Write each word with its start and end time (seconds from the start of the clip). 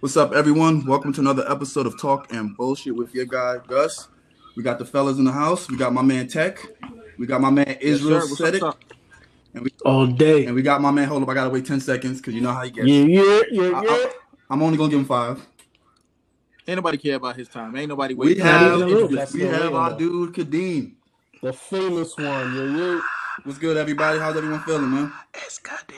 What's 0.00 0.16
up, 0.16 0.32
everyone? 0.32 0.86
Welcome 0.86 1.12
to 1.14 1.20
another 1.20 1.44
episode 1.50 1.86
of 1.86 2.00
Talk 2.00 2.32
and 2.32 2.56
Bullshit 2.56 2.96
with 2.96 3.14
your 3.14 3.26
guy 3.26 3.58
Gus. 3.66 4.08
We 4.56 4.62
got 4.62 4.78
the 4.78 4.84
fellas 4.84 5.18
in 5.18 5.24
the 5.24 5.32
house. 5.32 5.68
We 5.68 5.76
got 5.76 5.92
my 5.92 6.02
man 6.02 6.26
Tech. 6.26 6.58
We 7.18 7.26
got 7.26 7.40
my 7.40 7.50
man 7.50 7.76
Israel 7.80 8.20
Yes, 8.20 8.30
sir. 8.30 8.44
said 8.46 8.54
it, 8.56 8.62
and 9.54 9.62
we 9.62 9.70
all 9.84 10.06
day. 10.06 10.46
and 10.46 10.54
we 10.54 10.62
got 10.62 10.80
my 10.80 10.90
man. 10.90 11.06
Hold 11.08 11.22
up, 11.22 11.28
I 11.28 11.34
gotta 11.34 11.50
wait 11.50 11.66
ten 11.66 11.80
seconds 11.80 12.18
because 12.18 12.34
you 12.34 12.40
know 12.40 12.52
how 12.52 12.62
he 12.62 12.70
gets. 12.70 12.86
Yeah, 12.88 13.02
yeah, 13.04 13.40
yeah, 13.50 13.72
I, 13.78 13.82
yeah. 13.84 14.06
am 14.54 14.62
only 14.62 14.78
gonna 14.78 14.90
give 14.90 15.00
him 15.00 15.04
five. 15.06 15.46
Ain't 16.66 16.76
nobody 16.76 16.96
care 16.98 17.16
about 17.16 17.36
his 17.36 17.48
time. 17.48 17.76
Ain't 17.76 17.88
nobody 17.88 18.14
waiting. 18.14 18.36
We 18.38 18.42
have 18.42 18.62
even 18.78 18.82
a 18.82 18.86
little 18.86 19.08
bit. 19.08 19.30
we 19.32 19.40
have 19.42 19.74
our 19.74 19.90
though. 19.90 19.98
dude 19.98 20.34
Kadeem. 20.34 20.92
The 21.42 21.52
famous 21.52 22.16
one. 22.16 22.54
Yeah, 22.54 22.76
yeah. 22.76 23.00
What's 23.44 23.58
good, 23.58 23.76
everybody? 23.76 24.18
How's 24.18 24.36
everyone 24.36 24.60
feeling, 24.60 24.90
man? 24.90 25.12
It's 25.34 25.58
Kadeem. 25.58 25.96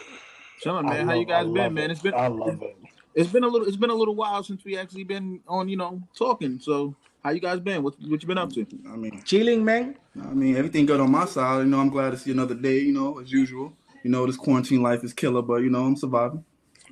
Chilling, 0.61 0.87
man. 0.87 1.09
I 1.09 1.13
How 1.13 1.19
you 1.19 1.27
guys 1.27 1.45
been, 1.45 1.55
love 1.55 1.73
man? 1.73 1.91
it. 1.91 1.93
It's 1.93 2.03
been 2.03 2.15
I 2.15 2.27
love 2.29 2.63
it. 2.63 2.77
It's 3.15 3.31
been 3.31 3.45
a 3.45 3.49
little 3.49 3.67
it's 3.67 3.77
been 3.77 3.91
a 3.91 3.95
little 3.95 4.15
while 4.15 4.43
since 4.43 4.65
we 4.65 4.77
actually 4.77 5.05
been 5.05 5.41
on, 5.47 5.69
you 5.69 5.77
know, 5.77 6.03
talking. 6.17 6.59
So 6.61 6.95
how 7.23 7.31
you 7.31 7.41
guys 7.41 7.61
been? 7.61 7.83
What 7.83 7.95
what 8.09 8.23
you 8.23 8.29
been 8.29 8.39
up 8.39 8.53
to? 8.53 8.67
I 8.93 8.97
mean, 8.97 9.23
Chilling, 9.25 9.65
man. 9.65 9.97
I 10.21 10.33
mean, 10.33 10.57
everything 10.57 10.87
good 10.87 11.01
on 11.01 11.11
my 11.11 11.27
side. 11.27 11.59
You 11.59 11.65
know, 11.67 11.81
I'm 11.81 11.91
glad 11.91 12.11
to 12.11 12.19
see 12.19 12.33
another 12.33 12.55
day. 12.55 12.79
You 12.79 12.93
know, 12.93 13.19
as 13.21 13.31
usual. 13.31 13.73
You 14.03 14.11
know, 14.11 14.27
this 14.27 14.37
quarantine 14.37 14.83
life 14.83 15.05
is 15.05 15.13
killer, 15.13 15.43
but 15.43 15.57
you 15.57 15.71
know, 15.71 15.85
I'm 15.85 15.97
surviving. 15.97 16.45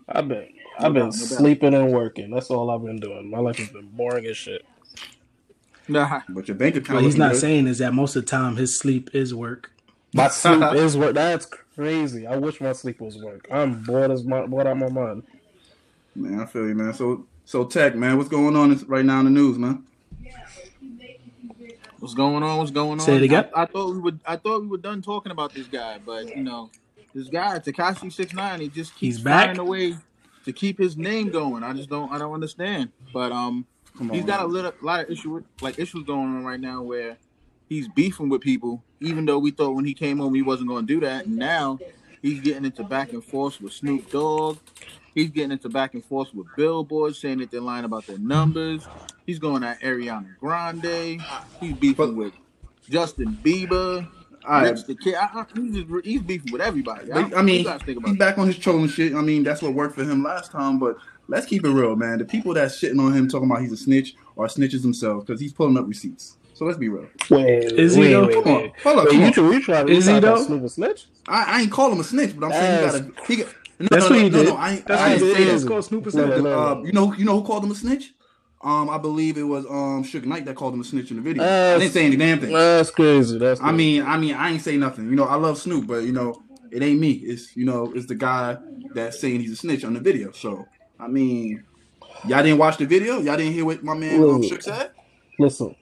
I've 0.09 0.29
been, 0.29 0.49
I've 0.79 0.93
been 0.93 1.07
no 1.07 1.11
doubt. 1.11 1.15
sleeping 1.15 1.75
and 1.75 1.93
working. 1.93 2.31
That's 2.31 2.51
all 2.51 2.71
I've 2.71 2.85
been 2.85 2.99
doing. 2.99 3.31
My 3.31 3.39
life 3.39 3.57
has 3.57 3.69
been 3.69 3.89
boring 3.89 4.27
as 4.27 4.37
shit. 4.37 4.65
Nah. 5.89 6.21
But 6.29 6.47
your 6.47 6.57
bank 6.57 6.77
account. 6.77 6.97
What 6.97 7.05
he's 7.05 7.17
not 7.17 7.33
good. 7.33 7.41
saying 7.41 7.67
is 7.67 7.79
that 7.79 7.95
most 7.95 8.15
of 8.15 8.25
the 8.25 8.31
time 8.31 8.57
his 8.57 8.79
sleep 8.79 9.11
is 9.13 9.35
work. 9.35 9.73
My 10.15 10.29
sleep 10.29 10.63
is 10.75 10.97
work. 10.97 11.15
That's 11.15 11.47
crazy. 11.47 12.27
I 12.27 12.37
wish 12.37 12.61
my 12.61 12.73
sleep 12.73 13.01
was 13.01 13.17
work. 13.19 13.49
I'm 13.51 13.83
bored 13.83 14.11
as 14.11 14.25
my 14.25 14.47
bored 14.47 14.67
out 14.67 14.79
my 14.79 14.89
mind. 14.89 15.25
Man, 16.15 16.41
I 16.41 16.47
feel 16.47 16.67
you, 16.67 16.75
man. 16.75 16.93
So, 16.95 17.27
so 17.45 17.65
Tech, 17.65 17.95
man, 17.95 18.17
what's 18.17 18.29
going 18.29 18.57
on 18.57 18.77
right 18.87 19.05
now 19.05 19.21
in 19.21 19.27
the 19.27 19.31
news, 19.31 19.59
man? 19.59 19.85
What's 22.01 22.15
going 22.15 22.43
on? 22.43 22.59
What's 22.59 22.71
going 22.71 22.93
on? 22.93 23.01
Say 23.01 23.17
it 23.17 23.23
again. 23.23 23.49
I, 23.55 23.63
I 23.63 23.67
thought 23.67 23.93
we 23.93 23.99
would 23.99 24.21
I 24.25 24.37
thought 24.37 24.63
we 24.63 24.69
were 24.69 24.79
done 24.79 25.03
talking 25.03 25.33
about 25.33 25.53
this 25.53 25.67
guy, 25.67 25.99
but 26.05 26.35
you 26.35 26.43
know, 26.43 26.71
this 27.15 27.29
guy, 27.29 27.59
Tekashi 27.59 28.11
six 28.11 28.33
nine, 28.33 28.61
he 28.61 28.69
just 28.69 28.93
keeps 28.93 29.17
He's 29.17 29.21
back? 29.21 29.47
finding 29.47 29.61
a 29.61 29.65
way 29.65 29.97
to 30.47 30.53
keep 30.53 30.79
his 30.79 30.97
name 30.97 31.31
going. 31.31 31.63
I 31.63 31.75
just 31.75 31.91
don't 31.91 32.11
I 32.11 32.19
don't 32.19 32.33
understand. 32.33 32.91
But 33.13 33.33
um 33.33 33.67
on, 34.01 34.11
he's 34.11 34.25
got 34.25 34.41
a 34.41 34.47
little, 34.47 34.73
lot 34.81 35.05
of 35.05 35.11
issue 35.11 35.31
with, 35.31 35.45
like 35.61 35.79
issues 35.79 36.05
going 36.05 36.21
on 36.21 36.45
right 36.45 36.61
now 36.61 36.83
where 36.83 37.19
he's 37.69 37.87
beefing 37.89 38.31
with 38.31 38.41
people, 38.41 38.83
even 39.01 39.27
though 39.27 39.39
we 39.39 39.51
thought 39.51 39.75
when 39.75 39.85
he 39.85 39.93
came 39.93 40.19
home 40.19 40.35
he 40.35 40.43
wasn't 40.43 40.69
going 40.69 40.87
to 40.87 40.95
do 40.95 41.01
that. 41.01 41.27
And 41.27 41.37
now 41.37 41.79
he's 42.23 42.41
getting 42.41 42.65
into 42.65 42.83
back 42.83 43.13
and 43.13 43.23
forth 43.23 43.61
with 43.61 43.75
Snoop 43.75 44.11
Dogg. 44.11 44.59
He's 45.15 45.31
getting 45.31 45.53
into 45.53 45.69
back 45.69 45.95
and 45.95 46.05
forth 46.05 46.29
with 46.35 46.47
Billboard, 46.57 47.17
saying 47.17 47.39
that 47.39 47.51
they're 47.51 47.61
lying 47.61 47.85
about 47.85 48.07
their 48.07 48.19
numbers. 48.19 48.87
He's 49.27 49.39
going 49.39 49.63
at 49.65 49.81
Ariana 49.81 50.39
Grande. 50.39 51.21
He's 51.61 51.73
beefing 51.75 51.95
But- 51.95 52.15
with 52.17 52.33
Justin 52.89 53.39
Bieber. 53.45 54.07
All 54.49 54.63
right. 54.63 54.75
The 54.87 54.95
kid. 54.95 55.15
I, 55.17 55.25
I, 55.35 55.45
he's, 55.55 55.75
just, 55.85 56.05
he's 56.07 56.23
beefing 56.23 56.51
with 56.53 56.63
everybody. 56.63 57.07
But, 57.13 57.15
don't- 57.15 57.35
I 57.37 57.43
mean, 57.43 57.65
what 57.65 57.73
you 57.73 57.79
guys 57.79 57.83
think 57.87 57.99
about 57.99 58.09
he's 58.11 58.19
back 58.19 58.39
on 58.39 58.47
his 58.47 58.57
trolling 58.59 58.89
shit. 58.89 59.15
I 59.15 59.21
mean, 59.21 59.43
that's 59.43 59.61
what 59.63 59.75
worked 59.75 59.95
for 59.97 60.05
him 60.05 60.23
last 60.23 60.51
time. 60.51 60.79
But 60.79 60.97
let's 61.29 61.47
keep 61.47 61.65
it 61.65 61.71
real, 61.71 61.95
man. 61.97 62.19
The 62.19 62.25
people 62.25 62.55
that's 62.55 62.81
shitting 62.81 62.99
on 63.05 63.13
him 63.13 63.29
talking 63.29 63.51
about 63.51 63.61
he's 63.63 63.73
a 63.73 63.77
snitch 63.77 64.15
are 64.39 64.47
snitches 64.47 64.81
themselves 64.83 65.25
because 65.27 65.41
he's 65.41 65.53
pulling 65.53 65.77
up 65.77 65.87
receipts. 65.87 66.37
So 66.55 66.65
let's 66.67 66.79
be 66.79 66.89
real. 66.89 67.07
Wait, 67.31 67.73
Is 67.73 67.95
he 67.95 68.01
wait, 68.03 68.13
though? 68.13 68.27
wait, 68.27 68.45
Come 68.45 68.53
on, 68.55 68.73
hold 68.83 68.99
up. 68.99 69.05
Wait, 69.07 69.15
you, 69.15 69.23
on. 69.25 69.33
try, 69.33 69.51
you 69.51 69.63
try, 69.63 69.81
you 69.83 69.89
Is 69.89 70.07
he 70.07 70.15
to 70.15 70.21
though? 70.21 70.43
Snoop 70.45 70.63
a 70.65 70.69
snitch? 70.69 71.07
I, 71.27 71.45
I 71.45 71.61
ain't 71.63 71.71
calling 71.73 71.95
him 71.95 72.01
a 72.01 72.05
snitch, 72.05 72.39
but 72.39 72.47
I'm 72.47 72.53
saying 72.53 72.85
That's- 72.85 72.95
he 72.95 73.01
got 73.07 73.25
a. 73.25 73.27
He 73.27 73.37
got, 73.37 73.55
no, 73.81 73.89
That's 73.91 74.11
no, 74.11 74.17
what 74.17 74.25
he 74.25 74.31
no, 74.31 74.39
did. 74.45 74.49
No, 74.49 74.57
I, 74.57 74.71
ain't- 74.73 74.87
That's 74.87 75.01
I 75.01 75.05
what 75.05 75.13
ain't 75.13 75.23
he 75.23 75.33
say 75.33 75.39
did. 75.39 75.49
that. 75.49 75.55
It's 75.55 75.65
called 75.65 75.85
Snoop 75.85 76.03
a 76.07 76.17
No, 76.17 76.27
snitch. 76.27 76.43
no, 76.45 76.51
Uh, 76.59 76.83
you 76.85 76.93
know, 76.93 77.13
you 77.15 77.25
know 77.25 77.41
who 77.41 77.47
called 77.47 77.65
him 77.65 77.71
a 77.71 77.75
snitch? 77.75 78.13
Um, 78.63 78.91
I 78.91 78.99
believe 78.99 79.39
it 79.39 79.43
was 79.43 79.65
um 79.67 80.05
Suge 80.05 80.27
Knight 80.27 80.45
that 80.45 80.55
called 80.55 80.75
him 80.75 80.83
a 80.83 80.85
snitch 80.85 81.11
in 81.11 81.17
the 81.17 81.23
video. 81.23 81.43
Uh, 81.43 81.77
I 81.77 81.79
didn't 81.79 81.93
say 81.95 82.05
any 82.05 82.17
damn 82.17 82.41
thing. 82.41 82.53
That's 82.53 82.91
crazy. 82.91 83.39
That's 83.39 83.59
I 83.63 83.73
mean, 83.73 84.03
I 84.03 84.19
mean, 84.19 84.35
I 84.35 84.51
ain't 84.51 84.61
say 84.61 84.77
nothing. 84.77 85.09
You 85.09 85.17
know, 85.17 85.25
I 85.25 85.37
love 85.37 85.57
Snoop, 85.59 85.87
but 85.87 86.05
you 86.05 86.13
know, 86.13 86.43
it 86.71 86.83
ain't 86.83 87.01
me. 87.01 87.13
It's 87.13 87.57
you 87.57 87.65
know, 87.65 87.91
it's 87.95 88.05
the 88.07 88.15
guy 88.17 88.59
that's 88.95 89.19
saying 89.19 89.41
he's 89.41 89.53
a 89.53 89.57
snitch 89.57 89.83
on 89.83 89.95
the 89.95 90.01
video. 90.01 90.31
So, 90.33 90.67
I 90.99 91.09
mean, 91.09 91.65
y'all 92.29 92.43
didn't 92.43 92.59
watch 92.59 92.77
the 92.77 92.85
video. 92.85 93.19
Y'all 93.21 93.39
didn't 93.39 93.55
hear 93.55 93.65
what 93.65 93.83
my 93.83 93.95
man 93.95 94.23
um, 94.23 94.41
Wait. 94.43 94.51
Shook 94.51 94.61
said. 94.63 94.91
listen. 95.39 95.75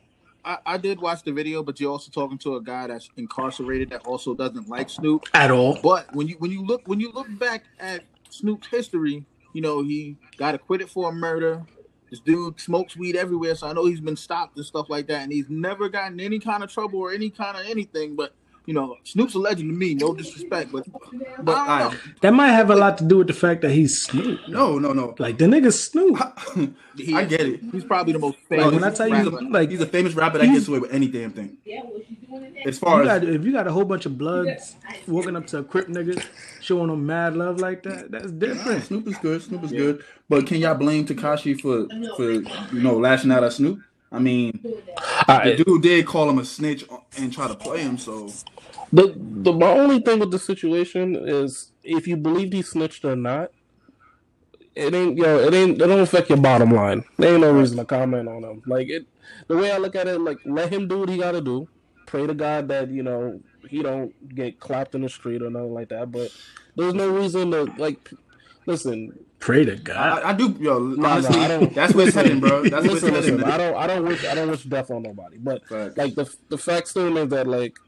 I, 0.49 0.59
I 0.65 0.77
did 0.79 0.99
watch 0.99 1.23
the 1.23 1.33
video, 1.33 1.63
but 1.63 1.79
you're 1.79 1.93
also 1.93 2.11
talking 2.11 2.39
to 2.39 2.57
a 2.57 2.63
guy 2.63 2.87
that's 2.87 3.11
incarcerated 3.19 3.91
that 3.91 4.07
also 4.07 4.35
doesn't 4.35 4.67
like 4.67 4.89
Snoop. 4.89 5.27
At 5.35 5.51
all. 5.51 5.79
But 5.83 6.13
when 6.15 6.27
you 6.27 6.37
when 6.39 6.51
you 6.51 6.65
look 6.65 6.89
when 6.89 6.99
you 6.99 7.13
look 7.13 7.27
back 7.39 7.65
at 7.79 8.03
Snoop's 8.31 8.67
history, 8.69 9.27
you 9.53 9.61
know 9.61 9.83
he 9.83 10.17
got 10.39 10.55
acquitted 10.55 10.89
for 10.89 11.11
a 11.11 11.13
murder. 11.13 11.63
This 12.09 12.21
dude 12.21 12.59
smokes 12.59 12.97
weed 12.97 13.17
everywhere, 13.17 13.55
so 13.55 13.69
I 13.69 13.75
know 13.75 13.85
he's 13.85 14.01
been 14.01 14.17
stopped 14.17 14.57
and 14.57 14.65
stuff 14.65 14.89
like 14.89 15.07
that, 15.09 15.23
and 15.23 15.31
he's 15.31 15.51
never 15.51 15.91
gotten 15.91 16.19
any 16.19 16.39
kind 16.39 16.65
of 16.65 16.73
trouble 16.73 17.01
or 17.01 17.13
any 17.13 17.29
kind 17.29 17.55
of 17.55 17.67
anything. 17.67 18.17
But 18.17 18.33
you 18.69 18.75
know, 18.75 18.99
Snoop's 19.03 19.35
a 19.35 19.39
legend 19.39 19.71
to 19.71 19.75
me. 19.75 19.95
No 19.95 20.15
disrespect, 20.15 20.71
but 20.71 20.87
but 21.43 21.57
I 21.57 21.79
don't 21.79 21.93
right. 21.95 22.01
That 22.21 22.35
might 22.35 22.49
have 22.51 22.69
a 22.69 22.77
lot 22.77 22.99
to 22.99 23.05
do 23.05 23.17
with 23.17 23.27
the 23.29 23.33
fact 23.33 23.63
that 23.63 23.71
he's 23.71 24.03
Snoop. 24.03 24.41
No, 24.47 24.79
no, 24.79 24.93
no. 24.93 25.15
Like 25.19 25.39
the 25.39 25.47
nigga 25.47 25.73
Snoop. 25.73 26.19
know. 26.55 26.75
He 26.99 27.15
I 27.15 27.25
get 27.25 27.41
it. 27.43 27.61
He's 27.73 27.85
probably 27.85 28.13
the 28.13 28.19
most 28.19 28.37
Like 28.51 28.61
famous. 28.61 28.75
when 28.75 28.85
I 28.85 28.91
tell 28.91 29.09
you, 29.09 29.31
rapper. 29.31 29.43
like 29.51 29.71
He's 29.71 29.81
a 29.81 29.87
famous 29.87 30.15
rapper 30.15 30.37
that 30.39 30.47
gets 30.47 30.67
away 30.69 30.81
with 30.81 30.93
any 30.93 31.07
damn 31.09 31.31
thing. 31.33 31.57
As 32.67 32.75
you 32.75 32.81
far 32.81 33.05
got, 33.05 33.23
as 33.23 33.37
if 33.37 33.45
you 33.45 33.53
got 33.53 33.67
a 33.69 33.73
whole 33.73 33.85
bunch 33.85 34.05
of 34.05 34.19
bloods 34.19 34.75
walking 35.07 35.35
up 35.37 35.47
to 35.47 35.59
a 35.59 35.63
crip 35.65 35.87
nigga, 35.87 36.23
showing 36.61 36.89
them 36.89 37.07
mad 37.07 37.37
love 37.37 37.61
like 37.61 37.85
that, 37.85 38.11
that's 38.11 38.33
different. 38.33 38.85
Snoop 38.85 39.07
is 39.07 39.17
good, 39.19 39.41
Snoop 39.43 39.63
is 39.65 39.71
good. 39.73 40.05
But 40.29 40.47
can 40.47 40.59
y'all 40.59 40.75
blame 40.75 41.07
Tekashi 41.07 41.59
for 41.59 41.87
for 42.17 42.31
you 42.75 42.83
know 42.83 42.99
lashing 42.99 43.31
out 43.31 43.45
at 43.45 43.53
Snoop? 43.55 43.79
I 44.11 44.19
mean, 44.19 44.59
I, 45.29 45.51
the 45.55 45.65
dude 45.65 45.83
did 45.83 46.07
call 46.07 46.29
him 46.31 46.39
a 46.39 46.45
snitch 46.45 46.85
and 47.19 47.33
try 47.33 47.47
to 47.47 47.55
play 47.55 47.83
him. 47.83 47.99
So 47.99 48.31
The 48.93 49.15
the 49.17 49.53
my 49.53 49.71
only 49.71 50.01
thing 50.01 50.19
with 50.19 50.31
the 50.31 50.39
situation 50.39 51.17
is 51.17 51.73
if 51.85 52.07
you 52.09 52.17
believe 52.17 52.53
he 52.53 52.63
snitched 52.63 53.05
or 53.05 53.17
not, 53.17 53.53
it 54.75 54.95
ain't 54.95 55.19
yo, 55.19 55.41
it 55.41 55.55
ain't 55.55 55.83
it 55.83 55.87
don't 55.87 56.01
affect 56.01 56.29
your 56.31 56.39
bottom 56.39 56.73
line. 56.73 57.05
There 57.19 57.33
ain't 57.33 57.43
no 57.43 57.53
reason 57.53 57.77
to 57.79 57.85
comment 57.85 58.29
on 58.29 58.45
him. 58.45 58.63
Like 58.67 58.89
it 58.89 59.07
the 59.49 59.57
way 59.57 59.73
I 59.73 59.79
look 59.79 59.97
at 59.97 60.09
it, 60.09 60.21
like 60.21 60.39
let 60.45 60.73
him 60.73 60.89
do 60.89 61.01
what 61.01 61.09
he 61.09 61.19
gotta 61.19 61.41
do. 61.41 61.69
Pray 62.07 62.27
to 62.27 62.35
God 62.35 62.69
that, 62.69 62.91
you 62.91 63.03
know, 63.03 63.41
he 63.69 63.83
don't 63.83 64.15
get 64.35 64.61
clapped 64.61 64.95
in 64.95 65.03
the 65.03 65.09
street 65.11 65.43
or 65.43 65.51
nothing 65.51 65.75
like 65.75 65.91
that. 65.91 66.11
But 66.11 66.31
there's 66.77 66.95
no 66.95 67.09
reason 67.11 67.51
to 67.53 67.65
like 67.77 68.11
listen, 68.67 69.13
Pray 69.41 69.65
to 69.65 69.77
God. 69.77 70.23
I, 70.25 70.31
I 70.31 70.33
do, 70.33 70.57
yo. 70.61 70.79
no, 70.81 71.09
honestly, 71.09 71.39
I 71.41 71.49
don't 71.49 71.75
that's 71.75 71.95
what's 71.95 72.15
listen, 72.17 72.25
heading, 72.25 72.41
bro. 72.41 72.65
That's 72.69 72.87
what's 72.89 73.03
listen, 73.03 73.15
heading. 73.15 73.37
listen, 73.37 73.45
I 73.45 73.57
don't 73.59 73.77
I 73.77 73.87
don't 73.87 74.05
wish 74.07 74.25
I 74.25 74.35
don't 74.35 74.51
wish 74.51 74.65
death 74.65 74.91
on 74.91 75.03
nobody. 75.03 75.39
But 75.39 75.63
Facts. 75.69 75.97
like 75.97 76.15
the 76.15 76.33
the 76.49 76.59
fact 76.59 76.89
still 76.89 77.17
is 77.19 77.29
that 77.31 77.47
like 77.47 77.79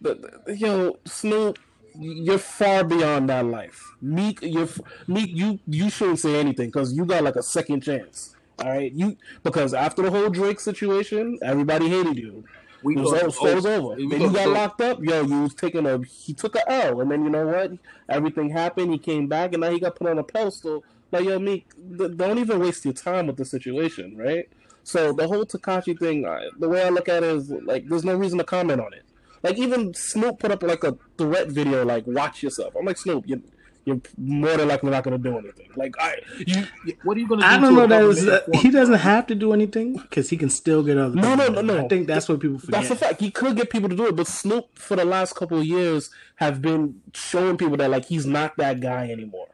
the, 0.00 0.40
the 0.46 0.56
yo 0.56 0.98
Snoop, 1.04 1.58
you're 1.98 2.38
far 2.38 2.84
beyond 2.84 3.28
that 3.30 3.46
life. 3.46 3.82
Meek, 4.00 4.40
you're 4.42 4.68
Meek. 5.06 5.30
You 5.32 5.58
you 5.66 5.90
shouldn't 5.90 6.18
say 6.20 6.38
anything 6.38 6.68
because 6.68 6.92
you 6.94 7.04
got 7.04 7.24
like 7.24 7.36
a 7.36 7.42
second 7.42 7.82
chance. 7.82 8.34
All 8.60 8.68
right, 8.68 8.92
you 8.92 9.16
because 9.42 9.74
after 9.74 10.02
the 10.02 10.10
whole 10.10 10.28
Drake 10.30 10.60
situation, 10.60 11.38
everybody 11.42 11.88
hated 11.88 12.18
you. 12.18 12.44
We 12.82 12.94
It 12.96 13.00
was, 13.00 13.10
thought 13.10 13.44
over, 13.44 13.54
was 13.56 13.66
over. 13.66 13.96
We 13.96 14.08
Then 14.08 14.20
you 14.20 14.32
got 14.32 14.48
locked 14.48 14.80
up. 14.80 15.02
Yo, 15.02 15.22
you 15.24 15.42
was 15.42 15.54
taking 15.54 15.86
a. 15.86 16.00
He 16.04 16.32
took 16.32 16.54
a 16.54 16.70
L, 16.70 17.00
and 17.00 17.10
then 17.10 17.24
you 17.24 17.30
know 17.30 17.46
what? 17.46 17.72
Everything 18.08 18.50
happened. 18.50 18.92
He 18.92 18.98
came 18.98 19.26
back, 19.26 19.52
and 19.52 19.62
now 19.62 19.70
he 19.70 19.80
got 19.80 19.96
put 19.96 20.06
on 20.08 20.18
a 20.18 20.22
pedestal. 20.22 20.84
Like 21.10 21.24
yo, 21.24 21.38
Meek, 21.38 21.66
th- 21.98 22.16
don't 22.16 22.38
even 22.38 22.60
waste 22.60 22.84
your 22.84 22.94
time 22.94 23.26
with 23.26 23.36
the 23.36 23.44
situation, 23.44 24.16
right? 24.16 24.48
So 24.84 25.12
the 25.12 25.26
whole 25.26 25.44
Tekashi 25.44 25.98
thing, 25.98 26.26
I- 26.26 26.48
the 26.58 26.68
way 26.68 26.82
I 26.82 26.88
look 26.90 27.08
at 27.08 27.22
it 27.22 27.30
is 27.36 27.50
like, 27.50 27.88
there's 27.88 28.04
no 28.04 28.14
reason 28.14 28.38
to 28.38 28.44
comment 28.44 28.80
on 28.80 28.92
it. 28.92 29.04
Like 29.42 29.58
even 29.58 29.94
Snoop 29.94 30.38
put 30.40 30.50
up 30.50 30.62
like 30.62 30.84
a 30.84 30.96
threat 31.16 31.48
video, 31.48 31.84
like 31.84 32.06
"Watch 32.06 32.42
yourself." 32.42 32.74
I'm 32.78 32.84
like 32.86 32.98
Snoop, 32.98 33.24
you 33.26 33.42
you're 33.84 34.00
more 34.18 34.54
than 34.54 34.68
likely 34.68 34.90
not 34.90 35.02
going 35.02 35.16
to 35.16 35.30
do 35.30 35.38
anything. 35.38 35.70
Like 35.74 35.94
I, 35.98 36.16
you, 36.46 36.66
What 37.04 37.16
are 37.16 37.20
you 37.20 37.26
going 37.28 37.40
to 37.40 37.46
do? 37.46 37.50
I 37.52 37.58
don't 37.58 37.74
know 37.74 37.86
that 37.86 37.88
that 37.88 38.04
is, 38.04 38.22
government 38.24 38.56
uh, 38.56 38.58
he 38.58 38.70
doesn't 38.70 38.96
have 38.96 39.26
to 39.28 39.34
do 39.34 39.54
anything 39.54 39.96
because 39.96 40.28
he 40.28 40.36
can 40.36 40.50
still 40.50 40.82
get 40.82 40.98
other. 40.98 41.14
No, 41.14 41.34
no, 41.34 41.48
no, 41.48 41.62
no. 41.62 41.84
I 41.84 41.88
think 41.88 42.06
that's 42.06 42.28
what 42.28 42.40
people 42.40 42.58
forget. 42.58 42.82
That's 42.82 42.90
a 42.90 42.96
fact. 42.96 43.20
He 43.20 43.30
could 43.30 43.56
get 43.56 43.70
people 43.70 43.88
to 43.88 43.96
do 43.96 44.06
it, 44.06 44.14
but 44.16 44.26
Snoop 44.26 44.76
for 44.78 44.94
the 44.96 45.06
last 45.06 45.36
couple 45.36 45.58
of 45.58 45.64
years 45.64 46.10
have 46.36 46.60
been 46.60 47.00
showing 47.14 47.56
people 47.56 47.78
that 47.78 47.88
like 47.90 48.04
he's 48.04 48.26
not 48.26 48.56
that 48.58 48.80
guy 48.80 49.08
anymore. 49.10 49.46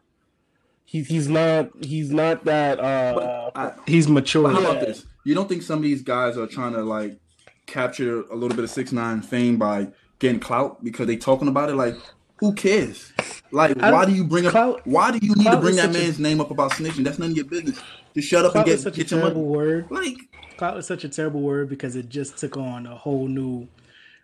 He's 0.84 1.06
he's 1.08 1.28
not 1.28 1.70
he's 1.80 2.10
not 2.10 2.44
that. 2.44 2.80
uh 2.80 3.50
I, 3.54 3.72
He's 3.86 4.08
mature. 4.08 4.50
How 4.50 4.58
about 4.58 4.76
Yeah. 4.76 4.84
this? 4.86 5.04
You 5.24 5.34
don't 5.34 5.48
think 5.48 5.62
some 5.62 5.78
of 5.78 5.82
these 5.84 6.02
guys 6.02 6.36
are 6.36 6.46
trying 6.46 6.72
to 6.72 6.82
like 6.82 7.18
capture 7.66 8.22
a 8.22 8.34
little 8.34 8.54
bit 8.56 8.64
of 8.64 8.70
six 8.70 8.92
nine 8.92 9.22
fame 9.22 9.56
by 9.58 9.88
getting 10.18 10.40
clout 10.40 10.82
because 10.84 11.06
they 11.06 11.16
talking 11.16 11.48
about 11.48 11.70
it? 11.70 11.74
Like, 11.74 11.96
who 12.38 12.52
cares? 12.54 13.12
Like, 13.50 13.76
why 13.76 14.04
do 14.04 14.12
you 14.12 14.24
bring 14.24 14.46
up? 14.46 14.52
clout- 14.52 14.86
why 14.86 15.10
do 15.16 15.24
you 15.24 15.34
need 15.34 15.44
to 15.50 15.56
bring 15.58 15.76
that 15.76 15.92
such 15.92 15.96
a- 15.96 15.98
man's 16.04 16.18
name 16.18 16.40
up 16.40 16.50
about 16.50 16.72
snitching? 16.72 17.04
That's 17.04 17.18
none 17.18 17.30
of 17.30 17.36
your 17.36 17.46
business. 17.46 17.80
Just 18.14 18.28
shut 18.28 18.44
up 18.44 18.54
and 18.54 18.64
get 18.64 18.80
such 18.80 18.94
a 18.94 18.98
get 18.98 19.10
your 19.10 19.20
money. 19.20 19.34
word. 19.40 19.86
Like, 19.90 20.16
Clout 20.56 20.76
is 20.78 20.86
such 20.86 21.02
a 21.02 21.08
terrible 21.08 21.40
word 21.40 21.68
because 21.68 21.96
it 21.96 22.08
just 22.08 22.38
took 22.38 22.56
on 22.56 22.86
a 22.86 22.94
whole 22.94 23.26
new 23.26 23.66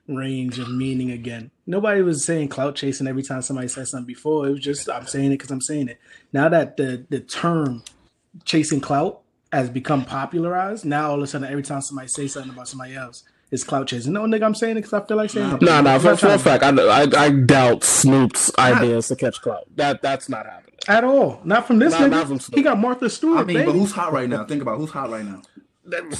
range 0.07 0.59
of 0.61 0.71
meaning 0.71 1.11
again. 1.11 1.51
Nobody 1.67 2.03
was 2.03 2.25
saying 2.25 2.49
clout 2.49 2.77
chasing 2.77 3.07
every 3.09 3.23
time 3.23 3.43
somebody 3.43 3.67
said 3.69 3.89
something 3.89 4.07
before. 4.07 4.47
It 4.47 4.51
was 4.53 4.61
just 4.61 4.89
I'm 4.89 5.07
saying 5.07 5.27
it 5.27 5.39
because 5.39 5.51
I'm 5.51 5.61
saying 5.61 5.89
it. 5.89 5.99
Now 6.33 6.49
that 6.49 6.77
the 6.77 7.05
the 7.11 7.21
term 7.21 7.83
chasing 8.45 8.81
clout 8.81 9.21
has 9.53 9.69
become 9.71 10.05
popularized. 10.05 10.85
Now 10.85 11.11
all 11.11 11.17
of 11.17 11.23
a 11.23 11.27
sudden, 11.27 11.49
every 11.49 11.63
time 11.63 11.81
somebody 11.81 12.09
says 12.09 12.33
something 12.33 12.53
about 12.53 12.69
somebody 12.69 12.95
else, 12.95 13.25
it's 13.51 13.65
clout 13.65 13.89
chasing. 13.89 14.13
No, 14.13 14.23
nigga, 14.23 14.45
I'm 14.45 14.55
saying 14.55 14.77
it 14.77 14.83
because 14.83 14.93
I 14.93 15.05
feel 15.07 15.17
like 15.17 15.31
saying 15.31 15.51
it. 15.55 15.63
No, 15.63 15.81
no, 15.81 15.99
for, 15.99 16.17
for 16.17 16.29
a 16.29 16.39
fact, 16.39 16.63
I, 16.63 16.71
I, 16.71 17.25
I 17.27 17.31
doubt 17.31 17.83
Snoop's 17.83 18.51
ideas 18.59 19.09
to 19.09 19.17
catch 19.17 19.41
clout. 19.41 19.65
That 19.77 20.03
that's 20.03 20.29
not 20.29 20.47
happening. 20.47 20.75
At 20.89 21.05
all. 21.05 21.41
Not 21.45 21.67
from 21.67 21.79
this 21.81 21.93
Not- 21.93 22.03
nigga. 22.03 22.11
not 22.11 22.29
from 22.29 22.41
Snoop. 22.41 22.57
he 22.57 22.63
got 22.63 22.79
Martha 22.79 23.11
Stewart, 23.11 23.41
I 23.41 23.45
mean, 23.45 23.57
baby. 23.59 23.67
but 23.67 23.73
who's 23.79 23.93
hot 23.93 24.13
right 24.13 24.29
now? 24.29 24.45
Think 24.45 24.63
about 24.63 24.79
who's 24.79 24.91
hot 24.91 25.11
right 25.11 25.25
now. 25.25 25.43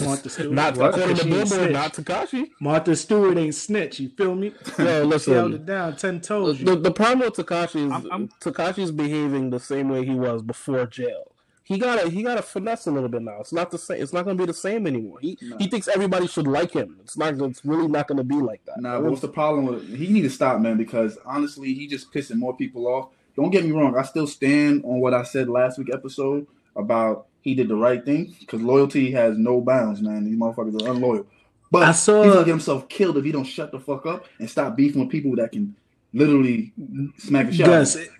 Martha 0.05 0.29
Stewart. 0.29 0.51
Not 0.53 0.77
What? 0.77 0.91
according 0.95 1.17
to 1.17 1.23
ain't 1.23 1.31
Billboard, 1.31 1.49
snitch. 1.49 1.73
not 1.73 1.95
Tekashi. 1.95 2.51
Martha 2.61 2.97
Stewart 2.97 3.39
ain't 3.39 3.55
snitch. 3.55 4.01
You 4.01 4.09
feel 4.11 4.35
me? 4.35 4.49
Yo, 4.67 4.75
She 4.77 4.83
held 4.83 5.07
listen. 5.09 5.55
it 5.55 5.67
down. 5.67 5.97
Ten 5.97 6.21
toes. 6.21 6.59
The, 6.59 6.75
the 6.77 6.91
problem 6.91 7.21
with 7.21 7.35
Tekashi 7.35 7.87
is 7.87 7.93
I'm- 7.93 8.09
I'm- 8.11 8.29
Tekashi's 8.41 8.91
behaving 8.91 9.51
the 9.51 9.61
same 9.61 9.89
way 9.89 10.05
he 10.05 10.15
was 10.15 10.43
before 10.43 10.85
jail. 10.87 11.30
He 11.71 11.79
got 11.79 12.01
to 12.03 12.11
he 12.11 12.25
got 12.25 12.35
to 12.35 12.43
finesse 12.43 12.89
a 12.89 12.91
little 12.91 13.09
bit 13.09 13.23
now. 13.23 13.37
It's 13.39 13.53
not 13.53 13.71
the 13.71 13.79
same. 13.79 14.03
It's 14.03 14.13
not 14.13 14.25
going 14.25 14.37
to 14.37 14.43
be 14.43 14.45
the 14.45 14.53
same 14.53 14.89
anymore. 14.89 15.21
He 15.21 15.39
he 15.61 15.69
thinks 15.69 15.87
everybody 15.87 16.27
should 16.27 16.49
like 16.49 16.73
him. 16.73 16.97
It's 17.05 17.17
not. 17.17 17.35
It's 17.41 17.65
really 17.65 17.87
not 17.87 18.09
going 18.09 18.19
to 18.19 18.25
be 18.25 18.35
like 18.35 18.65
that. 18.65 18.81
Nah, 18.81 18.99
what's 18.99 19.21
the 19.21 19.29
problem 19.29 19.67
with 19.67 19.89
He 19.97 20.09
need 20.09 20.23
to 20.23 20.31
stop, 20.31 20.61
man, 20.61 20.77
because 20.77 21.17
honestly, 21.25 21.73
he 21.73 21.87
just 21.87 22.13
pissing 22.13 22.39
more 22.39 22.57
people 22.57 22.89
off. 22.89 23.11
Don't 23.37 23.51
get 23.51 23.65
me 23.65 23.71
wrong. 23.71 23.97
I 23.97 24.03
still 24.03 24.27
stand 24.27 24.83
on 24.85 24.99
what 24.99 25.15
I 25.15 25.23
said 25.23 25.49
last 25.49 25.79
week 25.79 25.95
episode 25.95 26.49
about 26.75 27.29
he 27.43 27.55
did 27.55 27.69
the 27.69 27.77
right 27.77 28.05
thing 28.05 28.35
because 28.41 28.61
loyalty 28.61 29.13
has 29.13 29.39
no 29.39 29.61
bounds, 29.61 30.03
man. 30.03 30.25
These 30.25 30.37
motherfuckers 30.37 30.83
are 30.83 30.91
unloyal. 30.91 31.25
But 31.71 31.85
I 31.85 31.93
saw- 31.93 32.25
he's 32.25 32.33
gonna 32.33 32.45
get 32.47 32.51
himself 32.51 32.89
killed 32.89 33.17
if 33.17 33.25
he 33.25 33.31
don't 33.31 33.45
shut 33.45 33.71
the 33.71 33.79
fuck 33.79 34.07
up 34.07 34.25
and 34.41 34.51
stop 34.51 34.75
beefing 34.77 35.03
with 35.03 35.11
people 35.11 35.37
that 35.37 35.53
can 35.53 35.77
literally 36.13 36.73
smack 37.17 37.47
a 37.47 37.53
shit 37.53 37.61
out 37.69 37.73
of 37.75 37.79
Gus, 37.79 37.95
it, 37.95 38.11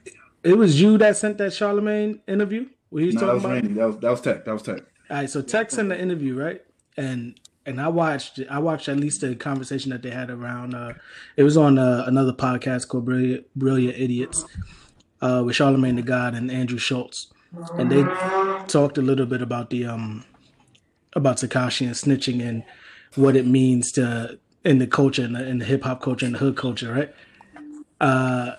it 0.45 0.57
was 0.57 0.81
you 0.81 0.99
that 0.99 1.17
sent 1.17 1.37
that 1.39 1.53
Charlemagne 1.53 2.21
interview 2.29 2.67
where 2.91 3.05
he's 3.05 3.15
No, 3.15 3.21
that 3.21 3.27
talking 3.27 3.35
was 3.35 3.45
about. 3.45 3.55
Randy. 3.55 3.75
That 3.75 3.87
was 3.87 3.97
that 3.99 4.11
was 4.11 4.21
tech. 4.21 4.45
That 4.45 4.53
was 4.53 4.63
tech. 4.63 4.81
All 5.11 5.17
right, 5.17 5.31
so 5.31 5.43
Tech's 5.43 5.79
in 5.79 5.89
the 5.89 5.99
interview, 6.01 6.39
right? 6.39 6.63
And 6.97 7.41
and 7.67 7.81
I 7.81 7.89
watched 7.89 8.41
I 8.51 8.59
watched 8.59 8.89
at 8.89 8.97
least 8.99 9.21
the 9.23 9.35
conversation 9.35 9.91
that 9.91 10.03
they 10.03 10.11
had 10.11 10.31
around. 10.31 10.75
Uh, 10.75 10.95
it 11.37 11.43
was 11.43 11.57
on 11.57 11.79
uh, 11.79 12.05
another 12.07 12.33
podcast 12.33 12.89
called 12.89 13.07
Brilliant, 13.07 13.47
Brilliant 13.57 13.99
Idiots 13.99 14.45
uh, 15.21 15.43
with 15.45 15.57
Charlemagne 15.57 15.97
the 15.97 16.03
God 16.03 16.35
and 16.35 16.51
Andrew 16.51 16.79
Schulz, 16.79 17.33
and 17.79 17.91
they 17.91 18.03
talked 18.67 18.99
a 18.99 19.03
little 19.03 19.27
bit 19.27 19.43
about 19.43 19.71
the 19.71 19.87
um 19.87 20.25
about 21.15 21.39
Tekashi 21.39 21.87
and 21.87 21.95
snitching 21.97 22.47
and 22.47 22.63
what 23.17 23.35
it 23.35 23.47
means 23.47 23.91
to 23.93 24.39
in 24.65 24.79
the 24.79 24.87
culture 24.87 25.25
in 25.25 25.33
the, 25.33 25.45
in 25.47 25.59
the 25.59 25.65
hip 25.65 25.83
hop 25.83 26.01
culture 26.03 26.27
and 26.27 26.35
the 26.35 26.39
hood 26.39 26.57
culture, 26.57 26.93
right? 26.93 27.15
Uh, 28.01 28.53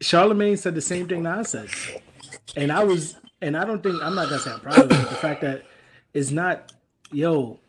Charlemagne 0.00 0.56
said 0.56 0.74
the 0.74 0.80
same 0.80 1.08
thing 1.08 1.22
that 1.22 1.38
I 1.38 1.42
said, 1.42 1.68
and 2.56 2.70
I 2.70 2.84
was, 2.84 3.16
and 3.44 3.56
I 3.58 3.64
don't 3.64 3.82
think 3.82 4.02
I'm 4.02 4.14
not 4.14 4.30
gonna 4.30 4.40
say 4.40 4.50
I'm 4.50 4.60
proud 4.60 4.78
of 4.78 4.90
it. 4.90 5.08
The 5.10 5.16
fact 5.16 5.42
that 5.42 5.64
it's 6.14 6.30
not, 6.30 6.72
yo, 7.12 7.60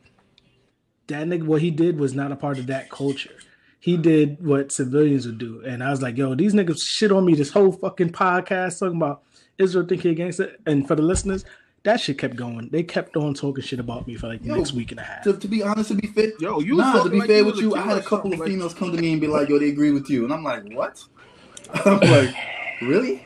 that 1.07 1.27
nigga, 1.27 1.43
what 1.43 1.61
he 1.61 1.69
did 1.69 1.99
was 1.99 2.15
not 2.15 2.31
a 2.31 2.35
part 2.35 2.57
of 2.57 2.67
that 2.67 2.89
culture. 2.89 3.35
He 3.79 3.97
did 3.97 4.43
what 4.43 4.71
civilians 4.71 5.27
would 5.27 5.37
do, 5.37 5.61
and 5.65 5.83
I 5.83 5.91
was 5.91 6.01
like, 6.01 6.17
yo, 6.17 6.33
these 6.33 6.53
niggas 6.53 6.81
shit 6.81 7.11
on 7.11 7.25
me 7.25 7.35
this 7.35 7.51
whole 7.51 7.73
fucking 7.73 8.11
podcast 8.11 8.79
talking 8.79 8.97
about 8.97 9.23
Israel 9.57 9.85
thinking 9.85 10.11
against 10.11 10.39
it. 10.39 10.59
And 10.65 10.87
for 10.87 10.95
the 10.95 11.03
listeners, 11.03 11.43
that 11.83 11.99
shit 11.99 12.17
kept 12.17 12.37
going. 12.37 12.69
They 12.71 12.81
kept 12.81 13.17
on 13.17 13.33
talking 13.33 13.63
shit 13.63 13.79
about 13.79 14.07
me 14.07 14.15
for 14.15 14.27
like 14.27 14.41
the 14.41 14.47
Yo, 14.47 14.55
next 14.55 14.71
week 14.71 14.91
and 14.91 14.99
a 15.01 15.03
half. 15.03 15.23
To, 15.25 15.33
to 15.33 15.47
be 15.47 15.61
honest, 15.61 15.89
to 15.89 15.95
be 15.95 16.07
fair, 16.07 16.31
Yo, 16.39 16.61
you 16.61 16.77
was 16.77 16.85
nah, 16.85 17.03
to 17.03 17.09
be 17.09 17.19
like 17.19 17.27
fair 17.27 17.39
you 17.39 17.45
with 17.45 17.57
you, 17.57 17.75
I 17.75 17.81
had 17.81 17.97
a 17.97 18.01
couple 18.01 18.31
of 18.31 18.37
something, 18.37 18.39
like- 18.39 18.49
females 18.49 18.73
come 18.73 18.95
to 18.95 19.01
me 19.01 19.11
and 19.11 19.21
be 19.21 19.27
like, 19.27 19.49
"Yo, 19.49 19.59
they 19.59 19.69
agree 19.69 19.91
with 19.91 20.09
you," 20.09 20.23
and 20.23 20.33
I'm 20.33 20.43
like, 20.43 20.63
"What?" 20.71 21.03
I'm 21.85 21.99
like, 21.99 22.33
"Really?" 22.81 23.25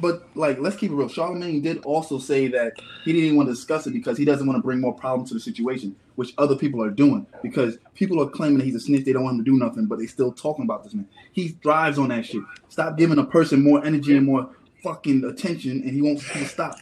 But 0.00 0.26
like, 0.34 0.58
let's 0.58 0.76
keep 0.76 0.90
it 0.90 0.94
real. 0.94 1.08
Charlemagne 1.08 1.60
did 1.60 1.84
also 1.84 2.18
say 2.18 2.48
that 2.48 2.74
he 3.04 3.12
didn't 3.12 3.26
even 3.26 3.36
want 3.36 3.48
to 3.48 3.54
discuss 3.54 3.86
it 3.86 3.92
because 3.92 4.18
he 4.18 4.24
doesn't 4.24 4.46
want 4.46 4.58
to 4.58 4.62
bring 4.62 4.80
more 4.80 4.94
problems 4.94 5.30
to 5.30 5.34
the 5.34 5.40
situation, 5.40 5.94
which 6.16 6.34
other 6.38 6.56
people 6.56 6.82
are 6.82 6.90
doing. 6.90 7.26
Because 7.42 7.78
people 7.94 8.22
are 8.22 8.28
claiming 8.28 8.58
that 8.58 8.64
he's 8.64 8.74
a 8.74 8.80
snitch, 8.80 9.04
they 9.04 9.12
don't 9.12 9.24
want 9.24 9.38
him 9.38 9.44
to 9.44 9.50
do 9.50 9.56
nothing, 9.58 9.86
but 9.86 9.98
they 9.98 10.06
still 10.06 10.32
talking 10.32 10.64
about 10.64 10.84
this 10.84 10.94
man. 10.94 11.08
He 11.32 11.48
thrives 11.62 11.98
on 11.98 12.08
that 12.08 12.26
shit. 12.26 12.42
Stop 12.68 12.96
giving 12.96 13.18
a 13.18 13.24
person 13.24 13.62
more 13.62 13.84
energy 13.84 14.16
and 14.16 14.26
more 14.26 14.50
fucking 14.82 15.24
attention, 15.24 15.82
and 15.82 15.90
he 15.90 16.02
won't 16.02 16.20
stop. 16.20 16.76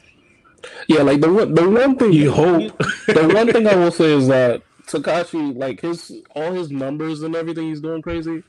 Yeah, 0.89 1.03
like 1.03 1.21
the 1.21 1.33
one 1.33 1.55
the 1.55 1.69
one 1.69 1.97
thing 1.97 2.13
You 2.13 2.33
hope. 2.33 2.77
the 3.07 3.31
one 3.33 3.53
thing 3.53 3.67
I 3.67 3.77
will 3.77 3.91
say 3.93 4.13
is 4.13 4.27
that 4.29 4.63
Tekashi, 4.87 5.57
like 5.57 5.81
his 5.81 6.13
all 6.35 6.53
his 6.53 6.71
numbers 6.71 7.23
and 7.23 7.35
everything 7.37 7.69
he's 7.69 7.81
doing 7.81 8.03
crazy. 8.03 8.43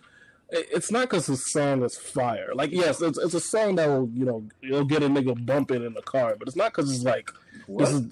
It- 0.51 0.67
It's 0.71 0.91
not 0.91 1.01
because 1.09 1.25
his 1.27 1.51
song 1.51 1.83
is 1.83 1.97
fire. 1.97 2.49
Like, 2.53 2.71
yes, 2.71 3.01
it's, 3.01 3.17
it's 3.17 3.33
a 3.33 3.39
song 3.39 3.75
that 3.75 3.87
will, 3.87 4.09
you 4.13 4.25
know, 4.25 4.43
you'll 4.61 4.85
get 4.85 5.03
a 5.03 5.07
nigga 5.09 5.45
bumping 5.45 5.83
in 5.83 5.93
the 5.93 6.01
car, 6.01 6.35
but 6.37 6.47
it's 6.47 6.57
not 6.57 6.71
because 6.73 6.93
it's 6.93 7.03
like, 7.03 7.31
What? 7.67 7.79
this 7.85 7.93
is 7.95 8.03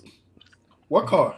What 0.87 1.07
car? 1.07 1.35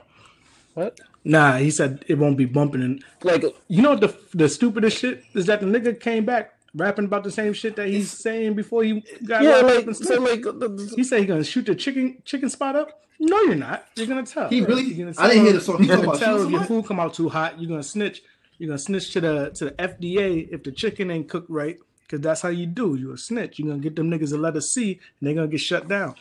what? 0.73 0.99
Nah, 1.23 1.57
he 1.57 1.71
said 1.71 2.05
it 2.07 2.17
won't 2.17 2.37
be 2.37 2.45
bumping. 2.45 2.81
And 2.81 3.03
Like, 3.23 3.43
you 3.67 3.81
know 3.81 3.91
what 3.91 4.01
the 4.01 4.15
the 4.33 4.47
stupidest 4.49 4.97
shit 4.99 5.23
is 5.33 5.45
that 5.47 5.59
the 5.59 5.65
nigga 5.65 5.99
came 5.99 6.23
back 6.25 6.53
rapping 6.75 7.05
about 7.05 7.23
the 7.23 7.31
same 7.31 7.53
shit 7.53 7.75
that 7.75 7.87
he's 7.87 8.11
saying 8.11 8.53
before 8.53 8.83
he 8.83 9.03
got 9.25 9.41
yeah, 9.43 9.51
up 9.57 9.63
like, 9.65 9.85
and 9.87 9.97
so 9.97 10.21
like, 10.21 10.43
the- 10.43 10.51
the- 10.53 10.93
He 10.95 11.03
said 11.03 11.19
he's 11.19 11.27
gonna 11.27 11.43
shoot 11.43 11.65
the 11.65 11.75
chicken 11.75 12.21
chicken 12.23 12.49
spot 12.49 12.75
up. 12.75 13.03
No, 13.19 13.41
you're 13.41 13.55
not. 13.55 13.85
You're 13.95 14.05
gonna 14.07 14.25
tell. 14.25 14.47
He 14.47 14.61
really- 14.61 14.93
gonna 14.93 15.13
I 15.17 15.27
didn't 15.29 15.43
hear 15.45 15.53
the 15.53 15.61
song. 15.61 15.81
He 15.81 15.87
You're 15.87 15.97
gonna 16.03 16.19
tell 16.19 16.43
if 16.43 16.51
your 16.51 16.63
food 16.63 16.85
come 16.85 16.99
out 16.99 17.13
too 17.15 17.29
hot. 17.29 17.59
You're 17.59 17.69
gonna 17.69 17.81
snitch. 17.83 18.21
You're 18.59 18.69
gonna 18.69 18.77
snitch 18.79 19.11
to 19.13 19.21
the 19.21 19.49
to 19.55 19.65
the 19.65 19.71
FDA 19.71 20.47
if 20.51 20.63
the 20.63 20.71
chicken 20.71 21.11
ain't 21.11 21.29
cooked 21.29 21.49
right. 21.49 21.77
Cause 22.09 22.21
that's 22.21 22.41
how 22.41 22.49
you 22.49 22.65
do. 22.65 22.95
You 22.95 23.11
a 23.11 23.17
snitch. 23.17 23.59
You're 23.59 23.67
gonna 23.67 23.81
get 23.81 23.95
them 23.97 24.09
niggas 24.09 24.31
a 24.33 24.37
letter 24.37 24.61
C, 24.61 24.91
and 25.19 25.27
they're 25.27 25.33
gonna 25.35 25.47
get 25.47 25.59
shut 25.59 25.87
down. 25.89 26.15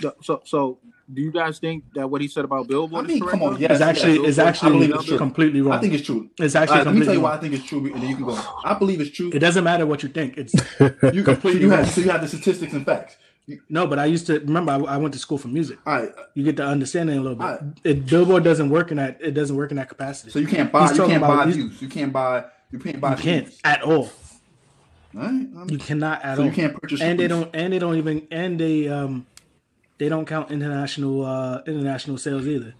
So, 0.00 0.14
so, 0.22 0.40
so, 0.44 0.78
do 1.12 1.20
you 1.20 1.30
guys 1.32 1.58
think 1.58 1.84
that 1.94 2.08
what 2.08 2.20
he 2.20 2.28
said 2.28 2.44
about 2.44 2.64
I 2.64 2.66
Billboard 2.68 3.06
mean, 3.06 3.16
is 3.16 3.22
correct? 3.22 3.32
come 3.32 3.42
on, 3.42 3.52
though? 3.54 3.58
yes, 3.58 3.72
It's 3.72 3.80
actually 3.80 4.14
yes. 4.14 4.28
it's 4.30 4.38
actually 4.38 4.86
it's 4.86 5.04
true. 5.04 5.18
completely 5.18 5.60
wrong. 5.60 5.74
I 5.74 5.80
think 5.80 5.94
it's 5.94 6.04
true. 6.06 6.30
it's 6.38 6.54
All 6.54 6.62
actually 6.62 6.78
right, 6.78 6.86
let 6.86 6.94
me 6.94 7.04
tell 7.04 7.12
completely 7.12 7.14
you 7.14 7.20
why 7.20 7.32
I 7.34 7.36
think 7.38 7.54
it's 7.54 7.64
true, 7.64 7.84
and 7.92 8.02
then 8.02 8.08
you 8.08 8.16
can 8.16 8.24
go. 8.24 8.38
I 8.64 8.74
believe 8.74 9.00
it's 9.00 9.10
true. 9.10 9.30
It 9.32 9.40
doesn't 9.40 9.64
matter 9.64 9.84
what 9.84 10.02
you 10.02 10.08
think. 10.08 10.38
It's 10.38 10.54
You 11.12 11.22
completely 11.24 11.60
you 11.62 11.70
have 11.70 11.90
so 11.90 12.00
you 12.00 12.10
have 12.10 12.20
the 12.22 12.28
statistics 12.28 12.72
and 12.72 12.86
facts. 12.86 13.16
No, 13.68 13.86
but 13.86 13.98
I 13.98 14.04
used 14.06 14.26
to 14.26 14.40
remember. 14.40 14.72
I, 14.72 14.76
I 14.78 14.96
went 14.98 15.14
to 15.14 15.18
school 15.20 15.38
for 15.38 15.48
music. 15.48 15.78
all 15.86 16.00
right, 16.00 16.10
You 16.34 16.44
get 16.44 16.56
the 16.56 16.64
understanding 16.66 17.16
a 17.18 17.20
little 17.22 17.36
bit. 17.36 17.44
Alright. 17.44 17.60
It, 17.84 18.06
Billboard 18.06 18.44
doesn't 18.44 18.68
work 18.68 18.90
in 18.90 18.98
that. 18.98 19.18
It 19.20 19.32
doesn't 19.32 19.56
work 19.56 19.70
in 19.70 19.78
that 19.78 19.88
capacity. 19.88 20.30
so 20.30 20.38
you 20.38 20.46
can't 20.46 20.70
buy 20.70 20.90
you 20.90 20.96
can't 21.06 21.16
about- 21.22 21.46
buy 21.46 21.50
views. 21.50 21.80
You 21.80 21.88
can't 21.88 22.12
buy 22.12 22.44
you 22.70 22.78
can't 22.78 23.00
buy 23.00 23.12
you 23.12 23.22
can't 23.22 23.46
views. 23.46 23.60
at 23.64 23.82
all. 23.82 24.10
All 25.16 25.22
right, 25.22 25.70
You 25.70 25.78
cannot 25.78 26.22
at 26.22 26.36
So 26.36 26.42
all. 26.42 26.48
you 26.48 26.52
can't 26.54 26.78
purchase 26.78 27.00
and 27.00 27.18
they 27.18 27.26
don't. 27.28 27.48
And 27.54 27.72
they 27.72 27.78
don't 27.78 27.96
even. 27.96 28.28
And 28.30 28.60
they 28.60 28.88
um, 28.88 29.26
they 29.96 30.08
don't 30.10 30.26
count 30.26 30.50
international 30.50 31.24
uh 31.24 31.62
international 31.66 32.18
sales 32.18 32.46
either. 32.46 32.74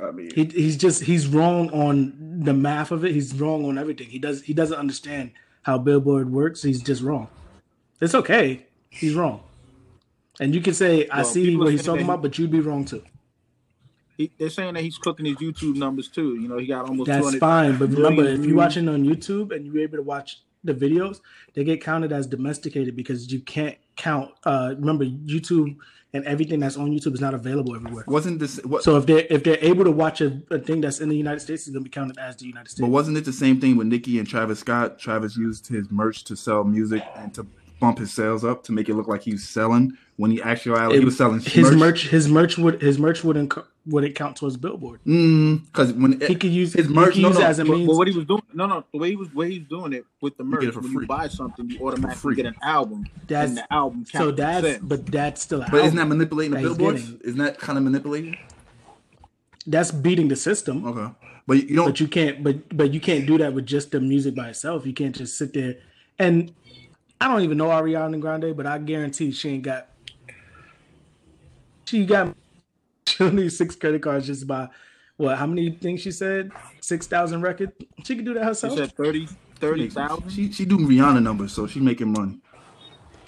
I 0.00 0.12
mean, 0.12 0.30
He, 0.32 0.44
he's 0.44 0.76
just 0.76 1.02
he's 1.02 1.26
wrong 1.26 1.70
on 1.70 2.40
the 2.44 2.54
math 2.54 2.92
of 2.92 3.04
it. 3.04 3.10
He's 3.12 3.34
wrong 3.34 3.64
on 3.64 3.76
everything. 3.78 4.06
He 4.06 4.20
does 4.20 4.42
he 4.42 4.54
doesn't 4.54 4.78
understand 4.78 5.32
how 5.62 5.76
Billboard 5.78 6.30
works. 6.30 6.62
He's 6.62 6.80
just 6.80 7.02
wrong. 7.02 7.26
It's 8.00 8.14
okay. 8.14 8.66
He's 8.90 9.14
wrong. 9.14 9.42
And 10.40 10.54
you 10.54 10.60
can 10.60 10.74
say 10.74 11.08
I 11.08 11.18
Well, 11.18 11.24
see 11.24 11.56
what 11.56 11.70
he's 11.72 11.84
talking 11.84 12.04
about, 12.04 12.22
but 12.22 12.38
you'd 12.38 12.50
be 12.50 12.60
wrong 12.60 12.84
too. 12.84 13.02
He, 14.16 14.32
they're 14.36 14.50
saying 14.50 14.74
that 14.74 14.82
he's 14.82 14.98
cooking 14.98 15.26
his 15.26 15.36
YouTube 15.36 15.76
numbers 15.76 16.08
too. 16.08 16.34
You 16.34 16.48
know, 16.48 16.58
he 16.58 16.66
got 16.66 16.88
almost 16.88 17.08
That's 17.08 17.20
200 17.20 17.40
fine. 17.40 17.76
But 17.76 17.90
remember, 17.90 18.24
if 18.24 18.44
you're 18.44 18.56
watching 18.56 18.88
on 18.88 19.04
YouTube 19.04 19.54
and 19.54 19.64
you're 19.64 19.82
able 19.82 19.98
to 19.98 20.02
watch 20.02 20.42
the 20.64 20.74
videos, 20.74 21.20
they 21.54 21.62
get 21.62 21.82
counted 21.82 22.12
as 22.12 22.26
domesticated 22.26 22.96
because 22.96 23.32
you 23.32 23.40
can't 23.40 23.76
count. 23.96 24.32
Uh, 24.44 24.74
remember, 24.76 25.04
YouTube 25.04 25.76
and 26.14 26.24
everything 26.24 26.58
that's 26.58 26.76
on 26.76 26.90
YouTube 26.90 27.14
is 27.14 27.20
not 27.20 27.34
available 27.34 27.76
everywhere. 27.76 28.04
wasn't 28.06 28.38
this 28.38 28.58
what? 28.64 28.82
So 28.82 28.96
if 28.96 29.06
they're 29.06 29.26
if 29.30 29.44
they're 29.44 29.62
able 29.62 29.84
to 29.84 29.90
watch 29.90 30.20
a, 30.20 30.40
a 30.50 30.58
thing 30.58 30.80
that's 30.80 31.00
in 31.00 31.08
the 31.08 31.16
United 31.16 31.40
States, 31.40 31.66
it's 31.66 31.74
gonna 31.74 31.84
be 31.84 31.90
counted 31.90 32.18
as 32.18 32.36
the 32.36 32.46
United 32.46 32.70
States. 32.70 32.80
but 32.80 32.90
wasn't 32.90 33.16
it 33.18 33.24
the 33.24 33.32
same 33.32 33.60
thing 33.60 33.76
with 33.76 33.86
Nicki 33.86 34.18
and 34.18 34.26
Travis 34.26 34.60
Scott? 34.60 34.98
Travis 34.98 35.36
used 35.36 35.68
his 35.68 35.90
merch 35.90 36.24
to 36.24 36.36
sell 36.36 36.64
music 36.64 37.04
and 37.16 37.34
to 37.34 37.46
bump 37.80 37.98
his 37.98 38.12
sales 38.12 38.44
up 38.44 38.62
to 38.64 38.72
make 38.72 38.88
it 38.88 38.94
look 38.94 39.08
like 39.08 39.22
he 39.22 39.32
was 39.32 39.48
selling 39.48 39.96
when 40.16 40.30
he 40.30 40.42
actually 40.42 40.98
he 40.98 41.04
was 41.04 41.16
selling 41.16 41.40
his 41.40 41.70
merch. 41.72 42.08
His 42.08 42.28
merch 42.28 42.58
would 42.58 42.80
his 42.82 42.98
merch 42.98 43.22
wouldn't 43.24 43.50
co- 43.50 43.64
wouldn't 43.86 44.14
count 44.14 44.36
towards 44.36 44.56
Billboard. 44.56 45.00
Mm-hmm. 45.06 45.64
Because 45.66 45.92
when 45.94 46.20
He 46.20 46.34
could 46.34 46.50
use 46.50 46.72
his 46.74 46.88
merch, 46.88 47.16
no, 47.16 47.30
no, 47.30 47.38
it 47.38 47.42
as 47.44 47.58
a 47.58 47.64
But, 47.64 47.72
means. 47.72 47.86
but 47.86 47.96
what 47.96 48.06
he 48.08 48.14
was 48.16 48.26
doing, 48.26 48.42
no, 48.52 48.66
no, 48.66 48.84
the 48.92 48.98
way 48.98 49.10
he 49.10 49.16
was, 49.16 49.32
way 49.34 49.50
he's 49.52 49.66
doing 49.66 49.92
it 49.94 50.04
with 50.20 50.36
the 50.36 50.44
merch. 50.44 50.64
it 50.64 50.74
for 50.74 50.80
when 50.80 50.92
free. 50.92 51.02
you 51.04 51.08
buy 51.08 51.28
something, 51.28 51.70
you 51.70 51.78
automatically 51.86 52.34
get 52.34 52.46
an 52.46 52.56
album, 52.62 53.06
That's- 53.26 53.48
and 53.50 53.58
the 53.58 53.72
album 53.72 54.04
so 54.12 54.30
that's 54.30 54.66
sales. 54.66 54.80
but 54.82 55.06
that's 55.06 55.40
still. 55.42 55.64
But 55.70 55.84
isn't 55.84 55.96
that 55.96 56.06
manipulating 56.06 56.52
the 56.52 56.62
that 56.62 56.68
he's 56.68 56.76
billboards? 56.76 57.10
Isn't 57.22 57.38
that 57.38 57.58
kind 57.58 57.78
of 57.78 57.84
manipulating? 57.84 58.36
that's 59.66 59.90
beating 59.90 60.28
the 60.28 60.36
system. 60.36 60.84
Okay, 60.86 61.12
but 61.46 61.68
you 61.68 61.76
don't. 61.76 61.86
but 61.86 62.00
you 62.00 62.08
can't 62.08 62.42
but 62.42 62.76
but 62.76 62.92
you 62.92 63.00
can't 63.00 63.26
do 63.26 63.38
that 63.38 63.52
with 63.52 63.66
just 63.66 63.90
the 63.92 64.00
music 64.00 64.34
by 64.34 64.48
itself 64.48 64.86
you 64.86 64.92
can't 64.94 65.14
just 65.14 65.36
sit 65.36 65.52
there 65.52 65.76
and 66.18 66.52
i 67.20 67.28
don't 67.28 67.42
even 67.42 67.58
know 67.58 67.68
ariana 67.68 68.18
grande 68.20 68.56
but 68.56 68.66
i 68.66 68.78
guarantee 68.78 69.30
she 69.32 69.50
ain't 69.50 69.62
got 69.62 69.88
she 71.86 72.04
got 72.06 72.34
she 73.06 73.18
don't 73.24 73.34
need 73.34 73.50
six 73.52 73.76
credit 73.76 74.02
cards 74.02 74.26
just 74.26 74.46
by 74.46 74.68
what 75.16 75.36
how 75.38 75.46
many 75.46 75.70
things 75.70 76.00
she 76.00 76.10
said 76.10 76.50
6000 76.80 77.40
records 77.42 77.72
she 78.04 78.16
could 78.16 78.24
do 78.24 78.34
that 78.34 78.44
He 78.62 78.70
herself 78.70 78.70
said 78.70 78.94
30 78.96 79.28
30,000. 79.60 80.30
she 80.30 80.52
she 80.52 80.64
do 80.64 80.78
Rihanna 80.78 81.22
numbers, 81.22 81.52
so 81.52 81.66
she 81.66 81.80
making 81.80 82.12
money. 82.12 82.40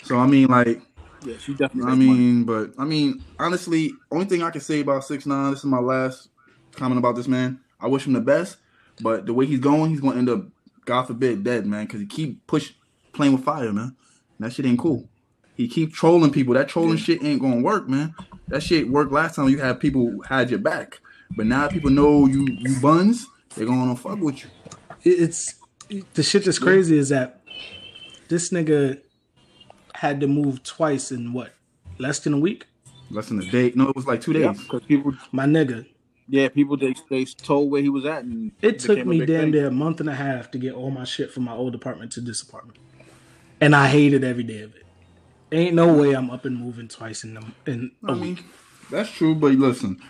So 0.03 0.17
I 0.19 0.27
mean, 0.27 0.49
like, 0.49 0.81
Yeah, 1.23 1.37
she 1.39 1.55
definitely. 1.55 1.93
I 1.93 1.95
makes 1.95 2.07
money. 2.07 2.19
mean, 2.19 2.45
but 2.45 2.73
I 2.79 2.85
mean, 2.85 3.25
honestly, 3.39 3.93
only 4.11 4.27
thing 4.27 4.43
I 4.43 4.51
can 4.51 4.61
say 4.61 4.81
about 4.81 5.05
six 5.05 5.27
nine. 5.27 5.51
This 5.51 5.61
is 5.61 5.65
my 5.67 5.81
last 5.81 6.29
comment 6.73 6.99
about 6.99 7.17
this 7.17 7.29
man. 7.29 7.61
I 7.81 7.89
wish 7.89 8.07
him 8.07 8.13
the 8.13 8.21
best, 8.21 8.59
but 9.01 9.27
the 9.27 9.35
way 9.35 9.47
he's 9.47 9.61
going, 9.61 9.91
he's 9.91 10.01
going 10.01 10.15
to 10.15 10.19
end 10.19 10.29
up, 10.29 10.47
God 10.85 11.05
forbid, 11.05 11.45
dead, 11.45 11.67
man. 11.67 11.87
Because 11.87 12.01
he 12.01 12.07
keep 12.07 12.47
push 12.47 12.73
playing 13.13 13.33
with 13.35 13.45
fire, 13.45 13.73
man. 13.73 13.97
That 14.39 14.53
shit 14.53 14.67
ain't 14.67 14.79
cool. 14.79 15.09
He 15.55 15.69
keep 15.69 15.93
trolling 15.93 16.31
people. 16.33 16.55
That 16.55 16.69
trolling 16.69 16.97
shit 16.97 17.23
ain't 17.23 17.41
gonna 17.41 17.61
work, 17.61 17.89
man. 17.89 18.15
That 18.49 18.63
shit 18.63 18.89
worked 18.89 19.13
last 19.13 19.35
time. 19.37 19.49
You 19.49 19.59
had 19.59 19.79
people 19.81 20.11
who 20.11 20.23
had 20.23 20.49
your 20.51 20.59
back, 20.59 21.01
but 21.37 21.47
now 21.47 21.69
people 21.69 21.91
know 21.91 22.27
you 22.27 22.47
you 22.49 22.81
buns. 22.81 23.27
They're 23.55 23.67
gonna 23.67 23.97
fuck 23.97 24.19
with 24.21 24.43
you. 24.45 24.51
It's 25.03 25.55
the 26.15 26.23
shit 26.23 26.45
that's 26.45 26.59
crazy 26.59 26.97
is 26.97 27.11
that 27.11 27.43
this 28.29 28.51
nigga 28.51 29.01
had 29.95 30.21
to 30.21 30.27
move 30.27 30.63
twice 30.63 31.11
in 31.13 31.33
what 31.33 31.53
less 31.99 32.21
than 32.21 32.33
a 32.33 32.39
week. 32.39 32.67
Less 33.11 33.29
than 33.29 33.41
a 33.41 33.51
day. 33.51 33.73
No, 33.75 33.89
it 33.89 33.97
was 33.97 34.07
like 34.07 34.21
two 34.21 34.33
days. 34.33 34.59
because 34.63 34.83
people, 34.85 35.13
My 35.33 35.45
nigga, 35.45 35.85
yeah, 36.29 36.49
people 36.49 36.77
they 36.77 36.95
they 37.11 37.25
told 37.25 37.71
where 37.71 37.83
he 37.83 37.89
was 37.89 38.07
at, 38.07 38.23
and 38.25 38.53
it 38.63 38.79
took 38.79 39.05
me 39.05 39.19
big 39.19 39.29
damn 39.29 39.41
thing. 39.43 39.51
near 39.51 39.67
a 39.67 39.71
month 39.71 40.01
and 40.01 40.09
a 40.09 40.15
half 40.15 40.51
to 40.53 40.59
get 40.59 40.75
all 40.75 40.91
my 40.91 41.05
shit 41.05 41.33
from 41.33 41.43
my 41.43 41.53
old 41.53 41.75
apartment 41.75 42.13
to 42.13 42.21
this 42.21 42.41
apartment, 42.41 42.79
and 43.61 43.75
I 43.75 43.89
hated 43.89 44.25
every 44.25 44.43
day 44.45 44.63
of 44.63 44.75
it. 44.75 44.85
Ain't 45.53 45.75
no 45.75 45.93
way 45.93 46.13
I'm 46.13 46.31
up 46.31 46.45
and 46.45 46.57
moving 46.57 46.89
twice 46.89 47.25
in 47.25 47.35
them 47.35 47.55
in 47.67 47.91
a 48.07 48.13
I 48.13 48.15
mean, 48.15 48.35
week. 48.37 48.45
that's 48.91 49.11
true, 49.11 49.35
but 49.35 49.53
listen. 49.53 50.01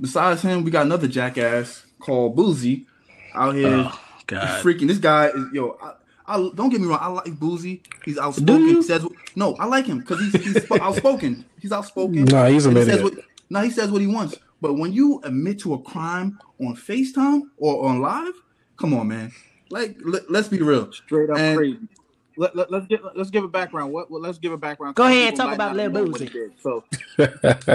Besides 0.00 0.42
him, 0.42 0.64
we 0.64 0.70
got 0.70 0.86
another 0.86 1.08
jackass 1.08 1.84
called 1.98 2.36
Boosie 2.36 2.86
out 3.34 3.54
here. 3.54 3.68
Oh, 3.88 4.00
God. 4.26 4.62
freaking 4.64 4.88
this 4.88 4.98
guy 4.98 5.28
is 5.28 5.46
yo. 5.52 5.78
I, 5.82 5.92
I 6.26 6.36
don't 6.54 6.68
get 6.70 6.80
me 6.80 6.86
wrong. 6.86 6.98
I 7.00 7.08
like 7.08 7.24
Boosie. 7.38 7.80
He's 8.04 8.16
outspoken. 8.18 8.68
He 8.68 8.82
says 8.82 9.04
no. 9.34 9.54
I 9.56 9.66
like 9.66 9.86
him 9.86 9.98
because 10.00 10.20
he's, 10.20 10.44
he's 10.44 10.70
outspoken. 10.70 11.44
He's 11.60 11.72
outspoken. 11.72 12.24
Nah, 12.24 12.46
he's 12.46 12.64
an 12.66 12.76
And 12.76 12.86
he 12.86 12.90
says 12.92 13.00
idiot. 13.00 13.16
what, 13.16 13.24
no, 13.50 13.60
he 13.60 13.70
says 13.70 13.90
what 13.90 14.00
he 14.00 14.06
wants. 14.06 14.36
But 14.60 14.74
when 14.74 14.92
you 14.92 15.20
admit 15.24 15.58
to 15.60 15.74
a 15.74 15.78
crime 15.82 16.38
on 16.60 16.76
Facetime 16.76 17.42
or 17.58 17.86
on 17.88 18.00
live, 18.00 18.32
come 18.76 18.94
on, 18.94 19.08
man. 19.08 19.32
Like 19.70 19.96
let, 20.04 20.28
us 20.30 20.48
be 20.48 20.58
real. 20.60 20.92
straight 20.92 21.30
up 21.30 21.38
And- 21.38 21.56
crazy. 21.56 21.78
Let, 22.36 22.56
let, 22.56 22.70
let's 22.70 22.86
get 22.86 23.00
let's 23.16 23.30
give 23.30 23.44
a 23.44 23.48
background. 23.48 23.92
What 23.92 24.10
well, 24.10 24.20
let's 24.22 24.38
give 24.38 24.52
a 24.52 24.58
background. 24.58 24.96
Go 24.96 25.06
ahead, 25.06 25.34
people 25.34 25.36
talk 25.36 25.52
about 25.52 25.72
not 25.72 25.76
Lil 25.76 25.90
know 25.90 26.06
Boosie. 26.06 26.32
So 26.58 26.84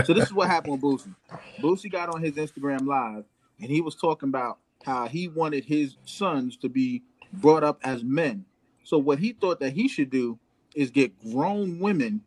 so 0.04 0.14
this 0.14 0.26
is 0.26 0.34
what 0.34 0.48
happened 0.50 0.74
with 0.74 0.82
Boosie. 0.82 1.16
Boosie 1.62 1.92
got 1.92 2.10
on 2.10 2.22
his 2.24 2.34
Instagram 2.36 2.88
live 2.88 3.26
and 3.62 3.70
he 3.72 3.82
was 3.82 3.96
talking 3.96 4.30
about 4.30 4.60
how 4.84 5.08
he 5.08 5.28
wanted 5.28 5.66
his 5.66 5.98
sons 6.06 6.58
to 6.58 6.70
be 6.70 7.04
brought 7.34 7.64
up 7.64 7.80
as 7.84 8.04
men. 8.04 8.46
So 8.84 8.98
what 8.98 9.20
he 9.20 9.34
thought 9.34 9.60
that 9.62 9.74
he 9.74 9.88
should 9.88 10.10
do 10.10 10.40
is 10.76 10.92
get 10.92 11.14
grown 11.32 11.80
women 11.80 12.22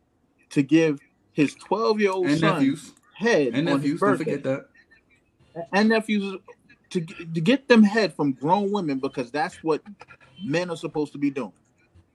to 0.51 0.63
give 0.63 0.99
his 1.33 1.55
12 1.55 2.01
year 2.01 2.11
old 2.11 2.27
And 2.27 2.39
son 2.39 2.41
nephews. 2.41 2.93
head 3.15 3.55
And 3.55 3.65
on 3.65 3.81
nephews. 3.81 3.93
his 3.93 4.01
Don't 4.01 4.17
birthday 4.17 4.17
forget 4.17 4.43
that. 4.43 4.67
and 5.73 5.89
nephews 5.89 6.37
to, 6.91 7.01
to 7.01 7.41
get 7.41 7.67
them 7.69 7.83
head 7.83 8.13
from 8.15 8.33
grown 8.33 8.71
women 8.71 8.99
because 8.99 9.31
that's 9.31 9.57
what 9.63 9.81
men 10.43 10.69
are 10.69 10.77
supposed 10.77 11.13
to 11.13 11.19
be 11.19 11.29
doing. 11.31 11.53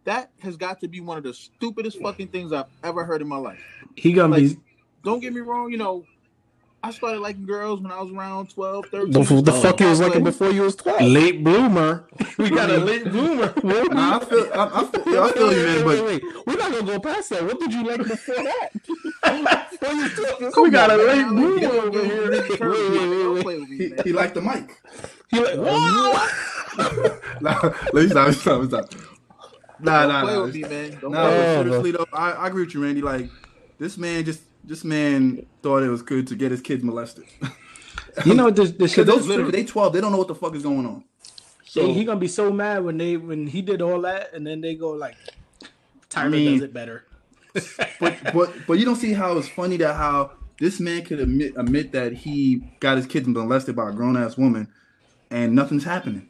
That 0.06 0.30
has 0.40 0.56
got 0.56 0.80
to 0.80 0.88
be 0.88 1.00
one 1.00 1.18
of 1.18 1.25
the 1.25 1.34
stupidest 1.34 2.00
fucking 2.00 2.28
things 2.28 2.52
I've 2.52 2.66
ever 2.82 3.04
heard 3.04 3.20
in 3.22 3.28
my 3.28 3.36
life. 3.36 3.60
He 3.96 4.12
gonna 4.12 4.34
be 4.36 4.56
don't 5.04 5.20
get 5.20 5.32
me 5.34 5.40
wrong, 5.40 5.70
you 5.70 5.78
know, 5.78 6.04
I 6.82 6.90
started 6.92 7.18
liking 7.20 7.46
girls 7.46 7.80
when 7.80 7.90
I 7.90 8.00
was 8.00 8.12
around 8.12 8.50
12, 8.50 8.86
13. 8.92 9.10
The, 9.10 9.42
the 9.42 9.52
fuck 9.52 9.80
you 9.80 9.86
was 9.88 9.98
But- 9.98 10.06
looking 10.06 10.25
before 10.25 10.50
you 10.52 10.62
was 10.62 10.76
twelve. 10.76 11.00
late 11.02 11.42
bloomer. 11.44 12.06
We 12.38 12.50
got 12.50 12.68
a 12.70 12.76
late 12.76 13.04
bloomer. 13.10 13.52
Nah, 13.64 14.18
I 14.18 14.25
feel. 14.25 14.50
I, 14.52 14.64
I 14.72 14.84
feel, 14.84 15.22
I 15.25 15.32
feel 15.32 15.52
you, 15.56 15.64
man. 15.64 15.84
But 15.84 16.04
wait, 16.04 16.04
wait. 16.04 16.22
We're 16.46 16.56
not 16.56 16.70
gonna 16.70 16.84
go 16.86 17.00
past 17.00 17.30
that. 17.30 17.42
What 17.44 17.58
did 17.58 17.72
you 17.72 17.82
like 17.82 17.98
before 18.06 18.34
that? 18.34 18.72
Before 19.70 19.92
you 19.94 20.08
took 20.10 20.38
this- 20.38 20.56
We 20.56 20.70
got 20.70 20.90
a 20.90 20.96
late 20.96 21.26
bloomer 21.26 21.58
girls 21.60 21.86
over 21.86 22.04
here. 22.04 22.30
really. 22.60 23.36
Wait, 23.38 23.44
wait, 23.44 23.58
wait, 23.60 23.68
me, 23.70 23.76
he, 23.78 23.94
he 24.04 24.12
liked 24.12 24.34
the 24.34 24.42
mic. 24.42 24.80
He 25.30 25.40
like, 25.40 25.56
whoa! 25.56 26.12
nah, 27.40 27.58
let 27.92 27.94
me 27.94 28.08
stop. 28.08 28.46
Let 28.46 28.60
me 28.60 28.68
stop. 28.68 28.90
Let 29.80 29.85
me 29.85 29.87
stop. 29.87 29.87
Nah, 29.87 30.00
Don't 30.02 30.09
nah, 30.09 30.23
play 30.23 30.35
nah. 30.35 30.42
with 30.45 30.54
me, 30.54 30.61
man. 30.62 30.99
Don't 31.00 31.11
Nah, 31.12 31.23
play 31.23 31.38
with 31.38 31.47
but 31.47 31.62
seriously 31.64 31.90
though, 31.92 32.06
I, 32.12 32.33
I 32.33 32.47
agree 32.49 32.64
with 32.64 32.75
you, 32.75 32.83
Randy. 32.83 33.02
Like 33.02 33.30
this 33.78 33.97
man 33.99 34.25
just 34.25 34.40
this 34.64 34.85
man 34.85 35.47
thought 35.62 35.83
it 35.83 35.88
was 35.88 36.02
good 36.02 36.26
to 36.28 36.35
get 36.37 36.50
his 36.50 36.61
kids 36.61 36.83
molested. 36.85 37.25
You 38.25 38.33
know 38.33 38.50
this 38.50 38.71
this 38.73 38.95
shit. 38.95 39.06
Those 39.06 39.18
those 39.18 39.28
literally 39.28 39.50
they 39.50 39.64
twelve, 39.64 39.92
they 39.92 40.00
don't 40.00 40.11
know 40.11 40.16
what 40.16 40.28
the 40.28 40.35
fuck 40.35 40.54
is 40.54 40.62
going 40.62 40.87
on. 40.87 41.04
They, 41.75 41.92
he 41.92 42.04
gonna 42.04 42.18
be 42.18 42.28
so 42.28 42.50
mad 42.50 42.83
when 42.83 42.97
they 42.97 43.18
when 43.18 43.47
he 43.47 43.61
did 43.61 43.83
all 43.83 44.00
that, 44.02 44.33
and 44.33 44.47
then 44.47 44.62
they 44.62 44.75
go 44.75 44.90
like, 44.90 45.16
Tyler 46.09 46.30
mean- 46.30 46.54
does 46.54 46.62
it 46.62 46.73
better. 46.73 47.04
But 48.00 48.16
but 48.33 48.54
but 48.66 48.75
you 48.78 48.85
don't 48.87 48.97
see 48.97 49.12
how 49.12 49.37
it's 49.37 49.49
funny 49.49 49.76
that 49.78 49.95
how 49.95 50.33
this 50.59 50.80
man 50.80 51.04
could 51.04 51.21
admit 51.21 51.52
admit 51.56 51.92
that 51.92 52.12
he 52.14 52.62
got 52.80 52.97
his 52.97 53.06
kids 53.06 53.26
molested 53.28 53.76
by 53.76 53.90
a 53.90 53.92
grown 53.92 54.16
ass 54.16 54.37
woman, 54.38 54.68
and 55.30 55.54
nothing's 55.54 55.85
happening. 55.85 56.28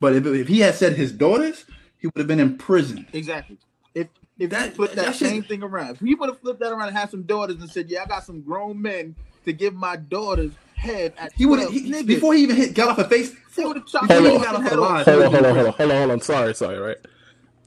But 0.00 0.14
if, 0.14 0.26
if 0.26 0.48
he 0.48 0.60
had 0.60 0.74
said 0.74 0.94
his 0.94 1.12
daughters, 1.12 1.64
he 2.06 2.10
would 2.14 2.20
have 2.20 2.26
been 2.28 2.40
in 2.40 2.56
prison. 2.56 3.06
Exactly. 3.12 3.58
If 3.94 4.08
if 4.38 4.50
That- 4.50 4.74
that, 4.76 4.88
that, 4.88 4.96
that 4.96 5.16
shit- 5.16 5.28
same 5.28 5.42
thing 5.42 5.62
around, 5.62 5.90
if 5.96 6.00
he 6.00 6.14
would 6.14 6.28
have 6.28 6.40
flipped 6.40 6.60
that 6.60 6.70
around 6.72 6.88
and 6.88 6.96
had 6.96 7.10
some 7.10 7.22
daughters 7.22 7.56
and 7.60 7.70
said, 7.70 7.88
"Yeah, 7.88 8.02
I 8.02 8.06
got 8.06 8.24
some 8.24 8.42
grown 8.42 8.80
men 8.80 9.16
to 9.44 9.52
give 9.52 9.74
my 9.74 9.96
daughters 9.96 10.52
head 10.74 11.14
at 11.18 11.32
He 11.32 11.46
would 11.46 11.58
have 11.60 11.70
before 12.06 12.34
he 12.34 12.42
even 12.42 12.56
hit 12.56 12.74
got 12.74 12.90
off 12.90 12.98
a 12.98 13.08
face. 13.08 13.32
he 13.56 13.64
would 13.64 13.76
have 13.78 13.86
chopped 13.86 14.08
Before 14.08 14.22
his 14.22 14.32
he 14.32 14.38
Hold 14.38 14.42
got 14.42 14.62
fucking 14.64 14.66
off 14.66 14.70
head 14.70 14.78
off. 14.78 15.04
Hold 15.06 15.22
on, 15.24 15.32
hold 15.32 15.46
on, 15.46 15.54
hold 15.54 15.66
on, 15.66 15.72
hold 15.72 15.90
on, 15.90 15.96
hold 15.96 16.10
on. 16.12 16.20
Sorry, 16.20 16.54
sorry, 16.54 16.78
right? 16.78 16.96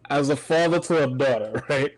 As 0.09 0.29
a 0.29 0.35
father 0.35 0.79
to 0.79 1.03
a 1.03 1.07
daughter, 1.07 1.63
right? 1.69 1.91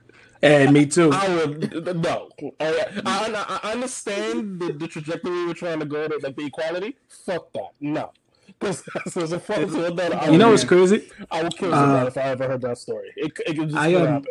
And 0.44 0.74
me 0.74 0.86
too. 0.88 1.12
I 1.14 1.28
would 1.36 1.98
no. 2.02 2.30
I, 2.60 2.86
I, 3.06 3.60
I 3.64 3.72
understand 3.74 4.60
the, 4.60 4.74
the 4.74 4.88
trajectory 4.88 5.46
we're 5.46 5.54
trying 5.54 5.80
to 5.80 5.86
go 5.86 6.08
to, 6.08 6.18
like 6.24 6.36
the 6.36 6.46
equality. 6.46 6.96
Fuck 7.10 7.52
that, 7.54 7.70
no. 7.80 8.12
Because 8.62 9.18
as 9.18 9.32
a 9.34 9.39
father 9.39 9.65
to 9.65 9.88
a 9.88 10.18
I 10.18 10.30
You 10.30 10.38
know 10.38 10.51
what's 10.51 10.63
crazy? 10.63 11.10
I 11.32 11.44
would 11.44 11.58
kill 11.58 11.74
Uh, 11.74 11.77
somebody 11.77 12.08
if 12.08 12.18
I 12.18 12.22
ever 12.22 12.48
heard 12.48 12.62
that 12.62 12.77
story. 12.77 13.12
It, 13.18 13.32
it 13.48 13.58
could 13.58 13.70
just 13.70 13.75
I, 13.75 13.96
um, 13.96 14.08
happen. 14.08 14.25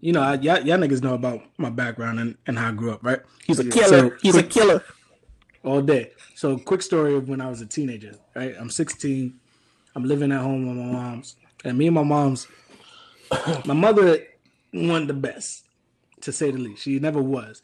You 0.00 0.12
know, 0.12 0.22
I, 0.22 0.34
y'all, 0.34 0.60
y'all 0.60 0.78
niggas 0.78 1.02
know 1.02 1.14
about 1.14 1.42
my 1.58 1.70
background 1.70 2.20
and, 2.20 2.36
and 2.46 2.58
how 2.58 2.68
I 2.68 2.72
grew 2.72 2.92
up, 2.92 3.04
right? 3.04 3.20
He's 3.46 3.58
a 3.58 3.68
killer. 3.68 4.10
So, 4.10 4.16
He's 4.22 4.36
a 4.36 4.42
killer. 4.42 4.84
all 5.64 5.80
day. 5.82 6.12
So, 6.34 6.56
quick 6.56 6.82
story 6.82 7.14
of 7.16 7.28
when 7.28 7.40
I 7.40 7.48
was 7.48 7.60
a 7.60 7.66
teenager, 7.66 8.14
right? 8.34 8.54
I'm 8.58 8.70
16. 8.70 9.34
I'm 9.94 10.04
living 10.04 10.32
at 10.32 10.40
home 10.40 10.66
with 10.68 10.76
my 10.76 10.92
mom's. 10.92 11.36
And 11.64 11.78
me 11.78 11.86
and 11.86 11.94
my 11.94 12.02
mom's, 12.02 12.46
my 13.64 13.74
mother 13.74 14.18
wasn't 14.72 15.08
the 15.08 15.14
best, 15.14 15.64
to 16.22 16.32
say 16.32 16.50
the 16.50 16.58
least. 16.58 16.82
She 16.82 16.98
never 16.98 17.22
was. 17.22 17.62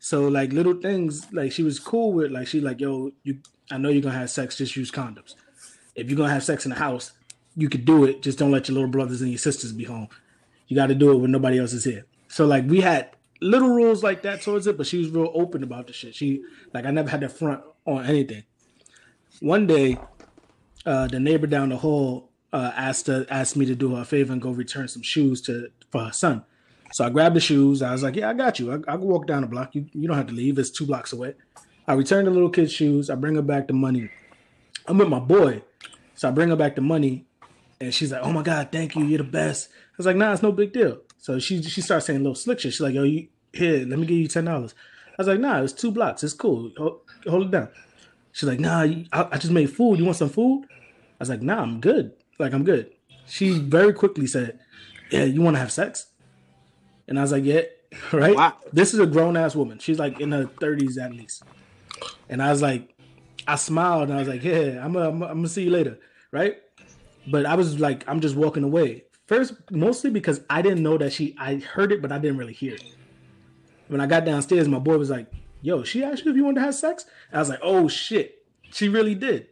So, 0.00 0.28
like, 0.28 0.52
little 0.52 0.74
things, 0.74 1.32
like, 1.32 1.52
she 1.52 1.62
was 1.62 1.78
cool 1.78 2.12
with, 2.12 2.30
like, 2.30 2.46
she, 2.48 2.60
like, 2.60 2.80
yo, 2.80 3.12
you, 3.22 3.38
I 3.70 3.78
know 3.78 3.88
you're 3.88 4.02
to 4.02 4.10
have 4.10 4.30
sex, 4.30 4.56
just 4.56 4.76
use 4.76 4.90
condoms. 4.90 5.34
If 5.94 6.08
you're 6.08 6.16
to 6.18 6.28
have 6.28 6.44
sex 6.44 6.64
in 6.64 6.70
the 6.70 6.78
house, 6.78 7.12
you 7.56 7.68
could 7.68 7.84
do 7.84 8.04
it. 8.04 8.22
Just 8.22 8.38
don't 8.38 8.50
let 8.50 8.68
your 8.68 8.74
little 8.74 8.90
brothers 8.90 9.20
and 9.20 9.30
your 9.30 9.38
sisters 9.38 9.72
be 9.72 9.84
home. 9.84 10.08
You 10.68 10.76
got 10.76 10.86
to 10.86 10.94
do 10.94 11.12
it 11.12 11.16
when 11.16 11.30
nobody 11.30 11.58
else 11.58 11.72
is 11.72 11.84
here. 11.84 12.06
So, 12.28 12.46
like, 12.46 12.64
we 12.66 12.80
had 12.80 13.10
little 13.40 13.68
rules 13.68 14.02
like 14.02 14.22
that 14.22 14.42
towards 14.42 14.66
it, 14.66 14.76
but 14.76 14.86
she 14.86 14.98
was 14.98 15.10
real 15.10 15.32
open 15.34 15.62
about 15.62 15.86
the 15.86 15.92
shit. 15.92 16.14
She, 16.14 16.42
like, 16.72 16.86
I 16.86 16.90
never 16.90 17.10
had 17.10 17.20
to 17.22 17.28
front 17.28 17.62
on 17.86 18.04
anything. 18.06 18.44
One 19.40 19.66
day, 19.66 19.98
uh, 20.86 21.08
the 21.08 21.20
neighbor 21.20 21.46
down 21.46 21.70
the 21.70 21.76
hall 21.76 22.30
uh, 22.52 22.72
asked 22.76 23.08
asked 23.08 23.56
me 23.56 23.66
to 23.66 23.74
do 23.74 23.94
her 23.94 24.02
a 24.02 24.04
favor 24.04 24.32
and 24.32 24.42
go 24.42 24.50
return 24.50 24.88
some 24.88 25.02
shoes 25.02 25.40
to 25.42 25.70
for 25.90 26.04
her 26.04 26.12
son. 26.12 26.44
So 26.92 27.04
I 27.04 27.10
grabbed 27.10 27.36
the 27.36 27.40
shoes. 27.40 27.82
I 27.82 27.92
was 27.92 28.02
like, 28.02 28.16
"Yeah, 28.16 28.30
I 28.30 28.34
got 28.34 28.58
you. 28.58 28.72
I, 28.72 28.74
I 28.76 28.96
can 28.96 29.02
walk 29.02 29.26
down 29.26 29.42
the 29.42 29.48
block. 29.48 29.74
You 29.74 29.86
you 29.92 30.08
don't 30.08 30.16
have 30.16 30.26
to 30.28 30.34
leave. 30.34 30.58
It's 30.58 30.70
two 30.70 30.86
blocks 30.86 31.12
away." 31.12 31.34
I 31.90 31.94
return 31.94 32.24
the 32.24 32.30
little 32.30 32.50
kid's 32.50 32.72
shoes. 32.72 33.10
I 33.10 33.16
bring 33.16 33.34
her 33.34 33.42
back 33.42 33.66
the 33.66 33.72
money. 33.74 34.10
I'm 34.86 34.96
with 34.98 35.08
my 35.08 35.18
boy, 35.18 35.62
so 36.14 36.28
I 36.28 36.30
bring 36.30 36.48
her 36.50 36.56
back 36.56 36.76
the 36.76 36.80
money, 36.82 37.26
and 37.80 37.92
she's 37.92 38.12
like, 38.12 38.22
"Oh 38.22 38.32
my 38.32 38.42
god, 38.42 38.68
thank 38.70 38.94
you. 38.94 39.04
You're 39.04 39.18
the 39.18 39.24
best." 39.24 39.70
I 39.72 39.94
was 39.96 40.06
like, 40.06 40.16
"Nah, 40.16 40.32
it's 40.32 40.42
no 40.42 40.52
big 40.52 40.72
deal." 40.72 41.00
So 41.18 41.38
she 41.40 41.60
she 41.62 41.80
starts 41.80 42.06
saying 42.06 42.20
little 42.20 42.36
slick 42.36 42.60
shit. 42.60 42.72
She's 42.72 42.80
like, 42.80 42.94
"Yo, 42.94 43.02
you 43.02 43.26
here? 43.52 43.84
Let 43.86 43.98
me 43.98 44.06
give 44.06 44.18
you 44.18 44.28
ten 44.28 44.44
dollars." 44.44 44.74
I 45.10 45.14
was 45.18 45.26
like, 45.26 45.40
"Nah, 45.40 45.62
it's 45.62 45.72
two 45.72 45.90
blocks. 45.90 46.22
It's 46.22 46.32
cool. 46.32 46.70
Hold, 46.78 47.00
hold 47.28 47.46
it 47.46 47.50
down." 47.50 47.68
She's 48.32 48.48
like, 48.48 48.60
"Nah, 48.60 48.82
you- 48.82 49.06
I, 49.12 49.26
I 49.32 49.38
just 49.38 49.52
made 49.52 49.70
food. 49.72 49.98
You 49.98 50.04
want 50.04 50.16
some 50.16 50.30
food?" 50.30 50.66
I 50.70 51.18
was 51.18 51.28
like, 51.28 51.42
"Nah, 51.42 51.60
I'm 51.60 51.80
good. 51.80 52.12
Like, 52.38 52.52
I'm 52.52 52.62
good." 52.64 52.90
She 53.26 53.58
very 53.58 53.92
quickly 53.92 54.28
said, 54.28 54.60
"Yeah, 55.10 55.24
you 55.24 55.42
want 55.42 55.56
to 55.56 55.60
have 55.60 55.72
sex?" 55.72 56.06
And 57.08 57.18
I 57.18 57.22
was 57.22 57.32
like, 57.32 57.44
"Yeah, 57.44 57.62
right." 58.12 58.36
Wow. 58.36 58.56
This 58.72 58.94
is 58.94 59.00
a 59.00 59.06
grown 59.06 59.36
ass 59.36 59.56
woman. 59.56 59.80
She's 59.80 59.98
like 59.98 60.20
in 60.20 60.30
her 60.32 60.46
30s 60.46 60.96
at 60.98 61.12
least. 61.12 61.42
And 62.28 62.42
I 62.42 62.50
was 62.50 62.62
like, 62.62 62.94
I 63.46 63.56
smiled 63.56 64.04
and 64.04 64.14
I 64.14 64.18
was 64.18 64.28
like, 64.28 64.42
"Yeah, 64.44 64.84
I'm 64.84 64.92
gonna 64.92 65.08
I'm 65.08 65.18
gonna 65.18 65.48
see 65.48 65.64
you 65.64 65.70
later." 65.70 65.98
Right? 66.30 66.56
But 67.26 67.46
I 67.46 67.54
was 67.54 67.80
like, 67.80 68.08
I'm 68.08 68.20
just 68.20 68.36
walking 68.36 68.64
away. 68.64 69.04
First, 69.26 69.54
mostly 69.70 70.10
because 70.10 70.40
I 70.48 70.62
didn't 70.62 70.82
know 70.82 70.98
that 70.98 71.12
she. 71.12 71.36
I 71.38 71.56
heard 71.56 71.92
it, 71.92 72.02
but 72.02 72.12
I 72.12 72.18
didn't 72.18 72.38
really 72.38 72.52
hear 72.52 72.74
it. 72.74 72.84
When 73.88 74.00
I 74.00 74.06
got 74.06 74.24
downstairs, 74.24 74.68
my 74.68 74.78
boy 74.78 74.98
was 74.98 75.10
like, 75.10 75.32
"Yo, 75.62 75.82
she 75.82 76.04
asked 76.04 76.24
you 76.24 76.30
if 76.30 76.36
you 76.36 76.44
wanted 76.44 76.60
to 76.60 76.66
have 76.66 76.74
sex." 76.74 77.06
I 77.32 77.38
was 77.38 77.48
like, 77.48 77.60
"Oh 77.62 77.88
shit, 77.88 78.46
she 78.72 78.88
really 78.88 79.14
did." 79.14 79.48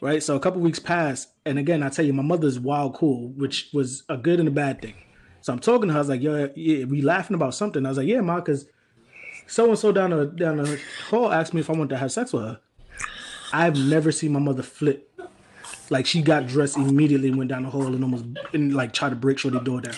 Right. 0.00 0.22
So 0.22 0.34
a 0.34 0.40
couple 0.40 0.60
weeks 0.60 0.78
passed, 0.78 1.28
and 1.44 1.58
again, 1.58 1.82
I 1.82 1.88
tell 1.88 2.04
you, 2.04 2.12
my 2.12 2.22
mother's 2.22 2.58
wild 2.58 2.94
cool, 2.94 3.28
which 3.36 3.70
was 3.72 4.04
a 4.08 4.16
good 4.16 4.38
and 4.40 4.48
a 4.48 4.52
bad 4.52 4.80
thing. 4.80 4.94
So 5.42 5.52
I'm 5.52 5.58
talking 5.58 5.88
to 5.88 5.92
her. 5.92 5.98
I 5.98 6.00
was 6.00 6.08
like, 6.08 6.22
"Yo, 6.22 6.50
yeah, 6.54 6.84
we 6.84 7.02
laughing 7.02 7.34
about 7.34 7.54
something." 7.54 7.84
I 7.84 7.88
was 7.88 7.98
like, 7.98 8.08
"Yeah, 8.08 8.20
ma, 8.20 8.36
because 8.36 8.66
so 9.50 9.68
and 9.68 9.78
so 9.78 9.92
down 9.92 10.10
the 10.10 10.26
down 10.26 10.56
the 10.58 10.80
hall 11.10 11.30
asked 11.32 11.52
me 11.52 11.60
if 11.60 11.68
I 11.68 11.72
wanted 11.72 11.90
to 11.90 11.96
have 11.98 12.12
sex 12.12 12.32
with 12.32 12.42
her." 12.42 12.60
I've 13.52 13.76
never 13.76 14.12
seen 14.12 14.32
my 14.32 14.38
mother 14.38 14.62
flip. 14.62 15.06
Like 15.90 16.06
she 16.06 16.22
got 16.22 16.46
dressed 16.46 16.76
immediately, 16.76 17.30
went 17.32 17.50
down 17.50 17.64
the 17.64 17.70
hall, 17.70 17.86
and 17.86 18.02
almost 18.02 18.24
and 18.52 18.72
like 18.74 18.92
tried 18.92 19.10
to 19.10 19.16
break 19.16 19.38
Shorty 19.38 19.58
door 19.60 19.80
down. 19.80 19.94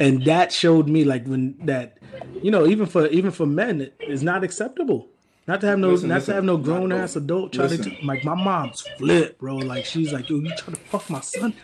And 0.00 0.24
that 0.24 0.52
showed 0.52 0.88
me 0.88 1.04
like 1.04 1.26
when 1.26 1.54
that, 1.64 1.98
you 2.42 2.50
know, 2.50 2.66
even 2.66 2.86
for 2.86 3.06
even 3.08 3.30
for 3.30 3.46
men, 3.46 3.82
it 3.82 3.94
is 4.08 4.22
not 4.22 4.42
acceptable. 4.42 5.08
Not 5.46 5.60
to 5.62 5.66
have 5.66 5.78
no, 5.78 5.90
Listen, 5.90 6.08
not 6.08 6.16
listen. 6.16 6.32
to 6.32 6.34
have 6.36 6.44
no 6.44 6.56
grown 6.56 6.92
ass 6.92 7.16
adult 7.16 7.52
try 7.52 7.66
Listen. 7.66 7.96
to 7.96 8.06
like 8.06 8.24
my 8.24 8.34
mom's 8.34 8.82
flip, 8.98 9.38
bro. 9.38 9.56
Like 9.56 9.84
she's 9.84 10.12
like, 10.12 10.28
yo, 10.28 10.36
you 10.36 10.48
trying 10.56 10.76
to 10.76 10.80
fuck 10.82 11.08
my 11.10 11.20
son? 11.20 11.54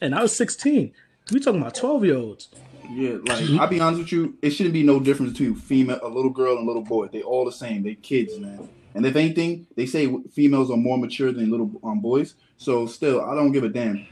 And 0.00 0.14
I 0.14 0.22
was 0.22 0.34
16. 0.34 0.92
We 1.30 1.40
talking 1.40 1.60
about 1.60 1.74
12 1.74 2.04
year 2.04 2.16
olds. 2.16 2.48
Yeah, 2.90 3.18
like 3.26 3.48
I'll 3.60 3.68
be 3.68 3.80
honest 3.80 4.00
with 4.02 4.12
you, 4.12 4.36
it 4.42 4.50
shouldn't 4.50 4.72
be 4.74 4.82
no 4.82 5.00
difference 5.00 5.32
between 5.32 5.54
female, 5.54 6.00
a 6.02 6.08
little 6.08 6.30
girl 6.30 6.56
and 6.58 6.64
a 6.64 6.66
little 6.66 6.82
boy. 6.82 7.08
They 7.08 7.22
all 7.22 7.44
the 7.44 7.52
same. 7.52 7.82
They 7.82 7.94
kids, 7.94 8.38
man. 8.38 8.68
And 8.94 9.06
if 9.06 9.16
anything, 9.16 9.66
they 9.76 9.86
say 9.86 10.14
females 10.32 10.70
are 10.70 10.76
more 10.76 10.98
mature 10.98 11.32
than 11.32 11.50
little 11.50 11.70
um, 11.82 12.00
boys. 12.00 12.34
So 12.58 12.86
still, 12.86 13.22
I 13.22 13.34
don't 13.34 13.52
give 13.52 13.64
a 13.64 13.68
damn. 13.68 14.06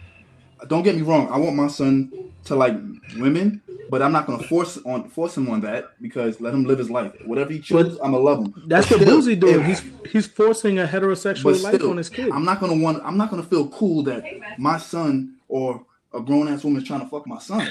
Don't 0.69 0.83
get 0.83 0.95
me 0.97 1.03
wrong. 1.03 1.29
I 1.31 1.37
want 1.39 1.57
my 1.57 1.69
son 1.69 2.11
to 2.45 2.55
like 2.55 2.75
women, 3.17 3.61
but 3.91 4.01
I'm 4.03 4.13
not 4.13 4.27
gonna 4.27 4.43
force 4.43 4.79
on 4.87 5.09
force 5.11 5.37
him 5.37 5.49
on 5.51 5.61
that 5.63 6.01
because 6.01 6.41
let 6.41 6.55
him 6.55 6.65
live 6.65 6.79
his 6.79 6.91
life. 6.91 7.13
Whatever 7.27 7.53
he 7.53 7.61
chooses, 7.61 7.97
I'm 8.03 8.13
gonna 8.13 8.19
love 8.19 8.45
him. 8.45 8.55
That's 8.67 8.89
But 8.89 8.99
what 9.01 9.07
still, 9.09 9.21
Boosie 9.23 9.41
doing. 9.41 9.61
if- 9.61 9.67
He's 9.67 9.83
he's 10.13 10.27
forcing 10.27 10.79
a 10.79 10.87
heterosexual 10.87 11.63
life 11.63 11.75
still, 11.77 11.91
on 11.91 11.97
his 11.99 12.09
kid. 12.09 12.31
I'm 12.33 12.45
not 12.45 12.61
gonna 12.61 12.75
want. 12.77 13.03
I'm 13.05 13.17
not 13.19 13.31
gonna 13.31 13.43
feel 13.43 13.69
cool 13.69 14.03
that 14.05 14.25
my 14.59 14.79
son 14.79 15.35
or 15.49 15.85
a 16.13 16.21
grown 16.21 16.49
ass 16.49 16.65
woman 16.65 16.83
is 16.83 16.89
trying 16.89 17.01
to 17.01 17.07
fuck 17.07 17.27
my 17.27 17.39
son. 17.39 17.69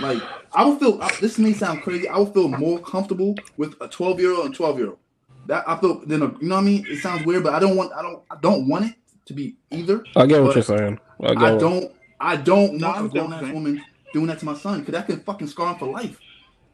Like 0.00 0.22
I 0.52 0.64
would 0.64 0.78
feel. 0.78 0.98
This 1.20 1.38
may 1.38 1.52
sound 1.52 1.82
crazy. 1.82 2.08
I 2.08 2.18
would 2.18 2.32
feel 2.32 2.48
more 2.48 2.78
comfortable 2.78 3.34
with 3.56 3.74
a 3.80 3.88
12 3.88 4.20
year 4.20 4.32
old 4.34 4.46
and 4.46 4.54
12 4.54 4.78
year 4.78 4.88
old. 4.88 4.98
That 5.46 5.68
I 5.68 5.76
feel. 5.78 6.00
Then 6.06 6.22
a, 6.22 6.26
you 6.26 6.48
know 6.48 6.56
what 6.56 6.62
I 6.62 6.64
mean. 6.64 6.86
It 6.88 6.98
sounds 6.98 7.26
weird, 7.26 7.42
but 7.42 7.54
I 7.54 7.58
don't 7.58 7.76
want. 7.76 7.92
I 7.92 8.02
don't. 8.02 8.22
I 8.30 8.36
don't 8.40 8.68
want 8.68 8.86
it 8.86 8.94
to 9.26 9.34
be 9.34 9.56
either. 9.70 10.04
I 10.16 10.26
get 10.26 10.42
what 10.42 10.54
you're 10.54 10.64
saying. 10.64 10.98
I, 11.22 11.34
get 11.34 11.42
I 11.42 11.56
don't. 11.58 11.92
I 12.20 12.36
don't 12.36 12.74
No, 12.74 12.86
I 12.86 13.00
want 13.02 13.14
a 13.14 13.20
understand 13.20 13.28
grown 13.28 13.48
ass 13.48 13.54
woman 13.54 13.84
doing 14.12 14.26
that 14.26 14.38
to 14.38 14.44
my 14.44 14.54
son 14.54 14.80
because 14.80 14.92
that 14.92 15.06
can 15.06 15.20
fucking 15.20 15.48
scar 15.48 15.72
him 15.72 15.78
for 15.78 15.86
life. 15.86 16.18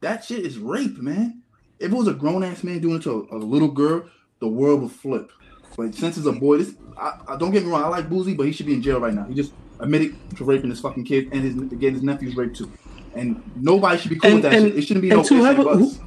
That 0.01 0.25
shit 0.25 0.45
is 0.45 0.59
rape, 0.59 0.99
man. 0.99 1.43
If 1.79 1.91
it 1.91 1.95
was 1.95 2.09
a 2.09 2.13
grown 2.15 2.45
ass 2.45 2.63
man 2.63 2.81
doing 2.81 2.97
it 2.97 3.03
to 3.05 3.29
a, 3.31 3.37
a 3.37 3.39
little 3.39 3.69
girl, 3.69 4.05
the 4.41 4.49
world 4.49 4.83
would 4.83 4.93
flip. 4.93 5.31
But 5.77 5.95
since 5.95 6.19
it's 6.19 6.27
a 6.27 6.33
boy, 6.33 6.59
this 6.59 6.75
I, 6.97 7.21
I 7.29 7.37
don't 7.37 7.51
get 7.51 7.65
me 7.65 7.71
wrong. 7.71 7.83
I 7.83 7.89
like 7.89 8.09
Boosie, 8.09 8.37
but 8.37 8.47
he 8.47 8.53
should 8.53 8.67
be 8.67 8.75
in 8.75 8.83
jail 8.83 9.01
right 9.01 9.15
now. 9.15 9.25
He 9.25 9.35
just 9.35 9.53
admitted 9.81 10.17
to 10.37 10.45
raping 10.45 10.71
his 10.71 10.81
fucking 10.81 11.05
kid 11.05 11.29
and 11.33 11.43
his 11.43 11.55
getting 11.79 11.95
his 11.95 12.03
nephew's 12.03 12.37
raped 12.37 12.57
too. 12.57 12.71
And 13.15 13.43
nobody 13.57 13.99
should 13.99 14.11
be 14.11 14.17
cool 14.17 14.27
And- 14.31 14.35
with 14.37 14.43
that 14.45 14.53
and- 14.55 14.67
shit. 14.69 14.79
It 14.79 14.83
shouldn't 14.83 15.03
be 15.03 15.09
no 15.11 15.23
to 15.23 15.37
whoever- 15.37 15.65
buts. 15.65 15.99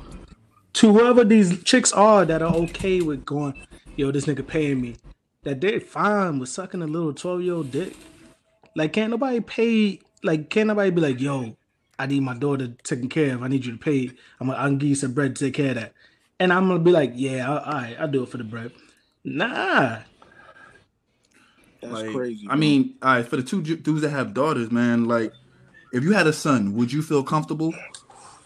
to 0.74 0.94
whoever 0.94 1.24
these 1.26 1.62
chicks 1.64 1.92
are 1.92 2.26
that 2.26 2.42
are 2.42 2.54
okay 2.56 3.02
with 3.02 3.26
going, 3.26 3.54
yo, 3.98 4.12
this 4.12 4.26
nigga 4.26 4.46
paying 4.46 4.80
me, 4.82 4.96
that 5.44 5.60
they're 5.60 5.80
fine 5.82 6.40
with 6.40 6.50
sucking 6.50 6.82
a 6.82 6.88
little 6.88 7.14
12 7.14 7.42
year 7.42 7.54
old 7.56 7.72
dick. 7.72 7.96
Like, 8.76 8.94
can't 8.94 9.12
nobody 9.12 9.42
pay, 9.42 10.00
like, 10.24 10.50
can't 10.50 10.68
nobody 10.68 10.92
be 10.92 11.02
like, 11.02 11.20
yo, 11.20 11.58
I 12.00 12.06
need 12.06 12.22
my 12.24 12.34
daughter 12.36 12.70
taken 12.84 13.10
care 13.10 13.36
of. 13.36 13.44
I 13.44 13.48
need 13.50 13.66
you 13.66 13.74
to 13.74 13.78
pay. 13.78 14.12
I'm 14.40 14.48
gonna, 14.48 14.58
I'll 14.60 14.76
give 14.76 14.88
you 14.90 14.96
some 14.96 15.12
bread 15.14 15.36
to 15.36 15.46
take 15.46 15.56
care 15.56 15.70
of 15.70 15.76
that. 15.76 15.94
And 16.40 16.54
I'm 16.54 16.68
gonna 16.68 16.80
be 16.80 16.92
like, 16.92 17.12
yeah, 17.16 17.48
all 17.50 17.72
right, 17.74 17.96
I'll 18.00 18.08
do 18.08 18.24
it 18.24 18.30
for 18.30 18.38
the 18.38 18.44
bread. 18.46 18.72
Nah. 19.26 20.00
That's 21.82 21.94
Like, 21.94 22.12
crazy. 22.12 22.48
I 22.50 22.56
mean, 22.56 22.96
all 23.02 23.16
right, 23.16 23.28
for 23.28 23.38
the 23.38 23.44
two 23.44 23.62
dudes 23.62 24.02
that 24.02 24.10
have 24.12 24.34
daughters, 24.34 24.72
man, 24.72 25.06
like, 25.06 25.34
if 25.94 26.04
you 26.04 26.14
had 26.14 26.28
a 26.28 26.34
son, 26.34 26.74
would 26.76 26.92
you 26.94 27.02
feel 27.02 27.24
comfortable 27.24 27.74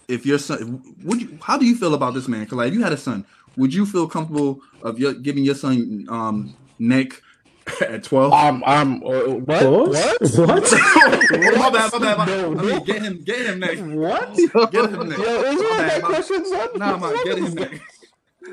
if 0.08 0.26
your 0.26 0.40
son? 0.40 0.82
Would 1.04 1.22
you? 1.22 1.38
How 1.42 1.58
do 1.58 1.66
you 1.66 1.76
feel 1.76 1.94
about 1.94 2.14
this, 2.14 2.28
man? 2.28 2.44
Because 2.44 2.58
like, 2.58 2.70
if 2.70 2.74
you 2.74 2.84
had 2.84 2.94
a 2.94 2.98
son, 2.98 3.26
would 3.58 3.74
you 3.74 3.86
feel 3.86 4.08
comfortable 4.08 4.62
of 4.82 5.00
your 5.00 5.14
giving 5.14 5.44
your 5.44 5.56
son 5.56 6.06
um 6.10 6.56
neck 6.80 7.22
at 7.82 8.04
twelve? 8.04 8.34
I'm, 8.34 8.64
I'm, 8.64 9.04
uh, 9.04 9.36
what? 9.36 9.46
What? 9.46 10.22
What? 10.22 10.72
my 11.58 11.70
bad, 11.70 11.92
my 11.92 12.00
bad. 12.00 12.18
My, 12.18 12.26
No, 12.26 12.58
I 12.58 12.62
mean, 12.64 12.84
get 12.84 13.02
him, 13.02 13.24
get 13.24 13.46
him 13.46 13.60
neck. 13.60 13.78
what? 13.80 14.36
Get 14.72 14.90
him 14.90 15.10
neck. 15.10 15.18
Yo, 15.20 15.24
is 15.44 15.62
My 15.62 15.70
that 15.70 15.78
bad, 15.78 15.92
that 15.92 16.04
question, 16.04 16.46
son? 16.46 16.70
Nah, 16.78 16.98
man, 16.98 17.24
get 17.24 17.38
him 17.38 17.54
neck. 17.54 17.82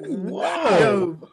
Wow. 0.01 0.79
Yo, 0.79 1.29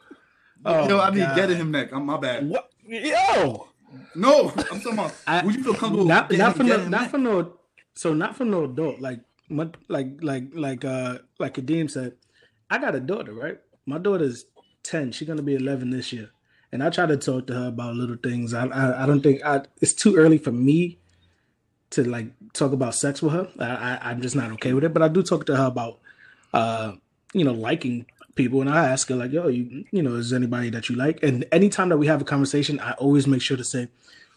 Oh, 0.65 0.89
yo, 0.89 0.99
I 0.99 1.09
mean, 1.11 1.19
God. 1.23 1.35
getting 1.37 1.55
him 1.57 1.71
neck. 1.71 1.89
I'm 1.93 2.05
my 2.05 2.17
bad. 2.17 2.47
What? 2.49 2.69
Yo. 2.89 3.67
No, 4.15 4.49
I'm 4.49 4.81
talking 4.81 4.93
about. 4.93 5.13
I- 5.27 5.45
would 5.45 5.55
you 5.55 5.63
feel 5.63 5.73
comfortable? 5.75 6.05
not 6.05 6.29
getting 6.29 6.39
not 6.39 6.57
for 6.57 6.63
no, 6.63 6.87
not 6.87 7.11
for 7.11 7.17
no 7.17 7.53
so 7.93 8.13
not 8.13 8.35
for 8.35 8.45
no 8.45 8.63
adult 8.65 8.99
like 8.99 9.19
my, 9.49 9.69
like 9.87 10.07
like 10.21 10.45
like 10.53 10.85
uh 10.85 11.17
like 11.37 11.55
Kadeem 11.55 11.89
said 11.89 12.13
I 12.69 12.77
got 12.77 12.95
a 12.95 12.99
daughter 12.99 13.33
right 13.33 13.59
my 13.85 13.97
daughter's 13.97 14.45
10 14.83 15.11
she's 15.11 15.27
gonna 15.27 15.41
be 15.41 15.55
11 15.55 15.89
this 15.89 16.13
year 16.13 16.29
and 16.71 16.83
I 16.83 16.89
try 16.91 17.05
to 17.05 17.17
talk 17.17 17.47
to 17.47 17.53
her 17.53 17.67
about 17.67 17.95
little 17.95 18.15
things 18.15 18.53
I 18.53 18.67
I, 18.67 19.03
I 19.03 19.05
don't 19.05 19.21
think 19.21 19.43
I 19.43 19.63
it's 19.81 19.93
too 19.93 20.15
early 20.15 20.37
for 20.37 20.51
me 20.51 20.99
to 21.91 22.07
like 22.07 22.27
talk 22.53 22.71
about 22.71 22.95
sex 22.95 23.21
with 23.21 23.33
her 23.33 23.49
I, 23.59 23.65
I 23.65 24.11
I'm 24.11 24.21
just 24.21 24.35
not 24.35 24.51
okay 24.53 24.73
with 24.73 24.83
it 24.83 24.93
but 24.93 25.01
I 25.03 25.07
do 25.09 25.21
talk 25.21 25.45
to 25.47 25.55
her 25.57 25.65
about 25.65 25.99
uh 26.53 26.93
you 27.33 27.43
know 27.43 27.53
liking 27.53 28.05
people 28.39 28.61
and 28.61 28.69
I 28.69 28.81
ask 28.93 29.09
her 29.09 29.15
like 29.15 29.31
yo 29.31 29.47
you 29.47 29.85
you 29.91 30.01
know 30.01 30.15
is 30.15 30.29
there 30.29 30.37
anybody 30.43 30.69
that 30.75 30.89
you 30.89 30.95
like 30.95 31.21
and 31.27 31.45
anytime 31.51 31.89
that 31.89 31.97
we 32.03 32.07
have 32.07 32.21
a 32.21 32.29
conversation 32.33 32.79
I 32.79 32.91
always 32.93 33.25
make 33.27 33.41
sure 33.41 33.57
to 33.57 33.67
say 33.73 33.89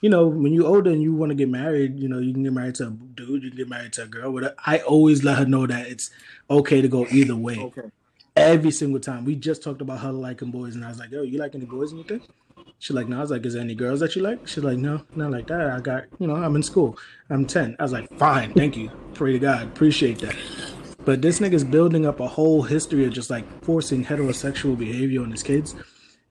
you 0.03 0.11
know, 0.11 0.27
when 0.27 0.53
you're 0.53 0.67
older 0.67 0.91
and 0.91 1.01
you 1.01 1.15
want 1.15 1.31
to 1.31 1.35
get 1.35 1.49
married, 1.49 1.99
you 1.99 2.09
know, 2.09 2.19
you 2.19 2.33
can 2.33 2.43
get 2.43 2.53
married 2.53 2.75
to 2.77 2.89
a 2.89 2.91
dude, 2.91 3.45
you 3.45 3.51
can 3.51 3.57
get 3.57 3.69
married 3.69 3.93
to 3.95 4.03
a 4.03 4.07
girl. 4.07 4.33
Whatever. 4.33 4.55
I 4.67 4.81
always 4.81 5.23
let 5.23 5.39
her 5.39 5.47
know 5.47 5.67
that 5.67 5.87
it's 5.87 6.11
okay 6.51 6.83
to 6.83 6.89
go 6.89 7.07
either 7.07 7.37
way. 7.37 7.57
okay. 7.57 7.83
Every 8.35 8.73
single 8.73 8.99
time. 8.99 9.25
We 9.25 9.37
just 9.37 9.63
talked 9.63 9.81
about 9.81 10.01
her 10.01 10.11
liking 10.11 10.51
boys, 10.51 10.75
and 10.75 10.85
I 10.85 10.89
was 10.89 10.99
like, 10.99 11.11
"Yo, 11.11 11.23
you 11.23 11.39
like 11.39 11.55
any 11.55 11.67
boys 11.67 11.93
in 11.93 11.99
your 11.99 12.07
thing?" 12.07 12.23
She's 12.79 12.97
like, 12.97 13.07
"No." 13.07 13.19
I 13.19 13.21
was 13.21 13.31
like, 13.31 13.45
"Is 13.45 13.53
there 13.53 13.63
any 13.63 13.75
girls 13.75 14.01
that 14.01 14.17
you 14.17 14.23
like?" 14.23 14.49
She's 14.49 14.65
like, 14.65 14.79
"No, 14.79 15.03
not 15.15 15.31
like 15.31 15.49
that. 15.49 15.71
I 15.71 15.81
got, 15.81 16.05
you 16.19 16.27
know, 16.27 16.37
I'm 16.37 16.57
in 16.57 16.63
school. 16.63 16.99
I'm 17.29 17.45
10." 17.45 17.77
I 17.79 17.83
was 17.83 17.93
like, 17.93 18.09
"Fine, 18.17 18.55
thank 18.55 18.75
you. 18.75 18.91
Pray 19.13 19.33
to 19.33 19.39
God, 19.39 19.65
appreciate 19.65 20.19
that." 20.21 20.35
But 21.05 21.21
this 21.21 21.41
nigga's 21.41 21.65
building 21.65 22.07
up 22.07 22.21
a 22.21 22.29
whole 22.29 22.63
history 22.63 23.05
of 23.05 23.13
just 23.13 23.29
like 23.29 23.45
forcing 23.65 24.05
heterosexual 24.05 24.79
behavior 24.79 25.23
on 25.23 25.33
his 25.33 25.43
kids. 25.43 25.75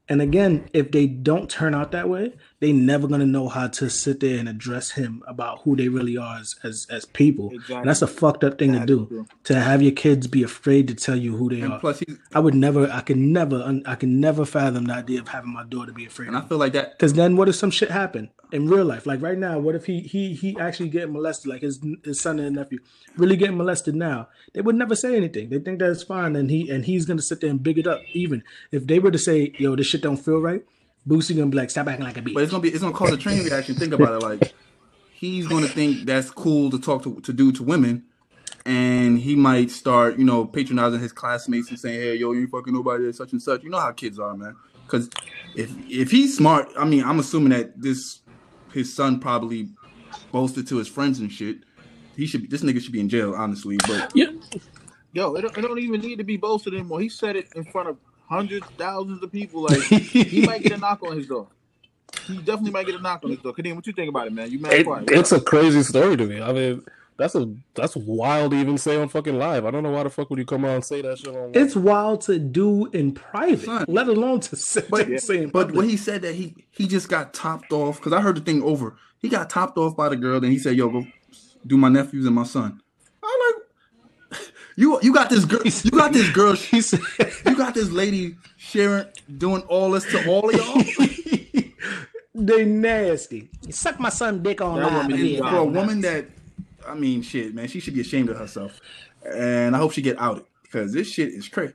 And 0.10 0.22
again, 0.22 0.68
if 0.74 0.92
they 0.92 1.08
don't 1.08 1.50
turn 1.50 1.74
out 1.74 1.92
that 1.94 2.10
way, 2.10 2.34
they 2.60 2.74
never 2.74 3.08
gonna 3.08 3.26
know 3.26 3.48
how 3.48 3.68
to 3.68 3.90
sit 3.90 4.20
there 4.20 4.38
and 4.40 4.50
address 4.50 4.92
him 4.92 5.24
about 5.26 5.62
who 5.62 5.76
they 5.76 5.88
really 5.88 6.18
are 6.18 6.38
as 6.38 6.56
as, 6.64 6.86
as 6.90 7.06
people. 7.06 7.50
Exactly. 7.54 7.76
And 7.78 7.88
that's 7.88 8.02
a 8.02 8.08
fucked 8.08 8.44
up 8.44 8.60
thing 8.60 8.74
to 8.74 8.86
do. 8.86 9.06
true. 9.08 9.28
To 9.46 9.56
have 9.60 9.82
your 9.82 9.94
kids 9.94 10.28
be 10.28 10.44
afraid 10.44 10.88
to 10.90 10.96
tell 10.96 11.16
you 11.16 11.38
who 11.38 11.50
they 11.50 11.62
And 11.62 11.74
are. 11.74 11.80
plus, 11.80 12.04
I 12.34 12.40
would 12.40 12.56
never, 12.56 12.92
I 12.92 13.02
can 13.02 13.32
never, 13.32 13.82
I 13.86 13.96
can 13.96 14.20
never 14.20 14.44
fathom 14.44 14.86
the 14.86 14.94
idea 14.94 15.22
of 15.22 15.30
having 15.30 15.54
my 15.54 15.64
daughter 15.64 15.94
be 15.94 16.06
afraid. 16.06 16.28
and 16.30 16.38
I 16.38 16.42
feel 16.42 16.58
like 16.58 16.74
that. 16.74 16.92
Because 16.98 17.14
then, 17.14 17.38
what 17.38 17.48
if 17.48 17.56
some 17.56 17.72
shit 17.72 17.90
happen 17.92 18.30
in 18.52 18.68
real 18.68 18.86
life? 18.86 19.06
Like 19.06 19.22
right 19.22 19.38
now, 19.38 19.60
what 19.60 19.76
if 19.76 19.86
he 19.86 20.02
he 20.02 20.34
he 20.34 20.58
actually 20.60 20.90
getting 20.90 21.14
molested? 21.14 21.48
Like 21.50 21.62
his 21.62 21.80
his 22.04 22.20
son 22.20 22.38
and 22.40 22.56
nephew 22.58 22.80
really 23.16 23.38
getting 23.38 23.56
molested 23.58 23.96
now? 23.96 24.28
They 24.54 24.62
would 24.62 24.76
never 24.76 24.96
say 24.96 25.16
anything. 25.16 25.50
They 25.50 25.60
think 25.60 25.80
that's 25.80 26.04
fine, 26.04 26.36
and 26.36 26.52
he 26.52 26.70
and 26.70 26.84
he's 26.86 27.06
gonna 27.06 27.22
sit 27.22 27.40
there 27.40 27.50
and 27.50 27.64
big 27.64 27.78
it 27.80 27.88
up. 27.88 28.02
Even 28.14 28.44
if 28.74 28.86
they 28.88 29.00
were 29.00 29.12
to 29.12 29.18
say, 29.20 29.54
"Yo, 29.58 29.76
this 29.78 29.91
shit 29.92 30.02
don't 30.02 30.18
feel 30.18 30.40
right," 30.40 30.64
Boosie 31.08 31.36
gonna 31.36 31.50
be 31.50 31.58
like, 31.58 31.70
"Stop 31.70 31.88
acting 31.88 32.06
like 32.06 32.18
a 32.18 32.22
bitch. 32.22 32.34
But 32.34 32.42
bitch." 32.42 32.44
it's 32.44 32.52
gonna 32.52 32.62
be 32.62 32.70
it's 32.70 32.82
gonna 32.82 32.94
cause 32.94 33.12
a 33.12 33.18
train 33.18 33.44
reaction. 33.44 33.76
Think 33.76 33.94
about 33.94 34.22
it. 34.22 34.26
Like 34.26 34.54
he's 35.14 35.48
gonna 35.48 35.68
think 35.68 36.06
that's 36.06 36.30
cool 36.30 36.70
to 36.72 36.80
talk 36.80 37.04
to 37.04 37.20
to 37.22 37.34
do 37.34 37.52
to 37.54 37.64
women, 37.64 38.04
and 38.66 39.20
he 39.20 39.36
might 39.36 39.72
start 39.72 40.18
you 40.18 40.26
know 40.26 40.46
patronizing 40.46 41.00
his 41.00 41.12
classmates 41.12 41.70
and 41.70 41.80
saying, 41.80 42.00
"Hey, 42.00 42.16
yo, 42.16 42.32
you 42.32 42.42
ain't 42.42 42.52
fucking 42.52 42.74
nobody, 42.74 43.12
such 43.14 43.32
and 43.32 43.42
such." 43.42 43.64
You 43.64 43.70
know 43.70 43.80
how 43.80 43.92
kids 43.92 44.20
are, 44.20 44.36
man. 44.36 44.56
Because 44.86 45.10
if 45.56 45.72
if 45.90 46.12
he's 46.12 46.36
smart, 46.36 46.70
I 46.78 46.86
mean, 46.86 47.04
I'm 47.04 47.20
assuming 47.20 47.50
that 47.50 47.80
this 47.82 48.20
his 48.74 48.94
son 48.94 49.20
probably 49.20 49.70
boasted 50.32 50.68
to 50.68 50.78
his 50.78 50.88
friends 50.88 51.20
and 51.20 51.32
shit. 51.32 51.58
He 52.16 52.26
should 52.26 52.42
be, 52.42 52.48
this 52.48 52.62
nigga 52.62 52.82
should 52.82 52.92
be 52.92 53.00
in 53.00 53.10
jail, 53.10 53.34
honestly. 53.34 53.78
But 53.88 54.12
Yeah, 54.14 54.32
Yo, 55.14 55.36
it 55.36 55.42
don't, 55.42 55.58
it 55.58 55.62
don't 55.62 55.80
even 55.80 56.00
need 56.02 56.18
to 56.18 56.24
be 56.24 56.38
boasted 56.38 56.74
anymore. 56.74 57.02
He 57.02 57.10
said 57.10 57.36
it 57.36 57.48
in 57.56 57.66
front 57.66 57.90
of 57.90 57.98
hundreds, 58.32 58.66
thousands 58.78 59.22
of 59.22 59.32
people. 59.32 59.64
Like 59.64 59.82
he 59.82 60.46
might 60.46 60.64
get 60.64 60.72
a 60.72 60.78
knock 60.78 61.04
on 61.04 61.18
his 61.18 61.28
door. 61.28 61.48
He 62.26 62.38
definitely 62.38 62.72
might 62.72 62.86
get 62.86 62.96
a 62.96 63.02
knock 63.02 63.24
on 63.24 63.32
his 63.32 63.40
door. 63.40 63.54
Kadeem, 63.54 63.76
what 63.76 63.86
you 63.88 63.94
think 63.94 64.10
about 64.10 64.28
it, 64.28 64.34
man? 64.34 64.50
You 64.52 64.60
mad 64.60 64.74
It, 64.74 64.86
quiet. 64.86 65.10
it's 65.12 65.32
a 65.32 65.42
crazy 65.42 65.82
story 65.84 66.18
to 66.18 66.26
me. 66.26 66.42
I 66.42 66.52
mean, 66.52 66.84
that's 67.18 67.36
a 67.36 67.54
that's 67.76 67.96
wild 67.96 68.52
to 68.52 68.58
even 68.58 68.78
say 68.78 69.00
on 69.00 69.08
fucking 69.10 69.38
live. 69.38 69.66
I 69.66 69.72
don't 69.72 69.84
know 69.84 69.92
why 69.92 70.04
the 70.04 70.10
fuck 70.10 70.30
would 70.30 70.40
you 70.40 70.46
come 70.46 70.66
out 70.66 70.72
and 70.76 70.86
say 70.86 71.02
that 71.02 71.20
shit 71.20 71.36
on. 71.36 71.52
it's 71.54 71.76
wild 71.76 72.22
to 72.22 72.40
do 72.40 72.88
in 72.88 73.12
private, 73.14 73.66
Son. 73.66 73.86
let 73.88 74.08
alone 74.08 74.40
to 74.42 74.56
sit 74.56 74.90
But- 74.90 75.06
there 75.06 75.12
and 75.16 75.22
say 75.22 75.46
But 75.46 75.72
when 75.74 75.88
he 75.90 75.98
said 75.98 76.22
that 76.24 76.36
he 76.36 76.56
he 76.72 76.88
just 76.88 77.10
got 77.10 77.34
topped 77.34 77.72
off 77.72 77.98
because 77.98 78.14
I 78.14 78.22
heard 78.22 78.38
the 78.38 78.42
thing 78.42 78.62
over. 78.64 78.96
He 79.20 79.30
got 79.30 79.50
topped 79.52 79.78
off 79.78 79.96
by 79.96 80.10
the 80.10 80.16
girl. 80.16 80.40
Then 80.40 80.52
he 80.52 80.58
said, 80.58 80.76
"Yo, 80.76 80.90
go 80.90 81.06
do 81.68 81.78
my 81.78 81.90
nephews 81.90 82.26
and 82.26 82.34
my 82.36 82.44
son." 82.44 82.82
I'm 84.78 84.84
like, 84.90 85.04
you 85.04 85.10
you 85.10 85.14
got 85.14 85.30
this 85.30 85.46
girl. 85.46 85.62
You 85.66 85.92
got 85.92 86.14
this 86.14 86.30
girl. 86.32 86.54
he 86.54 86.82
said, 86.82 87.00
You 87.46 87.56
got 87.56 87.74
this 87.74 87.90
lady 87.90 88.36
sharing 88.58 89.06
doing 89.38 89.62
all 89.64 89.92
this 89.92 90.06
to 90.12 90.28
all 90.30 90.50
of 90.50 90.56
y'all. 90.56 90.84
"They 92.34 92.66
nasty. 92.66 93.50
You 93.66 93.74
suck 93.74 94.00
my 94.00 94.10
son 94.10 94.42
dick 94.42 94.62
on 94.62 94.80
That 94.80 94.84
live. 94.86 94.94
woman 94.94 95.12
and 95.12 95.22
is 95.22 95.28
he- 95.28 95.38
For 95.38 95.58
a 95.58 95.66
woman 95.66 96.02
that 96.02 96.26
I 96.88 96.96
mean, 96.96 97.22
shit, 97.22 97.54
man, 97.54 97.68
she 97.68 97.80
should 97.80 97.94
be 97.94 98.02
ashamed 98.02 98.30
of 98.30 98.38
herself, 98.38 98.80
and 99.24 99.76
I 99.76 99.80
hope 99.80 99.92
she 99.92 100.02
get 100.02 100.20
outed 100.20 100.46
because 100.64 100.92
this 100.94 101.08
shit 101.08 101.30
is 101.30 101.48
crazy. 101.48 101.74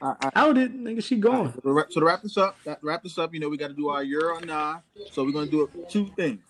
I, 0.00 0.14
I, 0.22 0.30
Out 0.34 0.56
it, 0.56 0.72
nigga. 0.74 1.04
She 1.04 1.16
gone. 1.16 1.52
so 1.52 1.60
to 1.60 1.72
wrap- 1.74 1.92
so 1.92 2.00
to 2.00 2.06
wrap 2.06 2.22
this 2.22 2.38
up, 2.38 2.56
that, 2.64 2.78
wrap 2.82 3.02
this 3.02 3.18
up. 3.18 3.34
You 3.34 3.40
know, 3.40 3.50
we 3.50 3.58
got 3.58 3.68
to 3.68 3.74
do 3.74 3.90
our 3.90 4.02
year 4.02 4.30
or 4.30 4.40
nah. 4.40 4.78
So 5.12 5.24
we're 5.24 5.32
gonna 5.32 5.50
do 5.50 5.64
it 5.64 5.90
two 5.90 6.06
things. 6.16 6.40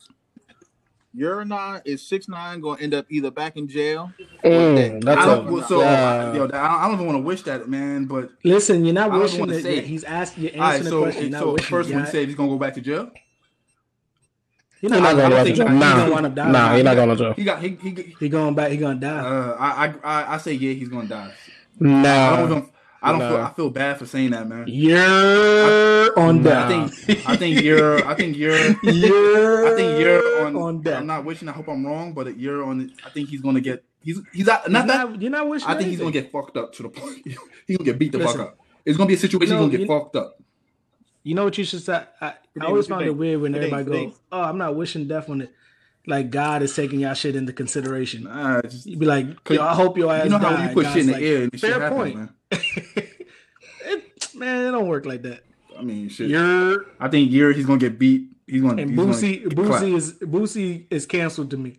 Year 1.12 1.40
or 1.40 1.44
nah 1.44 1.80
is 1.84 2.06
six 2.06 2.28
nine 2.28 2.60
going 2.60 2.78
to 2.78 2.84
end 2.84 2.94
up 2.94 3.06
either 3.10 3.32
back 3.32 3.56
in 3.56 3.66
jail. 3.66 4.12
Mm, 4.44 5.02
that's 5.04 5.20
I 5.20 5.32
a, 5.32 5.36
don't, 5.36 5.50
well, 5.52 5.66
so, 5.66 5.80
yeah. 5.80 6.34
yo, 6.34 6.48
I 6.52 6.84
I 6.84 6.86
don't 6.86 6.94
even 6.94 7.06
want 7.06 7.18
to 7.18 7.22
wish 7.22 7.42
that, 7.42 7.68
man. 7.68 8.04
But 8.04 8.30
Listen, 8.44 8.84
you're 8.84 8.94
not 8.94 9.10
I 9.10 9.18
wishing 9.18 9.40
wanna 9.40 9.54
that, 9.54 9.62
say 9.62 9.80
he's 9.80 10.04
asking. 10.04 10.44
You're 10.44 10.52
all 10.54 10.60
right, 10.60 10.74
answering 10.74 10.84
the 10.84 10.90
so 10.90 11.02
question. 11.02 11.22
You're 11.22 11.30
not 11.32 11.40
so 11.40 11.52
wishing. 11.54 11.68
first 11.68 11.90
one 11.90 11.98
yeah? 11.98 12.04
said 12.10 12.26
he's 12.28 12.36
gonna 12.36 12.48
go 12.48 12.58
back 12.58 12.74
to 12.74 12.80
jail. 12.80 13.10
You're 14.80 14.92
He's 14.92 15.00
not, 15.00 15.16
not 15.16 15.16
going 15.16 15.30
to 15.30 15.42
think 15.44 15.56
jail. 15.56 15.68
he's 15.68 15.78
Nah, 15.80 15.96
gonna 15.96 16.12
wind 16.12 16.26
up 16.26 16.34
nah, 16.48 16.74
he's 16.74 16.84
not 16.84 16.94
going 16.94 17.08
to 17.10 17.16
jail. 17.16 17.34
He 17.34 17.44
got 17.44 17.60
he 17.62 17.68
he. 17.82 18.16
He 18.20 18.28
going 18.28 18.54
back. 18.54 18.70
He 18.70 18.76
gonna 18.78 18.98
die. 18.98 19.18
Uh, 19.18 19.56
I, 19.58 19.86
I 19.86 19.94
I 20.04 20.34
I 20.34 20.38
say 20.38 20.52
yeah, 20.54 20.72
he's 20.72 20.88
gonna 20.88 21.08
die. 21.08 21.32
I 21.80 21.84
Nah, 21.84 22.36
don't 22.36 22.50
even, 22.50 22.70
I 23.02 23.10
don't 23.12 23.20
Nah. 23.20 23.28
feel 23.28 23.36
uh, 23.38 23.42
I 23.48 23.52
feel 23.54 23.70
bad 23.70 23.98
for 23.98 24.06
saying 24.06 24.30
that, 24.32 24.46
man. 24.48 24.64
You're 24.68 26.18
on 26.18 26.42
Nah. 26.42 26.50
I 26.50 26.52
that. 26.68 26.90
think 26.90 27.28
I 27.28 27.36
think 27.36 27.62
you're 27.62 28.06
I 28.06 28.14
think 28.14 28.36
you're 28.36 28.56
You're 28.82 29.66
I 29.72 29.74
think 29.76 30.00
you're 30.00 30.46
on. 30.46 30.56
on 30.56 30.82
that. 30.82 30.98
I'm 30.98 31.06
not 31.06 31.24
wishing. 31.24 31.48
I 31.48 31.52
hope 31.52 31.68
I'm 31.68 31.84
wrong, 31.86 32.12
but 32.12 32.38
you're 32.38 32.62
on. 32.64 32.92
I 33.04 33.10
think 33.10 33.28
he's 33.30 33.40
gonna 33.40 33.60
get. 33.60 33.84
He's 34.02 34.20
he's 34.32 34.46
not, 34.46 34.70
not 34.70 34.86
that. 34.86 35.08
not, 35.10 35.20
you're 35.22 35.30
not 35.30 35.48
wishing. 35.48 35.68
I 35.68 35.76
think 35.76 35.90
he's 35.90 35.98
gonna 35.98 36.10
get 36.10 36.30
fucked 36.32 36.56
up 36.56 36.72
to 36.74 36.82
the 36.84 36.88
point. 36.88 37.18
he's 37.66 37.76
gonna 37.76 37.90
get 37.90 37.98
beat 37.98 38.12
the 38.12 38.18
Listen. 38.18 38.38
fuck 38.38 38.46
up. 38.48 38.58
It's 38.84 38.96
gonna 38.96 39.08
be 39.08 39.14
a 39.14 39.18
situation. 39.18 39.54
You 39.54 39.60
know, 39.60 39.68
he's 39.68 39.76
gonna 39.78 39.86
get 39.86 39.88
fucked 39.88 40.16
up. 40.16 40.36
You 41.22 41.34
know 41.34 41.44
what 41.44 41.56
you 41.58 41.64
should 41.64 41.82
say? 41.82 42.02
I, 42.20 42.34
I 42.60 42.64
always 42.64 42.88
you 42.88 42.94
found 42.94 43.04
it 43.06 43.10
weird 43.16 43.40
when 43.42 43.54
everybody 43.54 43.84
goes, 43.84 44.14
"Oh, 44.32 44.40
I'm 44.42 44.56
not 44.58 44.74
wishing 44.74 45.06
death 45.06 45.28
on 45.28 45.42
it." 45.42 45.52
Like 46.10 46.30
God 46.30 46.62
is 46.62 46.74
taking 46.74 47.00
y'all 47.00 47.14
shit 47.14 47.36
into 47.36 47.52
consideration. 47.52 48.24
Nah, 48.24 48.62
just, 48.62 48.84
You'd 48.84 48.98
be 48.98 49.06
like, 49.06 49.26
Yo, 49.48 49.62
"I 49.62 49.74
hope 49.74 49.96
your 49.96 50.12
ass." 50.12 50.24
you 50.24 50.30
know 50.30 50.38
how 50.38 50.56
die. 50.56 50.68
you 50.68 50.74
put 50.74 50.82
God's 50.82 50.94
shit 50.94 51.00
in 51.02 51.06
the 51.06 51.12
like, 51.12 51.22
air 51.22 51.42
and 51.44 51.52
shit 51.52 51.60
fair 51.60 51.80
happens, 51.80 51.96
point. 52.00 52.16
man. 52.16 52.34
it, 52.50 54.34
man, 54.34 54.66
it 54.66 54.70
don't 54.72 54.88
work 54.88 55.06
like 55.06 55.22
that. 55.22 55.44
I 55.78 55.82
mean, 55.82 56.08
shit. 56.08 56.28
You're 56.28 56.86
I 56.98 57.08
think 57.08 57.30
you're. 57.30 57.52
He's 57.52 57.64
gonna 57.64 57.78
get 57.78 57.98
beat. 57.98 58.28
He's 58.46 58.60
gonna. 58.60 58.82
and 58.82 58.90
Boosie. 58.98 59.44
Boosie 59.46 59.94
is 59.96 60.14
Boosie 60.14 60.86
is 60.90 61.06
canceled 61.06 61.50
to 61.50 61.56
me. 61.56 61.76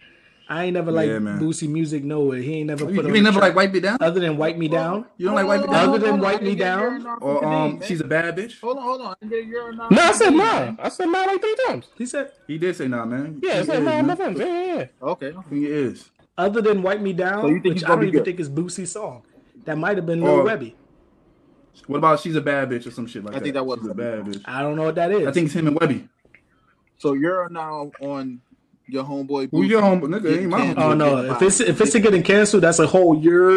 I 0.52 0.66
ain't 0.66 0.74
never 0.74 0.92
like 0.92 1.08
Yeah, 1.08 1.20
man. 1.20 1.40
Boosie 1.40 1.70
music 1.70 2.04
nowhere. 2.04 2.40
He 2.42 2.56
ain't 2.56 2.68
never 2.68 2.84
put. 2.86 2.94
you 2.94 3.00
on 3.00 3.16
ain't 3.16 3.24
never 3.24 3.40
track. 3.40 3.52
like 3.52 3.56
wipe 3.56 3.72
me 3.72 3.80
down, 3.80 3.98
other 4.02 4.20
than 4.20 4.36
wipe 4.36 4.58
me 4.58 4.68
down. 4.68 5.06
You 5.16 5.28
don't 5.28 5.36
like 5.36 5.48
wipe 5.48 5.62
me 5.62 5.68
down? 5.68 5.90
Other 5.90 5.98
than 6.00 6.20
wipe 6.20 6.42
me 6.42 6.56
didn't 6.56 6.58
get 6.58 6.68
a 6.68 6.76
down? 6.76 6.84
or 6.84 7.00
nah 7.00 7.16
from 7.16 7.24
or 7.24 7.36
today, 7.40 7.46
um, 7.56 7.80
man. 7.80 7.88
she's 7.88 8.02
a 8.02 8.04
bad 8.04 8.36
bitch. 8.38 8.60
Hold 8.60 8.78
on, 8.78 8.84
hold 8.84 9.02
on. 9.02 9.08
I 9.12 9.14
didn't 9.22 9.32
get 9.32 9.44
a 9.44 9.48
year 9.48 9.68
or 9.70 9.72
nah 9.72 9.88
No, 9.90 10.02
I 10.02 10.12
said 10.12 10.26
today, 10.26 10.38
nah. 10.38 10.44
man. 10.44 10.78
I 10.82 10.90
said 10.90 11.06
nah 11.06 11.24
like 11.24 11.40
three 11.42 11.56
times. 11.68 11.88
He 11.98 12.06
said, 12.06 12.32
He 12.48 12.58
did 12.58 12.76
say 12.76 12.90
nah, 12.90 13.06
man. 13.06 13.40
Yeah, 13.42 13.54
I 13.54 13.58
he 13.60 13.64
said 13.66 13.80
is, 13.80 13.86
nah 13.86 13.92
on 13.94 14.06
my 14.08 14.16
man. 14.16 14.18
phone. 14.18 14.36
Yeah, 14.36 14.46
yeah, 14.46 14.76
yeah. 14.76 14.86
Okay. 15.02 15.34
He 15.50 15.66
is. 15.68 16.10
other 16.38 16.62
than 16.62 16.82
wipe 16.84 17.00
me 17.00 17.14
down, 17.14 17.44
So 17.44 17.48
you 17.48 17.62
think 17.62 17.76
which 17.76 17.86
I 17.86 17.88
don't 17.88 18.02
even 18.04 18.12
good? 18.16 18.26
think 18.26 18.40
is 18.42 18.50
Boosie's 18.50 18.92
song. 18.92 19.24
That 19.64 19.78
might 19.78 19.96
have 19.96 20.06
been 20.06 20.20
Lil 20.22 20.32
Or- 20.42 20.44
Webbie. 20.44 20.74
What 21.88 21.98
about 22.00 22.20
she's 22.20 22.36
a 22.36 22.42
bad 22.42 22.70
bitch 22.70 22.86
or 22.86 22.92
some 22.92 23.08
shit 23.08 23.24
like 23.24 23.36
I 23.36 23.40
that? 23.40 23.42
I 23.42 23.44
think 23.44 23.54
that 23.56 23.64
was 23.66 23.80
she's 23.80 23.90
a 23.90 23.94
bad 23.96 24.26
bitch. 24.26 24.42
I 24.44 24.62
don't 24.62 24.76
know 24.76 24.84
what 24.84 24.96
that 24.96 25.12
is. 25.14 25.26
I 25.28 25.32
think 25.32 25.46
it's 25.46 25.56
him 25.56 25.68
and 25.68 25.80
Webbie. 25.80 26.10
So 26.98 27.14
you're 27.14 27.48
now 27.50 27.92
on 28.02 28.42
your 28.92 29.04
homeboy. 29.06 29.50
Who 29.52 29.64
Boosie. 29.64 29.70
your 29.70 29.82
home 29.82 30.02
nigga? 30.02 30.40
Ain't 30.40 30.50
my 30.50 30.58
Getting 30.60 30.76
homeboy. 30.76 30.82
Oh 30.84 30.94
no! 30.94 31.16
Getting 31.16 31.32
If 31.36 31.42
it's 31.42 31.60
if 31.62 31.82
it's 31.82 31.92
to 31.92 32.00
getting 32.00 32.24
canceled, 32.24 32.64
that's 32.64 32.80
a 32.80 32.88
whole 32.88 33.16
year 33.22 33.50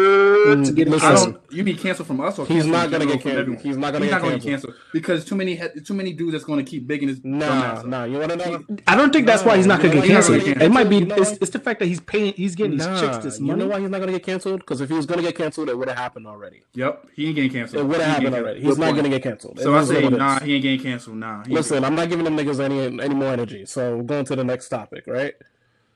to 0.55 0.71
get 0.73 0.87
Mm, 0.87 0.91
listen. 0.91 1.07
I 1.07 1.11
canceled. 1.11 1.33
don't. 1.33 1.53
You 1.53 1.63
mean 1.63 1.77
canceled 1.77 2.07
from 2.07 2.21
us 2.21 2.39
or 2.39 2.45
He's 2.45 2.63
cancel 2.63 2.71
not 2.71 2.91
gonna 2.91 3.05
get 3.05 3.21
canceled. 3.21 3.37
everyone? 3.39 3.63
He's 3.63 3.77
not 3.77 3.93
gonna 3.93 4.05
He's 4.05 4.11
get 4.13 4.15
not 4.15 4.21
gonna 4.21 4.39
canceled. 4.39 4.43
get 4.43 4.49
canceled 4.49 4.73
because 4.93 5.25
too 5.25 5.35
many 5.35 5.61
too 5.85 5.93
many 5.93 6.13
dudes 6.13 6.31
that's 6.33 6.43
gonna 6.45 6.63
keep 6.63 6.87
bigging 6.87 7.07
his 7.09 7.19
dumb 7.19 7.39
Nah, 7.39 7.45
ass 7.63 7.85
nah. 7.85 8.03
You 8.05 8.19
want 8.19 8.31
to 8.31 8.37
know? 8.37 8.65
I 8.87 8.95
don't 8.95 9.11
think 9.11 9.25
that's 9.27 9.43
why 9.43 9.57
he's 9.57 9.65
not 9.67 9.81
gonna 9.81 9.95
get 9.95 10.03
he's 10.05 10.13
not 10.13 10.23
gonna 10.27 10.39
canceled. 10.43 10.61
It 10.63 10.71
might 10.71 10.89
be 10.89 10.97
it's, 10.99 11.31
it's 11.33 11.51
the 11.51 11.59
fact 11.59 11.79
that 11.79 11.87
he's 11.87 11.99
paying 11.99 12.33
he's 12.33 12.55
getting 12.55 12.77
these 12.77 12.87
chicks 12.99 13.17
this 13.19 13.39
money. 13.39 13.51
you 13.61 13.65
know 13.67 13.73
why 13.73 13.79
he's 13.81 13.89
not 13.89 13.99
gonna 13.99 14.11
get 14.13 14.23
canceled? 14.23 14.59
Because 14.61 14.81
if 14.81 14.89
he 14.89 14.95
was 14.95 15.05
gonna 15.05 15.21
get 15.21 15.35
canceled, 15.35 15.69
it 15.69 15.77
would 15.77 15.87
have 15.87 15.97
happened 15.97 16.27
already. 16.27 16.61
Yep, 16.73 17.07
he 17.13 17.27
ain't 17.27 17.35
getting 17.35 17.51
canceled. 17.51 17.83
It 17.83 17.87
would 17.87 18.01
have 18.01 18.15
happened 18.15 18.35
already. 18.35 18.61
He's 18.61 18.77
not 18.77 18.95
gonna 18.95 19.09
get 19.09 19.23
canceled. 19.23 19.59
So 19.59 19.73
I 19.73 19.79
is 19.79 19.87
say 19.89 20.07
nah, 20.09 20.39
he 20.39 20.53
ain't 20.55 20.63
getting 20.63 20.79
canceled. 20.81 21.17
Nah. 21.17 21.43
Listen, 21.47 21.83
I'm 21.83 21.95
not 21.95 22.09
giving 22.09 22.25
them 22.25 22.37
niggas 22.37 22.59
any 22.59 22.79
any 23.01 23.15
more 23.15 23.31
energy. 23.31 23.65
So 23.65 24.01
going 24.01 24.25
to 24.25 24.35
the 24.35 24.43
next 24.43 24.69
topic, 24.69 25.05
right? 25.07 25.24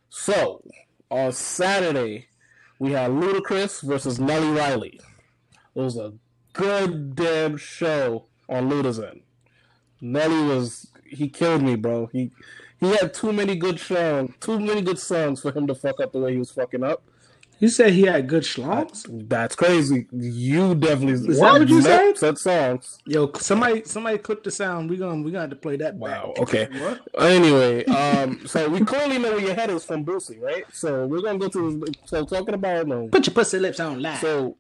So 0.10 0.62
on 1.10 1.32
Saturday, 1.32 2.28
we 2.80 2.92
had 2.92 3.12
Ludacris 3.12 3.82
versus 3.82 4.20
Nelly 4.20 4.50
Riley. 4.50 5.00
It 5.76 5.82
was 5.82 5.98
a 5.98 6.14
good 6.54 7.16
damn 7.16 7.58
show 7.58 8.26
on 8.48 8.70
Luda's 8.70 9.00
end. 9.00 9.22
Nelly 10.02 10.44
was 10.44 10.88
he 11.06 11.30
killed 11.30 11.64
me, 11.64 11.76
bro. 11.76 12.08
He 12.08 12.32
he 12.80 12.90
had 12.90 13.14
too 13.14 13.34
many 13.34 13.56
good 13.56 13.80
songs, 13.80 14.34
too 14.40 14.60
many 14.60 14.82
good 14.82 15.00
songs 15.00 15.42
for 15.42 15.52
him 15.52 15.68
to 15.68 15.76
fuck 15.76 16.00
up 16.00 16.14
the 16.14 16.20
way 16.20 16.34
he 16.34 16.40
was 16.40 16.52
fucking 16.52 16.84
up. 16.84 17.04
You 17.60 17.68
said 17.68 17.92
he 17.92 18.04
had 18.04 18.28
good 18.28 18.44
schlongs. 18.44 19.06
That's 19.28 19.54
crazy. 19.54 20.08
You 20.12 20.76
definitely 20.76 21.30
Is 21.30 21.40
that 21.40 21.60
what 21.60 21.68
you 21.68 21.82
said? 21.82 22.18
Said 22.18 22.38
songs. 22.38 23.00
Yo, 23.06 23.32
somebody 23.34 23.84
somebody 23.84 24.18
clip 24.18 24.44
the 24.44 24.52
sound. 24.52 24.90
We 24.90 24.96
gonna 24.96 25.22
we 25.22 25.32
gonna 25.32 25.42
have 25.42 25.50
to 25.50 25.58
play 25.58 25.76
that 25.78 26.00
back. 26.00 26.24
Wow. 26.24 26.34
Okay. 26.40 26.70
What? 26.72 27.02
Anyway, 27.20 27.84
um, 27.86 28.40
so 28.48 28.70
we 28.70 28.80
clearly 28.80 29.18
know 29.18 29.32
where 29.32 29.42
your 29.42 29.56
head 29.56 29.70
is 29.70 29.84
from 29.84 30.06
Boosie, 30.06 30.42
right? 30.42 30.64
So 30.72 31.06
we're 31.06 31.22
gonna 31.22 31.38
go 31.38 31.50
to 31.50 31.86
so 32.06 32.24
talking 32.24 32.54
about 32.54 32.88
no. 32.88 33.10
Put 33.10 33.28
your 33.28 33.34
pussy 33.34 33.60
lips 33.60 33.82
on 33.82 34.02
live. 34.02 34.20
So, 34.20 34.56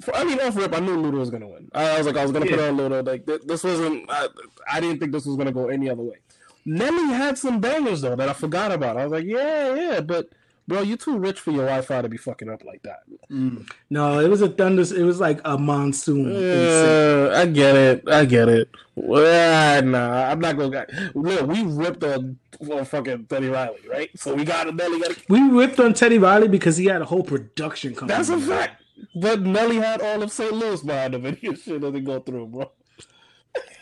for, 0.00 0.14
I 0.14 0.22
mean, 0.22 0.38
off 0.38 0.54
rip, 0.54 0.72
I 0.76 0.78
knew 0.78 0.96
Luda 0.96 1.18
was 1.18 1.30
gonna 1.30 1.48
win. 1.48 1.68
I, 1.74 1.90
I 1.90 1.98
was 1.98 2.06
like, 2.06 2.16
I 2.16 2.22
was 2.22 2.30
gonna 2.30 2.46
put 2.46 2.60
on 2.60 2.76
Luda. 2.76 3.04
Like 3.04 3.26
th- 3.26 3.42
this 3.46 3.64
wasn't. 3.64 4.08
I, 4.08 4.28
I 4.70 4.80
didn't 4.80 5.00
think 5.00 5.10
this 5.10 5.26
was 5.26 5.36
gonna 5.36 5.52
go 5.52 5.68
any 5.68 5.90
other 5.90 6.02
way. 6.02 6.18
Nelly 6.64 7.14
had 7.14 7.36
some 7.36 7.60
bangers 7.60 8.02
though 8.02 8.14
that 8.14 8.28
I 8.28 8.32
forgot 8.32 8.70
about. 8.70 8.96
I 8.96 9.02
was 9.02 9.12
like, 9.12 9.24
yeah, 9.24 9.74
yeah, 9.74 10.00
but 10.00 10.28
bro, 10.68 10.82
you're 10.82 10.98
too 10.98 11.18
rich 11.18 11.40
for 11.40 11.50
your 11.50 11.64
Wi-Fi 11.64 12.02
to 12.02 12.08
be 12.08 12.18
fucking 12.18 12.48
up 12.48 12.62
like 12.64 12.82
that. 12.82 13.00
Mm. 13.30 13.68
no, 13.90 14.20
it 14.20 14.28
was 14.28 14.42
a 14.42 14.48
thunder. 14.48 14.82
It 14.82 15.02
was 15.02 15.18
like 15.18 15.40
a 15.44 15.58
monsoon. 15.58 16.30
It. 16.30 17.32
Uh, 17.32 17.34
I 17.34 17.46
get 17.46 17.74
it. 17.74 18.08
I 18.08 18.24
get 18.24 18.48
it. 18.48 18.68
Well, 18.94 19.82
nah, 19.82 20.30
I'm 20.30 20.38
not 20.38 20.56
gonna. 20.56 20.86
Look, 21.14 21.46
we 21.48 21.62
ripped 21.62 22.04
on, 22.04 22.38
on 22.70 22.84
fucking 22.84 23.26
Teddy 23.26 23.48
Riley, 23.48 23.80
right? 23.90 24.10
So 24.16 24.34
we 24.34 24.44
got 24.44 24.68
a 24.68 24.72
Nelly. 24.72 25.00
Got 25.00 25.16
We 25.28 25.40
ripped 25.40 25.80
on 25.80 25.94
Teddy 25.94 26.18
Riley 26.18 26.48
because 26.48 26.76
he 26.76 26.86
had 26.86 27.02
a 27.02 27.06
whole 27.06 27.22
production 27.22 27.94
company. 27.94 28.16
That's 28.16 28.28
a 28.28 28.38
fact. 28.38 28.82
But 29.14 29.40
Nelly 29.40 29.76
had 29.76 30.02
all 30.02 30.22
of 30.22 30.30
St. 30.30 30.52
Louis 30.52 30.82
behind 30.82 31.14
him, 31.14 31.24
and 31.26 31.36
his 31.38 31.62
shit 31.62 31.80
doesn't 31.80 32.04
go 32.04 32.20
through, 32.20 32.46
bro. 32.46 32.70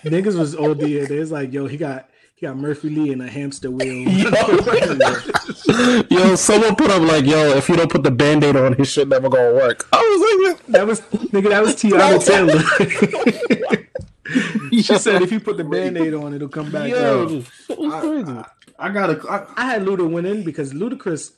Niggas 0.04 0.38
was 0.38 0.54
OD. 0.54 0.82
It's 0.82 1.30
like, 1.30 1.52
yo, 1.52 1.66
he 1.66 1.76
got 1.76 2.10
he 2.36 2.46
got 2.46 2.56
Murphy 2.56 2.90
Lee 2.90 3.12
in 3.12 3.20
a 3.22 3.28
hamster 3.28 3.70
wheel. 3.70 4.06
yo, 6.10 6.34
someone 6.36 6.74
put 6.76 6.90
up 6.90 7.02
like, 7.02 7.24
yo, 7.24 7.56
if 7.56 7.68
you 7.68 7.76
don't 7.76 7.90
put 7.90 8.02
the 8.02 8.10
band-aid 8.10 8.56
on, 8.56 8.74
his 8.74 8.88
shit 8.88 9.08
never 9.08 9.28
gonna 9.28 9.54
work. 9.54 9.86
I 9.92 9.98
was 9.98 10.20
like, 10.48 10.66
that 10.66 10.86
was 10.86 11.00
nigga. 11.00 11.48
That 11.50 11.62
was 11.62 11.74
Teyana 11.76 12.24
Taylor. 12.24 12.62
she 14.70 14.98
said 14.98 15.22
if 15.22 15.32
you 15.32 15.40
put 15.40 15.56
the 15.56 15.64
band-aid 15.64 16.14
on, 16.14 16.34
it'll 16.34 16.48
come 16.48 16.70
back. 16.70 16.88
yo, 16.88 17.28
Yo, 17.28 17.42
it 17.68 17.78
was 17.78 18.00
crazy. 18.02 18.44
I 18.78 18.88
gotta. 18.90 19.20
I, 19.28 19.46
I 19.56 19.66
had 19.66 19.82
Luda 19.82 20.08
winning 20.08 20.44
because 20.44 20.72
Ludacris, 20.72 21.32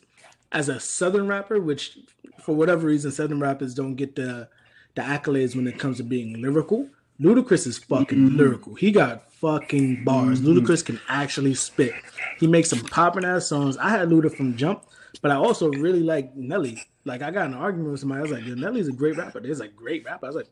as 0.53 0.69
a 0.69 0.81
Southern 0.81 1.27
rapper, 1.27 1.61
which 1.61 1.99
for 2.43 2.55
whatever 2.55 2.87
reason 2.87 3.11
Southern 3.11 3.41
rappers 3.41 3.75
don't 3.75 3.95
get 3.95 4.17
the 4.17 4.49
the 4.95 5.03
accolades 5.03 5.55
when 5.55 5.67
it 5.67 5.79
comes 5.79 5.99
to 5.99 6.03
being 6.03 6.41
lyrical. 6.41 6.89
Ludacris 7.21 7.67
is 7.67 7.79
fucking 7.79 8.19
mm-hmm. 8.19 8.37
lyrical. 8.37 8.75
He 8.75 8.93
got 8.93 9.28
fucking 9.41 10.05
bars. 10.05 10.41
Mm-hmm. 10.41 10.59
Ludacris 10.59 10.85
can 10.85 11.01
actually 11.09 11.55
spit. 11.55 11.93
He 12.39 12.47
makes 12.47 12.71
some 12.71 12.81
popping 12.81 13.25
ass 13.25 13.47
songs. 13.47 13.77
I 13.77 13.91
had 13.91 14.09
Luda 14.09 14.35
from 14.35 14.57
Jump, 14.57 14.85
but 15.23 15.31
I 15.31 15.37
also 15.37 15.69
really 15.71 16.01
like 16.03 16.35
Nelly. 16.37 16.83
Like 17.05 17.23
I 17.23 17.31
got 17.31 17.47
in 17.47 17.53
an 17.55 17.59
argument 17.59 17.93
with 17.93 18.01
somebody. 18.01 18.19
I 18.21 18.23
was 18.23 18.33
like, 18.33 18.45
"Yo, 18.47 18.55
Nelly's 18.55 18.89
a 18.89 18.93
great 18.93 19.17
rapper." 19.17 19.41
There's 19.41 19.61
a 19.61 19.69
great 19.69 20.05
rapper. 20.05 20.27
I 20.27 20.29
was 20.29 20.37
like, 20.37 20.49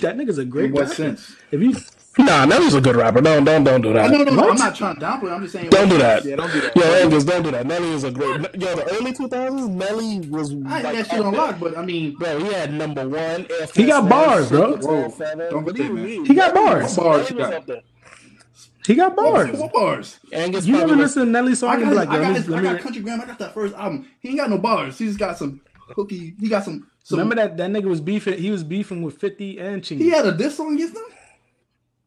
"That 0.00 0.16
nigga's 0.16 0.38
a 0.38 0.44
great 0.44 0.66
in 0.66 0.72
what 0.72 0.82
rapper." 0.82 0.94
sense? 0.94 1.34
If 1.50 1.60
you 1.62 1.74
Nah, 2.18 2.46
Nelly's 2.46 2.72
a 2.72 2.80
good 2.80 2.96
rapper. 2.96 3.20
No, 3.20 3.38
don't, 3.44 3.62
don't 3.64 3.82
do 3.82 3.92
that. 3.92 4.06
Oh, 4.06 4.08
no, 4.08 4.24
no, 4.24 4.32
no. 4.32 4.40
What? 4.40 4.50
I'm 4.52 4.56
not 4.56 4.74
trying 4.74 4.94
to 4.94 5.00
downplay. 5.04 5.30
I'm 5.32 5.42
just 5.42 5.52
saying. 5.52 5.68
Don't 5.68 5.90
do 5.90 5.98
that. 5.98 6.24
Yeah, 6.24 6.36
don't 6.36 6.50
do 6.50 6.62
that. 6.62 6.74
Yo, 6.74 6.82
Angus, 6.82 7.24
don't 7.24 7.42
do 7.42 7.50
that. 7.50 7.66
Nelly 7.66 7.90
is 7.90 8.04
a 8.04 8.10
great. 8.10 8.40
Yo, 8.58 8.74
the 8.74 8.88
early 8.98 9.12
2000s, 9.12 9.68
Nelly 9.68 10.20
was 10.30 10.50
I 10.50 10.54
ain't 10.54 10.64
like 10.64 10.82
that 10.82 11.06
shit 11.10 11.20
up 11.20 11.26
on 11.26 11.34
lock, 11.34 11.60
but 11.60 11.76
I 11.76 11.84
mean, 11.84 12.14
Bro, 12.16 12.38
he 12.38 12.52
had 12.54 12.72
number 12.72 13.06
one. 13.06 13.46
Air 13.50 13.66
He 13.74 13.84
got 13.84 14.08
bars, 14.08 14.48
bro. 14.48 14.76
Whoa, 14.78 15.08
don't 15.50 15.64
What 15.66 15.74
get 15.74 15.76
do 15.76 15.82
you 15.82 15.88
that, 15.88 15.94
man. 15.94 16.04
mean? 16.04 16.24
He 16.24 16.32
got 16.34 16.54
Nelly 16.54 16.66
bars. 16.66 16.82
was- 16.84 16.96
What 16.96 17.04
bars 17.04 17.18
Nelly 17.18 17.30
you 17.30 17.36
was 17.36 17.46
got? 17.50 17.54
up 17.54 17.66
there. 17.66 17.82
He 18.86 18.94
got 18.94 19.16
bars, 19.16 19.50
what 19.58 19.72
bars? 19.72 20.20
Angus 20.32 20.64
you 20.66 20.74
probably 20.74 20.90
never 20.92 21.02
was- 21.02 21.16
listen 21.16 21.26
to 21.26 21.32
Nelly's 21.32 21.58
song 21.58 21.70
I 21.70 21.74
and 21.74 21.82
got, 21.84 21.90
be 21.90 21.96
like, 21.96 22.08
I 22.08 22.14
"Yo, 22.14 22.20
got, 22.20 22.28
let 22.28 22.36
his, 22.36 22.48
me, 22.48 22.54
I 22.54 22.56
let 22.56 22.62
me 22.64 22.72
got 22.74 22.82
Country 22.82 23.02
Grammar. 23.02 23.22
I 23.24 23.26
got 23.26 23.38
that 23.40 23.54
first 23.54 23.74
album. 23.74 24.08
He 24.20 24.28
ain't 24.30 24.38
got 24.38 24.50
no 24.50 24.58
bars. 24.58 24.98
He's 24.98 25.16
got 25.16 25.36
some 25.38 25.60
hooky. 25.94 26.34
He 26.40 26.48
got 26.48 26.64
some. 26.64 26.88
some 27.02 27.18
Remember 27.18 27.34
that 27.36 27.56
that 27.56 27.70
nigga 27.70 27.86
was 27.86 28.00
beefing. 28.00 28.38
He 28.38 28.50
was 28.50 28.62
beefing 28.64 29.02
with 29.02 29.18
Fifty 29.18 29.58
and 29.58 29.82
Chingy. 29.82 29.98
He 29.98 30.10
had 30.10 30.26
a 30.26 30.32
diss 30.32 30.56
song 30.56 30.74
against 30.74 30.94
them. 30.94 31.04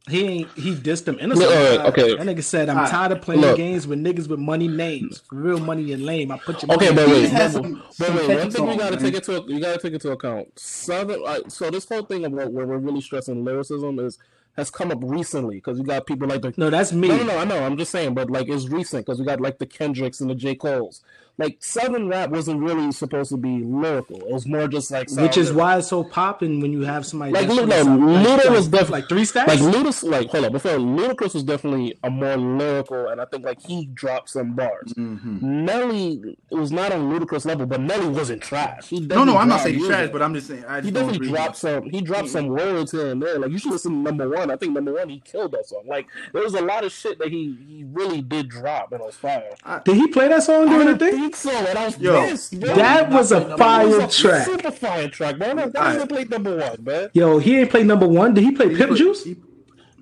He 0.08 0.24
ain't. 0.26 0.50
He 0.58 0.74
dissed 0.74 1.04
them 1.06 1.20
in 1.20 1.32
a 1.32 1.36
Look, 1.36 1.50
song. 1.52 1.58
alright, 1.58 1.80
okay. 1.88 2.16
That 2.16 2.26
nigga 2.26 2.42
said, 2.42 2.68
"I'm 2.70 2.78
Alright, 2.78 2.92
tired 2.92 3.12
of 3.12 3.22
playing 3.22 3.42
look. 3.42 3.58
games 3.58 3.86
with 3.86 4.00
niggas 4.00 4.28
with 4.28 4.40
money 4.40 4.68
names. 4.68 5.22
Real 5.32 5.60
money 5.60 5.92
and 5.92 6.04
lame. 6.04 6.32
I 6.32 6.38
put 6.40 6.64
your 6.64 6.74
Okay, 6.76 6.92
but 6.94 7.06
in 7.08 7.12
wait, 7.12 7.32
but, 7.32 7.52
some- 7.52 7.84
but 8.00 8.10
wait. 8.16 8.40
One 8.40 8.50
thing 8.50 8.66
we 8.68 8.78
gotta 8.78 8.96
man. 8.96 9.00
take 9.12 9.14
into 9.16 9.46
you 9.54 9.60
gotta 9.60 9.78
take 9.78 9.92
it 9.92 9.96
into 9.96 10.12
account. 10.12 10.58
Southern. 10.58 11.22
Uh, 11.26 11.40
so 11.48 11.70
this 11.70 11.88
whole 11.88 12.04
thing 12.04 12.26
about 12.26 12.52
where 12.52 12.66
we're 12.66 12.78
really 12.78 13.02
stressing 13.02 13.44
lyricism 13.44 14.00
is 14.00 14.18
has 14.60 14.70
come 14.70 14.92
up 14.92 15.00
recently 15.02 15.56
because 15.56 15.80
you 15.80 15.84
got 15.84 16.06
people 16.06 16.28
like 16.28 16.42
the 16.44 16.54
No, 16.58 16.70
that's 16.70 16.94
me. 16.94 17.08
No, 17.08 17.18
no, 17.18 17.24
no, 17.24 17.38
I 17.40 17.46
know. 17.46 17.64
I'm 17.66 17.78
just 17.78 17.92
saying, 17.92 18.14
but 18.14 18.30
like 18.30 18.48
it's 18.48 18.68
recent 18.70 19.06
because 19.06 19.20
we 19.20 19.26
got 19.26 19.42
like 19.42 19.58
the 19.58 19.66
Kendricks 19.66 20.22
and 20.22 20.30
the 20.30 20.36
J. 20.36 20.56
Cole's. 20.56 21.02
Like 21.40 21.58
Southern 21.64 22.08
rap 22.10 22.30
wasn't 22.30 22.62
really 22.62 22.92
supposed 22.92 23.32
to 23.32 23.38
be 23.38 23.64
lyrical. 23.64 24.18
It 24.20 24.32
was 24.32 24.46
more 24.46 24.68
just 24.68 24.92
like 24.92 25.10
Which 25.10 25.38
is 25.38 25.52
why 25.52 25.78
it's 25.80 25.88
so 25.88 26.04
popping 26.04 26.60
when 26.60 26.72
you 26.72 26.82
have 26.84 27.06
somebody 27.08 27.32
Like, 27.32 27.48
that's 27.48 27.56
look, 27.60 27.68
no, 27.70 27.78
like, 27.78 27.88
Luda 27.88 28.38
like, 28.46 28.50
was 28.50 28.68
definitely- 28.68 29.00
like 29.00 29.10
three 29.10 29.26
stacks. 29.26 29.48
like 29.50 29.60
Ludacris. 29.60 30.04
Like 30.10 30.30
hold 30.30 30.46
up, 30.46 30.52
before 30.52 30.74
Ludacris 30.74 31.34
was 31.34 31.44
definitely 31.44 31.98
a 32.04 32.10
more 32.12 32.38
lyrical, 32.38 33.08
and 33.08 33.20
I 33.20 33.26
think 33.26 33.46
like 33.46 33.62
he 33.66 33.86
dropped 33.88 34.30
some 34.30 34.54
bars. 34.54 34.94
Mm-hmm. 34.94 35.66
Nelly 35.66 36.38
it 36.52 36.56
was 36.56 36.72
not 36.72 36.92
on 36.92 37.12
Ludacris 37.12 37.46
level, 37.46 37.66
but 37.66 37.82
Nelly 37.82 38.10
wasn't 38.10 38.42
trash. 38.42 38.88
He 38.90 39.00
No, 39.00 39.24
no, 39.24 39.38
I'm 39.38 39.48
not 39.48 39.62
saying 39.62 39.76
he's 39.80 39.88
trash, 39.88 40.10
but 40.12 40.22
I'm 40.22 40.34
just 40.34 40.48
saying 40.48 40.66
I 40.66 40.78
He 40.78 40.82
just 40.84 40.94
definitely 40.94 41.18
agree. 41.18 41.30
dropped 41.30 41.56
some. 41.58 41.90
He 41.90 42.02
dropped 42.02 42.30
some 42.30 42.48
words 42.48 42.92
here 42.92 43.08
and 43.12 43.22
there. 43.22 43.40
Like 43.40 43.52
you 43.52 43.58
should 43.58 43.72
listen 43.72 43.92
to 43.94 43.98
number 44.12 44.28
one. 44.30 44.52
I 44.52 44.56
think 44.58 44.74
number 44.74 44.94
one 44.94 45.10
he 45.10 45.20
killed 45.22 45.54
that 45.54 45.66
song. 45.68 45.84
Like 45.88 46.08
there 46.34 46.44
was 46.44 46.54
a 46.54 46.62
lot 46.62 46.84
of 46.84 46.92
shit 46.92 47.18
that 47.20 47.30
he 47.30 47.56
he 47.68 47.86
really 47.92 48.22
did 48.22 48.50
drop 48.50 48.92
and 48.92 49.02
it 49.02 49.06
was 49.06 49.16
fire. 49.16 49.50
Did 49.86 49.96
he 49.96 50.08
play 50.08 50.28
that 50.28 50.44
song 50.44 50.68
I 50.68 50.72
during 50.74 50.88
the 50.88 50.96
don't 50.96 51.12
thing? 51.12 51.20
Think 51.30 51.36
so. 51.36 51.52
And 51.52 51.78
I 51.78 51.86
was 51.86 51.98
Yo, 52.00 52.22
pissed. 52.28 52.60
Bro. 52.60 52.76
That 52.76 53.10
was 53.12 53.32
a 53.32 53.40
That 53.42 53.58
fire 53.58 53.88
was 53.88 53.98
a 53.98 54.08
track. 54.22 54.46
Super 54.46 54.72
fire 54.72 55.10
track, 55.10 55.38
man. 55.38 55.56
That 55.58 55.76
Alright. 55.76 55.96
even 55.96 56.08
played 56.08 56.30
number 56.30 56.56
one, 56.58 56.84
man. 56.84 57.10
Yo, 57.14 57.38
he 57.40 57.58
ain't 57.60 57.70
played 57.70 57.86
number 57.88 58.08
one. 58.08 58.34
Did 58.34 58.44
he 58.44 58.52
play 58.52 58.70
He 58.70 58.76
Pimp 58.76 58.98
Juice? 58.98 59.24
he- 59.24 59.38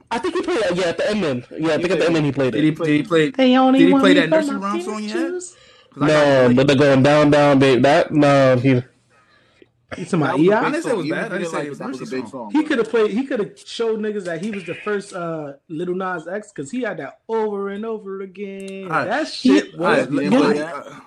I 0.10 0.20
think 0.20 0.36
he 0.36 0.42
played 0.42 0.62
that. 0.62 0.76
Yeah, 0.76 0.86
at 0.86 0.98
the 0.98 1.10
end. 1.12 1.24
Then. 1.24 1.46
Yeah, 1.60 1.74
I 1.74 1.78
think 1.78 1.92
at 1.92 2.00
the 2.00 2.06
end 2.06 2.16
then 2.16 2.24
he 2.24 2.32
played 2.32 2.54
Did 2.54 2.64
he, 2.64 2.70
it. 2.70 2.78
did 2.78 2.88
he 2.88 3.04
play? 3.04 3.30
They 3.32 3.58
only 3.58 3.80
Did 3.80 3.90
he 3.90 4.00
play 4.00 4.14
that 4.14 4.30
nursery 4.30 4.58
my 4.58 4.72
rhyme 4.72 4.82
song 4.82 5.04
you 5.04 5.10
had? 5.10 5.18
Juice. 5.18 5.56
'Cause 5.94 6.04
I 6.04 6.08
No, 6.08 6.48
got- 6.48 6.56
but 6.56 6.68
they're 6.68 6.76
going 6.78 7.04
down, 7.04 7.30
down, 7.32 7.60
babe. 7.60 7.82
That 7.84 8.12
no, 8.14 8.56
he. 8.58 8.70
You 8.70 10.04
talking 10.04 10.22
about 10.22 10.38
That 10.38 10.44
EI? 10.44 10.52
I 10.54 10.64
big 10.64 10.72
didn't 10.74 10.84
say 10.84 10.92
it 10.92 10.98
was 10.98 11.10
bad. 11.10 11.32
I 11.34 11.38
didn't 11.38 11.50
say 11.52 11.58
like 11.58 11.66
it 11.66 11.70
was 11.70 11.80
that 11.80 11.88
was 11.90 12.02
a 12.02 12.06
big 12.06 12.22
song. 12.24 12.30
song. 12.32 12.52
He 12.52 12.64
could 12.64 12.78
have 12.78 12.90
played. 12.90 13.12
He 13.12 13.26
could 13.26 13.40
have 13.40 13.52
showed 13.60 14.00
niggas 14.00 14.26
that 14.26 14.42
he 14.42 14.52
was 14.52 14.64
the 14.66 14.76
first 14.76 15.14
uh, 15.14 15.54
Little 15.70 15.96
Nas 15.96 16.28
X 16.28 16.52
because 16.54 16.70
he 16.72 16.82
had 16.82 16.98
that 16.98 17.20
over 17.30 17.70
and 17.70 17.86
over 17.86 18.22
again. 18.22 18.84
Alright. 18.86 19.08
That 19.08 19.28
shit 19.28 19.74
All 19.76 19.82
right, 19.86 20.10
was 20.10 20.24
Yeah, 20.24 20.30
let- 20.30 20.40
but 20.40 20.48
let- 20.48 20.56
that- 20.58 20.76
uh, 20.76 20.84
Here- 20.84 21.02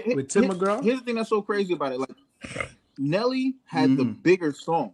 here- 0.00 0.16
With 0.16 0.28
Tim 0.28 0.44
here- 0.44 0.52
McGraw? 0.52 0.82
Here's 0.82 0.98
the 1.00 1.04
thing 1.04 1.14
that's 1.16 1.28
so 1.30 1.42
crazy 1.42 1.74
about 1.74 1.92
it. 1.92 2.00
Like 2.00 2.70
Nelly 2.98 3.56
had 3.64 3.96
the 3.96 4.04
Mhm. 4.04 4.22
bigger 4.22 4.52
songs. 4.52 4.92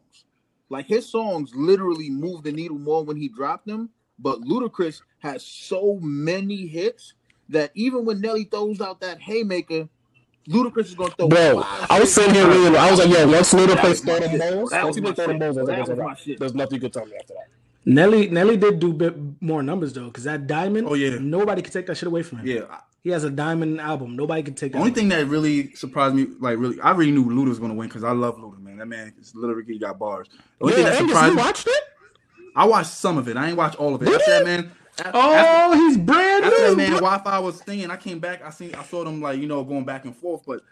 Like 0.70 0.86
his 0.86 1.06
songs 1.08 1.54
literally 1.54 2.10
moved 2.10 2.44
the 2.44 2.52
needle 2.52 2.78
more 2.78 3.04
when 3.04 3.16
he 3.16 3.28
dropped 3.28 3.66
them. 3.66 3.90
But 4.18 4.40
Ludacris 4.42 5.00
has 5.20 5.44
so 5.44 5.98
many 6.02 6.66
hits 6.66 7.14
that 7.48 7.70
even 7.74 8.04
when 8.04 8.20
Nelly 8.20 8.44
throws 8.44 8.80
out 8.80 9.00
that 9.00 9.20
haymaker, 9.20 9.88
Ludacris 10.48 10.86
is 10.86 10.94
gonna 10.94 11.10
throw. 11.10 11.28
Bro, 11.28 11.62
I 11.90 11.98
was 12.00 12.12
sitting 12.12 12.34
here 12.34 12.48
reading. 12.48 12.76
I 12.76 12.90
was 12.90 13.00
like, 13.00 13.10
yo, 13.10 13.26
once 13.30 13.52
Luda 13.52 13.68
That 13.68 13.78
plays 13.78 13.90
was 13.90 14.00
Throw 14.00 14.18
Them. 14.20 14.38
Balls, 14.38 14.72
once 14.72 14.96
he 14.96 15.02
Throw 15.02 15.12
Them 15.26 15.38
Balls, 15.38 15.58
I 15.58 15.62
was 15.62 15.68
shit. 15.68 15.68
like, 15.68 15.76
That 15.76 15.78
was 15.78 15.88
it's 15.90 15.98
my 15.98 16.12
a 16.12 16.16
shit. 16.16 16.38
There's 16.40 16.54
nothing 16.54 16.74
you 16.76 16.80
could 16.80 16.92
tell 16.92 17.06
me 17.06 17.12
after 17.16 17.34
that. 17.34 17.48
Nelly. 17.84 18.28
Nelly 18.28 18.56
did 18.56 18.78
do 18.80 18.92
bit 18.92 19.16
more 19.40 19.62
numbers 19.62 19.92
though, 19.92 20.06
because 20.06 20.24
that 20.24 20.46
diamond. 20.46 20.88
Oh, 20.88 20.94
yeah. 20.94 21.16
nobody 21.20 21.62
could 21.62 21.72
take 21.72 21.86
that 21.86 21.96
shit 21.96 22.06
away 22.06 22.22
from 22.22 22.38
him. 22.38 22.46
yeah. 22.46 22.80
He 23.04 23.10
has 23.10 23.24
a 23.24 23.30
diamond 23.30 23.80
album. 23.80 24.16
Nobody 24.16 24.42
can 24.42 24.54
take 24.54 24.72
The 24.72 24.78
only 24.78 24.90
away. 24.90 24.94
thing 25.00 25.08
that 25.10 25.26
really 25.26 25.72
surprised 25.74 26.14
me, 26.14 26.26
like 26.40 26.58
really, 26.58 26.80
I 26.80 26.90
really 26.92 27.12
knew 27.12 27.24
Luda 27.24 27.48
was 27.48 27.58
gonna 27.58 27.74
win 27.74 27.88
because 27.88 28.04
I 28.04 28.12
love 28.12 28.36
Luda, 28.38 28.60
man. 28.60 28.78
That 28.78 28.86
man 28.86 29.12
is 29.20 29.34
literally 29.34 29.78
got 29.78 29.98
bars. 29.98 30.28
The 30.58 30.64
only 30.64 30.74
thing 30.74 30.84
Yeah, 30.84 30.90
that 30.90 31.00
Angus, 31.00 31.10
surprised 31.14 31.30
you 31.30 31.36
me, 31.36 31.42
watched 31.42 31.66
it? 31.68 31.82
I 32.56 32.64
watched 32.64 32.90
some 32.90 33.18
of 33.18 33.28
it. 33.28 33.36
I 33.36 33.48
ain't 33.48 33.56
watched 33.56 33.76
all 33.76 33.94
of 33.94 34.02
it. 34.02 34.06
Did 34.06 34.14
After 34.20 34.30
you? 34.32 34.38
that, 34.38 34.44
man. 34.44 34.72
a- 35.04 35.10
Oh, 35.14 35.32
after- 35.32 35.76
he's 35.78 35.96
brand 35.96 36.44
After 36.44 36.58
new. 36.58 36.68
that 36.70 36.76
man. 36.76 36.90
Wi-Fi 36.94 37.38
was 37.38 37.60
thinking, 37.62 37.88
I 37.90 37.96
came 37.96 38.18
back. 38.18 38.44
I 38.44 38.50
seen, 38.50 38.74
I 38.74 38.82
saw 38.82 39.04
them 39.04 39.20
like 39.22 39.38
you 39.40 39.46
know 39.46 39.62
going 39.62 39.84
back 39.84 40.04
and 40.04 40.16
forth. 40.16 40.42
But 40.44 40.62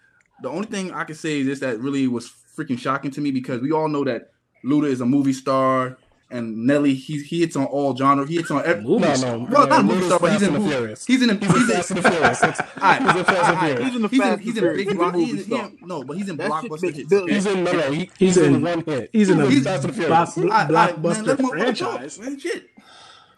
the 0.42 0.48
only 0.48 0.66
thing 0.66 0.90
I 0.92 1.04
can 1.04 1.14
say 1.14 1.40
is 1.40 1.46
this 1.46 1.60
that 1.60 1.78
really 1.78 2.08
was 2.08 2.32
freaking 2.56 2.78
shocking 2.78 3.10
to 3.12 3.20
me 3.20 3.30
because 3.30 3.60
we 3.60 3.70
all 3.70 3.88
know 3.88 4.02
that 4.04 4.32
Luda 4.64 4.86
is 4.86 5.00
a 5.00 5.06
movie 5.06 5.32
star 5.32 5.96
and 6.30 6.66
Nelly 6.66 6.94
he 6.94 7.22
he 7.22 7.40
hits 7.40 7.54
on 7.56 7.66
all 7.66 7.96
genres. 7.96 8.28
He 8.28 8.36
hits 8.36 8.50
on 8.50 8.64
every 8.64 8.82
Movie 8.82 9.04
No, 9.04 9.14
no. 9.38 9.48
Well, 9.50 9.66
not 9.68 9.84
movie 9.84 10.00
Luda's 10.00 10.06
star, 10.06 10.18
but 10.18 10.32
he's 10.32 10.42
in 10.42 10.46
and 10.48 10.56
the 10.56 10.60
movie- 10.60 10.70
Furious. 10.76 11.06
He's 11.06 11.22
in. 11.22 11.28
He's 11.38 11.54
in 11.54 11.66
Fast 11.68 11.90
and 11.92 11.98
the 12.02 12.10
Furious. 12.10 12.40
He's 12.40 12.48
in 12.48 13.24
Fast 13.24 13.62
and. 13.62 13.78
He's 13.84 13.94
in 13.96 14.02
the 14.02 14.08
He's 14.08 14.20
in, 14.20 14.26
Fast 14.26 14.40
he's 14.42 14.56
in 14.58 14.64
big 14.76 14.88
Furious. 14.88 14.94
block. 14.96 15.14
He's 15.14 15.24
a 15.24 15.26
He's, 15.26 15.32
movie 15.36 15.36
he, 15.36 15.56
star. 15.56 15.70
no, 15.88 16.04
but 16.04 16.16
he's 16.16 16.28
in 16.28 16.36
blockbuster 16.36 16.82
makes 16.82 16.96
hits. 16.96 17.08
billions. 17.10 17.44
He's 17.44 17.54
in 17.54 17.64
no, 17.64 17.72
no. 17.72 17.90
He's 17.92 18.08
he's 18.18 18.36
in 18.38 18.54
in- 18.56 18.62
one 18.62 18.84
hit. 18.84 19.10
He's 19.12 19.30
in 19.30 19.40
a 19.40 19.46
He's 19.48 19.64
Fast 19.64 19.84
and 19.84 19.94
the 19.94 20.06
block, 20.08 20.32
Furious. 20.34 20.52
I- 20.52 20.62
I- 20.64 20.66
blockbuster 20.92 21.04
let 21.04 21.14
him- 21.16 21.26
let 21.26 21.38
him 21.38 21.74
franchise. 21.76 22.20
shit. 22.40 22.70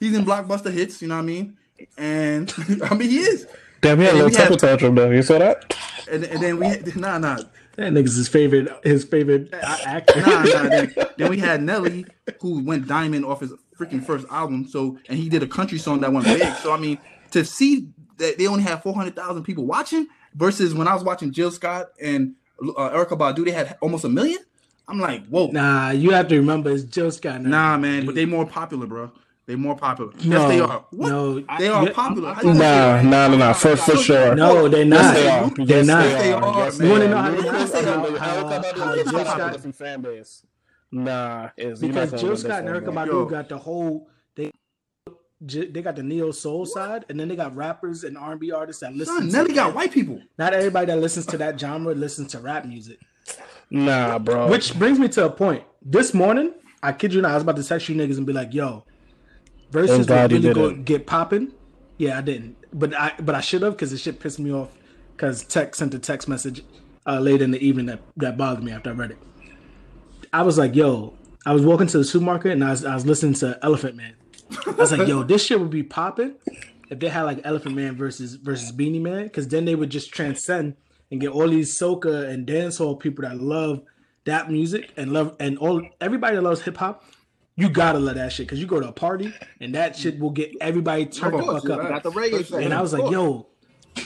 He's 0.00 0.14
in 0.16 0.24
blockbuster 0.24 0.72
hits. 0.72 1.02
You 1.02 1.08
know 1.08 1.16
what 1.16 1.22
I 1.22 1.26
mean? 1.26 1.56
And 1.98 2.52
I 2.84 2.94
mean 2.94 3.10
he 3.10 3.18
is. 3.18 3.46
Damn, 3.80 3.98
he 3.98 4.04
had 4.06 4.14
a 4.14 4.16
little 4.16 4.30
we 4.30 4.34
had- 4.36 4.48
temper 4.48 4.56
tantrum 4.66 4.94
though. 4.94 5.10
You 5.10 5.22
saw 5.22 5.38
that? 5.38 5.76
And, 6.10 6.24
and 6.24 6.42
then 6.42 6.58
we 6.58 6.66
had, 6.66 6.96
nah 6.96 7.18
nah 7.18 7.38
That 7.78 7.92
nigga's 7.92 8.16
his 8.16 8.26
favorite. 8.26 8.68
His 8.82 9.04
favorite 9.04 9.54
actor. 9.54 10.20
nah 10.20 10.42
nah. 10.42 10.62
Then, 10.68 10.94
then 11.16 11.30
we 11.30 11.38
had 11.38 11.62
Nelly 11.62 12.04
who 12.40 12.64
went 12.64 12.88
diamond 12.88 13.24
off 13.24 13.38
his 13.38 13.52
freaking 13.78 14.04
first 14.04 14.26
album. 14.30 14.66
So 14.66 14.98
and 15.08 15.16
he 15.16 15.28
did 15.28 15.44
a 15.44 15.46
country 15.46 15.78
song 15.78 16.00
that 16.00 16.12
went 16.12 16.26
big. 16.26 16.52
So 16.56 16.72
I 16.72 16.76
mean 16.76 16.98
to 17.30 17.44
see 17.44 17.88
that 18.16 18.36
they 18.36 18.48
only 18.48 18.64
had 18.64 18.82
four 18.82 18.94
hundred 18.94 19.14
thousand 19.14 19.44
people 19.44 19.64
watching 19.64 20.08
versus 20.34 20.74
when 20.74 20.88
I 20.88 20.94
was 20.94 21.04
watching 21.04 21.30
Jill 21.32 21.52
Scott 21.52 21.90
and 22.02 22.34
uh, 22.60 22.90
Erykah 22.90 23.16
Badu, 23.16 23.44
they 23.44 23.52
had 23.52 23.78
almost 23.80 24.04
a 24.04 24.08
million. 24.08 24.40
I'm 24.88 24.98
like, 24.98 25.24
whoa. 25.28 25.46
Nah, 25.48 25.90
you 25.90 26.10
have 26.10 26.26
to 26.28 26.36
remember 26.36 26.70
it's 26.70 26.82
Jill 26.82 27.12
Scott. 27.12 27.42
now. 27.42 27.48
Nah, 27.50 27.78
man, 27.78 28.06
but 28.06 28.16
they 28.16 28.24
more 28.24 28.44
popular, 28.44 28.86
bro. 28.86 29.12
They 29.48 29.56
more 29.56 29.74
popular. 29.76 30.12
no, 30.12 30.18
yes, 30.22 30.48
they 30.50 30.60
are. 30.60 30.84
What? 30.90 31.08
No, 31.08 31.40
They 31.58 31.68
are 31.68 31.88
popular. 31.90 32.28
I'm- 32.28 32.36
How 32.36 32.42
you 32.52 32.58
Nah, 32.58 33.00
nah, 33.02 33.28
nah, 33.28 33.36
nah. 33.38 33.52
For 33.54 33.76
for 33.76 33.96
sure. 33.96 34.34
No, 34.34 34.68
they're 34.68 34.84
Yes, 34.84 34.90
not. 34.90 35.14
they 35.14 35.28
are. 35.28 35.50
They're 35.66 35.76
Yes, 35.78 35.86
not. 35.86 36.02
They 36.04 36.32
are, 36.34 36.58
Yes. 36.58 36.78
You 36.80 36.88
wanna 36.90 37.00
they 37.00 37.08
know 37.08 37.16
are. 37.16 37.22
how 37.22 37.30
they 37.30 37.36
Ludacris 37.38 37.72
not? 37.72 37.74
and 37.74 37.86
How- 37.88 38.04
Erica 38.04 38.18
how- 38.20 38.60
Badu 38.60 38.78
how 38.78 38.92
is 38.92 39.04
Jill 39.04 39.12
not 39.18 39.26
Scott- 39.26 39.48
a 39.48 39.52
different 39.54 39.76
fan 39.76 40.00
base. 40.02 40.42
Nah, 40.92 41.48
is 41.56 41.80
because 41.80 42.20
Jill 42.20 42.36
Scott 42.36 42.58
and 42.60 42.68
Erica 42.68 42.86
Yo. 42.86 42.92
Badu 42.92 43.30
got 43.30 43.48
the 43.48 43.56
whole 43.56 44.10
they 44.36 44.50
they 45.40 45.80
got 45.80 45.96
the 45.96 46.02
neo 46.02 46.30
soul 46.30 46.66
side, 46.66 47.06
and 47.08 47.18
then 47.18 47.28
they 47.28 47.36
got 47.36 47.56
rappers 47.56 48.04
and 48.04 48.18
R 48.18 48.32
and 48.32 48.40
B 48.40 48.52
artists 48.52 48.80
that 48.82 48.94
listen. 48.94 49.14
Son, 49.16 49.26
to 49.28 49.32
Nelly 49.32 49.54
got 49.54 49.74
white 49.74 49.92
people. 49.92 50.20
Not 50.38 50.52
everybody 50.52 50.86
that 50.88 50.98
listens 50.98 51.24
to 51.26 51.38
that 51.38 51.58
genre 51.58 51.94
listens 51.94 52.32
to 52.32 52.38
rap 52.40 52.66
music. 52.66 52.98
Nah, 53.70 54.18
bro. 54.18 54.48
Which 54.48 54.78
brings 54.78 54.98
me 54.98 55.08
to 55.08 55.24
a 55.24 55.30
point. 55.30 55.62
This 55.80 56.12
morning, 56.12 56.52
I 56.82 56.92
kid 56.92 57.14
you 57.14 57.22
not, 57.22 57.30
I 57.30 57.34
was 57.34 57.44
about 57.44 57.56
to 57.56 57.64
text 57.64 57.88
you 57.88 57.94
niggas 57.96 58.18
and 58.18 58.26
be 58.26 58.32
like, 58.34 58.52
"Yo, 58.52 58.84
versus 59.70 60.06
God 60.06 60.32
really 60.32 60.52
go 60.52 60.74
get 60.74 61.06
popping." 61.06 61.52
Yeah, 61.96 62.18
I 62.18 62.20
didn't, 62.20 62.56
but 62.72 62.94
I 62.94 63.14
but 63.20 63.34
I 63.34 63.40
should 63.40 63.62
have 63.62 63.74
because 63.74 63.90
the 63.90 63.98
shit 63.98 64.20
pissed 64.20 64.38
me 64.38 64.52
off. 64.52 64.70
Because 65.16 65.42
Tech 65.42 65.74
sent 65.74 65.94
a 65.94 65.98
text 65.98 66.28
message 66.28 66.62
uh, 67.04 67.18
late 67.18 67.42
in 67.42 67.50
the 67.50 67.64
evening 67.64 67.86
that 67.86 68.00
that 68.16 68.36
bothered 68.36 68.62
me 68.62 68.72
after 68.72 68.90
I 68.90 68.92
read 68.92 69.10
it. 69.12 69.18
I 70.32 70.42
was 70.42 70.58
like, 70.58 70.74
"Yo," 70.74 71.14
I 71.44 71.52
was 71.52 71.64
walking 71.64 71.86
to 71.88 71.98
the 71.98 72.04
supermarket 72.04 72.52
and 72.52 72.64
I 72.64 72.70
was 72.70 72.84
I 72.84 72.94
was 72.94 73.06
listening 73.06 73.34
to 73.34 73.58
Elephant 73.62 73.96
Man. 73.96 74.14
I 74.66 74.70
was 74.72 74.92
like, 74.92 75.08
"Yo, 75.08 75.22
this 75.22 75.44
shit 75.44 75.58
would 75.58 75.70
be 75.70 75.82
popping 75.82 76.34
if 76.90 76.98
they 76.98 77.08
had 77.08 77.22
like 77.22 77.40
Elephant 77.44 77.74
Man 77.74 77.96
versus 77.96 78.34
versus 78.34 78.72
Beenie 78.72 79.00
Man, 79.00 79.24
because 79.24 79.48
then 79.48 79.64
they 79.64 79.74
would 79.74 79.90
just 79.90 80.12
transcend 80.12 80.76
and 81.10 81.20
get 81.20 81.30
all 81.30 81.48
these 81.48 81.76
soca 81.76 82.28
and 82.28 82.46
dancehall 82.46 82.98
people 82.98 83.22
that 83.22 83.38
love 83.38 83.82
that 84.24 84.50
music 84.50 84.92
and 84.96 85.12
love 85.12 85.34
and 85.40 85.58
all 85.58 85.82
everybody 86.00 86.36
that 86.36 86.42
loves 86.42 86.60
hip 86.62 86.76
hop. 86.76 87.02
You 87.58 87.68
gotta 87.68 87.98
love 87.98 88.14
that 88.14 88.32
shit 88.32 88.46
because 88.46 88.60
you 88.60 88.66
go 88.66 88.78
to 88.78 88.86
a 88.86 88.92
party 88.92 89.34
and 89.60 89.74
that 89.74 89.96
shit 89.96 90.20
will 90.20 90.30
get 90.30 90.54
everybody 90.60 91.06
turned 91.06 91.40
the 91.40 91.42
fuck 91.42 91.68
up. 91.68 91.88
Got 91.88 92.04
the 92.04 92.12
reggae. 92.12 92.64
And 92.64 92.72
I 92.72 92.80
was 92.80 92.92
like, 92.92 93.10
yo, 93.10 93.48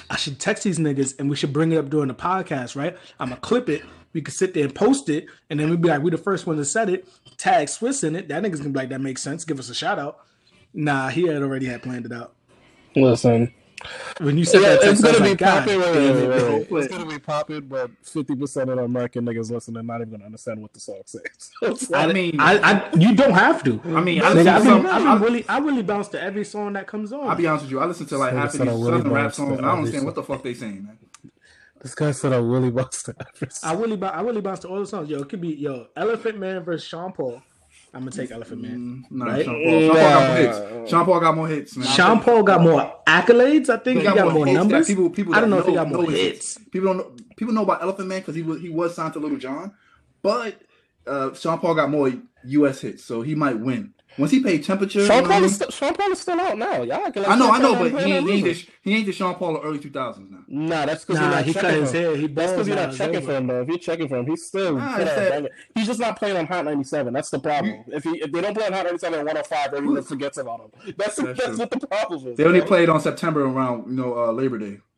I 0.09 0.17
should 0.17 0.41
text 0.41 0.65
these 0.65 0.79
niggas 0.79 1.19
and 1.19 1.29
we 1.29 1.37
should 1.37 1.53
bring 1.53 1.71
it 1.71 1.77
up 1.77 1.91
during 1.91 2.09
the 2.09 2.15
podcast, 2.15 2.77
right? 2.77 2.97
I'm 3.21 3.29
gonna 3.29 3.43
clip 3.43 3.69
it. 3.69 3.83
We 4.15 4.23
could 4.23 4.33
sit 4.33 4.55
there 4.55 4.65
and 4.65 4.75
post 4.75 5.11
it, 5.11 5.27
and 5.51 5.61
then 5.61 5.69
we'd 5.69 5.83
be 5.83 5.89
like, 5.89 6.03
we 6.03 6.11
the 6.11 6.17
first 6.17 6.47
one 6.47 6.57
to 6.57 6.65
set 6.65 6.89
it. 6.89 7.07
Tag 7.37 7.69
Swizz 7.69 8.05
in 8.05 8.17
it. 8.17 8.29
That 8.29 8.43
nigga's 8.43 8.61
gonna 8.61 8.71
be 8.71 8.79
like, 8.79 8.89
that 8.89 9.03
makes 9.03 9.21
sense. 9.21 9.45
Give 9.45 9.59
us 9.59 9.69
a 9.69 9.75
shout 9.75 9.99
out. 9.99 10.21
Nah, 10.73 11.09
he 11.09 11.27
had 11.27 11.43
already 11.43 11.67
had 11.67 11.83
planned 11.83 12.07
it 12.07 12.13
out. 12.13 12.35
Listen, 12.97 13.53
When 14.19 14.39
you 14.39 14.45
said 14.45 14.63
yeah, 14.63 14.69
that, 14.69 14.83
it's 14.83 15.01
text, 15.01 15.05
I 15.05 15.09
was 15.09 15.19
gonna 15.19 15.25
be 15.25 15.31
like, 15.31 15.39
God 15.39 15.59
popping. 15.61 15.81
Wait, 15.81 15.93
damn 15.93 16.17
wait, 16.17 16.29
wait, 16.29 16.71
wait. 16.71 16.85
It's 16.85 16.95
gonna 16.95 17.11
be 17.11 17.19
popping, 17.19 17.61
but 17.63 17.91
fifty 18.03 18.37
percent 18.37 18.71
of 18.71 18.77
the 18.77 18.85
American 18.85 19.25
niggas 19.25 19.51
listening 19.51 19.87
not 19.87 20.01
even 20.01 20.11
gonna 20.11 20.27
understand 20.27 20.61
what 20.61 20.73
the 20.73 20.81
song 20.81 21.03
says. 21.07 21.23
So 21.83 21.95
I 21.97 22.13
mean, 22.13 22.39
I, 22.39 22.59
I, 22.59 22.91
you 22.97 23.15
don't 23.15 23.33
have 23.33 23.65
to. 23.65 23.81
I 23.87 24.01
mean, 24.01 24.21
I 24.23 24.31
Nigga, 24.31 24.35
listen 24.35 24.49
I've 24.49 24.63
to 24.63 24.69
been, 24.71 24.83
some. 24.83 24.87
I've 24.87 25.07
I'll, 25.07 25.19
really, 25.19 25.49
I 25.49 25.59
really 25.59 25.83
bounce 25.83 26.09
to 26.09 26.23
every 26.23 26.45
song 26.45 26.75
that 26.75 26.87
comes 26.87 27.13
on. 27.13 27.29
I'll 27.29 27.37
be 27.37 27.47
honest 27.47 27.65
with 27.65 27.73
you. 27.73 27.81
I 27.81 27.87
listen 27.87 28.07
to 28.07 28.19
like 28.19 28.33
half 28.33 28.55
of 28.55 28.61
it's 28.61 28.65
these 28.65 28.69
really 28.69 28.99
southern 28.99 29.13
rap 29.13 29.33
songs, 29.33 29.59
and 29.59 29.67
I 29.67 29.71
don't 29.71 29.79
understand 29.79 30.05
what 30.07 30.15
the 30.15 30.23
fuck 30.23 30.43
they 30.43 30.55
saying, 30.55 30.85
man. 30.85 30.99
this 31.81 31.95
guy 31.95 32.11
said 32.13 32.33
I 32.33 32.37
really 32.37 32.71
bust 32.71 33.07
the 33.07 33.59
I 33.63 33.75
really, 33.75 34.03
I 34.03 34.21
really 34.23 34.41
bounce 34.41 34.61
to 34.61 34.69
all 34.69 34.81
the 34.81 34.87
songs. 34.87 35.09
Yo, 35.09 35.21
it 35.21 35.29
could 35.29 35.41
be 35.41 35.55
yo 35.55 35.87
Elephant 35.97 36.39
Man 36.39 36.63
versus 36.63 36.87
Sean 36.87 37.13
Paul. 37.13 37.43
I'm 37.95 38.01
gonna 38.01 38.11
take 38.11 38.31
Elephant 38.31 38.63
Man. 38.63 39.05
Nah, 39.11 39.27
Right? 39.27 39.45
Sean 39.45 39.63
Paul. 39.65 39.87
Sean 39.87 39.95
Paul 39.95 40.01
got 40.01 40.27
more 40.27 40.37
hits. 40.37 40.91
Sean 40.91 41.05
Paul 41.05 41.21
got 41.21 41.35
more 41.37 41.49
hits, 41.49 41.77
man. 41.77 41.89
Sean 41.89 42.21
Paul 42.21 42.43
got 42.43 42.61
more 42.63 42.95
accolades. 43.07 43.69
I 43.69 43.77
think 43.77 44.01
He 44.01 44.09
he 44.09 44.15
got, 44.15 44.33
more, 44.33 44.47
hits 44.47 44.57
numbers. 44.57 44.87
People, 44.87 45.11
people 45.11 45.35
I 45.35 45.41
don't 45.41 45.51
that 45.51 45.57
know 45.57 45.63
if 45.63 45.67
he 45.69 45.75
got 45.75 45.89
more 45.89 46.05
his 46.11 46.19
hits. 46.21 46.59
People 46.71 46.89
don't 46.89 46.97
know. 46.97 47.17
People 47.37 47.55
know 47.55 47.63
about 47.63 47.83
Elephant 47.83 48.09
Man 48.09 48.21
because 48.21 48.35
he 48.35 48.43
was 48.43 48.61
he 48.61 48.71
was 48.71 48.95
signed 48.95 49.13
to 49.13 49.19
Little 49.19 49.37
John, 49.39 49.73
but 50.23 50.61
uh, 51.07 51.35
Sean 51.35 51.59
Paul 51.59 51.75
got 51.75 51.91
more 51.91 52.11
U.S. 52.47 52.81
hits, 52.81 53.05
so 53.05 53.21
he 53.23 53.35
might 53.35 53.59
win. 53.59 53.93
Once 54.19 54.31
he 54.31 54.41
paid 54.43 54.63
temperature, 54.63 55.07
Sean 55.07 55.17
you 55.17 55.23
know 55.23 55.29
what 55.29 55.31
I 55.31 55.35
Paul 55.39 55.45
is 55.45 55.55
still, 55.55 55.71
Sean 55.71 55.95
Paul 55.95 56.13
is 56.13 56.21
still 56.21 56.39
out 56.41 56.59
now. 56.59 56.83
Y'all 56.83 57.07
acting 57.07 57.23
like 57.23 57.33
I 57.33 57.37
know, 57.37 57.51
I 57.51 57.59
know, 57.59 57.75
but 57.75 57.85
he, 57.85 57.91
playing 57.93 58.27
he 58.27 58.33
ain't 58.35 58.45
the, 58.45 58.67
he 58.83 58.95
ain't 58.95 59.07
the 59.07 59.13
Sean 59.13 59.35
Paul 59.37 59.57
of 59.57 59.65
early 59.65 59.79
2000s 59.79 60.31
now. 60.31 60.39
Nah, 60.49 60.85
that's 60.87 61.05
because 61.05 61.19
Nah, 61.21 61.27
you're 61.29 61.35
not 61.37 61.45
he 61.45 61.53
cut 61.55 61.63
checking 61.63 61.81
his 61.81 61.91
for 61.91 61.97
him. 61.97 62.03
hair. 62.05 62.17
He 62.17 62.27
That's 62.27 62.53
because 62.53 62.69
you're 62.69 62.77
not 62.77 62.95
checking 62.95 63.17
over. 63.17 63.27
for 63.27 63.37
him 63.37 63.47
though. 63.47 63.61
If 63.63 63.69
you're 63.69 63.79
checking 63.79 64.09
for 64.09 64.17
him, 64.19 64.27
he's 64.27 64.45
still 64.47 64.77
Nah, 64.77 64.93
put 64.93 65.01
it's 65.03 65.11
out 65.11 65.17
that- 65.17 65.31
banging. 65.31 65.49
He's 65.75 65.87
just 65.87 66.01
not 66.01 66.19
playing 66.19 66.37
on 66.37 66.47
Hot 66.47 66.65
97. 66.67 67.13
That's 67.15 67.31
the 67.31 67.39
problem. 67.39 67.85
If 67.87 68.05
he 68.05 68.11
if 68.21 68.31
they 68.33 68.41
don't 68.43 68.55
play 68.55 68.67
on 68.67 68.73
Hot 68.75 68.85
97 68.85 69.19
and 69.21 69.27
105, 69.27 69.75
everyone 69.75 70.03
forgets 70.03 70.37
about 70.39 70.61
him. 70.61 70.95
That's 70.99 71.17
That's 71.17 71.39
that's, 71.41 71.59
what 71.59 71.71
the 71.71 71.87
problem 71.87 72.29
is. 72.29 72.37
They 72.37 72.45
only 72.45 72.61
bro. 72.61 72.69
played 72.69 72.89
on 72.91 73.01
September 73.01 73.47
around 73.47 73.87
you 73.89 73.95
know 73.95 74.17
uh, 74.19 74.33
Labor 74.33 74.59
Day. 74.59 74.79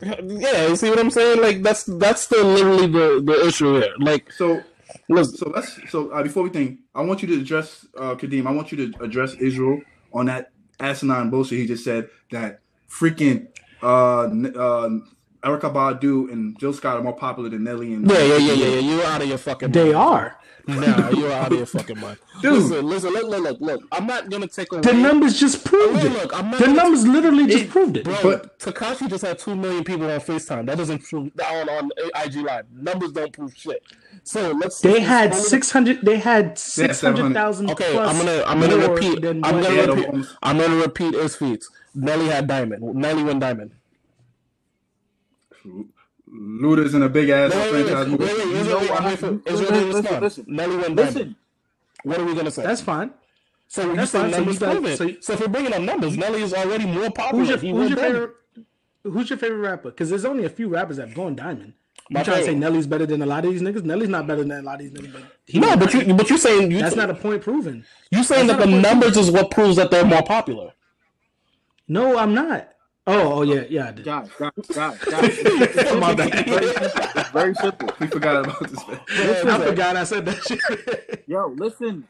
Yeah, 0.00 0.68
you 0.68 0.76
see 0.76 0.90
what 0.90 0.98
I'm 1.00 1.10
saying? 1.10 1.42
Like 1.42 1.62
that's 1.62 1.82
that's 1.84 2.28
the 2.28 2.42
literally 2.44 2.86
the 2.86 3.20
the 3.24 3.46
issue 3.46 3.80
here. 3.80 3.92
Like, 3.98 4.32
So 4.32 4.62
listen, 5.08 5.36
so 5.36 5.50
let's 5.54 5.78
so 5.90 6.10
uh, 6.10 6.22
before 6.22 6.42
we 6.42 6.50
think, 6.50 6.80
I 6.94 7.02
want 7.02 7.22
you 7.22 7.28
to 7.28 7.40
address 7.40 7.86
uh, 7.96 8.14
Kadeem. 8.14 8.46
I 8.46 8.52
want 8.52 8.72
you 8.72 8.90
to 8.90 9.02
address 9.02 9.34
Israel 9.34 9.80
on 10.12 10.26
that 10.26 10.52
asinine 10.80 11.28
bullshit 11.30 11.58
he 11.58 11.66
just 11.66 11.84
said 11.84 12.08
that 12.30 12.60
freaking 12.88 13.48
uh, 13.82 14.24
N- 14.24 14.54
uh, 14.56 14.88
Erykah 15.42 15.72
Badu 15.72 16.32
and 16.32 16.58
Jill 16.58 16.72
Scott 16.72 16.96
are 16.96 17.02
more 17.02 17.16
popular 17.16 17.48
than 17.48 17.64
Nelly 17.64 17.94
and 17.94 18.08
yeah, 18.10 18.18
yeah, 18.18 18.36
yeah, 18.36 18.52
yeah, 18.52 18.66
yeah. 18.66 18.78
You're 18.80 19.04
out 19.04 19.22
of 19.22 19.28
your 19.28 19.38
fucking. 19.38 19.72
They 19.72 19.84
mind. 19.84 19.96
are. 19.96 20.37
Nah, 20.68 21.08
you're 21.10 21.32
out 21.32 21.50
of 21.50 21.56
your 21.56 21.66
fucking 21.66 21.98
mind. 21.98 22.18
Dude. 22.42 22.52
Listen, 22.52 22.86
listen, 22.86 23.10
look, 23.14 23.24
look, 23.26 23.40
look, 23.42 23.60
look. 23.60 23.82
I'm 23.90 24.06
not 24.06 24.28
gonna 24.28 24.46
take 24.46 24.70
away. 24.70 24.82
The 24.82 24.92
numbers 24.92 25.40
just 25.40 25.64
proved 25.64 26.04
it. 26.04 26.12
look, 26.12 26.36
I'm 26.36 26.50
not 26.50 26.60
the 26.60 26.66
gonna- 26.66 26.76
numbers 26.82 27.06
literally 27.06 27.46
just 27.46 27.64
It- 27.64 27.70
proved 27.70 27.96
it. 27.96 28.04
Bro, 28.04 28.18
But- 28.22 28.58
Tekashi 28.58 29.08
just 29.08 29.24
had 29.24 29.38
two 29.38 29.56
million 29.56 29.82
people 29.82 30.10
on 30.10 30.20
FaceTime. 30.20 30.66
That 30.66 30.76
doesn't 30.76 31.04
prove 31.04 31.30
on 31.42 31.68
on 31.70 31.90
IG 32.22 32.36
Live. 32.42 32.66
Numbers 32.70 33.12
don't 33.12 33.32
prove 33.32 33.56
shit. 33.56 33.82
So 34.24 34.52
let's. 34.52 34.80
They 34.82 34.92
let's- 34.94 35.06
had 35.06 35.34
six 35.34 35.70
hundred. 35.70 36.02
They 36.02 36.18
had 36.18 36.58
six 36.58 37.00
hundred 37.00 37.32
thousand. 37.32 37.70
Okay, 37.70 37.92
plus 37.92 38.10
I'm 38.14 38.18
gonna 38.26 38.42
I'm 38.46 38.60
gonna 38.60 38.76
more 38.76 38.94
repeat. 38.94 39.24
I'm 39.24 39.40
gonna 39.40 39.62
Yeah, 39.74 39.84
repeat. 39.86 40.06
almost- 40.06 40.36
I'm 40.42 40.58
gonna 40.58 40.76
repeat 40.76 41.14
his 41.14 41.34
feats. 41.34 41.70
Nelly 41.94 42.26
had 42.26 42.46
diamond. 42.46 42.82
Nelly 42.94 43.22
went 43.24 43.40
diamond. 43.40 43.70
Luda's 46.32 46.94
in 46.94 47.02
a 47.02 47.08
big 47.08 47.28
ass 47.30 47.54
Wait, 47.54 47.72
wait, 47.72 47.86
franchise 47.86 48.06
movie. 48.08 48.24
wait, 48.24 48.36
wait, 48.38 48.46
You 48.46 48.56
Israel, 48.56 48.80
know 48.80 48.86
what? 48.86 48.98
I'm 49.00 49.04
waiting 49.04 49.18
for- 49.42 49.50
Listen, 49.52 49.92
listen, 49.92 50.20
listen. 50.20 50.44
Nelly 50.48 50.76
went. 50.76 50.96
Listen, 50.96 51.36
What 52.04 52.18
are 52.18 52.24
we 52.24 52.34
gonna 52.34 52.50
say? 52.50 52.62
That's 52.62 52.80
fine. 52.80 53.10
so 53.66 53.82
you 53.90 53.96
that's 53.96 54.10
say 54.10 54.20
fine. 54.20 54.30
So 54.32 54.36
numbers 54.38 54.60
you 54.60 54.66
prove 54.66 54.84
it. 54.86 54.98
so- 54.98 55.16
So, 55.20 55.32
if 55.34 55.40
you're 55.40 55.48
bringing 55.48 55.72
up 55.74 55.82
numbers, 55.82 56.16
Nelly 56.16 56.42
is 56.42 56.52
already 56.54 56.86
more 56.86 57.10
popular. 57.10 57.44
Who's 57.44 57.62
your 57.62 57.74
Who's 57.74 57.90
your 57.90 57.98
favorite? 57.98 58.30
Who's 59.04 59.30
your 59.30 59.38
favorite 59.38 59.58
rapper? 59.58 59.90
Because 59.90 60.10
there's 60.10 60.24
only 60.24 60.44
a 60.44 60.50
few 60.50 60.68
rappers 60.68 60.96
that 60.98 61.08
have 61.08 61.16
gone 61.16 61.34
diamond. 61.36 61.72
You 62.10 62.14
My 62.14 62.22
trying 62.22 62.38
to 62.38 62.44
say. 62.44 62.54
Nelly's 62.54 62.86
better 62.86 63.04
than 63.06 63.20
a 63.22 63.26
lot 63.26 63.44
of 63.44 63.50
these 63.52 63.60
niggas? 63.62 63.84
Nelly's 63.84 64.08
not 64.08 64.26
better 64.26 64.42
than 64.42 64.50
a 64.52 64.62
lot 64.62 64.74
of 64.76 64.80
these 64.80 64.90
niggas. 64.92 65.12
But 65.12 65.22
he 65.46 65.58
No, 65.58 65.76
but 65.76 65.92
you 65.94 66.14
but 66.14 66.28
you're 66.28 66.38
saying 66.38 66.70
you 66.70 66.78
that's 66.78 66.96
not 66.96 67.10
a 67.10 67.14
point 67.14 67.42
proven. 67.42 67.84
you 68.10 68.22
saying 68.24 68.46
that's 68.46 68.58
that 68.58 68.66
the 68.66 68.70
not 68.70 68.78
a 68.80 68.82
point 68.88 69.00
numbers 69.00 69.16
is 69.16 69.30
what 69.30 69.50
proves 69.50 69.76
that 69.76 69.90
they're 69.90 70.04
more 70.04 70.22
popular. 70.22 70.72
No, 71.86 72.18
I'm 72.18 72.34
not. 72.34 72.68
Oh, 73.10 73.38
oh 73.38 73.42
yeah, 73.42 73.64
yeah. 73.70 73.88
I 73.88 73.92
did. 73.92 74.04
guys, 74.04 74.28
guys, 74.38 74.52
guys, 74.74 74.98
guys. 74.98 75.44
My 75.94 76.14
It's 76.18 76.30
bad. 76.30 76.44
very 76.46 76.74
simple. 76.74 77.22
Very 77.32 77.54
simple. 77.54 77.90
We 78.00 78.06
forgot 78.06 78.44
about 78.44 78.60
this. 78.60 78.86
Man. 78.86 79.00
I 79.48 79.66
forgot 79.66 79.96
I 79.96 80.04
said 80.04 80.26
that 80.26 80.42
shit. 80.42 81.24
Yo, 81.26 81.46
listen. 81.56 82.06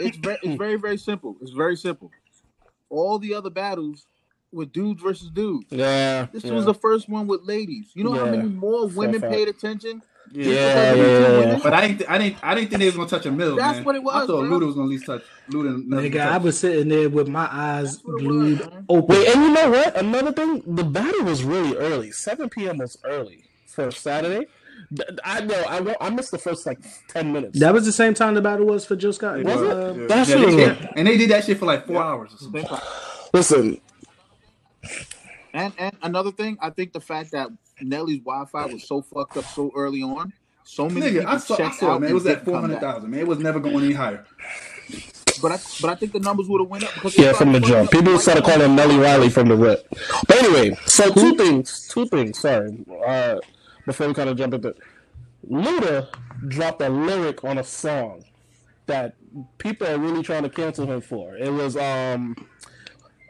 It's 0.00 0.16
very, 0.16 0.38
it's 0.42 0.58
very, 0.58 0.74
very 0.74 0.98
simple. 0.98 1.36
It's 1.40 1.52
very 1.52 1.76
simple. 1.76 2.10
All 2.90 3.20
the 3.20 3.34
other 3.34 3.50
battles 3.50 4.06
were 4.50 4.66
dudes 4.66 5.00
versus 5.00 5.30
dudes. 5.30 5.66
Yeah. 5.70 6.26
This 6.32 6.42
yeah. 6.42 6.54
was 6.54 6.64
the 6.64 6.74
first 6.74 7.08
one 7.08 7.28
with 7.28 7.42
ladies. 7.44 7.92
You 7.94 8.02
know 8.02 8.14
how 8.14 8.26
many 8.26 8.48
more 8.48 8.88
women 8.88 9.20
fact. 9.20 9.32
paid 9.32 9.46
attention? 9.46 10.02
Yeah, 10.34 10.44
yeah, 10.46 10.94
yeah, 10.94 11.40
yeah. 11.40 11.60
But 11.62 11.74
I 11.74 11.88
didn't, 11.88 12.08
I 12.10 12.16
didn't, 12.18 12.36
I 12.42 12.54
didn't 12.54 12.70
think 12.70 12.80
they 12.80 12.86
was 12.86 12.96
gonna 12.96 13.08
touch 13.08 13.26
a 13.26 13.30
mill. 13.30 13.56
That's 13.56 13.76
man. 13.76 13.84
what 13.84 13.94
it 13.96 14.02
was, 14.02 14.14
I 14.14 14.26
thought 14.26 14.48
bro. 14.48 14.58
Luda 14.60 14.66
was 14.66 14.74
gonna 14.74 14.86
at 14.86 14.90
least 14.90 15.06
touch 15.06 15.22
Luda. 15.50 15.68
and 15.74 15.88
Nelly 15.90 16.10
Nigga, 16.10 16.20
I 16.26 16.38
was 16.38 16.58
sitting 16.58 16.88
there 16.88 17.10
with 17.10 17.28
my 17.28 17.48
eyes 17.52 17.98
glued 17.98 18.60
was, 18.60 18.68
open. 18.88 19.06
Wait, 19.16 19.28
and 19.28 19.42
you 19.44 19.50
know 19.52 19.70
what? 19.70 19.96
Another 19.96 20.32
thing, 20.32 20.62
the 20.66 20.84
battle 20.84 21.24
was 21.24 21.44
really 21.44 21.76
early. 21.76 22.12
7 22.12 22.48
p.m. 22.48 22.78
was 22.78 22.96
early 23.04 23.44
for 23.66 23.90
Saturday. 23.90 24.46
I 25.24 25.40
know. 25.42 25.62
I, 25.68 25.80
wa- 25.80 25.94
I 26.00 26.10
missed 26.10 26.30
the 26.30 26.38
first 26.38 26.66
like 26.66 26.78
10 27.08 27.30
minutes. 27.32 27.58
That 27.60 27.72
was 27.74 27.84
the 27.84 27.92
same 27.92 28.14
time 28.14 28.34
the 28.34 28.40
battle 28.42 28.66
was 28.66 28.84
for 28.86 28.96
Joe 28.96 29.10
Scott. 29.12 29.42
Was 29.42 29.60
it? 29.60 29.70
Uh, 29.70 29.94
Yeah. 29.94 30.06
That 30.06 30.16
Yeah, 30.16 30.24
shit 30.24 30.38
they 30.56 30.66
was- 30.70 30.86
and 30.96 31.06
they 31.08 31.16
did 31.18 31.30
that 31.30 31.44
shit 31.44 31.58
for 31.58 31.66
like 31.66 31.86
four 31.86 32.02
hours 32.02 32.32
or 32.34 32.38
something. 32.38 32.66
Listen, 33.34 33.80
And 35.54 35.72
and 35.78 35.96
another 36.02 36.32
thing, 36.32 36.56
I 36.60 36.70
think 36.70 36.92
the 36.92 37.00
fact 37.00 37.32
that 37.32 37.48
Nelly's 37.82 38.20
Wi-Fi 38.20 38.66
was 38.66 38.86
so 38.86 39.02
fucked 39.02 39.36
up 39.36 39.44
so 39.44 39.70
early 39.74 40.02
on, 40.02 40.32
so 40.64 40.88
many 40.88 41.06
Nigga, 41.06 41.20
people 41.20 41.28
I 41.28 41.36
saw, 41.38 41.54
I 41.54 41.56
checked 41.58 41.74
saw 41.76 41.86
it, 41.86 41.94
out 41.94 42.00
man. 42.02 42.10
It 42.10 42.14
was 42.14 42.26
at 42.26 42.28
didn't 42.28 42.44
four 42.44 42.54
come 42.54 42.60
hundred 42.62 42.74
back. 42.80 42.82
thousand, 42.82 43.10
man. 43.10 43.20
It 43.20 43.26
was 43.26 43.38
never 43.38 43.60
going 43.60 43.84
any 43.84 43.92
higher. 43.92 44.24
But 45.40 45.52
I 45.52 45.58
but 45.80 45.90
I 45.90 45.94
think 45.96 46.12
the 46.12 46.20
numbers 46.20 46.48
would 46.48 46.60
have 46.60 46.70
went 46.70 46.84
up 46.84 46.94
because 46.94 47.18
yeah, 47.18 47.32
from 47.32 47.52
the 47.52 47.60
jump. 47.60 47.90
People 47.90 48.16
started 48.18 48.44
right 48.44 48.52
calling 48.52 48.70
him. 48.70 48.76
Nelly 48.76 48.96
Riley 48.96 49.28
from 49.28 49.48
the 49.48 49.56
rip. 49.56 49.86
But 50.28 50.38
anyway, 50.38 50.76
so 50.86 51.12
two 51.12 51.36
things. 51.36 51.88
Two 51.88 52.06
things. 52.06 52.38
Sorry. 52.38 52.84
Uh, 53.04 53.38
before 53.86 54.06
we 54.08 54.14
kind 54.14 54.30
of 54.30 54.36
jump 54.36 54.54
into 54.54 54.74
Luda 55.50 56.08
dropped 56.48 56.80
a 56.82 56.88
lyric 56.88 57.44
on 57.44 57.58
a 57.58 57.64
song 57.64 58.24
that 58.86 59.14
people 59.58 59.86
are 59.86 59.98
really 59.98 60.22
trying 60.22 60.42
to 60.42 60.48
cancel 60.48 60.86
him 60.86 61.00
for. 61.00 61.36
It 61.36 61.52
was 61.52 61.76
um 61.76 62.36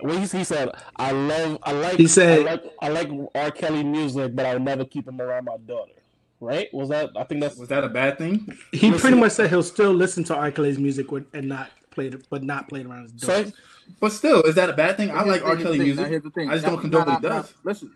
when 0.02 0.20
he, 0.22 0.38
he 0.38 0.44
said, 0.44 0.70
"I 0.96 1.12
love, 1.12 1.58
I 1.62 1.72
like, 1.72 1.96
He 1.96 2.06
said- 2.06 2.46
I 2.46 2.50
like, 2.52 2.64
I 2.82 2.88
like 2.88 3.10
R. 3.34 3.50
Kelly 3.50 3.84
music, 3.84 4.34
but 4.34 4.46
I'll 4.46 4.60
never 4.60 4.84
keep 4.84 5.06
him 5.08 5.20
around 5.20 5.44
my 5.46 5.56
daughter." 5.66 5.92
Right? 6.40 6.68
Was 6.74 6.88
that? 6.88 7.10
I 7.16 7.22
think 7.24 7.40
that's 7.40 7.56
Was 7.56 7.68
that 7.68 7.84
a 7.84 7.88
bad 7.88 8.18
thing? 8.18 8.56
He 8.72 8.90
Listen. 8.90 9.00
pretty 9.00 9.16
much 9.16 9.32
said 9.32 9.48
he'll 9.50 9.62
still 9.62 9.92
listen 9.92 10.24
to 10.24 10.34
R. 10.36 10.50
Kelly's 10.50 10.78
music 10.78 11.10
with, 11.12 11.26
and 11.34 11.48
not 11.48 11.70
play 11.90 12.08
it, 12.08 12.26
but 12.30 12.42
not 12.42 12.68
play 12.68 12.80
it 12.80 12.86
around 12.86 13.04
his 13.04 13.12
daughter. 13.12 13.46
so. 13.46 13.52
But 14.00 14.12
still, 14.12 14.42
is 14.42 14.54
that 14.56 14.68
a 14.70 14.72
bad 14.72 14.96
thing? 14.96 15.10
I 15.10 15.22
like 15.24 15.44
R. 15.44 15.56
Kelly 15.56 15.78
thing. 15.78 15.86
music. 15.86 16.02
Now, 16.04 16.10
here's 16.10 16.22
the 16.22 16.30
thing. 16.30 16.48
I 16.50 16.54
just 16.54 16.64
Now- 16.64 16.70
don't 16.72 16.80
condone 16.80 17.06
what 17.06 17.20
he 17.20 17.28
now- 17.28 17.42
does. 17.42 17.54
Listen, 17.62 17.92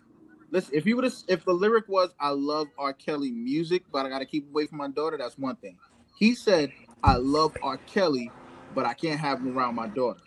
listen. 0.51 0.71
If 0.73 0.85
you 0.85 0.95
would 0.95 1.03
have, 1.05 1.13
if 1.27 1.43
the 1.43 1.53
lyric 1.53 1.85
was 1.89 2.09
"I 2.19 2.29
love 2.29 2.67
R. 2.77 2.93
Kelly 2.93 3.31
music, 3.31 3.83
but 3.91 4.05
I 4.05 4.09
got 4.09 4.19
to 4.19 4.25
keep 4.25 4.47
away 4.49 4.67
from 4.67 4.77
my 4.77 4.87
daughter," 4.89 5.17
that's 5.17 5.37
one 5.37 5.55
thing. 5.57 5.77
He 6.17 6.33
said, 6.35 6.71
"I 7.03 7.17
love 7.17 7.55
R. 7.61 7.77
Kelly, 7.85 8.31
but 8.75 8.85
I 8.85 8.93
can't 8.93 9.19
have 9.19 9.39
him 9.39 9.57
around 9.57 9.75
my 9.75 9.87
daughter." 9.87 10.19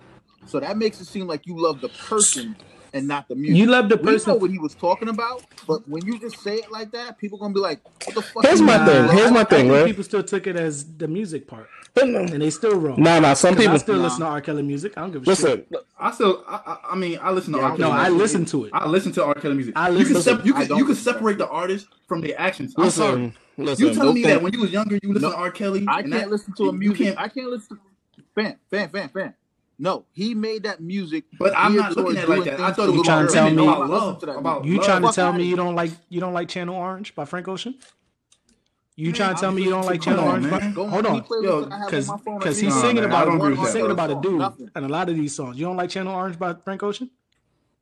So 0.47 0.61
that 0.61 0.77
makes 0.77 1.01
it 1.01 1.07
seem 1.07 1.27
like 1.27 1.47
you 1.47 1.57
love 1.61 1.81
the 1.81 1.89
person 1.89 2.57
and 2.93 3.07
not 3.07 3.29
the 3.29 3.37
music. 3.37 3.57
You 3.57 3.67
love 3.67 3.89
the 3.89 3.97
person. 3.97 4.07
We 4.07 4.13
know 4.13 4.19
person. 4.19 4.41
what 4.41 4.51
he 4.51 4.59
was 4.59 4.75
talking 4.75 5.09
about, 5.09 5.45
but 5.69 5.89
when 5.89 6.05
you 6.05 6.19
just 6.19 6.41
say 6.41 6.57
it 6.57 6.73
like 6.73 6.91
that, 6.93 7.19
people 7.19 7.39
gonna 7.39 7.55
be 7.55 7.61
like, 7.61 7.81
"What 8.05 8.15
the 8.17 8.23
fuck?" 8.23 8.45
Here's 8.45 8.61
my 8.61 8.79
mean? 8.79 8.87
thing. 9.09 9.17
Here's 9.17 9.31
my 9.31 9.45
thing, 9.45 9.61
think 9.69 9.73
right? 9.73 9.87
people 9.87 10.03
still 10.03 10.23
took 10.25 10.47
it 10.49 10.57
as 10.57 10.85
the 10.97 11.07
music 11.07 11.47
part, 11.47 11.69
and 12.01 12.43
they 12.43 12.51
still 12.51 12.75
wrong. 12.81 13.01
nah, 13.01 13.21
nah. 13.21 13.35
Some 13.35 13.55
people 13.55 13.75
I 13.75 13.79
still 13.79 13.97
Nah. 13.97 14.03
listen 14.05 14.21
to 14.21 14.27
R. 14.27 14.41
Kelly 14.41 14.63
music. 14.65 14.95
I 14.97 15.03
don't 15.03 15.13
give 15.13 15.23
a 15.23 15.37
shit. 15.37 15.45
listen. 15.45 15.65
I 16.01 16.11
still, 16.11 16.43
I, 16.49 16.55
I, 16.67 16.77
I 16.93 16.97
mean, 16.97 17.19
I 17.23 17.31
listen 17.31 17.53
to 17.53 17.59
Yeah, 17.61 17.65
R. 17.67 17.73
I 17.73 17.77
Kelly. 17.77 17.91
No, 17.91 17.97
I 17.97 18.09
listen 18.09 18.45
to 18.47 18.65
it. 18.65 18.71
I 18.75 18.89
listen 18.89 19.13
to 19.13 19.25
R. 19.25 19.35
Kelly 19.35 19.55
music. 19.55 19.75
I 19.77 19.89
you 19.91 19.95
listen 19.99 20.15
can, 20.15 20.23
to 20.25 20.37
sep- 20.37 20.45
you 20.47 20.57
I 20.57 20.67
can, 20.67 20.77
you 20.79 20.85
can 20.85 20.95
separate 20.97 21.39
the 21.39 21.49
artist 21.49 21.87
from 22.09 22.23
their 22.23 22.41
actions. 22.41 22.75
I'm 22.77 22.85
Listen, 22.87 23.03
sorry. 23.05 23.35
listen. 23.59 23.87
You 23.87 23.95
telling 23.95 24.15
me 24.15 24.23
okay. 24.23 24.31
that 24.33 24.43
when 24.43 24.53
you 24.53 24.61
was 24.63 24.73
younger, 24.73 24.99
you 25.01 25.13
listen 25.13 25.29
No, 25.29 25.31
to 25.33 25.37
R. 25.39 25.51
Kelly? 25.53 25.85
I 25.87 26.01
and 26.01 26.11
can't 26.11 26.25
that- 26.25 26.31
listen 26.31 26.55
to 26.55 26.63
a 26.65 26.73
you 26.73 26.79
music. 26.79 27.07
can't- 27.07 27.19
I 27.21 27.29
can't 27.29 27.51
listen. 27.51 27.77
to 27.77 27.83
Fan, 28.35 28.57
fan, 28.71 28.89
fan, 28.89 29.09
fan. 29.11 29.35
No, 29.83 30.05
he 30.13 30.35
made 30.35 30.65
that 30.65 30.83
music. 30.83 31.25
But 31.39 31.55
I'm 31.57 31.75
not 31.75 31.97
looking 31.97 32.19
at 32.19 32.25
it 32.25 32.29
like 32.29 32.45
that. 32.45 32.61
I 32.61 32.71
thought 32.71 32.77
for 32.77 32.83
it 32.85 32.87
was 32.89 32.97
You 32.99 33.05
trying 33.05 33.27
to 33.27 33.33
tell 33.33 33.51
me- 33.51 33.63
about 33.65 33.89
love, 33.89 34.23
about. 34.23 34.65
You 34.67 34.79
trying 34.79 35.03
to 35.03 35.11
tell 35.11 35.33
me 35.33 35.45
you 35.45 35.57
don't 35.57 35.75
like 35.75 35.91
you 36.11 36.21
don't 36.21 36.35
like 36.35 36.49
Channel 36.49 36.75
Orange 36.77 37.15
by 37.15 37.25
Frank 37.25 37.49
Ocean? 37.49 37.75
You 38.97 39.07
Man, 39.07 39.15
trying 39.15 39.35
to 39.37 39.41
tell 39.41 39.53
me 39.53 39.63
you 39.63 39.71
don't 39.71 39.87
like 39.87 40.03
Channel 40.03 40.25
on, 40.25 40.29
Orange? 40.29 40.47
man. 40.51 40.75
By, 40.75 40.87
hold 40.87 41.07
on, 41.07 41.25
Yo, 41.43 41.61
that 41.63 41.73
I 41.73 41.79
have 41.79 41.87
because 41.87 42.09
on 42.11 42.17
my 42.19 42.23
phone, 42.23 42.39
because 42.39 42.59
he's 42.59 42.79
singing 42.79 43.05
about 43.05 43.25
don't 43.25 43.37
agree 43.37 43.51
with 43.53 43.61
he's 43.61 43.71
singing 43.71 43.91
about 43.91 44.11
a 44.11 44.21
dude 44.21 44.43
and 44.75 44.85
a 44.85 44.89
lot 44.89 45.09
of 45.09 45.17
these 45.17 45.35
songs. 45.35 45.59
You 45.59 45.65
don't 45.65 45.77
like 45.79 45.89
Channel 45.89 46.15
Orange 46.15 46.39
by 46.39 46.53
Frank 46.63 46.83
Ocean? 46.83 47.11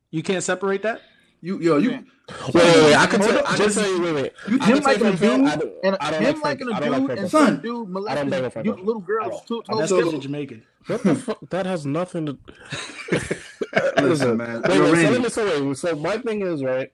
You 0.09 0.23
can't 0.23 0.41
separate 0.43 0.83
that. 0.83 1.01
You, 1.41 1.59
yo, 1.59 1.77
you. 1.77 1.89
Wait, 1.91 2.05
wait, 2.53 2.63
wait. 2.63 2.95
I 2.95 3.07
can 3.07 3.19
tell. 3.21 3.39
I 3.39 3.41
can 3.41 3.57
just- 3.57 3.77
tell 3.79 3.89
you. 3.89 4.01
Wait, 4.01 4.13
wait. 4.13 4.33
You- 4.47 4.59
him 4.59 4.59
can 4.59 4.83
liking 4.83 5.07
a 5.07 5.11
dude 5.15 5.47
I 5.47 5.55
don't- 5.55 5.73
and 5.83 5.97
I 5.99 6.11
don't 6.11 6.21
him 6.21 6.25
like 6.25 6.37
Frank- 6.41 6.43
liking 6.43 6.69
a 6.69 6.75
I 6.75 6.79
don't 6.79 6.91
like 6.91 7.01
dude 7.07 7.17
and 7.19 7.31
Son, 7.31 7.45
some 7.47 7.55
dude 7.61 7.71
I 7.71 7.75
don't 7.75 7.91
molesting 7.93 8.29
bang 8.29 8.65
you- 8.65 8.73
little 8.83 9.01
I 9.01 9.05
girls. 9.05 9.41
don't. 9.47 9.65
That's 9.67 9.89
So- 9.89 9.97
because 9.97 10.11
you're 10.13 10.21
Jamaican. 10.21 10.63
What 10.87 11.03
the 11.03 11.15
fuck? 11.15 11.39
That 11.49 11.65
has 11.65 11.85
nothing 11.85 12.25
to. 12.27 12.37
Listen, 14.01 14.37
man. 14.37 14.61
Wait, 14.67 14.75
Yo, 14.77 14.91
wait, 14.91 15.05
so, 15.05 15.11
let 15.11 15.21
me, 15.21 15.29
so, 15.29 15.65
wait, 15.67 15.77
so 15.77 15.95
my 15.95 16.17
thing 16.17 16.41
is 16.41 16.63
right. 16.63 16.91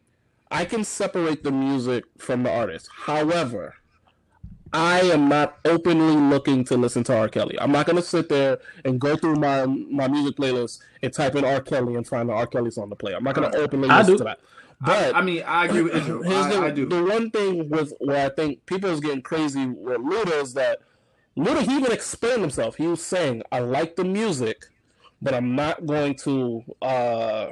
I 0.51 0.65
can 0.65 0.84
separate 0.84 1.43
the 1.43 1.51
music 1.51 2.03
from 2.17 2.43
the 2.43 2.51
artist. 2.51 2.89
However, 2.93 3.75
I 4.75 5.01
am 5.03 5.29
not 5.29 5.59
openly 5.65 6.15
looking 6.17 6.65
to 6.65 6.77
listen 6.77 7.03
to 7.05 7.17
R. 7.17 7.29
Kelly. 7.29 7.57
I'm 7.61 7.71
not 7.71 7.88
gonna 7.88 8.03
sit 8.03 8.29
there 8.29 8.59
and 8.85 9.01
go 9.01 9.17
through 9.17 9.38
my 9.38 9.65
my 9.67 10.09
music 10.09 10.38
playlist 10.38 10.79
and 11.03 11.13
type 11.13 11.35
in 11.35 11.45
R. 11.45 11.61
Kelly 11.61 11.95
and 11.95 12.07
find 12.07 12.29
the 12.29 12.33
R. 12.33 12.47
Kelly 12.47 12.71
song 12.71 12.89
to 12.91 12.97
play. 12.97 13.15
I'm 13.15 13.23
not 13.23 13.35
gonna 13.35 13.51
openly 13.55 13.89
I 13.89 13.99
listen 13.99 14.15
do. 14.15 14.17
to 14.17 14.25
that. 14.25 14.39
I, 14.83 14.97
But 14.97 15.13
I 15.13 15.21
mean, 15.21 15.43
I 15.47 15.65
agree 15.65 15.83
with 15.83 15.95
Israel. 15.95 16.23
Here's 16.23 16.47
the, 16.47 16.61
I, 16.61 16.67
I 16.67 16.71
do. 16.71 16.85
the 16.85 17.03
one 17.03 17.32
thing 17.32 17.69
with 17.69 17.93
where 18.01 18.26
I 18.26 18.30
think 18.36 18.65
people 18.67 18.91
is 18.91 19.01
getting 19.01 19.23
crazy 19.23 19.67
with 19.67 19.99
Luda 19.99 20.41
is 20.43 20.55
that 20.55 20.80
Luda 21.38 21.63
he 21.63 21.78
even 21.78 21.91
explained 21.93 22.41
himself. 22.41 22.78
He 22.78 22.88
was 22.88 23.03
saying, 23.03 23.43
"I 23.51 23.59
like 23.59 23.97
the 23.97 24.05
music, 24.05 24.65
but 25.21 25.34
I'm 25.36 25.55
not 25.55 25.86
going 25.88 26.15
to, 26.17 26.63
uh, 26.82 27.49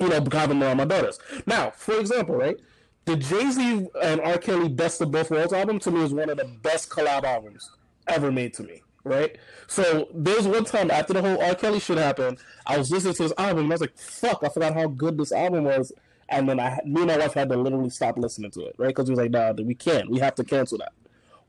you 0.00 0.08
know, 0.08 0.14
have 0.32 0.50
him 0.50 0.62
around 0.62 0.78
my 0.78 0.86
daughters." 0.86 1.18
Now, 1.46 1.70
for 1.70 1.98
example, 2.00 2.36
right, 2.36 2.58
the 3.06 3.16
Jay 3.16 3.50
Z 3.50 3.88
and 4.02 4.20
R. 4.20 4.36
Kelly 4.36 4.68
Best 4.68 5.00
of 5.00 5.10
Both 5.10 5.30
Worlds 5.30 5.52
album 5.52 5.78
to 5.80 5.90
me 5.90 6.02
is 6.02 6.12
one 6.12 6.28
of 6.28 6.36
the 6.36 6.44
best 6.44 6.90
collab 6.90 7.24
albums 7.24 7.70
ever 8.06 8.30
made 8.30 8.52
to 8.54 8.62
me. 8.62 8.82
Right, 9.04 9.38
so 9.68 10.08
there's 10.12 10.48
one 10.48 10.64
time 10.64 10.90
after 10.90 11.12
the 11.12 11.22
whole 11.22 11.40
R. 11.40 11.54
Kelly 11.54 11.78
shit 11.78 11.96
happened, 11.96 12.38
I 12.66 12.76
was 12.76 12.90
listening 12.90 13.14
to 13.14 13.22
this 13.22 13.32
album 13.38 13.64
and 13.64 13.72
I 13.72 13.74
was 13.74 13.80
like, 13.80 13.96
"Fuck, 13.96 14.42
I 14.42 14.48
forgot 14.48 14.74
how 14.74 14.88
good 14.88 15.16
this 15.16 15.30
album 15.30 15.62
was." 15.62 15.92
And 16.28 16.48
then 16.48 16.58
I, 16.58 16.80
me 16.84 17.02
and 17.02 17.06
my 17.06 17.18
wife 17.18 17.34
had 17.34 17.48
to 17.50 17.56
literally 17.56 17.90
stop 17.90 18.18
listening 18.18 18.50
to 18.50 18.62
it, 18.62 18.74
right? 18.78 18.88
Because 18.88 19.08
we 19.08 19.12
was 19.12 19.20
like, 19.20 19.30
"Nah, 19.30 19.52
we 19.52 19.76
can't. 19.76 20.10
We 20.10 20.18
have 20.18 20.34
to 20.34 20.44
cancel 20.44 20.78
that." 20.78 20.92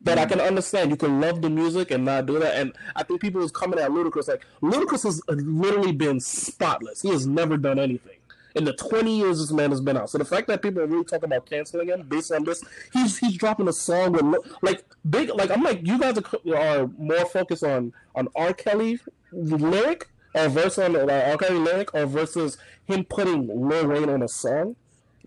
But 0.04 0.20
I 0.20 0.26
mm-hmm. 0.26 0.34
can 0.34 0.42
understand 0.42 0.92
you 0.92 0.98
can 0.98 1.20
love 1.20 1.42
the 1.42 1.50
music 1.50 1.90
and 1.90 2.06
not 2.06 2.28
do 2.28 2.38
that. 2.38 2.56
And 2.56 2.74
I 2.96 3.02
think 3.02 3.22
people 3.22 3.44
is 3.44 3.52
coming 3.52 3.80
at 3.80 3.90
Ludacris 3.90 4.28
like 4.28 4.46
Ludacris 4.62 5.04
has 5.04 5.20
literally 5.28 5.94
been 5.94 6.20
spotless. 6.20 7.02
He 7.02 7.10
has 7.10 7.26
never 7.26 7.58
done 7.58 7.80
anything. 7.80 8.17
In 8.56 8.64
the 8.64 8.74
20 8.74 9.18
years 9.18 9.40
this 9.40 9.52
man 9.52 9.70
has 9.72 9.82
been 9.82 9.98
out. 9.98 10.10
So 10.10 10.18
the 10.18 10.26
fact 10.26 10.48
that 10.48 10.62
people 10.62 10.82
are 10.82 10.88
really 10.88 11.04
talking 11.06 11.26
about 11.26 11.46
canceling 11.50 11.90
him 11.90 12.04
based 12.08 12.32
on 12.32 12.44
this, 12.44 12.64
he's 12.94 13.18
he's 13.18 13.38
dropping 13.38 13.68
a 13.68 13.74
song 13.74 14.14
with 14.14 14.26
like 14.62 14.84
big 15.10 15.30
like 15.36 15.52
I'm 15.52 15.64
like 15.64 15.86
you 15.86 16.00
guys 16.00 16.18
are, 16.18 16.56
are 16.58 16.88
more 16.98 17.26
focused 17.26 17.64
on 17.64 17.94
on 18.16 18.28
R. 18.36 18.54
Kelly 18.54 19.00
lyric 19.32 20.10
or 20.34 20.50
verse 20.50 20.78
on 20.78 20.96
uh, 20.96 21.24
R. 21.32 21.38
Kelly 21.38 21.60
lyric 21.60 21.94
or 21.94 22.06
versus 22.06 22.58
him 22.86 23.04
putting 23.06 23.48
Lil 23.48 23.88
Wayne 23.88 24.10
on 24.10 24.22
a 24.24 24.28
song. 24.28 24.76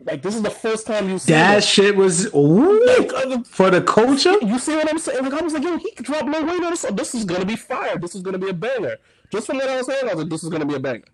Like 0.03 0.23
this 0.23 0.35
is 0.35 0.41
the 0.43 0.51
first 0.51 0.87
time 0.87 1.11
you 1.11 1.19
see 1.19 1.31
That 1.33 1.57
this. 1.57 1.67
shit 1.69 1.95
was 1.95 2.33
ooh, 2.35 2.87
Like, 2.87 3.13
uh, 3.13 3.43
for 3.43 3.69
the 3.71 3.83
culture. 3.83 4.35
you 4.41 4.59
see 4.59 4.75
what 4.75 4.91
I'm 4.91 4.99
saying? 4.99 5.23
Like 5.23 5.35
I 5.35 5.43
was 5.43 5.53
like, 5.53 5.63
yo, 5.63 5.77
he 5.77 5.91
could 5.93 6.07
drop 6.07 6.25
Lil 6.25 6.47
Wayne 6.47 6.65
on 6.65 6.73
a 6.73 6.77
song. 6.77 6.97
This 6.97 7.15
is 7.15 7.25
gonna 7.27 7.45
be 7.45 7.57
fire. 7.57 7.99
This 7.99 8.15
is 8.15 8.23
gonna 8.23 8.39
be 8.39 8.49
a 8.49 8.55
banger. 8.55 8.97
Just 9.31 9.47
from 9.47 9.59
what 9.59 9.69
I 9.69 9.77
was 9.77 9.87
saying, 9.87 10.03
I 10.09 10.15
was 10.15 10.23
like, 10.23 10.31
this 10.31 10.43
is 10.43 10.49
gonna 10.49 10.65
be 10.65 10.75
a 10.75 10.81
banger. 10.81 11.05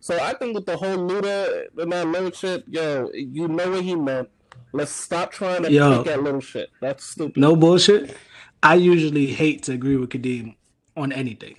So 0.00 0.18
I 0.18 0.34
think 0.34 0.54
with 0.54 0.66
the 0.66 0.76
whole 0.76 0.96
Luda 0.98 1.66
and 1.78 1.92
that 1.92 2.06
lyric 2.06 2.34
shit, 2.34 2.64
yo, 2.68 3.10
you 3.14 3.48
know 3.48 3.70
what 3.70 3.82
he 3.82 3.94
meant. 3.94 4.28
Let's 4.72 4.92
stop 4.92 5.32
trying 5.32 5.62
to 5.62 5.72
Yo. 5.72 6.02
pick 6.02 6.12
at 6.12 6.22
little 6.22 6.40
shit. 6.40 6.70
That's 6.80 7.04
stupid. 7.04 7.36
No 7.36 7.56
bullshit. 7.56 8.14
I 8.62 8.74
usually 8.74 9.26
hate 9.26 9.62
to 9.64 9.72
agree 9.72 9.96
with 9.96 10.10
Kadeem 10.10 10.54
on 10.96 11.12
anything. 11.12 11.56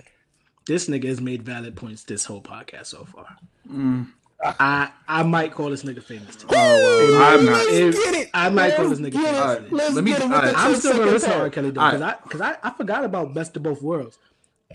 This 0.66 0.88
nigga 0.88 1.04
has 1.08 1.20
made 1.20 1.42
valid 1.42 1.74
points 1.76 2.04
this 2.04 2.24
whole 2.26 2.42
podcast 2.42 2.86
so 2.86 3.04
far. 3.04 3.26
Mm. 3.70 4.08
I 4.44 4.90
I 5.08 5.22
might 5.24 5.52
call 5.52 5.70
this 5.70 5.82
nigga 5.82 6.02
famous. 6.02 6.36
Too. 6.36 6.46
Oh, 6.50 6.54
well, 6.54 7.22
I'm 7.38 7.44
not. 7.44 7.66
Let's 7.66 7.98
get 8.04 8.14
it. 8.14 8.30
I 8.32 8.48
might 8.50 8.76
call 8.76 8.88
this 8.88 9.00
nigga 9.00 9.14
famous. 9.14 9.30
it. 9.30 9.34
Alright, 9.34 9.72
Let's 9.72 9.94
me- 9.96 10.10
get 10.12 10.20
it 10.22 10.28
with 10.28 10.54
I'm 10.56 10.74
still 10.76 10.92
gonna 10.92 11.04
second 11.04 11.12
listen 11.12 11.30
to. 11.30 11.38
R. 11.38 11.50
Kelly 11.50 11.70
though, 11.70 11.84
because 11.86 12.00
right. 12.00 12.14
I 12.14 12.22
because 12.22 12.40
I, 12.40 12.56
I 12.62 12.70
forgot 12.70 13.04
about 13.04 13.34
Best 13.34 13.56
of 13.56 13.62
Both 13.64 13.82
Worlds. 13.82 14.18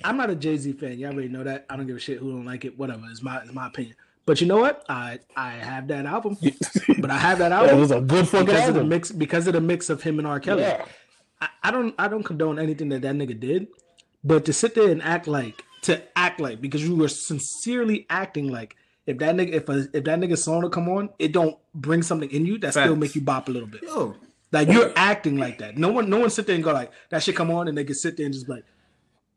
I'm 0.04 0.18
not 0.18 0.30
a 0.30 0.36
Jay 0.36 0.58
Z 0.58 0.74
fan. 0.74 0.98
Y'all 0.98 1.14
already 1.14 1.30
know 1.30 1.44
that. 1.44 1.66
I 1.70 1.76
don't 1.76 1.86
give 1.88 1.96
a 1.96 2.00
shit 2.00 2.18
who 2.20 2.32
don't 2.32 2.46
like 2.46 2.66
it. 2.66 2.78
Whatever. 2.78 3.04
It's 3.12 3.22
my 3.22 3.38
it's 3.42 3.54
my 3.54 3.68
opinion. 3.68 3.96
But 4.26 4.40
you 4.42 4.48
know 4.48 4.58
what? 4.58 4.84
I 4.90 5.20
I 5.36 5.52
have 5.52 5.88
that 5.90 6.06
album. 6.06 6.38
but 7.00 7.12
I 7.12 7.18
have 7.18 7.40
that 7.40 7.52
album. 7.58 7.76
It 7.76 7.80
was 7.80 7.92
a 7.92 8.02
good 8.02 8.28
fucking 8.28 8.48
because 8.48 8.70
of 8.70 8.76
the 8.76 8.84
mix 8.84 9.12
because 9.12 9.48
of 9.48 9.54
the 9.54 9.62
mix 9.62 9.90
of 9.90 10.02
him 10.02 10.18
and 10.20 10.28
R. 10.28 10.40
Kelly. 10.40 10.62
Yeah. 10.64 10.86
I, 11.42 11.50
I 11.64 11.72
don't 11.72 11.94
I 12.00 12.08
don't 12.08 12.24
condone 12.24 12.58
anything 12.60 12.90
that 12.90 13.02
that 13.02 13.16
nigga 13.16 13.40
did, 13.40 13.68
but 14.24 14.46
to 14.46 14.54
sit 14.54 14.76
there 14.76 14.90
and 14.90 15.02
act 15.04 15.28
like 15.28 15.64
to 15.84 16.02
act 16.18 16.40
like 16.40 16.62
because 16.62 16.84
you 16.88 16.96
were 16.96 17.10
sincerely 17.10 18.06
acting 18.10 18.48
like 18.48 18.76
if 19.06 19.18
that 19.18 19.36
nigga 19.36 19.52
if 19.52 19.68
a, 19.70 19.80
if 19.94 20.06
that 20.06 20.20
nigga 20.20 20.38
song 20.38 20.62
to 20.62 20.70
come 20.70 20.88
on, 20.90 21.10
it 21.20 21.34
don't 21.34 21.58
bring 21.76 22.02
something 22.02 22.32
in 22.32 22.46
you 22.46 22.58
that 22.60 22.72
still 22.72 22.96
make 22.96 23.14
you 23.16 23.22
bop 23.22 23.50
a 23.50 23.52
little 23.52 23.68
bit. 23.68 23.84
Yo, 23.84 24.16
Like 24.54 24.70
you're 24.70 24.94
acting 24.96 25.38
like 25.38 25.58
that. 25.60 25.78
No 25.78 25.92
one 25.92 26.10
no 26.10 26.20
one 26.20 26.30
sit 26.30 26.48
there 26.48 26.56
and 26.56 26.64
go 26.64 26.72
like 26.72 26.92
that 27.10 27.22
shit 27.22 27.36
come 27.36 27.52
on 27.52 27.68
and 27.68 27.78
they 27.78 27.84
can 27.84 27.96
sit 27.96 28.16
there 28.16 28.26
and 28.26 28.34
just 28.34 28.48
be 28.48 28.54
like, 28.54 28.66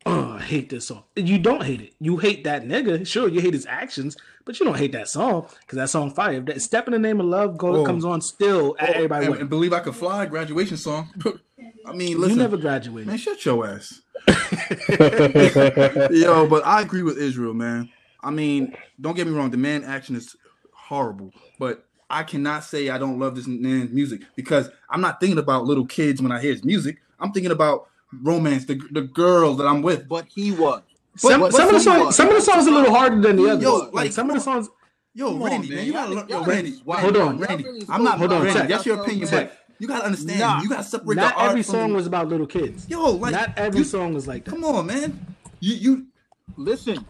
oh, 0.07 0.37
I 0.39 0.43
hate 0.43 0.71
this 0.71 0.87
song. 0.87 1.03
You 1.17 1.39
don't 1.39 1.63
hate 1.63 1.81
it. 1.81 1.93
You 2.01 2.17
hate 2.17 2.45
that 2.45 2.65
nigga. 2.65 3.07
Sure, 3.07 3.29
you 3.29 3.41
hate 3.41 3.53
his 3.53 3.67
actions, 3.67 4.17
but 4.45 4.59
you 4.59 4.65
don't 4.65 4.79
hate 4.79 4.93
that 4.93 5.09
song 5.09 5.47
because 5.61 5.77
that 5.77 5.91
song 5.91 6.13
fire. 6.13 6.35
If 6.35 6.47
that 6.47 6.63
Step 6.63 6.87
in 6.87 6.93
the 6.93 6.99
Name 6.99 7.21
of 7.21 7.27
Love 7.27 7.59
go, 7.59 7.85
comes 7.85 8.05
on 8.05 8.21
still, 8.21 8.77
everybody 8.79 9.27
and, 9.27 9.35
and 9.37 9.51
believe 9.51 9.73
I 9.73 9.81
could 9.81 9.97
fly 9.97 10.25
graduation 10.27 10.77
song. 10.77 11.11
I 11.87 11.93
mean, 11.93 12.19
listen. 12.19 12.37
You 12.37 12.43
never 12.43 12.57
graduated. 12.57 13.09
man, 13.09 13.19
shut 13.19 13.45
your 13.45 13.67
ass. 13.67 14.01
Yo, 16.11 16.47
but 16.49 16.65
I 16.67 16.81
agree 16.83 17.03
with 17.03 17.19
Israel, 17.19 17.55
man. 17.55 17.91
I 18.23 18.31
mean, 18.31 18.75
don't 19.01 19.15
get 19.15 19.27
me 19.27 19.33
wrong, 19.33 19.51
the 19.51 19.57
man 19.57 19.85
action 19.85 20.17
is 20.17 20.37
horrible, 20.73 21.33
but 21.59 21.87
I 22.09 22.23
cannot 22.23 22.65
say 22.65 22.89
I 22.89 22.99
don't 22.99 23.19
love 23.19 23.37
this 23.37 23.47
man's 23.47 23.93
music 23.93 24.23
because 24.37 24.71
I'm 24.89 25.01
not 25.01 25.21
thinking 25.21 25.39
about 25.39 25.65
little 25.65 25.87
kids 25.87 26.23
when 26.23 26.33
I 26.33 26.41
hear 26.41 26.53
his 26.53 26.65
music. 26.65 26.99
I'm 27.19 27.33
thinking 27.33 27.53
about 27.53 27.89
romance, 28.13 28.65
the 28.65 28.81
the 28.91 29.03
girl 29.03 29.55
that 29.55 29.67
I'm 29.67 29.83
with. 29.83 30.09
But 30.09 30.27
he 30.29 30.53
was. 30.53 30.83
Some, 31.17 31.41
But- 31.41 31.53
some 31.55 31.63
of 31.63 31.69
the 31.69 31.73
but- 31.75 31.83
songs, 31.83 32.17
some 32.17 32.29
of 32.29 32.35
the 32.35 32.41
songs 32.43 32.67
a 32.67 32.71
little 32.71 32.95
harder 32.95 33.21
than 33.21 33.37
the 33.37 33.49
others. 33.51 33.63
Yo, 33.63 33.75
like, 33.77 33.93
like, 33.95 34.13
some 34.13 34.29
of 34.31 34.37
the 34.37 34.41
songs. 34.43 34.69
Yo, 35.15 35.31
Come 35.33 35.43
on, 35.45 35.49
Randy, 35.51 35.69
man. 35.69 35.77
man, 35.79 35.87
you 35.87 35.93
gotta 35.95 36.15
learn. 36.15 36.29
Yo, 36.29 36.45
Randy, 36.45 36.73
niggas. 36.73 37.01
Hold 37.01 37.17
on. 37.17 37.39
Randy. 37.39 37.65
Y'all 37.65 37.85
I'm 37.89 38.05
not 38.05 38.19
Hold 38.19 38.33
on, 38.35 38.43
Randy. 38.45 38.67
That's 38.67 38.85
your 38.85 39.01
opinion, 39.01 39.27
Tech. 39.27 39.49
but 39.49 39.59
you 39.79 39.89
gotta 39.89 40.05
understand. 40.05 40.41
Nah. 40.41 40.61
You 40.63 40.69
gotta 40.69 40.85
separate 40.85 41.17
Not 41.17 41.35
the 41.37 41.43
every 41.43 41.63
from 41.63 41.73
song 41.73 41.89
the- 41.91 41.95
was 41.97 42.07
about 42.07 42.29
little 42.29 42.47
kids. 42.47 42.87
Yo, 42.89 43.13
like 43.13 43.33
not 43.33 43.53
every 43.57 43.79
you- 43.79 43.85
song 43.85 44.13
was 44.13 44.27
like 44.29 44.45
that. 44.45 44.51
Come 44.51 44.65
on, 44.65 44.87
man. 44.87 45.27
You 45.61 45.75
you 45.75 46.07
Listen, 46.59 47.05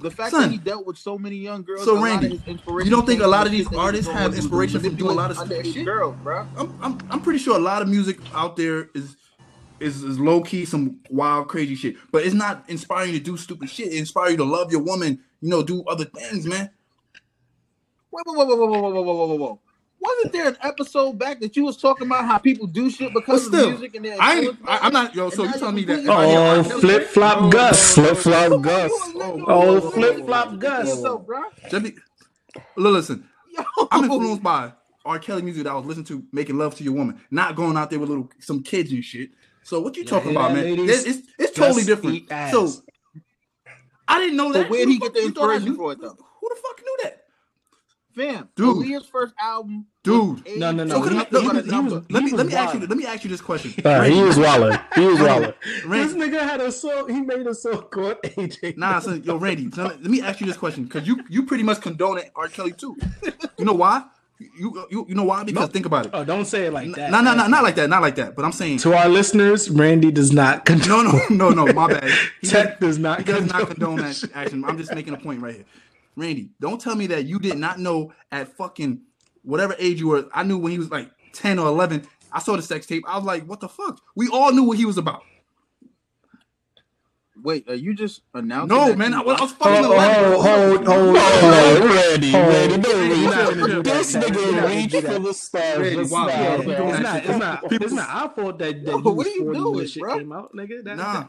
the 0.00 0.10
fact 0.10 0.30
Son. 0.30 0.42
that 0.42 0.50
he 0.50 0.56
dealt 0.56 0.86
with 0.86 0.96
so 0.96 1.18
many 1.18 1.36
young 1.36 1.62
girls. 1.62 1.84
So, 1.84 1.92
a 1.92 1.98
lot 2.00 2.24
of 2.24 2.30
Randy, 2.30 2.40
you 2.84 2.90
don't 2.90 3.06
think 3.06 3.20
a 3.22 3.26
lot 3.26 3.44
of 3.44 3.52
these 3.52 3.64
shit 3.64 3.70
that 3.72 3.76
he 3.76 3.80
artists 3.82 4.10
have 4.10 4.34
inspiration 4.34 4.80
through 4.80 4.90
from 4.90 4.98
doing 4.98 5.10
a 5.10 5.14
lot 5.14 5.30
of 5.30 5.36
underage 5.36 5.46
stupid 5.60 5.74
shit? 5.74 5.84
girls, 5.84 6.16
bro. 6.22 6.46
I'm, 6.56 6.74
I'm 6.80 6.98
I'm 7.10 7.20
pretty 7.20 7.38
sure 7.40 7.56
a 7.56 7.60
lot 7.60 7.82
of 7.82 7.88
music 7.88 8.18
out 8.34 8.56
there 8.56 8.88
is 8.94 9.16
is, 9.80 10.02
is 10.02 10.18
low 10.18 10.42
key 10.42 10.64
some 10.64 11.00
wild 11.10 11.48
crazy 11.48 11.74
shit, 11.74 11.96
but 12.12 12.24
it's 12.24 12.34
not 12.34 12.64
inspiring 12.68 13.12
you 13.12 13.18
to 13.18 13.24
do 13.24 13.36
stupid 13.36 13.70
shit. 13.70 13.88
It 13.92 13.98
inspires 13.98 14.32
you 14.32 14.36
to 14.38 14.44
love 14.44 14.72
your 14.72 14.82
woman, 14.82 15.20
you 15.40 15.48
know, 15.50 15.62
do 15.62 15.82
other 15.84 16.04
things, 16.04 16.46
man. 16.46 16.70
Whoa, 18.10 18.22
whoa, 18.24 18.44
whoa, 18.44 18.56
whoa, 18.56 18.66
whoa, 18.66 18.80
whoa, 18.80 18.90
whoa, 18.90 19.02
whoa, 19.02 19.26
whoa, 19.26 19.34
whoa. 19.36 19.60
Wasn't 20.00 20.32
there 20.32 20.48
an 20.48 20.56
episode 20.62 21.18
back 21.18 21.40
that 21.40 21.56
you 21.56 21.64
was 21.64 21.76
talking 21.76 22.06
about 22.06 22.24
how 22.24 22.38
people 22.38 22.68
do 22.68 22.88
shit 22.88 23.12
But 23.12 23.20
because 23.26 23.46
of 23.48 23.52
music 23.52 23.96
and 23.96 24.04
their 24.04 24.16
I, 24.20 24.34
ain't, 24.40 24.56
I 24.66 24.78
I'm 24.78 24.92
not 24.92 25.12
yo. 25.14 25.28
So 25.28 25.42
you 25.42 25.52
telling 25.54 25.74
me 25.74 25.84
that? 25.84 26.04
completely- 26.04 26.12
if 26.12 26.18
I 26.18 26.26
hear 26.28 26.38
Oh, 26.38 26.58
R. 26.58 26.62
Kelly- 26.64 26.80
flip 26.80 27.06
flop 27.08 27.52
Gus. 27.52 27.94
Flip 27.94 28.16
flop 28.16 28.62
Gus. 28.62 28.92
Oh, 29.16 29.90
flip 29.90 30.24
flop 30.24 30.58
Gus. 30.60 30.88
Yourself, 30.88 31.26
bro. 31.26 31.42
Just 31.68 31.82
be- 31.84 31.96
Look, 32.76 32.92
listen, 32.94 33.28
Yo. 33.52 33.64
I'm 33.90 34.04
influenced 34.04 34.42
by 34.42 34.72
R. 35.04 35.18
Kelly 35.18 35.42
music 35.42 35.64
that 35.64 35.70
I 35.70 35.74
was 35.74 35.84
listening 35.84 36.06
to, 36.06 36.22
making 36.32 36.58
love 36.58 36.76
to 36.76 36.84
your 36.84 36.92
woman, 36.92 37.20
not 37.30 37.56
going 37.56 37.76
out 37.76 37.90
there 37.90 37.98
with 37.98 38.08
little 38.08 38.30
some 38.38 38.62
kids 38.62 38.92
and 38.92 39.04
shit. 39.04 39.30
So 39.68 39.80
what 39.80 39.96
you 39.98 40.02
Yeah, 40.04 40.08
talking 40.08 40.30
hear 40.30 40.38
about, 40.40 40.54
man? 40.54 40.64
ladies? 40.64 41.04
It's, 41.04 41.18
it's, 41.18 41.28
it's 41.38 41.52
totally 41.58 41.84
different. 41.84 42.26
So 42.50 42.72
I 44.08 44.18
didn't 44.18 44.36
know 44.38 44.50
So 44.50 44.60
that. 44.62 44.70
where'd 44.70 44.84
Who 44.86 44.92
he 44.92 44.98
the 44.98 45.04
get 45.04 45.12
the 45.14 45.20
fuck- 45.20 45.28
you 45.28 45.34
thought 45.34 45.50
I 45.50 45.54
inspiration 45.56 45.68
knew- 45.72 45.76
for 45.76 45.92
it, 45.92 46.00
though? 46.00 46.16
Who 46.40 46.48
the 46.48 46.56
fuck 46.56 46.80
knew 46.82 46.96
that? 47.02 47.24
Fam, 48.16 48.48
Dude. 48.56 48.76
Aaliyah's 48.78 49.06
first 49.06 49.34
album. 49.40 49.86
Dude. 50.02 50.42
No, 50.56 50.72
no, 50.72 50.84
no. 50.84 51.04
So 51.04 51.04
eight- 51.04 51.12
he- 51.12 51.18
he 51.18 51.24
let 51.30 51.30
me- 51.30 51.48
was- 51.60 51.66
he 51.66 51.78
was- 51.80 51.92
let 52.10 52.24
me 52.24 52.30
let 52.32 52.32
was 52.32 52.46
me 52.46 52.54
ask 52.54 52.74
you 52.74 52.80
let 52.80 52.96
me 52.98 53.06
ask 53.06 53.24
you 53.24 53.30
this 53.30 53.40
question. 53.42 53.74
All 53.84 53.92
right, 53.92 54.10
he 54.10 54.22
was 54.22 54.38
wilding. 54.38 54.78
He 54.94 55.06
was 55.06 55.20
wilding. 55.20 55.52
This 55.90 56.14
nigga 56.14 56.40
had 56.40 56.60
a 56.62 56.72
song. 56.72 57.10
He 57.10 57.20
made 57.20 57.46
a 57.46 57.54
song 57.54 57.82
called 57.90 58.16
AJ. 58.24 58.76
nah, 58.78 58.98
son, 59.00 59.22
yo, 59.22 59.36
Randy, 59.36 59.70
son, 59.70 59.88
let 60.00 60.10
me 60.10 60.22
ask 60.22 60.40
you 60.40 60.46
this 60.46 60.56
question 60.56 60.84
because 60.84 61.06
you 61.06 61.22
you 61.28 61.44
pretty 61.44 61.62
much 61.62 61.82
condone 61.82 62.16
it, 62.18 62.32
R. 62.34 62.48
Kelly 62.48 62.72
too. 62.72 62.96
You 63.58 63.66
know 63.66 63.74
why? 63.74 64.04
You 64.40 64.86
you, 64.90 65.06
you 65.08 65.14
know 65.16 65.24
why? 65.24 65.42
Because 65.42 65.68
think 65.70 65.84
about 65.86 66.06
it. 66.06 66.10
Oh, 66.14 66.24
don't 66.24 66.44
say 66.44 66.66
it 66.66 66.72
like 66.72 66.92
that. 66.94 67.10
No, 67.10 67.20
no, 67.20 67.34
no, 67.34 67.48
not 67.48 67.62
like 67.64 67.74
that, 67.74 67.88
not 67.90 68.02
like 68.02 68.14
that. 68.16 68.36
But 68.36 68.44
I'm 68.44 68.52
saying 68.52 68.78
To 68.78 68.94
our 68.94 69.08
listeners, 69.08 69.68
Randy 69.68 70.12
does 70.12 70.32
not 70.32 70.64
condone. 70.64 71.06
no, 71.06 71.12
no, 71.30 71.50
no, 71.50 71.64
no. 71.66 71.72
My 71.72 71.88
bad. 71.88 72.04
Tech 72.44 72.78
does- 72.78 72.96
does 72.96 72.98
not 72.98 73.18
He 73.18 73.24
does 73.24 73.46
not 73.46 73.66
condone 73.66 73.96
condone 73.96 74.08
that 74.08 74.30
action. 74.34 74.64
I'm 74.64 74.78
just 74.78 74.94
making 74.94 75.14
a 75.14 75.18
point 75.18 75.40
right 75.42 75.56
here. 75.56 75.64
Randy, 76.16 76.50
don't 76.60 76.80
tell 76.80 76.94
me 76.94 77.06
that 77.08 77.24
you 77.26 77.38
did 77.38 77.58
not 77.58 77.78
know 77.80 78.12
at 78.30 78.48
fucking 78.56 79.00
whatever 79.42 79.74
age 79.78 79.98
you 80.00 80.08
were. 80.08 80.28
I 80.32 80.42
knew 80.44 80.58
when 80.58 80.72
he 80.72 80.78
was 80.78 80.90
like 80.90 81.10
10 81.32 81.58
or 81.58 81.66
11. 81.66 82.06
I 82.32 82.40
saw 82.40 82.54
the 82.56 82.62
sex 82.62 82.86
tape. 82.86 83.04
I 83.08 83.16
was 83.16 83.24
like, 83.24 83.44
what 83.46 83.60
the 83.60 83.68
fuck? 83.68 84.00
We 84.14 84.28
all 84.28 84.52
knew 84.52 84.62
what 84.64 84.76
he 84.78 84.84
was 84.84 84.98
about. 84.98 85.22
Wait, 87.48 87.66
are 87.66 87.74
you 87.74 87.94
just 87.94 88.20
announcing? 88.34 88.76
No, 88.76 88.94
man. 88.94 89.14
I, 89.14 89.20
I 89.20 89.22
was 89.22 89.52
fucking. 89.52 89.86
Oh, 89.86 89.94
oh, 89.94 90.42
hold, 90.42 90.86
hold, 90.86 90.86
hold, 90.86 91.16
hold, 91.16 91.16
hold, 91.16 91.90
ready, 91.94 92.30
hold, 92.30 92.46
ready. 92.46 92.76
ready. 92.76 93.80
This 93.80 94.14
nigga 94.16 94.68
reach 94.68 95.02
for 95.02 95.18
the 95.18 95.32
stars. 95.32 95.96
It's 95.96 96.10
not. 96.12 97.24
It's 97.24 97.38
not. 97.38 97.72
It's 97.72 97.92
not 97.94 98.08
our 98.10 98.28
fault 98.28 98.58
that. 98.58 98.84
that 98.84 98.98
what 99.02 99.26
are 99.26 99.30
you 99.30 99.54
doing, 99.54 99.86
shit 99.86 100.02
bro? 100.02 100.18
Came 100.18 100.30
out, 100.30 100.52
nigga. 100.54 100.84
That, 100.84 100.98
nah. 100.98 101.24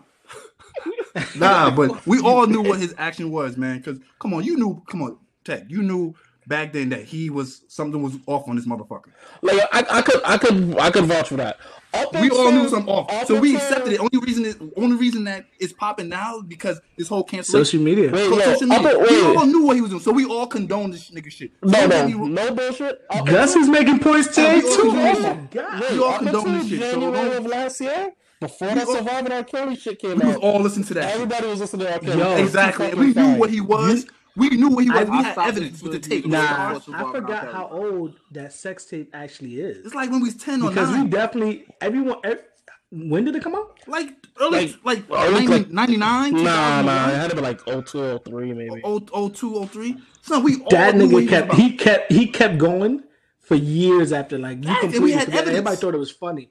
That, 1.14 1.36
nah, 1.38 1.72
but 1.74 2.06
we 2.06 2.20
all 2.20 2.46
knew 2.48 2.64
what 2.64 2.80
his 2.82 2.94
action 2.98 3.32
was, 3.32 3.56
man. 3.56 3.78
Because 3.78 4.02
come 4.20 4.34
on, 4.34 4.44
you 4.44 4.58
knew. 4.58 4.84
Come 4.90 5.02
on, 5.04 5.18
Tech, 5.46 5.68
you 5.70 5.82
knew 5.82 6.16
back 6.50 6.74
then 6.74 6.90
that 6.90 7.04
he 7.04 7.30
was 7.30 7.62
something 7.70 8.02
was 8.02 8.16
off 8.26 8.50
on 8.50 8.58
this 8.58 8.66
motherfucker. 8.66 9.12
Like 9.42 9.62
I, 9.72 9.86
I 9.90 10.02
could, 10.02 10.22
I 10.26 10.38
could, 10.38 10.78
I 10.78 10.92
could 10.92 11.06
vouch 11.06 11.30
for 11.30 11.38
that. 11.38 11.58
Up 11.94 12.14
We 12.14 12.30
all 12.30 12.52
knew 12.52 12.68
something 12.70 12.94
off, 12.94 13.10
up 13.12 13.26
so 13.28 13.40
we 13.40 13.56
accepted 13.56 13.94
it. 13.94 14.00
Only 14.00 14.20
reason, 14.20 14.46
it, 14.46 14.58
only 14.78 14.96
reason 14.98 15.24
that 15.24 15.46
it's 15.60 15.74
popping 15.74 16.10
now 16.10 16.38
is 16.38 16.44
because 16.44 16.80
this 16.98 17.08
whole 17.08 17.24
cancellation. 17.24 17.66
Social 17.66 17.82
media. 17.82 18.12
Wait, 18.12 18.26
So 18.30 18.36
no, 18.36 18.40
social 18.54 18.72
up 18.74 18.84
media, 18.84 19.00
un- 19.00 19.32
we 19.32 19.38
all 19.38 19.46
knew 19.48 19.66
what 19.66 19.76
he 19.76 19.82
was 19.82 19.90
doing, 19.92 20.02
so 20.04 20.12
we 20.12 20.26
all 20.26 20.46
condoned 20.48 20.94
this 20.94 21.10
nigga 21.10 21.32
shit. 21.32 21.52
No, 21.64 21.88
Don't 21.88 21.90
no, 21.90 22.08
get 22.08 22.18
no 22.50 22.54
bullshit. 22.54 23.02
Up 23.10 23.26
Gus 23.26 23.56
is 23.56 23.68
making 23.70 24.00
points 24.00 24.28
today 24.28 24.60
too. 24.62 24.68
condone 24.68 24.98
Oh 24.98 25.14
this 25.14 25.20
my 25.24 25.30
shit. 25.34 25.52
god. 25.52 25.82
Wait, 25.82 25.92
We 25.94 26.00
all 26.00 26.10
up 26.12 26.18
condone 26.20 26.36
until 26.48 26.54
this 26.62 26.70
shit, 26.70 26.80
so 26.82 26.92
January 26.92 27.30
don't- 27.30 27.38
of 27.38 27.46
last 27.48 27.82
year, 27.82 28.12
before 28.40 28.68
that 28.76 28.88
all- 28.88 28.96
Surviving 28.96 29.32
R. 29.32 29.44
Kelly 29.44 29.76
shit 29.76 30.00
came 30.00 30.20
We 30.20 30.28
was 30.28 30.36
out, 30.36 30.42
all 30.44 30.60
listening 30.62 30.86
to 30.88 30.94
that. 30.96 31.04
shit. 31.06 31.16
everybody 31.16 31.48
was 31.48 31.60
listening 31.60 31.88
to 31.88 31.94
R. 31.94 32.00
Kelly. 32.00 32.20
Yo, 32.20 32.36
Exactly. 32.38 32.94
we 32.94 33.14
knew 33.14 33.36
what 33.36 33.50
he 33.50 33.62
was. 33.62 34.06
We 34.36 34.50
knew 34.50 34.70
what 34.70 34.84
he 34.84 34.90
was. 34.90 35.00
I- 35.00 35.04
we 35.04 35.18
I 35.18 35.22
had 35.24 35.38
evidence 35.50 35.82
with 35.82 35.92
the 35.94 36.00
tape. 36.00 36.24
to 36.24 36.30
Nah, 36.30 36.74
What's 36.74 36.90
I 36.90 37.12
forgot 37.12 37.52
how 37.52 37.68
old 37.72 38.16
that 38.32 38.54
sex 38.54 38.86
tape 38.86 39.10
actually 39.14 39.60
is. 39.60 39.86
It's 39.86 39.96
like 39.96 40.10
when 40.12 40.22
we 40.22 40.26
was 40.30 40.36
ten 40.38 40.62
or 40.62 40.70
Because 40.70 40.92
we 40.96 41.08
definitely 41.08 41.66
everyone. 41.82 42.18
ev- 42.24 42.44
when 42.92 43.24
did 43.26 43.36
it 43.36 43.44
come 43.44 43.54
out? 43.56 43.78
like 43.88 44.10
early, 44.42 44.68
like, 44.68 44.80
Like, 44.84 45.04
oh, 45.12 45.24
early, 45.28 45.46
90, 45.46 45.48
like- 45.48 45.70
99, 45.72 46.34
Nah, 46.44 46.82
nah, 46.82 47.10
it 47.10 47.16
had 47.16 47.30
to 47.32 47.36
be 47.36 47.42
like 47.42 47.60
02, 47.68 48.20
03 48.26 48.54
maybe. 48.54 48.82
oh- 48.84 49.06
oh 49.14 49.30
two, 49.30 49.56
oh 49.58 49.66
three. 49.66 49.98
So 50.22 50.40
we 50.40 50.58
That 50.72 50.96
nigga 50.96 51.22
he 51.22 51.28
kept 51.28 51.54
he 51.54 51.74
kept 51.78 52.12
he 52.12 52.28
kept 52.28 52.58
going 52.58 53.04
for 53.42 53.56
years 53.56 54.12
after 54.12 54.38
like 54.38 54.64
you 54.64 54.70
Yes, 54.72 54.76
we 54.84 54.90
completely 54.90 55.12
had 55.14 55.26
forgot. 55.26 55.38
evidence. 55.40 55.58
Everybody 55.58 55.76
thought 55.78 55.94
it 55.96 55.98
was 56.00 56.12
funny. 56.12 56.50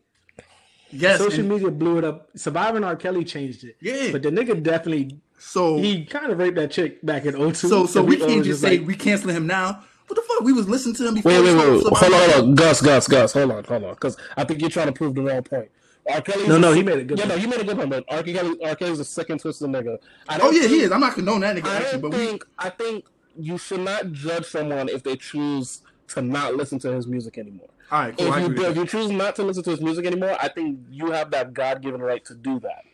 yes. 0.90 1.18
Social 1.18 1.40
and 1.40 1.48
media 1.48 1.70
blew 1.70 1.98
it 1.98 2.04
up. 2.04 2.28
Surviving 2.36 2.84
R. 2.84 2.96
Kelly 2.96 3.24
changed 3.24 3.64
it. 3.64 3.76
Yeah. 3.80 4.10
But 4.12 4.22
the 4.22 4.30
nigga 4.30 4.60
definitely 4.62 5.18
so 5.38 5.78
he 5.78 6.04
kind 6.04 6.30
of 6.32 6.38
raped 6.38 6.56
that 6.56 6.70
chick 6.70 7.04
back 7.04 7.24
in 7.24 7.34
02. 7.34 7.54
so 7.54 7.86
so 7.86 8.02
we 8.02 8.20
uh, 8.22 8.26
can't 8.26 8.44
just 8.44 8.60
say 8.62 8.78
like, 8.78 8.86
we 8.86 8.94
canceling 8.96 9.36
him 9.36 9.46
now. 9.46 9.84
What 10.06 10.16
the 10.16 10.22
fuck? 10.22 10.40
We 10.42 10.52
was 10.54 10.68
listening 10.68 10.94
to 10.96 11.08
him 11.08 11.14
before. 11.14 11.32
Wait, 11.32 11.42
wait, 11.42 11.54
wait, 11.56 11.70
wait. 11.70 11.82
Hold 11.84 12.14
on, 12.14 12.30
hold 12.30 12.44
on. 12.44 12.54
Gus, 12.54 12.80
Gus, 12.80 13.06
Gus. 13.08 13.32
Hold 13.34 13.50
on, 13.50 13.64
hold 13.64 13.84
on. 13.84 13.90
Because 13.94 14.16
I 14.38 14.44
think 14.44 14.60
you're 14.62 14.70
trying 14.70 14.86
to 14.86 14.92
prove 14.92 15.14
the 15.14 15.22
wrong 15.22 15.42
point. 15.42 15.68
R. 16.10 16.22
Kelly's 16.22 16.48
No, 16.48 16.56
a- 16.56 16.58
no, 16.58 16.72
he 16.72 16.82
made 16.82 16.98
a 16.98 17.04
good 17.04 17.18
Yeah, 17.18 17.26
point. 17.26 17.36
no, 17.36 17.40
he 17.42 17.46
made 17.46 17.60
a 17.60 17.64
good 17.64 17.76
point. 17.76 17.90
But 17.90 18.04
R. 18.08 18.22
Kelly, 18.22 18.56
R. 18.64 18.74
Kelly's 18.74 19.00
a 19.00 19.04
second 19.04 19.40
twisted 19.40 19.68
nigga. 19.68 19.98
I 20.26 20.36
Oh 20.36 20.38
don't 20.38 20.54
yeah, 20.54 20.66
he 20.66 20.80
is. 20.80 20.90
I'm 20.92 21.00
not 21.00 21.12
condoning 21.14 21.40
that 21.40 21.56
nigga 21.56 21.68
I 21.68 21.76
action, 21.76 22.00
don't 22.00 22.10
we. 22.10 22.16
think. 22.16 22.44
I 22.58 22.70
think 22.70 23.04
you 23.38 23.58
should 23.58 23.80
not 23.80 24.12
judge 24.12 24.46
someone 24.46 24.88
if 24.88 25.02
they 25.02 25.16
choose 25.16 25.82
to 26.08 26.22
not 26.22 26.54
listen 26.54 26.78
to 26.78 26.92
his 26.92 27.06
music 27.06 27.36
anymore. 27.36 27.68
All 27.90 28.00
right, 28.00 28.16
cool. 28.16 28.28
If 28.28 28.32
I 28.32 28.40
you, 28.40 28.46
agree 28.46 28.64
if 28.64 28.76
you 28.76 28.86
choose 28.86 29.10
not 29.10 29.36
to 29.36 29.42
listen 29.42 29.62
to 29.64 29.70
his 29.72 29.82
music 29.82 30.06
anymore, 30.06 30.38
I 30.40 30.48
think 30.48 30.78
you 30.90 31.10
have 31.10 31.30
that 31.32 31.52
God 31.52 31.82
given 31.82 32.00
right 32.00 32.24
to 32.24 32.34
do 32.34 32.58
that. 32.60 32.84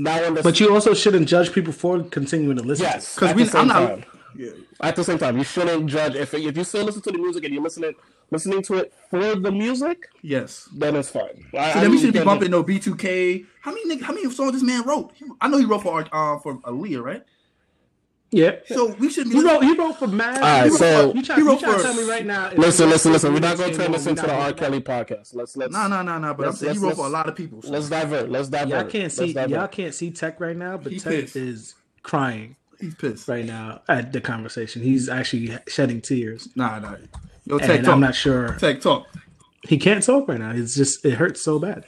Now, 0.00 0.30
But 0.48 0.60
you 0.60 0.72
also 0.72 0.94
shouldn't 0.94 1.26
judge 1.28 1.52
people 1.52 1.72
for 1.72 2.02
continuing 2.04 2.56
to 2.56 2.62
listen. 2.62 2.84
yes, 2.84 3.14
Because 3.16 3.34
we, 3.34 3.50
I'm 3.58 3.66
not. 3.68 3.98
Yeah. 4.36 4.50
At 4.80 4.94
the 4.94 5.02
same 5.02 5.18
time, 5.18 5.36
you 5.36 5.42
shouldn't 5.44 5.86
judge 5.90 6.14
if 6.14 6.32
if 6.34 6.56
you 6.56 6.62
still 6.62 6.84
listen 6.84 7.02
to 7.02 7.10
the 7.10 7.18
music 7.18 7.42
and 7.44 7.52
you're 7.52 7.62
listening 7.68 7.94
listening 8.30 8.62
to 8.68 8.74
it 8.74 8.92
for 9.10 9.34
the 9.34 9.50
music, 9.50 9.98
Yes. 10.22 10.68
then 10.82 10.94
it's 10.94 11.10
fine. 11.10 11.36
So 11.50 11.58
I 11.58 11.80
then 11.80 11.90
we 11.90 11.98
should 11.98 12.12
be 12.12 12.22
bumping 12.22 12.52
no 12.52 12.62
B2K. 12.62 13.44
How 13.62 13.72
many 13.74 13.98
how 14.00 14.12
many 14.14 14.30
songs 14.30 14.52
this 14.52 14.62
man 14.62 14.82
wrote? 14.86 15.12
I 15.40 15.48
know 15.48 15.58
he 15.58 15.64
wrote 15.64 15.82
for 15.82 16.06
uh, 16.12 16.38
for 16.38 16.58
Aaliyah, 16.70 17.02
right? 17.02 17.22
Yeah. 18.30 18.56
So 18.66 18.88
we 19.00 19.08
should 19.10 19.28
be. 19.30 19.36
He 19.36 19.42
wrote. 19.42 19.62
He 19.64 19.74
wrote 19.74 19.98
for 19.98 20.06
Mad. 20.06 20.36
All 20.36 20.42
right, 20.42 20.72
so- 20.72 21.14
you 21.14 21.22
try, 21.22 21.36
he 21.36 21.40
you 21.40 21.48
wrote 21.48 21.60
to 21.60 21.72
for- 21.72 21.80
tell 21.82 21.94
me 21.94 22.02
right 22.08 22.26
now? 22.26 22.50
Listen, 22.56 22.90
listen, 22.90 23.12
listen. 23.12 23.32
We're 23.32 23.40
not 23.40 23.56
going 23.56 23.70
to 23.72 23.76
Game 23.78 23.86
turn 23.86 23.92
this 23.92 24.06
into 24.06 24.22
the 24.22 24.34
R. 24.34 24.52
Kelly 24.52 24.80
podcast. 24.80 25.34
Let's 25.34 25.56
let's 25.56 25.72
Nah, 25.72 25.88
nah, 25.88 26.02
nah, 26.02 26.18
nah. 26.18 26.34
But 26.34 26.48
I'm 26.48 26.52
saying 26.54 26.74
he 26.74 26.78
wrote 26.78 26.96
for 26.96 27.06
a 27.06 27.08
lot 27.10 27.26
of 27.28 27.34
people. 27.34 27.62
so 27.62 27.70
let's 27.70 27.88
divert. 27.88 28.30
Let's 28.30 28.48
divert. 28.48 28.68
Y'all 28.68 28.84
can't 28.84 29.10
see. 29.10 29.32
Y'all 29.32 29.68
can't 29.68 29.94
see 29.94 30.10
Tech 30.10 30.40
right 30.40 30.56
now, 30.56 30.76
but 30.76 30.92
He 30.92 30.98
Tech 31.00 31.12
pissed. 31.12 31.36
is 31.36 31.74
crying 32.02 32.56
He's 32.78 32.94
pissed. 32.96 33.28
right 33.28 33.46
now 33.46 33.80
at 33.88 34.12
the 34.12 34.20
conversation. 34.20 34.82
He's 34.82 35.08
actually 35.08 35.56
shedding 35.66 36.02
tears, 36.02 36.48
Nah, 36.54 36.78
nah. 36.80 36.96
Yo, 37.46 37.58
Tech 37.58 37.70
and 37.70 37.84
talk. 37.86 37.94
I'm 37.94 38.00
not 38.00 38.14
sure 38.14 38.56
Tech 38.58 38.82
talk. 38.82 39.06
he 39.66 39.78
can't 39.78 40.04
talk 40.04 40.28
right 40.28 40.38
now. 40.38 40.50
It's 40.50 40.74
just 40.74 41.02
it 41.04 41.14
hurts 41.14 41.40
so 41.40 41.58
bad. 41.58 41.84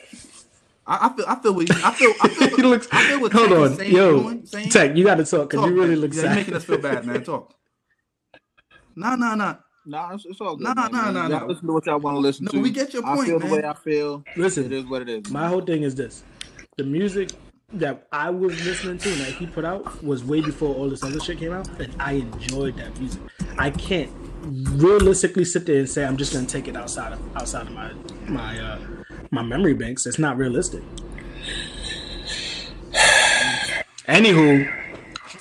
I, 0.87 1.07
I 1.07 1.16
feel. 1.16 1.24
I 1.28 1.35
feel. 1.37 1.55
What 1.55 1.68
he, 1.68 1.83
I 1.83 1.91
feel. 1.93 2.14
I 2.20 2.28
feel. 2.28 2.49
he 2.57 2.62
looks. 2.62 2.89
I 2.91 3.07
feel 3.07 3.20
what 3.20 3.33
hold 3.33 3.49
Tech 3.49 3.59
on, 3.59 3.70
is 3.72 3.76
saying, 3.76 3.95
yo, 3.95 4.22
doing, 4.22 4.47
saying. 4.47 4.68
Tech, 4.70 4.97
you 4.97 5.05
got 5.05 5.16
to 5.16 5.24
talk 5.24 5.51
because 5.51 5.66
you 5.66 5.81
really 5.81 5.97
look 5.97 6.14
yeah, 6.14 6.22
sad. 6.22 6.28
You're 6.28 6.37
making 6.37 6.55
us 6.55 6.64
feel 6.64 6.78
bad, 6.78 7.07
man. 7.07 7.24
Talk. 7.24 7.55
Nah, 8.97 9.14
nah, 9.14 9.35
nah. 9.37 9.55
Nah, 9.87 10.12
it's, 10.14 10.26
it's 10.26 10.41
all 10.41 10.57
good. 10.57 10.64
Nah, 10.64 10.74
man. 10.74 10.93
nah, 10.93 11.11
nah, 11.11 11.28
Y'all 11.28 11.41
nah. 11.41 11.47
Listen 11.47 11.66
to 11.68 11.72
what 11.72 11.87
y'all 11.87 12.01
want 12.01 12.16
to 12.16 12.20
listen 12.20 12.45
No, 12.47 12.51
to. 12.51 12.61
we 12.61 12.70
get 12.70 12.93
your 12.93 13.03
point. 13.03 13.12
I 13.12 13.16
point, 13.16 13.28
feel 13.28 13.39
the 13.39 13.47
way 13.47 13.64
I 13.64 13.74
feel. 13.74 14.24
Listen, 14.37 14.64
It 14.66 14.72
is 14.72 14.85
what 14.85 15.03
it 15.03 15.09
is. 15.09 15.31
My 15.31 15.49
whole 15.49 15.62
thing 15.62 15.85
is 15.85 15.95
this: 15.95 16.22
the 16.76 16.85
music 16.85 17.31
that 17.72 18.09
I 18.12 18.31
was 18.31 18.62
listening 18.66 18.99
to 18.99 19.11
and 19.11 19.20
that 19.20 19.33
he 19.33 19.47
put 19.47 19.64
out 19.64 20.03
was 20.03 20.24
way 20.24 20.41
before 20.41 20.74
all 20.74 20.91
this 20.91 21.03
other 21.03 21.20
shit 21.20 21.39
came 21.39 21.53
out, 21.53 21.68
and 21.81 21.95
I 22.01 22.12
enjoyed 22.14 22.76
that 22.76 22.99
music. 22.99 23.22
I 23.59 23.70
can't 23.70 24.11
realistically 24.43 25.45
sit 25.45 25.66
there 25.66 25.78
and 25.78 25.89
say 25.89 26.05
I'm 26.05 26.16
just 26.16 26.33
gonna 26.33 26.47
take 26.47 26.68
it 26.68 26.76
outside 26.76 27.12
of 27.12 27.37
outside 27.37 27.66
of 27.66 27.72
my 27.72 27.93
my 28.28 28.59
uh, 28.59 28.78
my 29.31 29.43
memory 29.43 29.74
banks. 29.74 30.07
It's 30.07 30.18
not 30.18 30.37
realistic. 30.37 30.83
Anywho, 34.09 34.68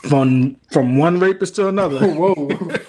from 0.08 0.58
from 0.72 0.98
one 0.98 1.20
rapist 1.20 1.56
to 1.56 1.68
another. 1.68 2.08
Whoa. 2.14 2.50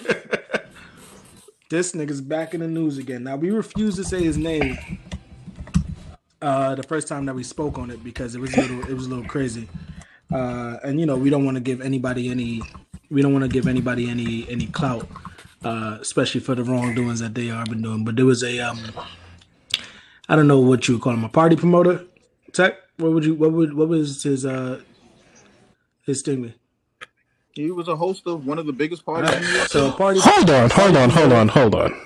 This 1.71 1.93
nigga's 1.93 2.19
back 2.19 2.53
in 2.53 2.59
the 2.59 2.67
news 2.67 2.97
again. 2.97 3.23
Now 3.23 3.37
we 3.37 3.49
refuse 3.49 3.95
to 3.95 4.03
say 4.03 4.21
his 4.21 4.37
name. 4.37 4.77
Uh, 6.41 6.75
the 6.75 6.83
first 6.83 7.07
time 7.07 7.25
that 7.27 7.33
we 7.33 7.43
spoke 7.43 7.77
on 7.77 7.89
it 7.89 8.03
because 8.03 8.35
it 8.35 8.41
was 8.41 8.53
a 8.57 8.61
little, 8.61 8.81
it 8.89 8.93
was 8.93 9.05
a 9.05 9.09
little 9.09 9.23
crazy. 9.23 9.69
Uh, 10.33 10.79
and 10.83 10.99
you 10.99 11.05
know 11.05 11.15
we 11.15 11.29
don't 11.29 11.45
want 11.45 11.55
to 11.55 11.61
give 11.61 11.79
anybody 11.79 12.29
any, 12.29 12.61
we 13.09 13.21
don't 13.21 13.31
want 13.31 13.43
to 13.43 13.47
give 13.47 13.67
anybody 13.67 14.09
any 14.09 14.45
any 14.49 14.65
clout, 14.67 15.07
uh, 15.63 15.97
especially 16.01 16.41
for 16.41 16.55
the 16.55 16.63
wrongdoings 16.65 17.21
that 17.21 17.35
they 17.35 17.49
are 17.49 17.63
been 17.63 17.81
doing. 17.81 18.03
But 18.03 18.17
there 18.17 18.25
was 18.25 18.43
a, 18.43 18.59
um, 18.59 18.77
I 20.31 20.37
don't 20.37 20.47
know 20.47 20.61
what 20.61 20.87
you 20.87 20.93
would 20.93 21.03
call 21.03 21.11
him, 21.11 21.25
a 21.25 21.29
party 21.29 21.57
promoter. 21.57 22.05
Tech, 22.53 22.77
what 22.95 23.11
would 23.11 23.25
you, 23.25 23.35
what 23.35 23.51
would, 23.51 23.73
what 23.73 23.89
was 23.89 24.23
his, 24.23 24.45
uh, 24.45 24.79
his 26.05 26.21
thing? 26.21 26.53
He 27.51 27.69
was 27.69 27.89
a 27.89 27.97
host 27.97 28.25
of 28.27 28.45
one 28.45 28.57
of 28.57 28.65
the 28.65 28.71
biggest 28.71 29.05
parties 29.05 29.29
in 29.29 29.41
New 29.41 29.49
York. 29.49 29.67
So 29.67 29.91
party, 29.91 30.21
Hold 30.23 30.49
on, 30.49 30.69
hold 30.69 30.95
on, 30.95 31.09
hold 31.09 31.33
on, 31.33 31.47
hold 31.49 31.75
on. 31.75 32.01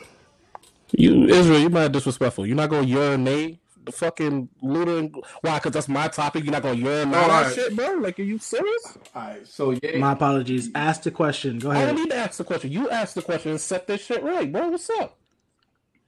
You 0.92 1.26
Israel, 1.26 1.60
you're 1.60 1.70
mad 1.70 1.92
disrespectful. 1.92 2.48
You're 2.48 2.56
not 2.56 2.72
gonna 2.72 2.88
urinate 2.88 3.60
the 3.84 3.92
fucking 3.92 4.50
Luda. 4.64 4.98
And, 4.98 5.16
why? 5.42 5.60
Because 5.60 5.74
that's 5.74 5.88
my 5.88 6.08
topic. 6.08 6.46
You're 6.46 6.54
not 6.54 6.64
gonna 6.64 6.80
urinate 6.80 7.16
All 7.16 7.28
that 7.28 7.44
right. 7.44 7.54
shit, 7.54 7.76
bro. 7.76 7.94
Like, 7.94 8.20
are 8.20 8.24
you 8.24 8.40
serious? 8.40 8.98
All 9.14 9.22
right. 9.22 9.48
So 9.48 9.78
yeah. 9.84 10.00
my 10.00 10.14
apologies. 10.14 10.72
Ask 10.74 11.04
the 11.04 11.12
question. 11.12 11.60
Go 11.60 11.70
ahead. 11.70 11.84
I 11.84 11.92
don't 11.92 12.02
need 12.02 12.10
to 12.10 12.18
ask 12.18 12.40
the 12.40 12.44
question. 12.44 12.72
You 12.72 12.90
ask 12.90 13.14
the 13.14 13.22
question 13.22 13.52
and 13.52 13.62
set 13.62 13.86
this 13.86 14.04
shit 14.04 14.24
right, 14.24 14.52
bro. 14.52 14.70
What's 14.70 14.90
up? 14.90 15.16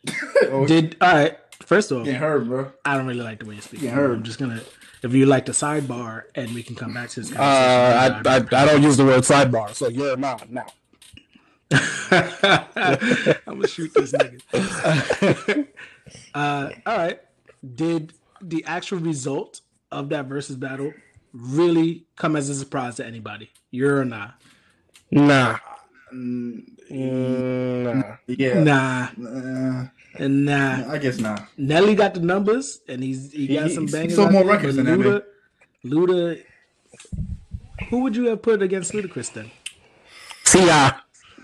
Did 0.68 0.98
all 1.00 1.14
right. 1.14 1.38
First 1.66 1.92
of 1.92 1.98
all, 2.00 2.06
getting 2.06 2.20
hurt, 2.20 2.46
bro. 2.46 2.72
I 2.86 2.96
don't 2.96 3.08
really 3.08 3.24
like 3.24 3.40
the 3.40 3.46
way 3.46 3.56
you 3.56 3.62
speak. 3.62 3.82
Yeah, 3.82 3.92
heard. 3.92 4.18
I'm 4.18 4.24
just 4.24 4.40
gonna, 4.40 4.62
if 5.04 5.14
you 5.14 5.26
like 5.26 5.46
the 5.46 5.52
sidebar, 5.52 6.24
and 6.36 6.54
we 6.54 6.64
can 6.64 6.76
come 6.76 6.94
back 6.94 7.10
to 7.10 7.22
this 7.22 7.32
Uh. 7.32 8.22
I, 8.26 8.30
I 8.30 8.36
I 8.36 8.66
don't 8.66 8.82
use 8.82 8.98
the 8.98 9.06
word 9.06 9.22
sidebar, 9.22 9.74
so 9.74 9.88
you're 9.90 10.18
not 10.18 10.50
now. 10.50 10.66
I'm 12.12 13.56
gonna 13.56 13.68
shoot 13.68 13.94
this 13.94 14.14
nigga. 14.14 15.68
uh, 16.34 16.70
all 16.86 16.98
right. 16.98 17.20
Did 17.76 18.14
the 18.42 18.64
actual 18.66 19.00
result 19.00 19.62
of 19.92 20.10
that 20.10 20.26
versus 20.28 20.56
battle 20.56 20.94
really 21.34 22.06
come 22.16 22.36
as 22.36 22.50
a 22.50 22.56
surprise 22.56 22.96
to 22.96 23.06
anybody? 23.06 23.50
You're 23.72 24.00
or 24.00 24.06
nah? 24.06 24.32
Nah. 25.12 25.58
Mm, 26.14 26.64
nah. 26.90 28.16
yeah. 28.28 28.64
Nah, 28.64 29.08
Uh, 29.28 29.88
and 30.20 30.46
nah. 30.46 30.92
I 30.92 30.98
guess 30.98 31.18
not. 31.20 31.48
Nelly 31.58 31.96
got 31.96 32.14
the 32.14 32.20
numbers, 32.22 32.80
and 32.88 33.04
he's 33.04 33.32
he 33.32 33.48
got 33.48 33.68
He- 33.68 33.76
some 33.76 33.88
he 33.88 34.10
sold 34.10 34.32
more 34.32 34.44
there, 34.44 34.54
records 34.54 34.76
but 34.76 34.86
than 34.86 35.00
that 35.00 35.06
man. 35.06 35.22
Luda, 35.86 36.08
Luda. 36.08 36.44
Who 37.90 38.00
would 38.02 38.16
you 38.16 38.26
have 38.30 38.42
put 38.42 38.62
against 38.62 38.92
Ludacris 38.94 39.32
then? 39.34 39.52
Ti. 40.46 40.60
Oh, 40.60 40.92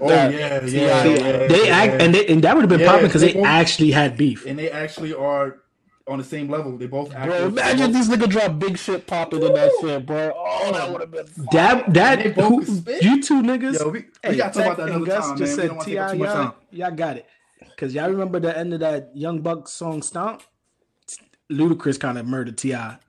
oh 0.01 0.09
yeah, 0.09 0.30
yeah, 0.30 0.65
yeah, 0.65 1.03
yeah. 1.05 1.47
They 1.47 1.67
yeah. 1.67 1.76
act, 1.78 2.01
and 2.01 2.15
they, 2.15 2.26
and 2.28 2.43
that 2.43 2.55
would 2.55 2.63
have 2.63 2.69
been 2.69 2.80
Yeah, 2.80 2.88
popping 2.91 3.05
because 3.07 3.21
they 3.21 3.28
they 3.34 3.34
both- 3.39 3.45
actually 3.45 3.91
had 3.91 4.17
beef. 4.17 4.45
and 4.45 4.57
they 4.57 4.69
actually 4.71 5.13
are 5.13 5.59
on 6.07 6.17
the 6.17 6.24
same 6.24 6.49
level. 6.49 6.76
They 6.78 6.88
both 6.88 7.11
Bro, 7.11 7.19
actually. 7.21 7.45
imagine 7.45 7.91
these 7.93 8.09
niggas 8.09 8.30
drop 8.30 8.59
big 8.59 8.78
shit 8.78 9.05
popping 9.07 9.43
in 9.43 9.53
that 9.53 9.71
shit, 9.80 10.05
bro. 10.05 10.34
Oh, 10.36 10.71
that 10.74 10.91
would 10.91 11.01
have 11.01 11.11
been. 11.11 11.28
That 11.51 11.93
that 11.93 12.21
who, 12.34 12.61
you 13.01 13.21
two 13.21 13.41
niggas. 13.43 13.80
Yo, 13.80 13.86
we, 13.89 13.99
we 13.99 14.05
Hey, 14.24 14.36
gotta 14.36 14.53
talk 14.53 14.65
about 14.65 14.67
Tech 14.69 14.78
that 14.78 14.82
and 14.82 14.89
another 14.95 15.05
Gus 15.05 15.28
time, 15.28 15.38
just 15.38 15.57
man. 15.57 15.57
We 15.57 15.61
said 15.61 15.67
don't 15.67 15.76
want 15.78 15.88
to 15.88 15.91
T.I., 15.91 16.01
take 16.01 16.05
up 16.07 16.11
too 16.11 16.17
much 16.17 16.28
y'all, 16.28 16.43
time. 16.43 16.53
y'all 16.71 16.91
got 16.91 17.17
it. 17.17 17.26
Cause 17.78 17.93
y'all 17.93 18.09
remember 18.09 18.39
the 18.39 18.57
end 18.57 18.74
of 18.74 18.80
that 18.82 19.11
Young 19.16 19.41
Buck 19.41 19.68
song 19.68 20.01
"Stomp." 20.01 20.41
Ludacris 21.51 21.99
kind 21.99 22.18
of 22.18 22.26
murdered 22.26 22.57
Ti. 22.57 22.72
That 22.72 22.99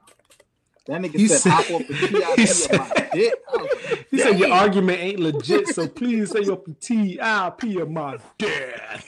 nigga 0.88 1.16
He 1.16 1.28
said, 1.28 1.38
said- 1.40 1.50
hop 1.50 1.70
off 1.70 1.86
the 1.88 2.32
he 2.36 2.46
said- 2.46 2.78
my 2.78 3.09
dick. 3.12 3.34
Like, 3.55 4.07
He 4.11 4.18
said 4.18 4.38
your 4.38 4.52
argument 4.52 5.00
ain't 5.00 5.20
legit, 5.20 5.68
so 5.68 5.88
please 5.88 6.30
say 6.30 6.42
your 6.42 6.62
T.I.P. 6.80 7.80
of 7.80 7.90
my 7.90 8.18
dad. 8.38 9.02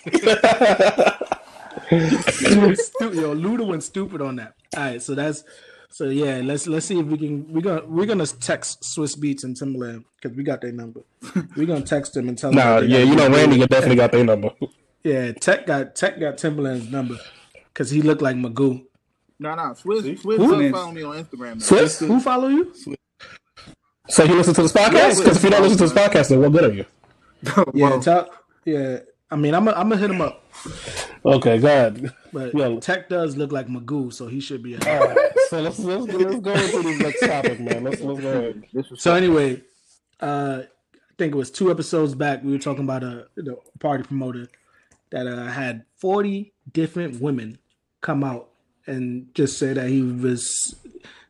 He 1.91 2.57
went 2.59 2.79
stu- 2.79 3.13
Yo, 3.15 3.35
Luda 3.35 3.67
went 3.67 3.83
stupid 3.83 4.21
on 4.23 4.37
that. 4.37 4.55
All 4.77 4.83
right, 4.85 5.03
so 5.03 5.15
that's 5.15 5.45
so 5.91 6.07
yeah. 6.07 6.41
Let's 6.43 6.67
let's 6.67 6.87
see 6.87 6.99
if 6.99 7.07
we 7.07 7.19
can. 7.19 7.53
We're 7.53 7.61
gonna 7.61 7.83
we're 7.87 8.07
gonna 8.07 8.27
text 8.27 8.83
Swizz 8.83 9.17
Beatz 9.19 9.45
and 9.45 9.57
Timbaland 9.57 10.05
because 10.21 10.37
we 10.37 10.43
got 10.43 10.61
their 10.61 10.73
number. 10.73 11.01
We're 11.57 11.67
gonna 11.67 11.83
text 11.83 12.15
them 12.15 12.29
and 12.29 12.37
tell 12.37 12.51
them. 12.51 12.59
Nah, 12.59 12.79
yeah, 12.79 12.99
you 12.99 13.15
know, 13.15 13.29
do- 13.29 13.35
Randy 13.35 13.59
definitely 13.67 13.97
got 13.97 14.13
their 14.13 14.25
number. 14.25 14.51
Yeah, 15.07 15.31
Tech 15.31 15.67
got 15.67 15.95
Tech 15.95 16.19
got 16.19 16.37
Timbaland's 16.37 16.91
number 16.91 17.17
because 17.73 17.91
he 17.91 18.03
looked 18.03 18.23
like 18.23 18.35
Magoo. 18.35 18.85
No, 19.39 19.55
no, 19.55 19.63
Swizz, 19.63 20.03
See? 20.03 20.15
Swizz 20.17 20.37
Who? 20.39 20.73
follow 20.73 20.91
me 20.91 21.05
on 21.05 21.25
Instagram. 21.25 21.39
Now. 21.39 21.65
Swizz? 21.65 22.05
Who 22.05 22.19
follow 22.19 22.49
you? 22.49 22.75
So 24.09 24.25
you 24.25 24.35
listen 24.35 24.55
to 24.55 24.63
this 24.63 24.73
podcast? 24.73 25.19
Because 25.19 25.37
if 25.37 25.45
you 25.45 25.51
don't 25.51 25.63
listen 25.63 25.79
to 25.79 25.85
this 25.85 25.93
podcast, 25.93 26.31
then 26.31 26.41
what 26.41 26.51
good 26.51 26.65
are 26.65 26.75
you? 26.75 26.85
Yeah, 27.73 27.91
Well, 27.91 28.01
tell, 28.01 28.29
yeah. 28.65 28.99
I 29.31 29.37
mean, 29.37 29.55
I'm 29.55 29.69
i 29.69 29.75
I'm 29.75 29.89
gonna 29.89 30.01
hit 30.01 30.11
him 30.11 30.21
up, 30.21 30.43
Okay, 31.25 31.59
go 31.59 31.69
ahead. 31.69 32.13
but 32.33 32.53
Yeah. 32.53 32.81
Tech 32.81 33.09
does 33.09 33.37
look 33.37 33.53
like 33.53 33.69
Magoo, 33.69 34.13
so 34.13 34.27
he 34.27 34.41
should 34.41 34.65
be. 34.65 34.75
All 34.75 34.81
right, 34.81 35.19
so 35.51 35.61
let's 35.61 35.79
let's, 35.79 36.07
let's 36.07 36.41
go 36.41 36.53
into 36.53 36.83
this 36.83 36.99
next 36.99 37.21
topic, 37.21 37.61
man. 37.61 37.85
Let's 37.85 38.01
let's 38.01 38.21
go 38.21 38.29
ahead. 38.29 38.65
So 38.97 39.15
anyway, 39.15 39.63
uh, 40.19 40.63
I 40.65 41.15
think 41.17 41.33
it 41.33 41.37
was 41.37 41.53
two 41.53 41.71
episodes 41.71 42.17
back. 42.17 42.43
We 42.43 42.51
were 42.51 42.59
talking 42.59 42.83
about 42.83 43.05
a 43.05 43.29
the 43.37 43.57
party 43.79 44.03
promoter 44.03 44.49
that 45.11 45.27
uh, 45.27 45.47
had 45.47 45.85
40 45.99 46.53
different 46.73 47.21
women 47.21 47.59
come 48.01 48.25
out 48.25 48.51
and 48.87 49.35
just 49.35 49.59
say 49.59 49.73
that 49.73 49.89
he 49.89 50.03
was. 50.03 50.75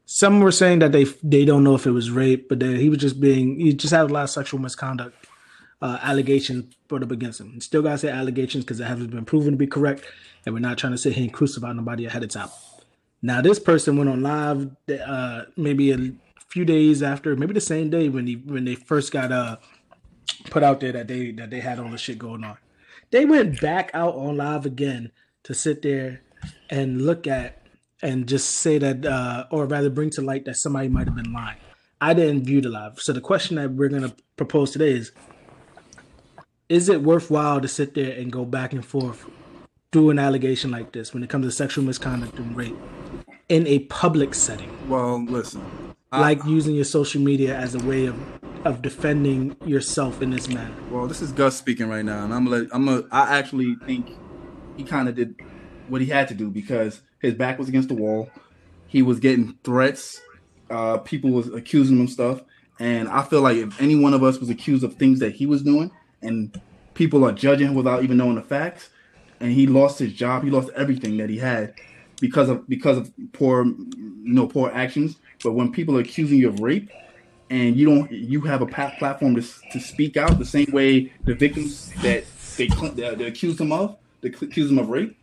Some 0.09 0.41
were 0.41 0.53
saying 0.53 0.79
that 0.81 0.93
they 0.93 1.05
they 1.23 1.45
don't 1.45 1.65
know 1.65 1.75
if 1.75 1.87
it 1.87 1.91
was 1.91 2.11
rape, 2.11 2.49
but 2.49 2.61
that 2.61 2.77
he 2.77 2.89
was 2.89 2.99
just 2.99 3.21
being 3.21 3.59
he 3.59 3.73
just 3.73 3.93
had 3.93 4.11
a 4.11 4.13
lot 4.13 4.25
of 4.25 4.31
sexual 4.31 4.61
misconduct 4.61 5.27
uh, 5.83 5.99
allegations 6.03 6.75
brought 6.89 7.03
up 7.03 7.11
against 7.11 7.41
him. 7.41 7.61
Still 7.61 7.83
gotta 7.83 7.99
say 7.99 8.09
allegations 8.09 8.65
because 8.65 8.81
it 8.81 8.85
hasn't 8.85 9.11
been 9.11 9.25
proven 9.25 9.53
to 9.53 9.57
be 9.57 9.67
correct, 9.67 10.05
and 10.45 10.55
we're 10.55 10.61
not 10.61 10.79
trying 10.79 10.93
to 10.93 10.99
sit 10.99 11.15
here 11.15 11.25
and 11.25 11.33
crucify 11.33 11.73
nobody 11.73 12.07
ahead 12.07 12.23
of 12.23 12.31
time. 12.31 12.49
Now 13.23 13.41
this 13.41 13.59
person 13.59 13.97
went 13.97 14.11
on 14.11 14.23
live 14.23 14.71
uh, 15.05 15.43
maybe 15.57 15.91
a 15.91 16.13
few 16.49 16.65
days 16.65 17.03
after, 17.03 17.35
maybe 17.35 17.55
the 17.55 17.61
same 17.61 17.91
day 17.91 18.09
when 18.09 18.27
he 18.27 18.35
when 18.35 18.65
they 18.65 18.75
first 18.75 19.13
got 19.13 19.33
uh 19.33 19.57
put 20.51 20.63
out 20.63 20.81
there 20.81 20.93
that 20.93 21.09
they 21.09 21.33
that 21.33 21.51
they 21.51 21.61
had 21.61 21.79
all 21.79 21.89
the 21.89 21.99
shit 21.99 22.19
going 22.19 22.45
on. 22.45 22.59
They 23.11 23.25
went 23.25 23.61
back 23.61 23.91
out 23.95 24.15
on 24.15 24.37
live 24.37 24.67
again 24.67 25.13
to 25.45 25.55
sit 25.55 25.83
there 25.83 26.23
and 26.71 27.03
look 27.03 27.27
at 27.27 27.63
and 28.03 28.29
just 28.29 28.51
say 28.51 28.79
that, 28.79 29.07
uh, 29.07 29.47
or 29.51 29.67
rather 29.67 29.91
bring 29.91 30.11
to 30.11 30.23
light 30.23 30.45
that 30.45 30.57
somebody 30.57 30.89
might 30.89 31.07
have 31.07 31.17
been 31.17 31.33
lying. 31.33 31.59
I 32.01 32.15
didn't 32.15 32.45
view 32.45 32.61
the 32.61 32.69
live. 32.69 33.01
So 33.01 33.13
the 33.13 33.21
question 33.21 33.57
that 33.57 33.73
we're 33.73 33.89
going 33.89 34.03
to 34.03 34.15
propose 34.37 34.73
today 34.73 34.93
is 34.93 35.13
Is 36.69 36.89
it 36.89 37.03
worthwhile 37.03 37.61
to 37.61 37.69
sit 37.69 37.95
there 37.95 38.13
and 38.19 38.31
go 38.31 38.45
back 38.45 38.73
and 38.73 38.85
forth 38.85 39.25
through 39.93 40.11
an 40.11 40.19
allegation 40.19 40.71
like 40.71 40.93
this 40.93 41.15
when 41.15 41.23
it 41.23 41.31
comes 41.31 41.47
to 41.47 41.53
sexual 41.53 41.85
misconduct 41.85 42.39
and 42.39 42.57
rape 42.57 42.77
in 43.49 43.67
a 43.67 43.81
public 43.81 44.35
setting? 44.35 44.71
Well, 44.89 45.25
listen. 45.25 45.65
I- 46.17 46.21
like 46.21 46.45
using 46.45 46.75
your 46.75 46.85
social 46.85 47.21
media 47.21 47.57
as 47.57 47.75
a 47.75 47.79
way 47.85 48.07
of 48.07 48.17
of 48.65 48.83
defending 48.83 49.57
yourself 49.65 50.21
in 50.21 50.31
this 50.31 50.49
manner. 50.49 50.75
Well, 50.91 51.07
this 51.07 51.23
is 51.23 51.31
Gus 51.31 51.57
speaking 51.57 51.89
right 51.89 52.05
now, 52.05 52.25
and 52.25 52.35
I'm 52.35 52.45
gonna. 52.45 52.67
I'm 52.73 52.85
gonna. 52.87 53.05
I 53.13 53.39
actually 53.39 53.77
think 53.87 54.11
he 54.77 54.83
kind 54.83 55.09
of 55.09 55.15
did 55.15 55.37
what 55.89 56.01
he 56.01 56.09
had 56.09 56.27
to 56.29 56.35
do 56.35 56.51
because 56.51 57.01
his 57.21 57.35
back 57.35 57.59
was 57.59 57.69
against 57.69 57.89
the 57.89 57.95
wall. 57.95 58.29
He 58.89 59.03
was 59.03 59.21
getting 59.21 59.57
threats. 59.63 60.21
Uh, 60.69 60.99
people 60.99 61.31
was 61.31 61.47
accusing 61.53 61.97
him 61.97 62.05
of 62.07 62.11
stuff, 62.11 62.43
and 62.81 63.09
I 63.09 63.23
feel 63.23 63.41
like 63.41 63.57
if 63.57 63.81
any 63.81 63.95
one 63.95 64.15
of 64.15 64.25
us 64.25 64.39
was 64.39 64.51
accused 64.51 64.83
of 64.83 64.95
things 64.95 65.21
that 65.21 65.37
he 65.37 65.47
was 65.47 65.63
doing, 65.63 65.93
and 66.23 66.61
people 66.95 67.25
are 67.25 67.33
judging 67.33 67.69
him 67.69 67.75
without 67.75 68.03
even 68.03 68.17
knowing 68.17 68.35
the 68.35 68.43
facts, 68.43 68.89
and 69.39 69.53
he 69.53 69.69
lost 69.69 70.01
his 70.01 70.13
job, 70.13 70.43
he 70.43 70.51
lost 70.51 70.71
everything 70.75 71.19
that 71.19 71.31
he 71.31 71.39
had 71.39 71.75
because 72.21 72.49
of 72.49 72.69
because 72.69 72.99
of 72.99 73.13
poor, 73.33 73.65
you 73.65 73.77
know, 74.25 74.49
poor 74.49 74.71
actions. 74.75 75.19
But 75.47 75.53
when 75.53 75.71
people 75.71 75.97
are 75.97 76.01
accusing 76.01 76.39
you 76.41 76.49
of 76.49 76.59
rape, 76.59 76.91
and 77.51 77.77
you 77.77 77.87
don't 77.87 78.11
you 78.11 78.41
have 78.41 78.63
a 78.63 78.67
platform 78.67 79.37
to, 79.37 79.43
to 79.71 79.79
speak 79.79 80.17
out 80.17 80.41
the 80.41 80.45
same 80.45 80.67
way 80.73 81.13
the 81.25 81.37
victims 81.37 81.93
that 82.03 82.25
they 82.57 82.67
cl- 82.67 82.91
that 82.95 83.19
they 83.19 83.27
accused 83.27 83.61
him 83.61 83.71
of 83.71 83.97
they 84.23 84.29
accused 84.31 84.73
him 84.73 84.81
of 84.81 84.89
rape 84.89 85.17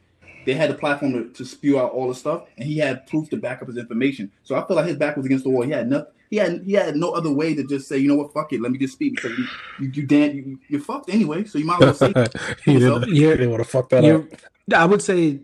they 0.46 0.54
had 0.54 0.70
the 0.70 0.76
platform 0.76 1.12
to, 1.12 1.30
to 1.34 1.44
spew 1.44 1.78
out 1.78 1.92
all 1.92 2.08
the 2.08 2.16
stuff 2.16 2.44
and 2.58 2.66
he 2.66 2.78
had 2.78 3.06
proof 3.08 3.30
to 3.32 3.36
back 3.36 3.62
up 3.62 3.68
his 3.68 3.76
information. 3.76 4.32
So 4.44 4.56
i 4.56 4.66
feel 4.66 4.78
like 4.78 4.86
his 4.86 4.96
back 4.96 5.18
was 5.18 5.26
against 5.26 5.44
the 5.44 5.50
wall. 5.50 5.64
He 5.64 5.72
had 5.72 5.90
nothing 5.90 6.14
he 6.30 6.38
had 6.38 6.64
he 6.66 6.72
had 6.72 6.96
no 6.96 7.12
other 7.12 7.30
way 7.30 7.54
to 7.56 7.64
just 7.66 7.90
say 7.90 7.98
you 7.98 8.08
know 8.08 8.16
what? 8.16 8.32
Fuck 8.32 8.54
it. 8.54 8.62
Let 8.62 8.72
me 8.72 8.78
just 8.78 8.94
speak 8.94 9.16
because 9.18 9.38
you 9.38 9.46
you, 9.82 9.92
you 9.94 10.04
damn 10.08 10.34
you, 10.34 10.60
you're 10.70 10.80
fucked 10.80 11.10
anyway. 11.10 11.44
So 11.44 11.60
you 11.60 11.66
might 11.66 11.82
as 11.84 12.00
well 12.02 12.14
say 12.14 12.14
he 12.64 12.72
yourself. 12.76 13.02
didn't, 13.02 13.16
You're- 13.18 13.36
they 13.36 13.48
want 13.48 13.62
to 13.64 13.70
fuck 13.70 13.90
that 13.90 13.98
up. 13.98 14.04
You're, 14.06 14.80
I 14.80 14.86
would 14.86 15.02
say 15.02 15.42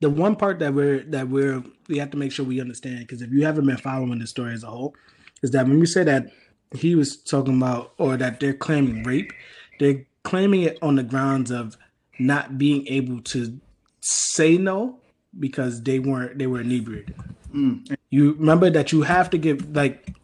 the 0.00 0.10
one 0.10 0.34
part 0.34 0.58
that 0.58 0.74
we're 0.74 1.02
that 1.04 1.28
we're 1.28 1.62
we 1.88 1.98
have 1.98 2.10
to 2.10 2.16
make 2.16 2.32
sure 2.32 2.44
we 2.44 2.60
understand 2.60 3.00
because 3.00 3.22
if 3.22 3.30
you 3.30 3.44
haven't 3.44 3.66
been 3.66 3.76
following 3.76 4.18
the 4.18 4.26
story 4.26 4.54
as 4.54 4.64
a 4.64 4.66
whole, 4.66 4.94
is 5.42 5.50
that 5.50 5.66
when 5.66 5.78
we 5.78 5.86
say 5.86 6.02
that 6.04 6.30
he 6.74 6.94
was 6.94 7.16
talking 7.16 7.56
about 7.56 7.92
or 7.98 8.16
that 8.16 8.40
they're 8.40 8.54
claiming 8.54 9.02
rape, 9.02 9.32
they're 9.78 10.06
claiming 10.24 10.62
it 10.62 10.78
on 10.82 10.96
the 10.96 11.02
grounds 11.02 11.50
of 11.50 11.76
not 12.18 12.58
being 12.58 12.86
able 12.86 13.20
to 13.22 13.60
say 14.00 14.56
no 14.56 14.98
because 15.38 15.82
they 15.82 15.98
weren't 15.98 16.38
they 16.38 16.46
were 16.46 16.60
inebriated. 16.60 17.14
Mm. 17.54 17.96
You 18.10 18.32
remember 18.32 18.70
that 18.70 18.92
you 18.92 19.02
have 19.02 19.28
to 19.30 19.38
give 19.38 19.76
like 19.76 20.14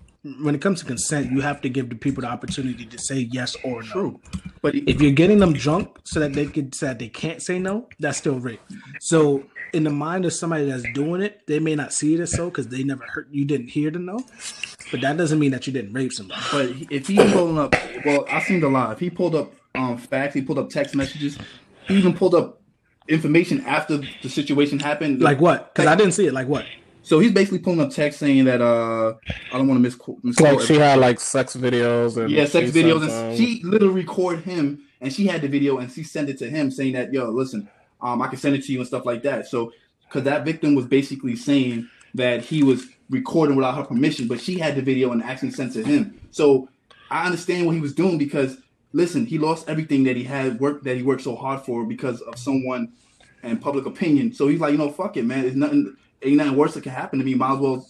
when 0.41 0.55
it 0.55 0.61
comes 0.61 0.81
to 0.81 0.87
consent, 0.87 1.31
you 1.31 1.41
have 1.43 1.61
to 1.61 1.69
give 1.69 1.89
the 1.89 1.95
people 1.95 2.23
the 2.23 2.29
opportunity 2.29 2.85
to 2.87 2.99
say 2.99 3.29
yes 3.31 3.57
or 3.63 3.83
no. 3.83 3.89
true 3.89 4.21
but 4.67 4.75
If 4.75 5.01
you're 5.01 5.13
getting 5.13 5.39
them 5.39 5.53
drunk 5.53 5.97
so 6.03 6.19
that 6.19 6.33
they 6.33 6.47
could 6.47 6.75
say 6.75 6.89
that 6.89 6.99
they 6.99 7.09
can't 7.09 7.41
say 7.41 7.59
no, 7.61 7.89
that's 8.01 8.19
still 8.19 8.41
rape. 8.41 8.61
So 9.01 9.45
in 9.73 9.85
the 9.85 9.91
mind 9.91 10.25
of 10.25 10.33
somebody 10.33 10.71
that's 10.71 10.85
doing 10.93 11.23
it, 11.23 11.47
they 11.47 11.59
may 11.59 11.75
not 11.75 11.93
see 11.93 12.15
it 12.15 12.21
as 12.21 12.33
so 12.33 12.49
because 12.49 12.69
they 12.69 12.83
never 12.83 13.05
heard 13.05 13.29
you 13.31 13.45
didn't 13.45 13.69
hear 13.69 13.91
the 13.91 13.99
no. 13.99 14.21
But 14.91 15.01
that 15.01 15.17
doesn't 15.17 15.39
mean 15.39 15.51
that 15.53 15.67
you 15.67 15.73
didn't 15.73 15.93
rape 15.93 16.13
somebody. 16.13 16.41
But 16.53 16.93
if 16.93 17.07
he's 17.07 17.33
pulling 17.33 17.59
up, 17.59 17.75
well, 18.05 18.25
I 18.31 18.41
seen 18.41 18.61
the 18.61 18.69
live. 18.69 18.99
He 18.99 19.11
pulled 19.11 19.35
up 19.35 19.53
um 19.75 19.99
facts. 19.99 20.35
He 20.35 20.43
pulled 20.43 20.59
up 20.59 20.71
text 20.71 20.95
messages. 20.95 21.39
He 21.89 21.97
even 21.97 22.15
pulled 22.15 22.35
up 22.35 22.63
information 23.09 23.65
after 23.67 23.99
the 24.23 24.29
situation 24.29 24.79
happened. 24.79 25.21
Like 25.21 25.41
what? 25.41 25.75
Because 25.75 25.89
I 25.89 25.95
didn't 25.95 26.13
see 26.13 26.27
it. 26.27 26.33
Like 26.33 26.49
what? 26.49 26.67
so 27.07 27.21
he's 27.21 27.31
basically 27.31 27.61
pulling 27.61 27.81
up 27.81 27.91
text 27.91 28.19
saying 28.19 28.47
that 28.47 28.61
uh 28.61 29.15
I 29.53 29.59
don't 29.59 29.69
want 29.69 29.79
to 29.79 29.83
misquote. 29.83 30.19
misquote 30.25 30.59
Like 30.59 30.67
she 30.67 30.75
had 30.75 30.99
like 30.99 31.21
sex 31.21 31.57
videos 31.57 32.17
and 32.17 32.29
yeah, 32.29 32.47
sex 32.47 32.73
videos, 32.73 33.09
sent 33.09 33.13
and 33.13 33.39
she 33.39 33.63
literally 33.63 33.95
record 33.95 34.41
him, 34.41 34.83
and 35.01 35.13
she 35.13 35.29
had 35.29 35.41
the 35.41 35.47
video, 35.47 35.79
and 35.79 35.91
she 35.91 36.03
sent 36.03 36.29
it 36.29 36.39
to 36.39 36.51
him 36.51 36.69
saying 36.69 36.95
that 36.95 37.13
yo, 37.13 37.31
listen, 37.31 37.69
um, 38.01 38.23
I 38.23 38.29
can 38.29 38.39
send 38.39 38.57
it 38.57 38.65
to 38.65 38.73
you 38.73 38.79
and 38.79 38.87
stuff 38.87 39.07
like 39.07 39.23
that. 39.23 39.47
So 39.47 39.73
because 40.09 40.25
that 40.25 40.45
victim 40.45 40.75
was 40.75 40.87
basically 40.87 41.37
saying 41.37 41.89
that 42.15 42.43
he 42.43 42.63
was 42.63 42.87
recording 43.11 43.57
without 43.57 43.77
her 43.77 43.85
permission, 43.85 44.29
but 44.29 44.41
she 44.41 44.59
had 44.59 44.75
the 44.75 44.83
video 44.83 45.13
and 45.13 45.23
actually 45.23 45.51
sent 45.51 45.77
it 45.77 45.85
to 45.85 45.89
him. 45.89 46.21
So 46.31 46.69
I 47.11 47.27
understand 47.27 47.67
what 47.67 47.75
he 47.75 47.81
was 47.81 47.95
doing 47.95 48.19
because 48.19 48.59
listen, 48.93 49.27
he 49.27 49.39
lost 49.39 49.69
everything 49.69 50.05
that 50.05 50.17
he 50.17 50.25
had 50.25 50.59
worked 50.59 50.85
that 50.85 50.97
he 50.97 51.03
worked 51.03 51.23
so 51.23 51.37
hard 51.37 51.61
for 51.61 51.85
because 51.85 52.21
of 52.23 52.39
someone 52.39 52.93
and 53.43 53.61
public 53.61 53.87
opinion. 53.87 54.33
So 54.33 54.49
he's 54.49 54.61
like, 54.61 54.73
you 54.73 54.79
know, 54.79 54.91
fuck 54.91 55.17
it, 55.17 55.25
man. 55.25 55.45
It's 55.45 55.57
nothing. 55.57 55.97
Ain't 56.23 56.37
nothing 56.39 56.57
worse 56.57 56.75
that 56.75 56.83
can 56.83 56.93
happen 56.93 57.19
to 57.19 57.25
me. 57.25 57.35
Might 57.35 57.55
as 57.55 57.59
well, 57.59 57.87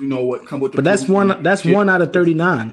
you 0.00 0.06
know, 0.06 0.24
what 0.24 0.46
come 0.46 0.60
with. 0.60 0.72
The 0.72 0.76
But 0.76 0.84
that's 0.84 1.08
one. 1.08 1.42
That's 1.42 1.62
shit. 1.62 1.74
one 1.74 1.88
out 1.88 2.00
of 2.00 2.12
thirty 2.12 2.34
nine. 2.34 2.72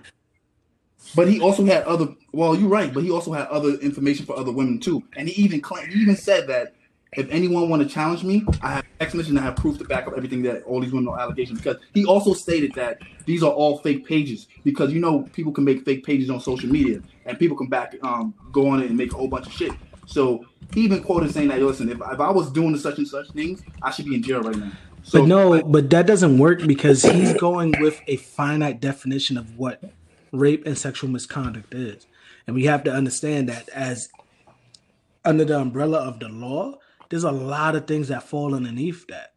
But 1.15 1.27
he 1.27 1.39
also 1.39 1.65
had 1.65 1.83
other. 1.83 2.07
Well, 2.31 2.55
you're 2.55 2.69
right. 2.69 2.93
But 2.93 3.03
he 3.03 3.11
also 3.11 3.31
had 3.31 3.47
other 3.47 3.75
information 3.75 4.25
for 4.25 4.37
other 4.37 4.51
women 4.51 4.79
too. 4.79 5.03
And 5.15 5.29
he 5.29 5.41
even 5.43 5.61
claimed, 5.61 5.93
he 5.93 5.99
even 6.01 6.15
said 6.15 6.47
that 6.47 6.75
if 7.13 7.29
anyone 7.29 7.69
want 7.69 7.81
to 7.81 7.87
challenge 7.87 8.23
me, 8.23 8.45
I 8.61 8.73
have 8.73 8.85
and 8.99 9.39
I 9.39 9.43
have 9.43 9.55
proof 9.55 9.77
to 9.77 9.85
back 9.85 10.07
up 10.07 10.13
everything 10.17 10.41
that 10.43 10.63
all 10.63 10.81
these 10.81 10.91
women 10.91 11.07
are 11.09 11.19
allegations. 11.19 11.59
Because 11.59 11.77
he 11.93 12.05
also 12.05 12.33
stated 12.33 12.73
that 12.73 12.99
these 13.25 13.43
are 13.43 13.51
all 13.51 13.77
fake 13.79 14.05
pages. 14.05 14.47
Because 14.63 14.91
you 14.91 14.99
know 14.99 15.23
people 15.33 15.51
can 15.51 15.63
make 15.63 15.85
fake 15.85 16.03
pages 16.03 16.29
on 16.29 16.39
social 16.39 16.69
media 16.69 17.01
and 17.25 17.37
people 17.39 17.55
can 17.55 17.67
back 17.67 17.95
um 18.03 18.33
go 18.51 18.67
on 18.67 18.81
it 18.81 18.87
and 18.87 18.97
make 18.97 19.13
a 19.13 19.15
whole 19.15 19.27
bunch 19.27 19.47
of 19.47 19.53
shit. 19.53 19.71
So 20.05 20.45
he 20.73 20.81
even 20.81 21.03
quoted 21.03 21.31
saying 21.31 21.49
that, 21.49 21.61
listen, 21.61 21.89
if, 21.89 21.97
if 21.97 22.19
I 22.19 22.31
was 22.31 22.51
doing 22.51 22.75
such 22.77 22.97
and 22.97 23.07
such 23.07 23.29
things, 23.31 23.63
I 23.81 23.91
should 23.91 24.05
be 24.05 24.15
in 24.15 24.23
jail 24.23 24.41
right 24.41 24.55
now. 24.55 24.71
So 25.03 25.19
But 25.19 25.27
no, 25.27 25.61
but 25.63 25.89
that 25.91 26.07
doesn't 26.07 26.37
work 26.37 26.65
because 26.65 27.03
he's 27.03 27.33
going 27.35 27.75
with 27.79 28.01
a 28.07 28.17
finite 28.17 28.81
definition 28.81 29.37
of 29.37 29.57
what 29.57 29.83
rape 30.35 30.65
and 30.65 30.77
sexual 30.77 31.09
misconduct 31.09 31.73
is. 31.73 32.05
And 32.47 32.55
we 32.55 32.65
have 32.65 32.83
to 32.83 32.91
understand 32.91 33.49
that 33.49 33.69
as 33.69 34.09
under 35.23 35.45
the 35.45 35.59
umbrella 35.59 35.99
of 35.99 36.19
the 36.19 36.29
law, 36.29 36.79
there's 37.09 37.23
a 37.23 37.31
lot 37.31 37.75
of 37.75 37.87
things 37.87 38.07
that 38.09 38.23
fall 38.23 38.53
underneath 38.53 39.07
that. 39.07 39.33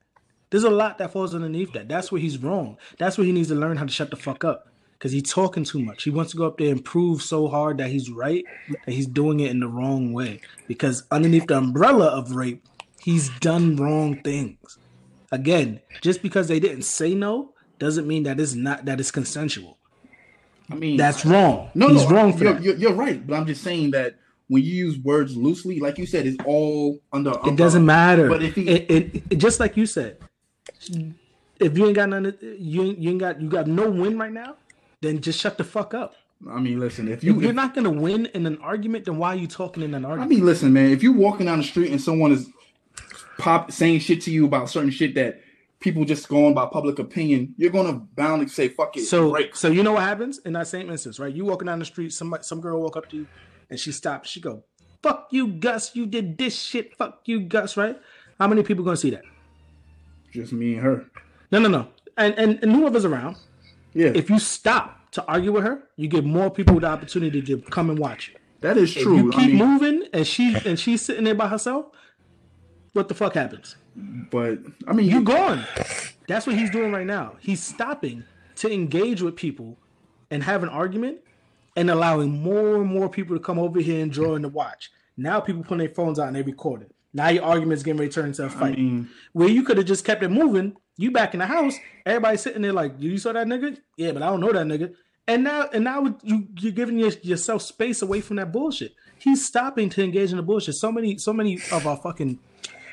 There's 0.51 0.65
a 0.65 0.71
lot 0.71 0.99
that 0.99 1.13
falls 1.13 1.35
underneath 1.35 1.73
that. 1.73 1.89
That's 1.89 2.11
where 2.11 2.21
he's 2.21 2.39
wrong. 2.39 2.79
That's 2.99 3.19
where 3.19 3.27
he 3.27 3.33
needs 3.33 3.49
to 3.49 3.55
learn 3.55 3.77
how 3.77 3.85
to 3.85 3.93
shut 3.93 4.11
the 4.11 4.17
fuck 4.17 4.45
up. 4.45 4.69
Because 4.93 5.13
he's 5.13 5.31
talking 5.31 5.63
too 5.63 5.79
much. 5.79 6.03
He 6.03 6.11
wants 6.11 6.33
to 6.33 6.39
go 6.39 6.47
up 6.47 6.59
there 6.59 6.73
and 6.73 6.85
prove 6.85 7.23
so 7.23 7.47
hard 7.47 7.79
that 7.79 7.91
he's 7.91 8.11
right, 8.11 8.45
that 8.85 8.93
he's 8.93 9.07
doing 9.07 9.41
it 9.41 9.51
in 9.51 9.61
the 9.61 9.69
wrong 9.69 10.13
way. 10.13 10.41
Because 10.67 11.05
underneath 11.11 11.47
the 11.47 11.59
umbrella 11.59 12.07
of 12.07 12.33
rape, 12.33 12.65
he's 13.01 13.29
done 13.39 13.77
wrong 13.77 14.21
things 14.23 14.79
again, 15.31 15.81
just 16.01 16.23
because 16.23 16.49
they 16.49 16.61
didn't 16.61 16.83
say 16.83 17.15
no 17.15 17.53
doesn't 17.79 18.07
mean 18.07 18.25
that 18.25 18.41
it's 18.41 18.55
not 18.55 18.85
that 18.87 18.99
it's 18.99 19.11
consensual. 19.11 19.78
I 20.71 20.75
mean, 20.75 20.97
That's 20.97 21.25
wrong. 21.25 21.71
No, 21.75 21.89
He's 21.89 22.05
no, 22.05 22.11
wrong 22.11 22.33
for 22.37 22.45
you're, 22.45 22.53
that. 22.55 22.63
you're, 22.63 22.77
you're 22.77 22.93
right, 22.93 23.27
but 23.27 23.35
I'm 23.35 23.47
just 23.47 23.63
saying 23.63 23.93
that 23.93 24.17
when 24.49 24.63
you 24.63 24.73
use 24.73 24.99
words 24.99 25.37
loosely, 25.37 25.81
like 25.81 25.99
you 25.99 26.07
said, 26.07 26.27
it's 26.27 26.37
all 26.45 26.99
under. 27.13 27.33
It 27.47 27.57
doesn't 27.57 27.85
matter. 27.87 28.29
But 28.29 28.43
if 28.43 28.55
he, 28.55 28.69
it, 28.69 28.91
it, 28.91 29.23
it- 29.31 29.37
just 29.37 29.61
like 29.61 29.77
you 29.77 29.87
said, 29.87 30.19
if 31.61 31.77
you 31.77 31.87
ain't 31.87 31.95
got 31.97 32.09
none, 32.11 32.35
you 32.41 32.83
ain't, 32.83 32.99
you 32.99 33.11
ain't 33.11 33.21
got 33.21 33.41
you 33.41 33.49
got 33.49 33.67
no 33.67 33.91
win 33.91 34.19
right 34.19 34.33
now, 34.33 34.57
then 35.01 35.21
just 35.21 35.41
shut 35.41 35.59
the 35.59 35.65
fuck 35.65 35.95
up. 35.95 36.15
I 36.49 36.61
mean, 36.61 36.79
listen, 36.79 37.09
if 37.09 37.25
You, 37.25 37.35
you, 37.35 37.41
you're 37.41 37.51
if- 37.51 37.57
not 37.57 37.75
gonna 37.75 37.91
win 37.91 38.27
in 38.27 38.47
an 38.47 38.59
argument, 38.59 39.07
then 39.07 39.17
why 39.19 39.31
are 39.31 39.37
you 39.37 39.47
talking 39.49 39.83
in 39.83 39.95
an 39.95 40.05
argument? 40.05 40.31
I 40.33 40.35
mean, 40.37 40.45
listen, 40.47 40.73
man, 40.73 40.91
if 40.91 41.03
you're 41.03 41.13
walking 41.15 41.47
down 41.47 41.59
the 41.59 41.65
street 41.65 41.91
and 41.91 42.01
someone 42.01 42.33
is 42.33 42.49
pop 43.39 43.73
saying 43.73 44.01
shit 44.01 44.21
to 44.23 44.31
you 44.31 44.45
about 44.47 44.69
certain 44.71 44.91
shit 44.91 45.15
that 45.15 45.41
people 45.81 46.05
just 46.05 46.29
going 46.29 46.55
by 46.55 46.67
public 46.67 46.99
opinion, 46.99 47.55
you're 47.57 47.71
gonna 47.71 47.93
bound 48.15 48.47
to 48.47 48.53
say 48.53 48.69
fuck 48.69 48.97
it. 48.97 49.05
So, 49.05 49.31
break. 49.31 49.55
so 49.57 49.69
you 49.69 49.83
know 49.83 49.93
what 49.93 50.03
happens 50.03 50.39
in 50.39 50.53
that 50.55 50.67
same 50.67 50.91
instance, 50.91 51.19
right? 51.19 51.33
You 51.35 51.45
walking 51.45 51.67
down 51.67 51.79
the 51.79 51.85
street, 51.85 52.13
somebody, 52.13 52.43
some 52.45 52.61
girl 52.61 52.81
walk 52.81 52.97
up 52.97 53.09
to 53.11 53.17
you, 53.17 53.27
and 53.71 53.79
she 53.79 53.93
stops. 53.93 54.29
She 54.29 54.41
go, 54.41 54.65
"Fuck 55.03 55.29
you, 55.31 55.49
Gus! 55.49 55.95
You 55.95 56.07
did 56.07 56.37
this 56.39 56.59
shit. 56.61 56.97
Fuck 56.97 57.21
you, 57.27 57.41
Gus!" 57.41 57.77
Right? 57.77 57.99
How 58.39 58.49
many 58.49 58.63
people 58.63 58.85
gonna 58.85 58.97
see 58.97 59.11
that? 59.11 59.23
just 60.33 60.53
me 60.53 60.75
and 60.75 60.83
her. 60.83 61.07
No, 61.51 61.59
no, 61.59 61.69
no. 61.69 61.89
And 62.17 62.35
and, 62.35 62.59
and 62.63 62.73
whoever's 62.73 63.05
around, 63.05 63.37
Yeah, 63.95 64.09
if 64.15 64.29
you 64.29 64.39
stop 64.39 65.11
to 65.13 65.25
argue 65.27 65.53
with 65.53 65.65
her, 65.65 65.85
you 65.97 66.07
give 66.09 66.25
more 66.25 66.51
people 66.51 66.79
the 66.81 66.87
opportunity 66.87 67.41
to 67.43 67.59
come 67.71 67.89
and 67.91 67.99
watch 67.99 68.29
you. 68.29 68.35
that 68.61 68.77
is 68.77 68.95
If 68.97 69.05
true. 69.05 69.17
you 69.17 69.33
I 69.33 69.37
keep 69.37 69.55
mean, 69.55 69.57
moving 69.59 70.05
and 70.13 70.27
she 70.27 70.55
and 70.67 70.79
she's 70.79 71.01
sitting 71.03 71.25
there 71.25 71.35
by 71.35 71.49
herself, 71.49 71.87
what 72.99 73.09
the 73.09 73.15
fuck 73.15 73.35
happens? 73.35 73.77
but 74.31 74.59
I 74.87 74.93
mean, 74.93 75.07
you're 75.07 75.23
gone. 75.23 75.65
That's 76.29 76.47
what 76.47 76.57
he's 76.57 76.71
doing 76.71 76.93
right 76.93 77.07
now. 77.07 77.35
He's 77.41 77.63
stopping 77.63 78.23
to 78.57 78.71
engage 78.73 79.23
with 79.23 79.35
people 79.35 79.77
and 80.31 80.43
have 80.43 80.63
an 80.63 80.69
argument 80.69 81.19
and 81.77 81.91
allowing 81.91 82.31
more 82.43 82.77
and 82.77 82.87
more 82.87 83.09
people 83.09 83.37
to 83.37 83.43
come 83.43 83.59
over 83.59 83.81
here 83.81 84.03
and 84.03 84.13
join 84.13 84.43
the 84.43 84.49
watch. 84.49 84.91
Now 85.17 85.41
people 85.41 85.63
putting 85.63 85.79
their 85.79 85.89
phones 85.95 86.19
out 86.19 86.29
and 86.29 86.37
they 86.37 86.43
record 86.43 86.83
it. 86.83 86.93
Now 87.13 87.29
your 87.29 87.45
argument's 87.45 87.83
getting 87.83 87.99
ready 87.99 88.11
to 88.11 88.15
turn 88.15 88.27
into 88.27 88.45
a 88.45 88.51
fight. 88.51 88.77
mean- 88.79 89.09
Where 89.33 89.49
you 89.49 89.63
could 89.65 89.79
have 89.79 89.87
just 89.87 90.05
kept 90.05 90.23
it 90.23 90.29
moving, 90.29 90.77
you 90.97 91.11
back 91.11 91.33
in 91.35 91.41
the 91.41 91.47
house, 91.47 91.75
everybody 92.05 92.37
sitting 92.37 92.63
there 92.63 92.73
like, 92.73 92.93
you 92.99 93.17
saw 93.19 93.33
that 93.33 93.47
nigga? 93.47 93.79
Yeah, 93.97 94.13
but 94.13 94.23
I 94.23 94.27
don't 94.27 94.41
know 94.41 94.53
that 94.53 94.67
nigga. 94.67 94.95
And 95.27 95.45
now, 95.45 95.69
and 95.73 95.85
now 95.85 96.17
you 96.23 96.47
you're 96.59 96.73
giving 96.73 96.99
your, 96.99 97.11
yourself 97.23 97.63
space 97.63 98.01
away 98.03 98.21
from 98.21 98.37
that 98.37 98.53
bullshit. 98.53 98.95
He's 99.19 99.45
stopping 99.45 99.89
to 99.91 100.05
engage 100.05 100.31
in 100.31 100.37
the 100.37 100.43
bullshit. 100.43 100.75
So 100.77 100.93
many, 100.93 101.19
so 101.19 101.33
many 101.33 101.59
of 101.73 101.87
our 101.87 101.97
fucking, 101.97 102.39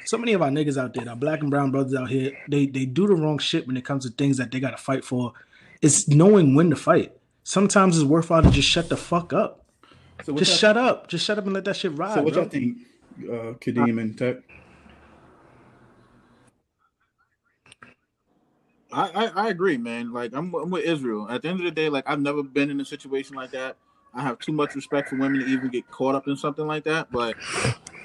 so 0.05 0.17
many 0.17 0.33
of 0.33 0.41
our 0.41 0.49
niggas 0.49 0.77
out 0.81 0.93
there, 0.93 1.07
our 1.09 1.15
black 1.15 1.41
and 1.41 1.49
brown 1.49 1.71
brothers 1.71 1.93
out 1.95 2.09
here, 2.09 2.31
they 2.47 2.65
they 2.67 2.85
do 2.85 3.07
the 3.07 3.15
wrong 3.15 3.37
shit 3.39 3.67
when 3.67 3.77
it 3.77 3.85
comes 3.85 4.05
to 4.05 4.11
things 4.11 4.37
that 4.37 4.51
they 4.51 4.59
got 4.59 4.71
to 4.71 4.77
fight 4.77 5.03
for. 5.03 5.33
It's 5.81 6.07
knowing 6.07 6.55
when 6.55 6.69
to 6.69 6.75
fight. 6.75 7.13
Sometimes 7.43 7.97
it's 7.97 8.05
worthwhile 8.05 8.41
to 8.43 8.49
just 8.51 8.67
shut 8.67 8.89
the 8.89 8.97
fuck 8.97 9.33
up. 9.33 9.65
So 10.23 10.33
Just 10.35 10.51
y'all- 10.51 10.57
shut 10.57 10.77
up. 10.77 11.07
Just 11.07 11.25
shut 11.25 11.37
up 11.37 11.43
and 11.45 11.53
let 11.53 11.65
that 11.65 11.75
shit 11.75 11.91
ride. 11.97 12.15
So 12.15 12.21
what 12.23 12.33
bro. 12.33 12.43
y'all 12.43 12.49
think, 12.49 12.77
uh, 13.23 13.53
Kadeem 13.59 13.99
and 14.01 14.17
Tech? 14.17 14.37
I, 18.91 19.09
I, 19.09 19.25
I 19.45 19.47
agree, 19.49 19.77
man. 19.77 20.13
Like 20.13 20.33
I'm, 20.33 20.53
I'm 20.55 20.69
with 20.69 20.85
Israel. 20.85 21.27
At 21.29 21.41
the 21.41 21.49
end 21.49 21.59
of 21.59 21.65
the 21.65 21.71
day, 21.71 21.89
like 21.89 22.05
I've 22.07 22.21
never 22.21 22.41
been 22.43 22.69
in 22.69 22.79
a 22.79 22.85
situation 22.85 23.35
like 23.35 23.51
that. 23.51 23.75
I 24.13 24.21
have 24.21 24.39
too 24.39 24.53
much 24.53 24.73
respect 24.75 25.09
for 25.09 25.17
women 25.17 25.41
to 25.41 25.45
even 25.45 25.67
get 25.67 25.89
caught 25.91 26.15
up 26.15 26.27
in 26.27 26.37
something 26.37 26.65
like 26.65 26.85
that. 26.85 27.11
But 27.11 27.35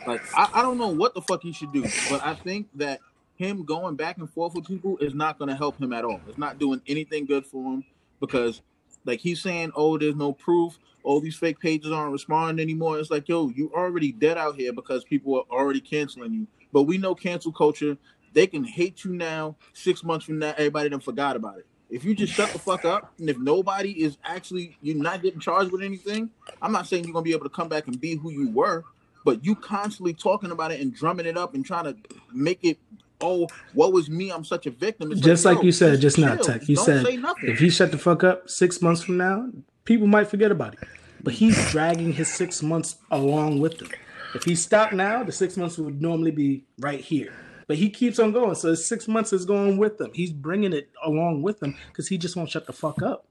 like 0.07 0.23
I, 0.37 0.49
I 0.55 0.63
don't 0.63 0.79
know 0.79 0.89
what 0.89 1.15
the 1.15 1.23
fuck 1.23 1.43
he 1.43 1.53
should 1.53 1.73
do. 1.73 1.83
But 2.09 2.25
I 2.25 2.35
think 2.35 2.69
that 2.75 3.01
him 3.37 3.65
going 3.65 3.97
back 3.97 4.19
and 4.19 4.31
forth 4.31 4.55
with 4.55 4.67
people 4.67 4.99
is 4.99 5.15
not 5.15 5.39
going 5.39 5.49
to 5.49 5.57
help 5.57 5.81
him 5.81 5.93
at 5.93 6.05
all. 6.05 6.21
It's 6.29 6.39
not 6.39 6.59
doing 6.59 6.81
anything 6.87 7.25
good 7.25 7.47
for 7.47 7.73
him 7.73 7.85
because 8.21 8.61
like 9.05 9.21
he's 9.21 9.41
saying, 9.41 9.73
oh, 9.75 9.99
there's 9.99 10.17
no 10.17 10.33
proof. 10.33 10.79
All 11.03 11.21
these 11.21 11.37
fake 11.37 11.59
pages 11.59 11.91
aren't 11.91 12.13
responding 12.13 12.63
anymore. 12.63 12.99
It's 12.99 13.11
like, 13.11 13.29
yo, 13.29 13.49
you 13.49 13.73
already 13.75 14.13
dead 14.13 14.37
out 14.37 14.57
here 14.57 14.73
because 14.73 15.05
people 15.05 15.35
are 15.37 15.59
already 15.59 15.81
canceling 15.81 16.35
you. 16.35 16.47
But 16.73 16.83
we 16.83 16.99
know 16.99 17.15
cancel 17.15 17.53
culture. 17.53 17.97
They 18.33 18.47
can 18.47 18.65
hate 18.65 19.05
you 19.05 19.15
now. 19.15 19.57
Six 19.73 20.05
months 20.05 20.27
from 20.27 20.39
now, 20.39 20.51
everybody 20.51 20.91
done 20.91 21.01
forgot 21.01 21.37
about 21.37 21.59
it. 21.59 21.67
If 21.89 22.05
you 22.05 22.15
just 22.15 22.33
shut 22.33 22.51
the 22.51 22.59
fuck 22.59 22.85
up, 22.85 23.13
and 23.19 23.29
if 23.29 23.39
nobody 23.39 24.05
is 24.05 24.17
actually 24.23 24.77
you're 24.81 24.97
not 24.97 25.23
getting 25.23 25.41
charged 25.41 25.73
with 25.73 25.83
anything, 25.83 26.31
I'm 26.63 26.71
not 26.71 26.87
saying 26.87 27.05
you're 27.05 27.13
gonna 27.13 27.25
be 27.25 27.33
able 27.33 27.45
to 27.45 27.51
come 27.51 27.69
back 27.69 27.89
and 27.89 28.01
be 28.01 28.15
who 28.15 28.31
you 28.31 28.51
were, 28.51 28.85
but 29.25 29.45
you 29.45 29.55
constantly 29.55 30.15
talking 30.15 30.51
about 30.51 30.73
it 30.73 30.81
and 30.81 30.95
drumming 30.95 31.27
it 31.27 31.37
up 31.37 31.55
and 31.55 31.65
trying 31.65 31.85
to 31.85 31.97
make 32.33 32.61
it. 32.63 32.79
Oh, 33.23 33.49
what 33.75 33.93
was 33.93 34.09
me? 34.09 34.31
I'm 34.31 34.45
such 34.45 34.67
a 34.67 34.71
victim. 34.71 35.13
It's 35.13 35.21
just 35.21 35.45
like 35.45 35.59
yo, 35.59 35.65
you 35.65 35.73
said 35.73 36.01
just 36.01 36.19
now, 36.19 36.37
chill. 36.37 36.45
Tech. 36.45 36.69
You 36.69 36.77
Don't 36.77 36.85
said 36.85 37.07
if 37.43 37.59
he 37.59 37.69
shut 37.69 37.91
the 37.91 37.99
fuck 37.99 38.25
up 38.25 38.49
six 38.49 38.81
months 38.81 39.03
from 39.03 39.19
now, 39.19 39.49
people 39.85 40.07
might 40.07 40.29
forget 40.29 40.51
about 40.51 40.75
it. 40.75 40.89
But 41.23 41.35
he's 41.35 41.71
dragging 41.71 42.15
his 42.15 42.33
six 42.33 42.63
months 42.63 42.97
along 43.11 43.61
with 43.61 43.83
him. 43.83 43.91
If 44.35 44.45
he 44.45 44.55
stopped 44.55 44.93
now, 44.93 45.23
the 45.23 45.33
six 45.33 45.57
months 45.57 45.77
would 45.77 46.01
normally 46.01 46.31
be 46.31 46.65
right 46.79 47.01
here. 47.01 47.33
But 47.67 47.77
he 47.77 47.91
keeps 47.91 48.19
on 48.19 48.33
going, 48.33 48.55
so 48.55 48.75
six 48.75 49.07
months 49.07 49.33
is 49.33 49.45
going 49.45 49.77
with 49.77 50.01
him. 50.01 50.11
He's 50.15 50.33
bringing 50.33 50.73
it 50.73 50.89
along 51.05 51.43
with 51.43 51.63
him 51.63 51.77
because 51.89 52.09
he 52.09 52.19
just 52.19 52.37
won't 52.37 52.51
shut 52.51 52.67
the 52.67 52.73
fuck 52.73 53.03
up. 53.03 53.27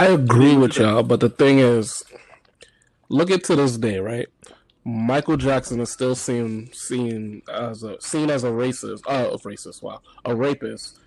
I 0.00 0.06
agree 0.06 0.56
with 0.56 0.78
y'all, 0.78 1.02
but 1.02 1.20
the 1.20 1.28
thing 1.28 1.58
is, 1.58 2.02
look 3.10 3.30
at 3.30 3.44
to 3.44 3.56
this 3.56 3.76
day, 3.76 3.98
right? 3.98 4.28
Michael 4.84 5.36
Jackson 5.36 5.78
is 5.80 5.90
still 5.90 6.14
seen 6.14 6.72
seen 6.72 7.42
as 7.52 7.82
a 7.82 8.00
seen 8.00 8.30
as 8.30 8.44
a 8.44 8.48
racist, 8.48 9.02
uh, 9.06 9.28
a 9.30 9.38
racist, 9.38 9.82
wow, 9.82 10.00
a 10.24 10.34
rapist. 10.34 10.98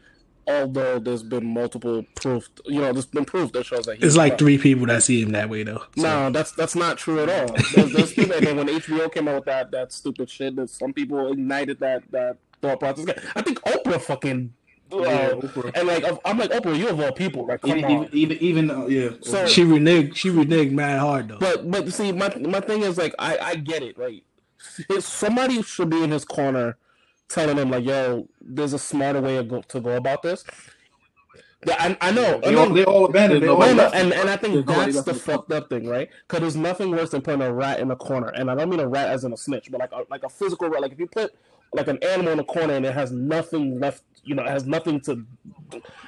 Although 0.45 0.99
there's 0.99 1.23
been 1.23 1.53
multiple 1.53 2.05
proof, 2.15 2.49
you 2.65 2.81
know, 2.81 2.91
there's 2.93 3.05
been 3.07 3.25
proof 3.25 3.51
that 3.53 3.65
shows 3.65 3.85
that 3.85 3.95
he's 3.95 4.03
It's 4.09 4.15
like 4.17 4.37
three 4.37 4.57
people 4.57 4.85
that 4.87 5.01
see 5.01 5.21
him 5.23 5.31
that 5.31 5.49
way, 5.49 5.63
though. 5.63 5.81
So- 5.97 6.03
No, 6.03 6.29
that's 6.29 6.51
that's 6.51 6.75
not 6.75 6.97
true 6.99 7.23
at 7.23 7.29
all. 7.29 7.55
There's, 7.73 7.93
there's 7.93 8.13
people, 8.13 8.35
and 8.35 8.57
when 8.57 8.67
HBO 8.67 9.11
came 9.11 9.27
out 9.27 9.35
with 9.35 9.45
that 9.45 9.71
that 9.71 9.91
stupid 9.91 10.29
shit, 10.29 10.55
that 10.57 10.69
some 10.69 10.93
people 10.93 11.31
ignited 11.31 11.79
that 11.79 12.03
that 12.11 12.37
thought 12.61 12.79
process. 12.79 13.07
I 13.35 13.41
think 13.41 13.59
Oprah 13.61 14.01
fucking. 14.01 14.53
Yeah, 15.01 15.35
And 15.75 15.87
like 15.87 16.05
I'm 16.25 16.37
like 16.37 16.51
Oprah, 16.51 16.77
you 16.77 16.89
of 16.89 16.99
all 16.99 17.11
people, 17.13 17.47
like 17.47 17.61
come 17.61 17.71
Even, 17.77 17.85
on. 17.85 18.09
even, 18.13 18.37
even, 18.39 18.71
uh, 18.71 18.85
yeah. 18.87 19.09
So- 19.21 19.47
She 19.47 19.63
reneged. 19.63 20.15
She 20.15 20.29
reneged 20.29 20.71
mad 20.71 20.99
hard 20.99 21.29
though. 21.29 21.37
But 21.39 21.69
but 21.71 21.91
see, 21.93 22.11
my 22.11 22.33
my 22.37 22.59
thing 22.61 22.83
is 22.83 22.97
like 22.97 23.15
I 23.19 23.37
I 23.39 23.55
get 23.55 23.83
it. 23.83 23.97
Right, 23.97 24.23
His- 24.89 25.05
somebody 25.05 25.61
should 25.63 25.89
be 25.89 26.03
in 26.03 26.11
his 26.11 26.25
corner, 26.25 26.77
telling 27.29 27.57
him 27.57 27.71
like, 27.71 27.85
"Yo, 27.85 28.27
there's 28.41 28.73
a 28.73 28.79
smarter 28.79 29.21
way 29.21 29.37
to 29.37 29.43
go, 29.43 29.61
to 29.61 29.79
go 29.81 29.95
about 29.97 30.23
this." 30.23 30.43
Yeah, 31.65 31.75
I, 31.79 31.97
I 32.01 32.11
know. 32.11 32.37
I 32.37 32.39
they, 32.41 32.51
know. 32.51 32.61
all, 32.63 32.69
they 32.69 32.85
all 32.85 33.05
abandoned. 33.05 33.43
They 33.43 33.47
all 33.47 33.63
and, 33.63 34.13
and 34.13 34.29
I 34.29 34.35
think 34.37 34.65
that's 34.65 34.93
the 34.95 34.99
in 34.99 35.05
the 35.05 35.13
front. 35.13 35.21
fucked 35.21 35.51
up 35.53 35.69
thing, 35.69 35.87
right? 35.87 36.09
Because 36.27 36.41
there's 36.41 36.55
nothing 36.57 36.91
worse 36.91 37.11
than 37.11 37.21
putting 37.21 37.41
a 37.41 37.53
rat 37.53 37.79
in 37.79 37.91
a 37.91 37.95
corner, 37.95 38.29
and 38.29 38.51
I 38.51 38.55
don't 38.55 38.69
mean 38.69 38.81
a 38.81 38.87
rat 38.87 39.09
as 39.09 39.23
in 39.23 39.33
a 39.33 39.37
snitch, 39.37 39.71
but 39.71 39.79
like 39.79 39.91
a, 39.93 40.03
like 40.09 40.23
a 40.23 40.29
physical 40.29 40.69
rat. 40.69 40.81
Like 40.81 40.91
if 40.93 40.99
you 40.99 41.07
put 41.07 41.33
like 41.73 41.87
an 41.87 41.99
animal 42.03 42.33
in 42.33 42.39
a 42.39 42.43
corner 42.43 42.73
and 42.75 42.85
it 42.85 42.93
has 42.93 43.11
nothing 43.11 43.79
left, 43.79 44.03
you 44.23 44.35
know, 44.35 44.43
has 44.43 44.65
nothing 44.65 44.99
to, 45.01 45.25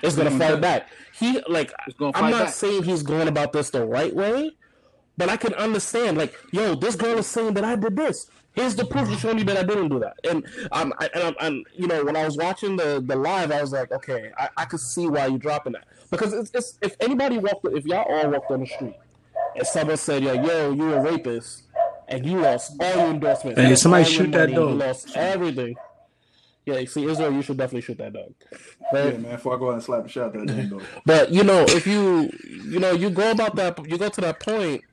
it's 0.01 0.15
gonna 0.15 0.31
fight 0.31 0.61
back. 0.61 0.87
He 1.13 1.41
like 1.47 1.73
I'm 1.99 2.31
not 2.31 2.45
back. 2.45 2.53
saying 2.53 2.83
he's 2.83 3.03
going 3.03 3.27
about 3.27 3.53
this 3.53 3.69
the 3.69 3.85
right 3.85 4.13
way, 4.13 4.51
but 5.17 5.29
I 5.29 5.37
can 5.37 5.53
understand. 5.53 6.17
Like, 6.17 6.35
yo, 6.51 6.75
this 6.75 6.95
girl 6.95 7.17
is 7.17 7.27
saying 7.27 7.53
that 7.55 7.63
I 7.63 7.75
did 7.75 7.95
this. 7.95 8.29
Here's 8.53 8.75
the 8.75 8.85
proof 8.85 9.09
to 9.09 9.17
show 9.17 9.33
me 9.33 9.43
that 9.43 9.57
I 9.57 9.63
didn't 9.63 9.89
do 9.89 9.99
that. 9.99 10.17
And 10.29 10.45
um, 10.71 10.93
I, 10.99 11.09
and, 11.13 11.23
I'm, 11.23 11.35
and 11.41 11.65
you 11.73 11.87
know, 11.87 12.05
when 12.05 12.15
I 12.15 12.23
was 12.25 12.37
watching 12.37 12.77
the 12.77 13.03
the 13.05 13.15
live, 13.15 13.51
I 13.51 13.61
was 13.61 13.71
like, 13.73 13.91
okay, 13.91 14.31
I, 14.37 14.49
I 14.57 14.65
could 14.65 14.79
see 14.79 15.07
why 15.07 15.27
you're 15.27 15.37
dropping 15.37 15.73
that 15.73 15.85
because 16.09 16.33
it's, 16.33 16.51
it's 16.53 16.77
if 16.81 16.95
anybody 16.99 17.37
walked, 17.37 17.65
if 17.67 17.85
y'all 17.85 18.05
all 18.09 18.29
walked 18.29 18.51
on 18.51 18.61
the 18.61 18.67
street 18.67 18.95
and 19.55 19.67
someone 19.67 19.97
said, 19.97 20.23
yo, 20.23 20.33
yo, 20.33 20.71
you're 20.71 20.97
a 20.97 21.01
rapist, 21.01 21.63
and 22.07 22.25
you 22.25 22.39
lost 22.39 22.73
all 22.79 22.95
your 22.95 23.07
endorsements, 23.07 23.59
Hey, 23.59 23.69
lost 23.69 23.83
somebody 23.83 24.03
shoot 24.05 24.31
that 24.31 24.49
money, 24.51 24.53
you 24.53 24.75
lost 24.75 25.15
everything. 25.15 25.75
Yeah, 26.65 26.79
you 26.79 26.87
see, 26.87 27.05
Israel, 27.05 27.31
you 27.33 27.41
should 27.43 27.57
definitely 27.57 27.81
shoot 27.81 27.97
that 27.99 28.13
dog. 28.13 28.33
Yeah, 28.93 29.17
man. 29.17 29.33
Before 29.33 29.55
I 29.55 29.59
go 29.59 29.69
out 29.69 29.73
and 29.75 29.83
slap 29.83 30.05
a 30.05 30.09
shot, 30.09 30.33
that 30.33 30.47
damn 30.47 30.69
dog. 30.69 30.83
But 31.05 31.31
you 31.31 31.43
know, 31.43 31.65
if 31.69 31.87
you 31.87 32.31
you 32.43 32.79
know 32.79 32.91
you 32.91 33.09
go 33.09 33.31
about 33.31 33.55
that, 33.57 33.79
you 33.87 33.97
go 33.97 34.09
to 34.09 34.21
that 34.21 34.39
point. 34.39 34.83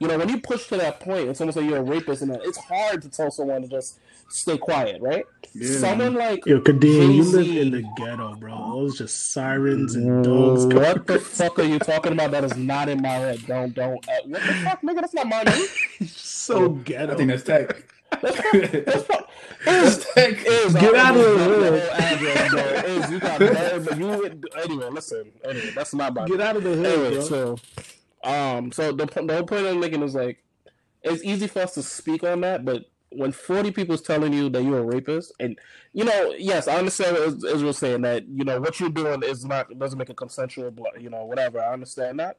You 0.00 0.08
know, 0.08 0.18
when 0.18 0.30
you 0.30 0.40
push 0.40 0.66
to 0.68 0.78
that 0.78 1.00
point, 1.00 1.28
and 1.28 1.36
someone 1.36 1.52
say 1.52 1.62
you're 1.64 1.78
a 1.78 1.82
rapist, 1.82 2.22
and 2.22 2.34
it's 2.44 2.58
hard 2.58 3.02
to 3.02 3.10
tell 3.10 3.30
someone 3.30 3.62
to 3.62 3.68
just 3.68 3.98
stay 4.28 4.56
quiet, 4.58 5.00
right? 5.02 5.24
Yeah, 5.54 5.78
someone 5.78 6.14
like 6.14 6.46
Yo, 6.46 6.60
Kadeem, 6.60 7.14
you 7.16 7.24
Jay-Z- 7.24 7.36
live 7.36 7.56
in 7.56 7.70
the 7.72 7.82
ghetto, 7.96 8.34
bro. 8.36 8.56
Those 8.72 8.98
just 8.98 9.32
sirens 9.32 9.94
and 9.96 10.24
dogs. 10.24 10.66
What 10.66 11.06
the 11.06 11.18
fuck 11.18 11.58
are 11.58 11.64
you 11.64 11.78
talking 11.78 12.12
about? 12.12 12.30
That 12.30 12.44
is 12.44 12.56
not 12.56 12.88
in 12.88 13.02
my 13.02 13.08
head. 13.10 13.46
Don't 13.46 13.74
don't. 13.74 14.08
Uh, 14.08 14.12
what 14.26 14.42
the 14.42 14.54
fuck, 14.54 14.82
nigga? 14.82 15.00
That's 15.02 15.14
not 15.14 15.26
my 15.28 15.42
name. 15.42 15.66
so 16.06 16.70
ghetto. 16.70 17.12
I 17.12 17.16
think 17.16 17.30
that's 17.30 17.42
tech. 17.42 17.84
That's 18.86 19.08
not, 19.08 19.30
is, 19.66 19.98
Tech. 20.14 20.44
is, 20.46 20.76
Get 20.76 20.94
I 20.96 20.96
out 20.96 21.16
of 21.16 21.22
almost 21.22 21.34
the 21.34 21.38
got 21.38 21.50
hood. 21.50 21.72
whole 21.72 21.90
address, 21.90 22.42
bro. 22.44 22.80
Is 22.84 23.10
you 23.10 23.20
got 23.20 23.42
nerve, 23.52 23.84
but 23.86 23.98
you 23.98 24.08
anyway. 24.62 24.88
Listen, 24.90 25.32
anyway, 25.44 25.70
that's 25.74 25.94
not 25.94 26.14
my. 26.14 26.26
Get 26.26 26.40
out 26.40 26.56
of 26.56 26.64
the 26.64 26.74
hood, 26.76 26.86
Anyway, 26.86 27.10
bro. 27.10 27.20
so, 27.20 27.60
um, 28.24 28.72
so 28.72 28.92
the 28.92 29.06
the 29.06 29.34
whole 29.34 29.44
point 29.46 29.66
I'm 29.66 29.80
making 29.80 30.02
is 30.02 30.14
like, 30.14 30.42
it's 31.02 31.24
easy 31.24 31.46
for 31.48 31.60
us 31.62 31.74
to 31.74 31.82
speak 31.82 32.24
on 32.24 32.42
that, 32.42 32.64
but 32.64 32.84
when 33.12 33.32
40 33.32 33.72
people 33.72 33.94
is 33.94 34.02
telling 34.02 34.32
you 34.32 34.48
that 34.50 34.62
you're 34.62 34.80
a 34.80 34.84
rapist, 34.84 35.32
and 35.40 35.58
you 35.94 36.04
know, 36.04 36.34
yes, 36.38 36.68
I 36.68 36.76
understand 36.78 37.16
what 37.16 37.28
Is- 37.28 37.44
Israel's 37.44 37.78
saying 37.78 38.02
that 38.02 38.28
you 38.28 38.44
know 38.44 38.60
what 38.60 38.80
you're 38.80 38.90
doing 38.90 39.22
is 39.24 39.44
not 39.44 39.78
doesn't 39.78 39.98
make 39.98 40.10
it 40.10 40.16
consensual, 40.16 40.70
but 40.70 41.00
you 41.00 41.10
know, 41.10 41.24
whatever. 41.24 41.60
I 41.60 41.72
understand 41.72 42.20
that, 42.20 42.38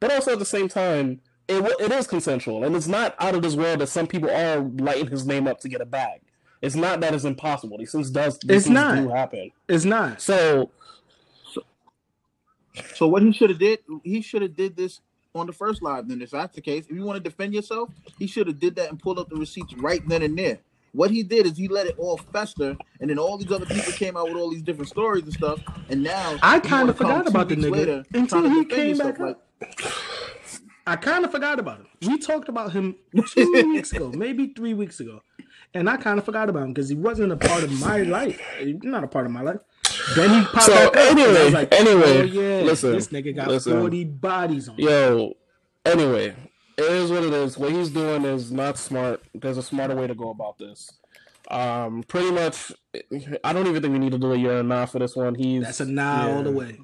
but 0.00 0.12
also 0.12 0.32
at 0.34 0.40
the 0.40 0.44
same 0.46 0.68
time, 0.68 1.20
it 1.48 1.64
it 1.80 1.92
is 1.92 2.06
consensual, 2.06 2.64
and 2.64 2.76
it's 2.76 2.88
not 2.88 3.14
out 3.18 3.34
of 3.34 3.42
this 3.42 3.56
world 3.56 3.80
that 3.80 3.88
some 3.88 4.06
people 4.06 4.30
are 4.30 4.60
lighting 4.60 5.08
his 5.08 5.26
name 5.26 5.46
up 5.46 5.60
to 5.60 5.68
get 5.68 5.80
a 5.80 5.86
bag. 5.86 6.20
It's 6.62 6.76
not 6.76 7.00
that 7.00 7.14
it's 7.14 7.24
impossible. 7.24 7.78
These 7.78 7.92
things 7.92 8.10
does 8.10 8.38
these 8.38 8.58
It's 8.58 8.66
things 8.66 8.74
not. 8.74 8.96
do 8.96 9.08
happen. 9.08 9.50
It's 9.68 9.84
not. 9.84 10.20
So 10.22 10.70
So 12.94 13.08
what 13.08 13.22
he 13.22 13.32
should 13.32 13.50
have 13.50 13.58
did, 13.58 13.80
he 14.04 14.22
should 14.22 14.42
have 14.42 14.56
did 14.56 14.76
this 14.76 15.00
on 15.34 15.46
the 15.46 15.52
first 15.52 15.82
live. 15.82 16.08
Then, 16.08 16.22
if 16.22 16.30
that's 16.30 16.54
the 16.54 16.60
case, 16.60 16.86
if 16.88 16.92
you 16.96 17.02
want 17.04 17.16
to 17.16 17.22
defend 17.22 17.54
yourself, 17.54 17.90
he 18.18 18.26
should 18.26 18.46
have 18.46 18.58
did 18.58 18.76
that 18.76 18.90
and 18.90 18.98
pulled 18.98 19.18
up 19.18 19.28
the 19.28 19.36
receipts 19.36 19.74
right 19.74 20.06
then 20.08 20.22
and 20.22 20.36
there. 20.38 20.58
What 20.92 21.10
he 21.10 21.22
did 21.22 21.46
is 21.46 21.56
he 21.56 21.68
let 21.68 21.86
it 21.86 21.94
all 21.98 22.18
fester, 22.18 22.76
and 23.00 23.08
then 23.10 23.18
all 23.18 23.38
these 23.38 23.50
other 23.50 23.64
people 23.66 23.92
came 23.92 24.16
out 24.16 24.28
with 24.28 24.36
all 24.36 24.50
these 24.50 24.62
different 24.62 24.88
stories 24.90 25.24
and 25.24 25.32
stuff. 25.32 25.60
And 25.88 26.02
now 26.02 26.36
I 26.42 26.60
kinda 26.60 26.92
forgot 26.92 27.26
about 27.26 27.48
the 27.48 27.56
nigga 27.56 27.70
later 27.70 28.04
until 28.12 28.48
he 28.50 28.64
came 28.66 28.90
yourself, 28.90 29.18
back 29.18 29.20
up. 29.20 29.48
I 30.86 30.96
kind 30.96 31.24
of 31.24 31.30
forgot 31.30 31.58
about 31.60 31.78
him. 31.78 31.86
We 32.02 32.18
talked 32.18 32.48
about 32.48 32.72
him 32.72 32.96
two 33.28 33.50
weeks 33.72 33.92
ago, 33.92 34.10
maybe 34.10 34.48
three 34.48 34.74
weeks 34.74 35.00
ago, 35.00 35.22
and 35.74 35.88
I 35.88 35.96
kind 35.96 36.18
of 36.18 36.24
forgot 36.24 36.48
about 36.48 36.64
him 36.64 36.72
because 36.72 36.88
he 36.88 36.96
wasn't 36.96 37.32
a 37.32 37.36
part 37.36 37.62
of 37.62 37.70
my 37.80 37.98
life. 38.02 38.40
Not 38.82 39.04
a 39.04 39.08
part 39.08 39.26
of 39.26 39.32
my 39.32 39.42
life. 39.42 39.60
Then 40.16 40.30
he 40.40 40.44
popped 40.46 40.64
So, 40.64 40.72
up, 40.74 40.96
anyway, 40.96 41.50
like, 41.50 41.72
anyway, 41.72 42.20
oh, 42.20 42.22
yeah, 42.24 42.62
listen, 42.62 42.92
this 42.92 43.08
nigga 43.08 43.34
got 43.36 43.48
listen. 43.48 43.78
forty 43.80 44.04
bodies 44.04 44.68
on. 44.68 44.76
him. 44.76 44.88
Yo, 44.88 45.34
anyway, 45.84 46.34
it 46.76 46.84
is 46.84 47.10
what 47.10 47.22
it 47.22 47.32
is. 47.32 47.56
What 47.58 47.70
he's 47.72 47.90
doing 47.90 48.24
is 48.24 48.50
not 48.50 48.78
smart. 48.78 49.22
There's 49.34 49.58
a 49.58 49.62
smarter 49.62 49.94
way 49.94 50.06
to 50.08 50.14
go 50.14 50.30
about 50.30 50.58
this. 50.58 50.90
Um, 51.50 52.02
pretty 52.04 52.30
much, 52.30 52.72
I 53.44 53.52
don't 53.52 53.66
even 53.66 53.82
think 53.82 53.92
we 53.92 53.98
need 53.98 54.12
to 54.12 54.18
do 54.18 54.32
a 54.32 54.36
year 54.36 54.58
and 54.58 54.72
a 54.72 54.76
half 54.76 54.92
for 54.92 54.98
this 54.98 55.14
one. 55.14 55.34
He's 55.34 55.62
That's 55.62 55.80
a 55.80 55.84
nah 55.86 56.28
all 56.28 56.42
the 56.42 56.50
way. 56.52 56.78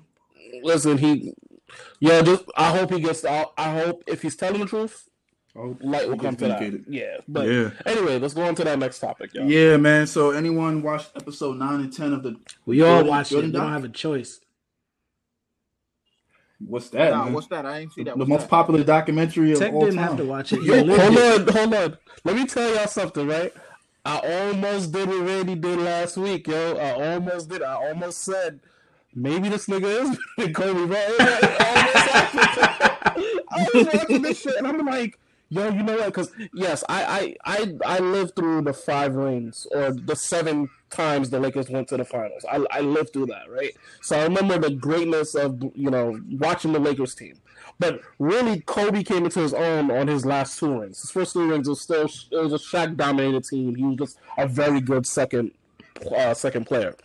listen. 0.63 0.99
He, 0.99 1.33
yeah, 2.01 2.23
just 2.23 2.45
I 2.57 2.71
hope 2.77 2.93
he 2.93 3.01
gets. 3.01 3.25
I, 3.25 3.47
I 3.57 3.73
hope 3.79 4.05
if 4.07 4.23
he's 4.23 4.37
telling 4.37 4.61
the 4.61 4.67
truth, 4.67 5.09
Oh, 5.57 5.77
light 5.81 6.09
will 6.09 6.19
come 6.19 6.37
to 6.37 6.47
that. 6.49 6.85
Yeah, 6.89 7.17
but 7.27 7.49
Yeah. 7.49 7.71
anyway, 7.85 8.19
let's 8.21 8.35
go 8.35 8.43
on 8.43 8.55
to 8.57 8.65
that 8.65 8.79
next 8.79 9.01
topic, 9.01 9.35
y'all. 9.35 9.51
Yeah, 9.51 9.77
man. 9.77 10.07
So 10.07 10.31
anyone 10.31 10.83
watched 10.83 11.11
episode 11.17 11.57
nine 11.57 11.81
and 11.81 11.93
ten 11.93 12.13
of 12.13 12.23
the 12.23 12.37
We 12.65 12.83
all 12.83 12.97
Jordan- 12.99 13.09
watch 13.11 13.31
Jordan 13.31 13.51
it. 13.51 13.55
We 13.55 13.61
don't 13.61 13.73
have 13.73 13.85
a 13.85 13.89
choice. 13.89 14.41
What's 16.61 16.89
that? 16.91 17.13
Nah, 17.13 17.25
man? 17.25 17.33
what's 17.35 17.47
that? 17.49 17.65
I 17.67 17.79
ain't 17.81 17.93
see 17.93 18.03
the 18.03 18.11
that. 18.11 18.19
What's 18.19 18.29
most 18.29 18.41
that? 18.43 18.51
popular 18.51 18.83
documentary 18.85 19.53
of 19.53 19.59
Tech 19.61 19.73
all 19.73 19.81
didn't 19.81 19.97
time. 19.97 20.09
have 20.09 20.17
to 20.19 20.25
watch 20.25 20.53
it. 20.53 20.63
Yo, 20.63 20.75
hold 20.85 21.19
on, 21.19 21.49
hold 21.55 21.75
on. 21.75 21.99
Let 22.25 22.37
me 22.37 22.47
tell 22.47 22.75
y'all 22.75 22.87
something, 22.89 23.27
right? 23.27 23.53
I 24.05 24.19
almost 24.49 24.91
did 24.93 25.09
what 25.09 25.21
Randy 25.21 25.55
did 25.55 25.79
last 25.81 26.17
week, 26.17 26.49
yo. 26.49 26.77
I 26.77 27.13
almost 27.15 27.49
did. 27.49 27.63
I 27.63 27.75
almost 27.75 28.19
said 28.25 28.61
maybe 29.21 29.49
this 29.49 29.67
nigga 29.67 30.03
is 30.03 30.19
Kobe, 30.55 30.87
bro. 30.87 30.97
I 33.51 33.67
was 33.75 33.87
watching 33.93 34.23
this 34.23 34.41
shit, 34.41 34.57
and 34.57 34.67
I'm 34.67 34.85
like, 34.85 35.19
yo, 35.49 35.69
you 35.71 35.83
know 35.83 35.97
what? 35.97 36.07
Because 36.07 36.31
yes, 36.55 36.85
I, 36.89 37.37
I 37.45 37.57
I 37.59 37.97
I 37.97 37.99
lived 37.99 38.37
through 38.37 38.63
the 38.63 38.73
five 38.73 39.15
rings 39.17 39.67
or 39.73 39.93
the 39.93 40.17
seven 40.17 40.69
times 40.91 41.31
the 41.31 41.41
Lakers 41.41 41.69
went 41.69 41.89
to 41.89 41.97
the 41.97 42.05
finals. 42.05 42.45
I 42.51 42.65
I 42.71 42.81
lived 42.81 43.13
through 43.13 43.27
that, 43.27 43.51
right? 43.51 43.77
So 44.03 44.19
I 44.19 44.23
remember 44.25 44.59
the 44.59 44.71
greatness 44.71 45.35
of 45.35 45.63
you 45.75 45.91
know 45.91 46.21
watching 46.33 46.73
the 46.73 46.81
Lakers 46.81 47.15
team. 47.15 47.35
But 47.81 48.01
really, 48.19 48.61
Kobe 48.61 49.05
came 49.05 49.25
into 49.25 49.41
his 49.41 49.55
own 49.55 49.91
on 49.91 50.09
his 50.09 50.27
last 50.27 50.59
two 50.59 50.81
rings. 50.81 51.01
His 51.01 51.11
first 51.11 51.33
two 51.33 51.49
rings 51.49 51.69
was 51.69 51.81
still 51.81 52.07
it 52.07 52.37
was 52.37 52.53
a 52.53 52.59
Shaq 52.59 52.97
dominated 52.97 53.45
team. 53.45 53.75
He 53.75 53.85
was 53.85 53.97
just 53.97 54.19
a 54.37 54.49
very 54.49 54.81
good 54.81 55.07
second 55.07 55.53
uh, 56.15 56.35
second 56.35 56.67
player. 56.67 56.97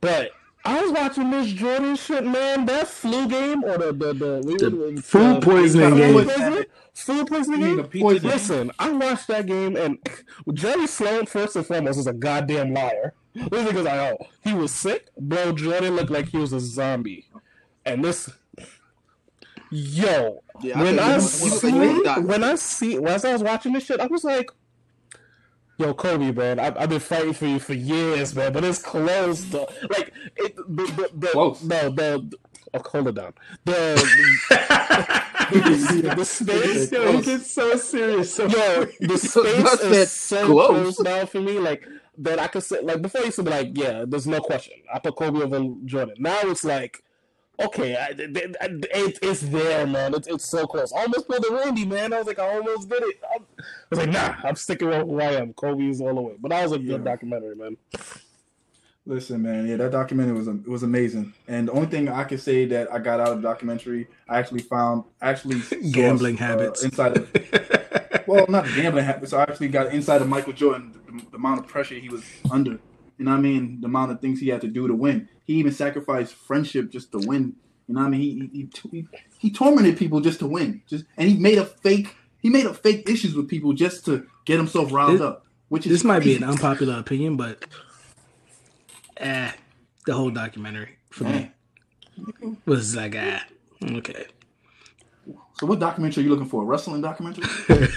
But 0.00 0.32
I 0.66 0.80
was 0.82 0.92
watching 0.92 1.30
this 1.30 1.52
Jordan 1.52 1.94
shit, 1.96 2.24
man. 2.24 2.64
That 2.66 2.88
flu 2.88 3.28
game 3.28 3.62
or 3.64 3.76
the 3.76 3.92
the 3.92 4.12
the, 4.14 4.42
we 4.46 4.56
The 4.56 4.70
were- 4.74 4.96
food 5.02 5.36
uh, 5.36 5.40
poisoning 5.40 5.90
food 5.90 5.96
game. 5.98 6.14
poisoning? 6.24 6.64
Food 6.94 7.26
poisoning 7.26 7.60
game. 7.60 7.88
poison? 8.02 8.28
Listen, 8.30 8.70
I 8.78 8.90
watched 8.92 9.26
that 9.28 9.46
game, 9.46 9.76
and 9.76 9.98
Jerry 10.54 10.86
Sloan, 10.86 11.26
first 11.26 11.56
and 11.56 11.66
foremost, 11.66 11.98
is 11.98 12.06
a 12.06 12.12
goddamn 12.14 12.72
liar. 12.72 13.12
This 13.34 13.48
nigga's 13.48 13.82
like, 13.82 13.94
oh, 14.20 14.26
he 14.42 14.54
was 14.54 14.72
sick, 14.72 15.08
bro. 15.18 15.52
Jordan 15.52 15.96
looked 15.96 16.10
like 16.10 16.28
he 16.28 16.38
was 16.38 16.52
a 16.52 16.60
zombie, 16.60 17.26
and 17.84 18.02
this, 18.04 18.30
yo, 19.70 20.42
Yeah, 20.62 20.78
I 20.78 20.82
when 20.82 20.96
think 20.96 21.00
I 21.08 21.14
he 21.14 21.20
see, 21.20 21.50
looked 21.72 22.04
like 22.06 22.16
he 22.16 22.22
when 22.22 22.44
I 22.44 22.54
see, 22.54 23.04
as 23.04 23.24
I 23.24 23.32
was 23.32 23.42
watching 23.42 23.72
this 23.72 23.84
shit, 23.84 24.00
I 24.00 24.06
was 24.06 24.22
like, 24.24 24.48
yo, 25.78 25.94
Kobe, 25.94 26.32
man, 26.32 26.60
I, 26.60 26.74
I've 26.78 26.88
been 26.88 27.00
fighting 27.00 27.32
for 27.34 27.46
you 27.46 27.58
for 27.58 27.74
years, 27.74 28.34
man, 28.34 28.52
but 28.52 28.64
it's 28.64 28.80
close, 28.80 29.44
though. 29.46 29.68
Like, 29.90 30.12
it, 30.36 30.56
the, 30.56 30.62
the, 30.84 31.10
the, 31.14 31.26
Close. 31.28 31.62
No, 31.62 31.90
the, 31.90 32.32
oh, 32.74 32.82
hold 32.86 33.08
it 33.08 33.14
down. 33.14 33.34
The, 33.64 33.94
the, 35.50 36.14
the 36.16 36.24
space, 36.24 36.92
Yo, 36.92 37.12
he 37.12 37.22
gets 37.22 37.50
so 37.52 37.76
serious. 37.76 38.34
So 38.34 38.46
yo, 38.46 38.86
the 39.00 39.18
space 39.18 39.80
said 39.80 39.92
is 39.92 40.12
so 40.12 40.46
close. 40.46 40.96
close 40.96 41.00
now 41.00 41.26
for 41.26 41.40
me. 41.40 41.58
Like 41.58 41.86
that, 42.18 42.38
I 42.38 42.46
could 42.48 42.62
say 42.62 42.80
like 42.80 43.02
before. 43.02 43.22
I 43.22 43.24
used 43.24 43.36
to 43.36 43.42
be 43.42 43.50
like, 43.50 43.76
yeah, 43.76 44.04
there's 44.06 44.26
no 44.26 44.40
question. 44.40 44.74
I 44.92 44.98
put 44.98 45.16
Kobe 45.16 45.40
over 45.40 45.74
Jordan. 45.84 46.16
Now 46.18 46.40
it's 46.44 46.64
like, 46.64 47.02
okay, 47.60 47.96
I, 48.00 48.12
th- 48.12 48.30
it, 48.36 49.18
it's 49.22 49.40
there, 49.42 49.86
man. 49.86 50.14
It's, 50.14 50.26
it's 50.28 50.48
so 50.48 50.66
close. 50.66 50.92
I 50.92 51.02
almost 51.02 51.28
pulled 51.28 51.42
the 51.42 51.50
Randy, 51.52 51.84
man. 51.84 52.12
I 52.12 52.18
was 52.18 52.26
like, 52.26 52.38
I 52.38 52.54
almost 52.56 52.88
did 52.88 53.02
it. 53.02 53.20
I'm- 53.32 53.44
I 53.58 53.62
was 53.90 53.98
like, 54.00 54.10
nah, 54.10 54.34
I'm 54.42 54.56
sticking 54.56 54.88
with 54.88 55.02
who 55.02 55.20
I 55.20 55.32
am. 55.32 55.52
Kobe 55.54 55.84
is 55.88 56.00
all 56.00 56.14
the 56.14 56.20
way. 56.20 56.34
But 56.40 56.50
that 56.50 56.62
was 56.64 56.72
a 56.72 56.78
good 56.78 57.04
documentary, 57.04 57.54
man. 57.56 57.76
Listen, 59.06 59.42
man, 59.42 59.66
yeah, 59.66 59.76
that 59.76 59.92
documentary 59.92 60.34
was 60.34 60.48
it 60.48 60.66
was 60.66 60.82
amazing. 60.82 61.34
And 61.46 61.68
the 61.68 61.72
only 61.72 61.86
thing 61.88 62.08
I 62.08 62.24
can 62.24 62.38
say 62.38 62.64
that 62.66 62.90
I 62.90 62.98
got 62.98 63.20
out 63.20 63.28
of 63.32 63.42
the 63.42 63.42
documentary, 63.42 64.08
I 64.28 64.38
actually 64.38 64.62
found 64.62 65.04
actually 65.20 65.60
Gambling 65.92 66.36
uh, 66.36 66.38
habits. 66.38 66.82
inside 66.82 67.18
of 67.18 67.30
well, 68.26 68.46
not 68.48 68.64
gambling 68.74 69.04
habits. 69.04 69.34
I 69.34 69.42
actually 69.42 69.68
got 69.68 69.92
inside 69.92 70.22
of 70.22 70.28
Michael 70.28 70.54
Jordan, 70.54 70.98
the, 71.06 71.22
the 71.32 71.36
amount 71.36 71.60
of 71.60 71.66
pressure 71.66 71.96
he 71.96 72.08
was 72.08 72.24
under. 72.50 72.78
You 73.18 73.24
know 73.24 73.30
what 73.32 73.38
I 73.38 73.42
mean? 73.42 73.80
The 73.80 73.86
amount 73.86 74.10
of 74.12 74.20
things 74.20 74.40
he 74.40 74.48
had 74.48 74.60
to 74.62 74.68
do 74.68 74.88
to 74.88 74.94
win. 74.94 75.28
He 75.44 75.54
even 75.54 75.72
sacrificed 75.72 76.34
friendship 76.34 76.90
just 76.90 77.12
to 77.12 77.18
win. 77.18 77.54
You 77.86 77.94
know 77.94 78.00
what 78.00 78.06
I 78.06 78.10
mean? 78.10 78.50
He 78.52 78.68
he, 78.90 78.90
he, 78.90 79.08
he 79.38 79.50
tormented 79.50 79.96
people 79.98 80.20
just 80.20 80.38
to 80.40 80.46
win. 80.46 80.82
Just 80.88 81.04
and 81.16 81.28
he 81.28 81.36
made 81.36 81.58
a 81.58 81.64
fake 81.64 82.16
he 82.40 82.50
made 82.50 82.66
up 82.66 82.76
fake 82.76 83.08
issues 83.08 83.34
with 83.34 83.48
people 83.48 83.72
just 83.72 84.04
to 84.06 84.26
get 84.44 84.58
himself 84.58 84.92
riled 84.92 85.14
This- 85.14 85.20
up. 85.20 85.40
Which 85.68 85.86
is 85.86 85.92
this 85.92 86.04
might 86.04 86.22
be 86.22 86.36
an 86.36 86.44
unpopular 86.44 86.98
opinion, 86.98 87.36
but 87.36 87.64
eh, 89.16 89.50
the 90.06 90.14
whole 90.14 90.30
documentary 90.30 90.98
for 91.10 91.24
me 91.24 91.50
was 92.66 92.94
like 92.94 93.14
ah, 93.16 93.42
okay. 93.82 94.26
So 95.56 95.66
what 95.66 95.78
documentary 95.78 96.22
are 96.22 96.24
you 96.24 96.30
looking 96.30 96.48
for? 96.48 96.62
A 96.62 96.66
wrestling 96.66 97.00
documentary? 97.00 97.44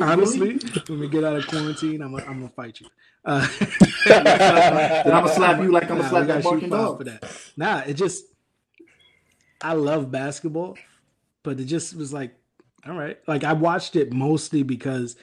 Honestly, 0.00 0.58
when 0.88 1.00
we 1.00 1.08
get 1.08 1.24
out 1.24 1.36
of 1.36 1.46
quarantine, 1.46 2.02
I'm 2.02 2.12
gonna, 2.12 2.24
I'm 2.24 2.38
gonna 2.40 2.48
fight 2.50 2.80
you. 2.80 2.88
Uh, 3.24 3.46
then 4.06 4.26
I'm 4.26 5.24
gonna 5.24 5.34
slap 5.34 5.60
you 5.62 5.70
like 5.72 5.84
I'm 5.84 5.88
gonna 5.90 6.02
Nah, 6.02 6.08
slap 6.08 6.26
that 6.26 6.42
barking 6.44 6.70
dog. 6.70 6.98
for 6.98 7.04
that. 7.04 7.40
Nah, 7.56 7.82
it 7.86 7.94
just 7.94 8.24
I 9.60 9.72
love 9.74 10.10
basketball, 10.10 10.76
but 11.42 11.58
it 11.60 11.64
just 11.64 11.96
was 11.96 12.12
like, 12.12 12.34
all 12.86 12.94
right. 12.94 13.18
Like 13.26 13.44
I 13.44 13.52
watched 13.52 13.96
it 13.96 14.12
mostly 14.12 14.62
because 14.64 15.16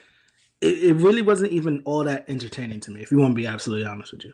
it, 0.60 0.82
it 0.82 0.94
really 0.94 1.22
wasn't 1.22 1.52
even 1.52 1.82
all 1.84 2.04
that 2.04 2.24
entertaining 2.28 2.80
to 2.80 2.90
me. 2.90 3.02
If 3.02 3.10
you 3.12 3.18
want 3.18 3.32
to 3.32 3.36
be 3.36 3.46
absolutely 3.46 3.86
honest 3.86 4.12
with 4.12 4.24
you, 4.24 4.32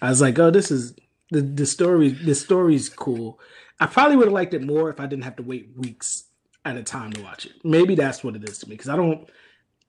I 0.00 0.08
was 0.10 0.20
like, 0.20 0.38
oh, 0.38 0.50
this 0.50 0.70
is 0.70 0.94
the 1.30 1.42
the 1.42 1.66
story. 1.66 2.10
The 2.10 2.34
story's 2.34 2.88
cool. 2.88 3.38
I 3.82 3.86
probably 3.86 4.16
would 4.16 4.28
have 4.28 4.32
liked 4.32 4.54
it 4.54 4.62
more 4.62 4.90
if 4.90 5.00
I 5.00 5.06
didn't 5.06 5.24
have 5.24 5.34
to 5.36 5.42
wait 5.42 5.70
weeks 5.76 6.26
at 6.64 6.76
a 6.76 6.84
time 6.84 7.12
to 7.14 7.20
watch 7.20 7.46
it. 7.46 7.52
Maybe 7.64 7.96
that's 7.96 8.22
what 8.22 8.36
it 8.36 8.48
is 8.48 8.58
to 8.58 8.68
me 8.68 8.76
because 8.76 8.88
I 8.88 8.94
don't. 8.94 9.28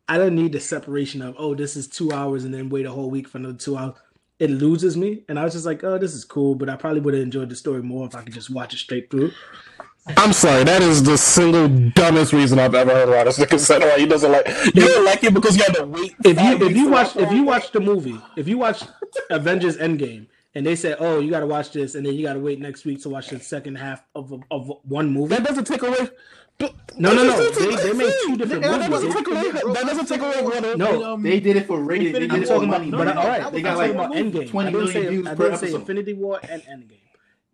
I 0.09 0.17
don't 0.17 0.35
need 0.35 0.51
the 0.51 0.59
separation 0.59 1.21
of 1.21 1.35
oh 1.37 1.53
this 1.53 1.77
is 1.77 1.87
two 1.87 2.11
hours 2.11 2.43
and 2.43 2.51
then 2.51 2.69
wait 2.69 2.87
a 2.87 2.91
whole 2.91 3.11
week 3.11 3.27
for 3.27 3.37
another 3.37 3.53
two 3.53 3.77
hours. 3.77 3.93
It 4.39 4.49
loses 4.49 4.97
me, 4.97 5.23
and 5.29 5.37
I 5.37 5.43
was 5.43 5.53
just 5.53 5.67
like, 5.67 5.83
oh, 5.83 5.99
this 5.99 6.15
is 6.15 6.25
cool, 6.25 6.55
but 6.55 6.69
I 6.69 6.75
probably 6.75 7.01
would 7.01 7.13
have 7.13 7.21
enjoyed 7.21 7.49
the 7.49 7.55
story 7.55 7.83
more 7.83 8.07
if 8.07 8.15
I 8.15 8.23
could 8.23 8.33
just 8.33 8.49
watch 8.49 8.73
it 8.73 8.79
straight 8.79 9.11
through. 9.11 9.31
I'm 10.17 10.33
sorry, 10.33 10.63
that 10.63 10.81
is 10.81 11.03
the 11.03 11.15
single 11.15 11.67
dumbest 11.91 12.33
reason 12.33 12.57
I've 12.57 12.73
ever 12.73 12.91
heard 12.91 13.09
about 13.09 13.27
nigga 13.27 13.59
said 13.59 13.83
why 13.83 13.99
he 13.99 14.07
doesn't 14.07 14.31
like 14.31 14.47
you 14.73 14.87
don't 14.87 15.05
like 15.05 15.23
it 15.23 15.35
because 15.35 15.55
you 15.55 15.63
had 15.63 15.75
to 15.75 15.85
wait. 15.85 16.15
If 16.25 16.41
you 16.41 16.67
if 16.67 16.75
you 16.75 16.89
watch 16.89 17.15
if 17.15 17.31
you 17.31 17.43
watch 17.43 17.71
the 17.71 17.79
movie, 17.79 18.19
if 18.35 18.47
you 18.47 18.57
watch 18.57 18.83
Avengers 19.29 19.77
Endgame, 19.77 20.25
and 20.55 20.65
they 20.65 20.75
said, 20.75 20.97
oh, 20.99 21.19
you 21.19 21.29
got 21.31 21.39
to 21.41 21.47
watch 21.47 21.71
this, 21.71 21.95
and 21.95 22.05
then 22.05 22.13
you 22.15 22.23
got 22.25 22.33
to 22.33 22.39
wait 22.39 22.59
next 22.59 22.85
week 22.85 23.01
to 23.03 23.09
watch 23.09 23.29
the 23.29 23.39
second 23.39 23.75
half 23.75 24.03
of 24.15 24.33
of 24.51 24.71
one 24.83 25.09
movie. 25.11 25.29
that 25.35 25.43
doesn't 25.43 25.65
take 25.65 25.81
away. 25.83 26.09
No, 26.59 27.11
no, 27.13 27.23
no. 27.23 27.49
They, 27.49 27.75
they 27.77 27.93
made 27.93 28.13
two 28.25 28.37
different 28.37 28.61
That 28.61 28.89
doesn't 28.89 29.11
take 29.11 29.27
away. 29.27 29.51
That 29.51 29.83
doesn't 29.87 30.05
take 30.07 30.21
away. 30.21 30.41
What 30.43 30.77
No, 30.77 31.13
um, 31.13 31.23
They 31.23 31.39
did 31.39 31.55
it 31.57 31.65
for 31.65 31.81
rated. 31.81 32.13
They 32.13 32.19
did 32.19 32.31
I'm 32.31 32.43
it 32.43 32.47
for 32.47 32.53
talking 32.53 32.69
about, 32.69 32.79
money. 32.81 32.91
but 32.91 33.05
man. 33.07 33.17
all 33.17 33.27
right, 33.27 33.51
they 33.51 33.61
got 33.63 33.75
talking 33.75 33.95
like 33.97 34.07
about 34.07 34.15
Endgame. 34.15 34.49
20 34.49 34.67
I 34.67 34.71
didn't 34.71 34.83
million 34.85 34.87
say, 35.03 35.09
views 35.09 35.27
I 35.27 35.35
per 35.35 35.43
didn't 35.49 35.59
say. 35.59 35.73
Infinity 35.73 36.13
War 36.13 36.39
and 36.47 36.61
Endgame. 36.63 36.99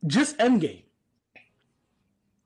Just 0.05 0.37
Endgame. 0.37 0.81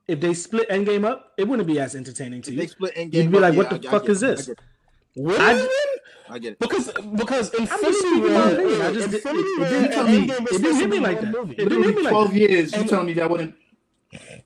If 0.07 0.19
they 0.19 0.33
split 0.35 0.69
Endgame 0.69 1.05
up, 1.05 1.33
it 1.37 1.47
wouldn't 1.47 1.67
be 1.67 1.79
as 1.79 1.95
entertaining 1.95 2.41
to 2.43 2.51
If 2.51 2.57
they 2.57 2.63
you. 2.63 2.67
split 2.69 2.95
Endgame 2.95 3.13
You'd 3.13 3.31
be 3.31 3.39
like, 3.39 3.53
yeah, 3.53 3.57
what 3.57 3.73
I- 3.73 3.77
the 3.77 3.87
I 3.87 3.91
fuck 3.91 4.01
get 4.03 4.11
is. 4.11 4.23
I 4.23 4.27
this? 4.27 4.45
get 4.47 4.57
it. 4.59 4.59
Really? 5.15 5.69
I- 6.29 6.35
I 6.35 6.39
get 6.39 6.53
it. 6.53 6.59
because 6.59 6.91
because 7.15 7.49
just 7.51 7.59
Infinity 7.61 7.93
speaking 7.99 8.21
War, 8.21 8.29
my 8.31 8.49
opinion. 8.51 8.81
I 8.81 8.93
just- 8.93 9.13
Infinity 9.13 9.39
it- 9.39 9.61
it 9.61 9.69
didn't 9.69 9.91
tell 9.91 10.03
me- 10.07 10.23
it 10.23 10.61
didn't 10.61 10.75
hit 10.75 10.89
me 10.89 10.99
like 10.99 11.21
that. 11.21 11.33
one 11.33 11.41
movie. 11.47 11.55
It 11.55 11.69
didn't 11.69 11.83
hit 11.83 11.95
me 11.95 12.01
like 12.03 12.11
12 12.11 12.31
that. 12.33 12.39
years. 12.39 12.75
You 12.77 12.83
telling 12.85 13.05
me 13.07 13.13
that 13.13 13.29
wouldn't? 13.29 13.55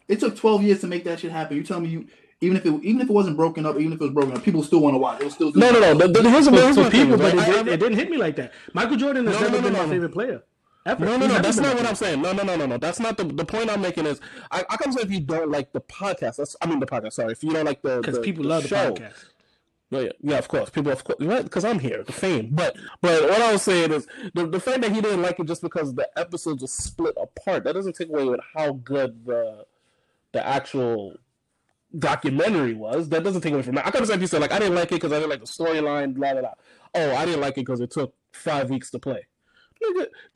It 0.08 0.20
took 0.20 0.36
12 0.36 0.64
years 0.64 0.80
to 0.82 0.88
make 0.88 1.04
that 1.04 1.20
shit 1.20 1.32
happen. 1.32 1.58
You 1.58 1.64
telling 1.64 1.84
me 1.84 1.90
you 1.90 2.08
even 2.40 2.56
if 2.58 2.66
it 2.66 2.74
even 2.84 3.02
if 3.02 3.10
it 3.10 3.14
wasn't 3.14 3.36
broken 3.36 3.66
up, 3.66 3.78
even 3.80 3.94
if 3.94 4.00
it 4.00 4.04
was 4.04 4.12
broken 4.14 4.34
up, 4.38 4.44
people 4.44 4.64
still 4.64 4.80
want 4.80 4.94
to 4.94 5.00
watch. 5.00 5.20
They'll 5.20 5.30
still 5.32 5.52
do 5.52 5.60
No, 5.60 5.72
no, 5.72 5.80
no. 5.80 5.94
The, 5.96 6.08
the, 6.22 6.30
here's 6.30 6.46
the, 6.46 6.52
For, 6.52 6.58
here's 6.62 6.76
for 6.76 6.84
my 6.84 6.90
thing, 6.90 7.06
people, 7.06 7.18
but 7.18 7.34
it, 7.34 7.38
right? 7.38 7.50
I- 7.50 7.52
did, 7.64 7.68
it 7.70 7.80
didn't 7.80 7.98
hit 7.98 8.10
me 8.10 8.18
like 8.18 8.36
that. 8.38 8.54
Michael 8.74 8.96
Jordan 8.98 9.26
has 9.28 9.36
No, 9.36 9.42
never 9.42 9.52
no, 9.54 9.58
no, 9.58 9.64
been 9.64 9.74
no, 9.74 9.80
my 9.80 9.86
no. 9.86 9.92
favorite 9.92 10.14
player. 10.14 10.44
Ever. 10.86 11.04
No, 11.06 11.18
no, 11.18 11.26
He's 11.26 11.36
no. 11.36 11.42
That's 11.42 11.58
not 11.58 11.76
what 11.76 11.86
I'm 11.86 11.96
saying. 11.96 12.22
No, 12.22 12.32
no, 12.32 12.44
no, 12.44 12.56
no, 12.56 12.66
no. 12.66 12.78
That's 12.78 13.00
not 13.02 13.18
the 13.18 13.26
the 13.26 13.44
point 13.44 13.70
I'm 13.70 13.82
making. 13.82 14.06
Is 14.06 14.22
I, 14.52 14.64
I 14.70 14.78
come 14.78 14.94
say 14.94 15.02
if 15.02 15.12
you 15.12 15.20
don't 15.20 15.52
like 15.52 15.74
the 15.74 15.82
podcast. 15.82 16.38
That's 16.38 16.56
I 16.62 16.68
mean 16.68 16.80
the 16.80 16.86
podcast. 16.86 17.14
Sorry, 17.14 17.34
if 17.34 17.44
you 17.44 17.52
don't 17.52 17.66
like 17.66 17.82
the 17.82 17.98
Because 17.98 18.20
people 18.20 18.44
the 18.44 18.50
love 18.50 18.64
the 18.64 18.70
show. 18.70 18.94
podcast. 18.94 19.26
Yeah, 19.90 20.00
yeah, 20.02 20.10
yeah, 20.22 20.38
of 20.38 20.48
course. 20.50 20.70
People, 20.70 20.92
of 20.92 21.04
course, 21.04 21.18
right? 21.22 21.44
Because 21.44 21.64
I'm 21.64 21.80
here, 21.80 22.04
the 22.04 22.12
fame. 22.12 22.50
But, 22.52 22.76
but 23.02 23.24
what 23.30 23.42
I 23.42 23.54
was 23.54 23.62
saying 23.62 23.94
is 23.94 24.06
the, 24.34 24.46
the 24.46 24.60
fact 24.60 24.82
that 24.82 24.92
he 24.92 25.00
didn't 25.00 25.22
like 25.22 25.40
it 25.40 25.48
just 25.48 25.62
because 25.62 25.96
the 25.96 26.10
episodes 26.20 26.62
were 26.62 26.68
split 26.68 27.16
apart. 27.22 27.64
That 27.64 27.74
doesn't 27.74 27.96
take 27.96 28.10
away 28.10 28.26
with 28.26 28.42
how 28.56 28.74
good 28.74 29.26
the 29.26 29.66
the 30.34 30.46
actual 30.46 31.16
documentary 31.98 32.74
was. 32.74 33.08
That 33.10 33.24
doesn't 33.24 33.42
take 33.42 33.54
away 33.54 33.62
from 33.64 33.76
that. 33.76 33.88
I 33.88 33.92
could 33.92 34.08
have 34.08 34.22
you 34.22 34.28
said 34.28 34.42
like 34.42 34.52
I 34.52 34.60
didn't 34.60 34.76
like 34.76 34.92
it 34.92 34.96
because 34.96 35.14
I 35.14 35.16
didn't 35.20 35.30
like 35.30 35.40
the 35.40 35.46
storyline. 35.46 36.14
Blah 36.14 36.34
blah 36.34 36.42
blah. 36.42 36.54
Oh, 36.94 37.16
I 37.16 37.26
didn't 37.26 37.42
like 37.42 37.54
it 37.54 37.62
because 37.62 37.80
it 37.80 37.92
took 37.92 38.14
five 38.34 38.70
weeks 38.70 38.92
to 38.92 39.00
play. 39.00 39.26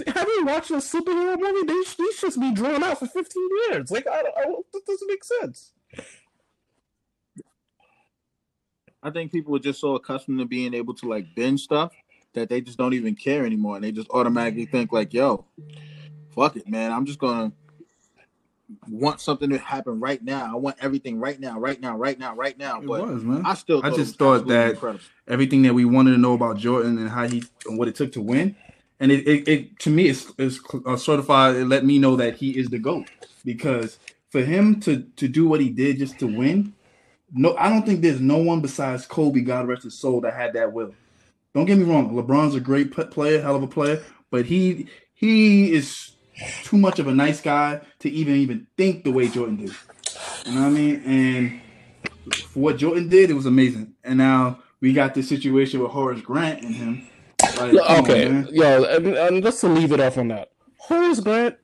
Have 0.08 0.28
you 0.28 0.45
watched 0.45 0.72
a 0.72 0.76
superhero 0.76 1.38
movie? 1.39 1.68
These 1.68 1.95
these 1.95 2.16
should 2.16 2.39
be 2.39 2.54
drawn 2.54 2.84
out 2.84 2.99
for 2.99 3.08
15 3.08 3.49
years. 3.70 3.91
Like 3.91 4.08
I, 4.08 4.22
don't- 4.24 4.38
I 4.38 4.43
don't- 4.43 4.66
that 4.72 4.86
doesn't 4.86 5.08
make 5.10 5.24
sense. 5.24 5.74
I 9.04 9.10
think 9.10 9.32
people 9.32 9.56
are 9.56 9.60
just 9.60 9.80
so 9.80 9.95
accustomed 9.95 10.39
to 10.39 10.45
being 10.45 10.74
able 10.74 10.93
to 10.95 11.10
like 11.10 11.34
binge 11.36 11.62
stuff 11.62 11.91
that 12.34 12.49
they 12.49 12.62
just 12.62 12.78
don't 12.78 12.93
even 12.93 13.16
care 13.16 13.45
anymore, 13.45 13.76
and 13.76 13.84
they 13.84 13.91
just 13.91 14.10
automatically 14.12 14.66
think 14.66 14.91
like, 14.91 15.14
"Yo, 15.14 15.45
fuck 16.36 16.56
it, 16.56 16.68
man. 16.68 16.91
I'm 16.91 17.06
just 17.06 17.20
gonna 17.20 17.52
want 18.89 19.20
something 19.20 19.49
to 19.49 19.58
happen 19.58 19.99
right 19.99 20.24
now. 20.24 20.49
I 20.52 20.56
want 20.56 20.78
everything 20.80 21.20
right 21.20 21.39
now, 21.39 21.60
right 21.60 21.80
now, 21.82 21.97
right 21.97 22.18
now, 22.18 22.36
right 22.36 22.58
now." 22.58 22.80
It 22.80 22.88
But 22.88 23.08
was 23.08 23.24
man. 23.24 23.41
I 23.45 23.54
still, 23.56 23.82
I 23.84 23.89
just 23.89 24.18
thought 24.18 24.47
that- 24.47 24.72
incredible. 24.74 25.04
everything 25.28 25.62
that 25.64 25.74
we 25.74 25.86
wanted 25.86 26.12
to 26.12 26.18
know 26.18 26.34
about 26.34 26.58
Jordan 26.58 26.97
and 26.97 27.10
how 27.10 27.28
he 27.28 27.43
and 27.66 27.78
what 27.78 27.88
it 27.88 27.95
took 27.95 28.12
to 28.14 28.22
win. 28.22 28.56
And 28.99 29.12
it, 29.12 29.28
it, 29.28 29.47
it 29.47 29.80
to 29.80 29.89
me, 29.89 30.10
it's, 30.10 30.32
it's 30.38 30.60
uh, 30.86 30.95
certified. 30.95 31.56
It 31.56 31.66
let 31.66 31.84
me 31.84 31.97
know 31.97 32.16
that 32.18 32.36
he 32.38 32.52
is 32.58 32.70
the 32.70 32.78
goat 32.78 33.08
because 33.43 33.97
for 34.30 34.41
him 34.43 34.80
to 34.82 35.02
to 35.16 35.28
do 35.28 35.47
what 35.47 35.60
he 35.60 35.70
did 35.72 35.97
just 35.97 36.20
to 36.20 36.28
win, 36.28 36.74
no, 37.34 37.56
I 37.58 37.70
don't 37.70 37.86
think 37.86 38.02
there's 38.02 38.22
no 38.22 38.38
one 38.38 38.62
besides 38.62 39.06
Kobe, 39.06 39.42
God 39.42 39.68
rest 39.68 39.84
his 39.84 39.98
soul, 39.98 40.22
that 40.22 40.34
had 40.34 40.54
that 40.54 40.74
will. 40.74 40.94
Don't 41.54 41.66
get 41.66 41.78
me 41.78 41.84
wrong, 41.84 42.14
LeBron's 42.14 42.56
a 42.56 42.60
great 42.60 42.92
player, 42.92 43.42
hell 43.42 43.56
of 43.56 43.64
a 43.64 43.68
player, 43.68 44.02
but 44.30 44.46
he 44.46 44.88
he 45.14 45.74
is 45.74 46.12
too 46.64 46.78
much 46.78 47.00
of 47.00 47.08
a 47.08 47.14
nice 47.14 47.42
guy 47.42 47.82
to 48.00 48.10
even 48.10 48.36
even 48.36 48.68
think 48.78 49.04
the 49.04 49.12
way 49.12 49.28
Jordan 49.28 49.58
did. 49.58 49.72
You 50.46 50.56
know 50.56 50.62
what 50.62 50.68
I 50.68 50.70
mean? 50.70 51.04
And 51.06 51.62
for 52.48 52.60
what 52.60 52.78
Jordan 52.78 53.10
did, 53.10 53.30
it 53.30 53.34
was 53.34 53.46
amazing. 53.46 53.94
And 54.04 54.18
now 54.18 54.60
we 54.80 54.94
got 54.94 55.14
this 55.14 55.30
situation 55.30 55.80
with 55.80 55.92
Horace 55.92 56.22
Grant 56.22 56.64
and 56.64 56.76
him. 56.76 57.08
Like, 57.58 57.74
on, 57.74 58.04
okay, 58.04 58.30
man. 58.30 58.48
yo, 58.52 58.84
and, 58.84 59.08
and 59.08 59.44
just 59.44 59.62
to 59.62 59.68
leave 59.68 59.92
it 59.92 60.00
off 60.00 60.18
on 60.18 60.30
that, 60.30 60.52
Horace 60.78 61.20
Grant, 61.20 61.58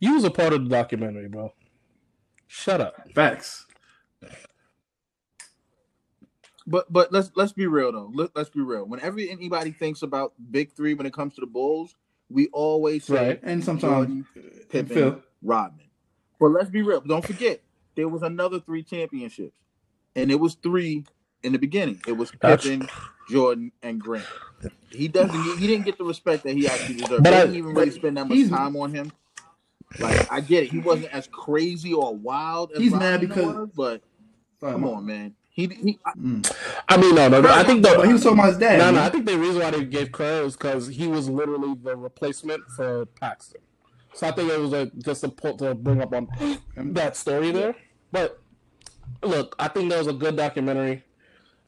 you 0.00 0.14
was 0.14 0.24
a 0.24 0.30
part 0.30 0.52
of 0.52 0.64
the 0.64 0.70
documentary, 0.70 1.28
bro. 1.28 1.52
Shut 2.46 2.80
up. 2.80 2.94
facts. 3.14 3.66
But 6.66 6.90
but 6.92 7.12
let's 7.12 7.30
let's 7.34 7.52
be 7.52 7.66
real 7.66 7.92
though. 7.92 8.10
Let, 8.14 8.34
let's 8.34 8.48
be 8.48 8.60
real. 8.60 8.84
Whenever 8.86 9.20
anybody 9.20 9.70
thinks 9.70 10.02
about 10.02 10.32
big 10.50 10.72
three 10.72 10.94
when 10.94 11.06
it 11.06 11.12
comes 11.12 11.34
to 11.34 11.40
the 11.42 11.46
Bulls, 11.46 11.94
we 12.30 12.48
always 12.52 13.04
say 13.04 13.28
Right. 13.28 13.40
And 13.42 13.62
sometimes 13.62 13.92
Jordan, 13.92 14.26
Pippen, 14.70 14.86
Phil. 14.94 15.22
Rodman. 15.42 15.86
But 16.40 16.48
let's 16.48 16.70
be 16.70 16.82
real. 16.82 17.00
Don't 17.00 17.24
forget 17.24 17.60
there 17.96 18.08
was 18.08 18.22
another 18.22 18.60
three 18.60 18.82
championships, 18.82 19.58
and 20.16 20.30
it 20.30 20.36
was 20.36 20.54
three 20.54 21.04
in 21.42 21.52
the 21.52 21.58
beginning. 21.58 22.00
It 22.08 22.12
was 22.12 22.32
That's- 22.40 22.62
Pippen, 22.66 22.88
Jordan, 23.28 23.70
and 23.82 24.00
Grant. 24.00 24.24
He 24.90 25.08
doesn't. 25.08 25.34
He, 25.42 25.56
he 25.56 25.66
didn't 25.66 25.84
get 25.84 25.98
the 25.98 26.04
respect 26.04 26.44
that 26.44 26.54
he 26.56 26.66
actually 26.66 26.94
deserved. 26.94 27.24
But 27.24 27.30
They 27.30 27.36
I- 27.36 27.40
didn't 27.42 27.56
even 27.56 27.74
really 27.74 27.90
spend 27.90 28.16
that 28.16 28.26
much 28.26 28.38
he's- 28.38 28.48
time 28.48 28.74
on 28.76 28.92
him. 28.94 29.12
Like 30.00 30.32
I 30.32 30.40
get 30.40 30.64
it, 30.64 30.70
he 30.72 30.78
wasn't 30.78 31.12
as 31.12 31.28
crazy 31.28 31.92
or 31.92 32.16
wild. 32.16 32.72
As 32.72 32.78
He's 32.78 32.90
Rodman 32.92 33.10
mad 33.10 33.20
because- 33.20 33.54
was, 33.54 33.68
but 33.76 34.02
come 34.60 34.84
on, 34.86 35.04
man. 35.06 35.34
He, 35.54 35.68
he 35.68 35.98
Mm. 36.20 36.52
I 36.88 36.96
mean, 36.96 37.14
no, 37.14 37.28
no, 37.28 37.40
no. 37.40 37.48
I 37.48 37.62
think 37.62 37.82
the 37.84 37.94
But 37.96 38.06
he 38.08 38.12
was 38.12 38.24
talking 38.24 38.38
about 38.40 38.48
his 38.50 38.58
dad. 38.58 38.78
no, 38.78 38.90
no. 38.90 39.02
I 39.02 39.08
think 39.08 39.24
the 39.24 39.38
reason 39.38 39.62
why 39.62 39.70
they 39.70 39.84
gave 39.84 40.10
credit 40.10 40.44
is 40.46 40.56
because 40.56 40.88
he 40.88 41.06
was 41.06 41.28
literally 41.28 41.74
the 41.80 41.96
replacement 41.96 42.64
for 42.76 43.06
Paxson. 43.06 43.60
So 44.14 44.26
I 44.26 44.32
think 44.32 44.50
it 44.50 44.58
was 44.58 44.72
a, 44.72 44.86
just 44.98 45.22
a 45.22 45.28
point 45.28 45.60
to 45.60 45.74
bring 45.74 46.02
up 46.02 46.12
on 46.12 46.28
that 46.76 47.16
story 47.16 47.52
there. 47.52 47.76
But 48.10 48.40
look, 49.22 49.54
I 49.60 49.68
think 49.68 49.90
that 49.90 49.98
was 49.98 50.08
a 50.08 50.12
good 50.12 50.36
documentary. 50.36 51.04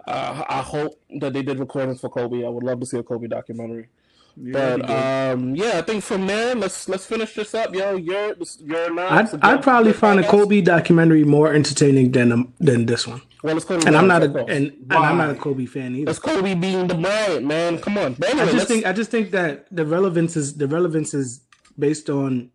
Uh, 0.05 0.45
I 0.49 0.63
hope 0.63 1.01
that 1.21 1.33
they 1.33 1.43
did 1.43 1.59
recordings 1.61 2.01
for 2.01 2.09
Kobe. 2.09 2.45
I 2.45 2.49
would 2.49 2.65
love 2.65 2.81
to 2.81 2.87
see 2.87 2.99
a 2.99 3.03
Kobe 3.05 3.29
documentary. 3.29 3.89
Yeah, 4.37 4.77
But 4.77 4.91
um, 4.91 5.55
yeah, 5.57 5.79
I 5.79 5.83
think 5.83 6.03
from 6.05 6.27
there, 6.27 6.55
let's 6.55 6.89
let's 6.89 7.07
finish 7.07 7.35
this 7.35 7.55
up, 7.55 7.75
yo. 7.75 7.97
You're 7.97 8.37
you're 8.65 8.93
not. 8.95 9.13
I'd, 9.35 9.45
I'd 9.45 9.63
probably 9.63 9.93
find 9.95 10.21
a 10.21 10.29
Kobe 10.29 10.61
documentary 10.61 11.25
more 11.25 11.53
entertaining 11.55 12.13
than 12.13 12.33
um, 12.33 12.53
than 12.61 12.87
this 12.87 13.07
one. 13.07 13.23
Well, 13.43 13.57
it's 13.57 13.65
Kobe. 13.67 13.87
And 13.87 13.97
I'm 13.97 14.07
not 14.07 14.23
a 14.23 14.27
and, 14.47 14.67
and 14.73 14.93
I'm 14.93 15.19
not 15.19 15.31
a 15.31 15.35
Kobe 15.35 15.67
fan 15.67 15.95
either. 15.95 16.11
It's 16.11 16.19
Kobe 16.19 16.55
being 16.55 16.87
the 16.89 16.95
Bryant, 16.95 17.45
man. 17.47 17.79
Come 17.79 17.99
on. 17.99 18.17
Anyway, 18.25 18.43
I 18.43 18.45
just 18.47 18.53
let's- 18.55 18.65
think 18.67 18.87
I 18.87 18.93
just 18.93 19.11
think 19.11 19.31
that 19.33 19.67
the 19.71 19.85
relevance 19.87 20.37
is 20.37 20.57
the 20.57 20.67
relevance 20.67 21.15
is 21.15 21.43
based 21.79 22.09
on. 22.11 22.51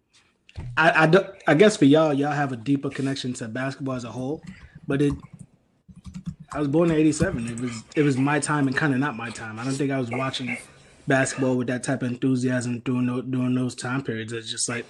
I 0.75 1.03
I, 1.03 1.07
don't, 1.07 1.27
I 1.47 1.53
guess 1.53 1.77
for 1.77 1.85
y'all, 1.85 2.13
y'all 2.13 2.31
have 2.31 2.51
a 2.51 2.57
deeper 2.57 2.89
connection 2.89 3.31
to 3.33 3.47
basketball 3.47 3.95
as 3.95 4.03
a 4.03 4.11
whole, 4.11 4.41
but 4.87 5.01
it. 5.01 5.13
I 6.53 6.59
was 6.59 6.67
born 6.67 6.91
in 6.91 6.97
'87. 6.97 7.47
It 7.47 7.59
was 7.61 7.83
it 7.95 8.01
was 8.03 8.17
my 8.17 8.39
time 8.39 8.67
and 8.67 8.75
kind 8.75 8.93
of 8.93 8.99
not 8.99 9.15
my 9.15 9.29
time. 9.29 9.59
I 9.59 9.63
don't 9.63 9.73
think 9.75 9.91
I 9.91 9.99
was 9.99 10.09
watching 10.11 10.57
basketball 11.07 11.55
with 11.55 11.67
that 11.67 11.83
type 11.83 12.01
of 12.03 12.09
enthusiasm 12.11 12.79
during 12.79 13.05
those, 13.05 13.23
during 13.29 13.55
those 13.55 13.75
time 13.75 14.01
periods. 14.03 14.33
It's 14.33 14.51
just 14.51 14.67
like 14.67 14.85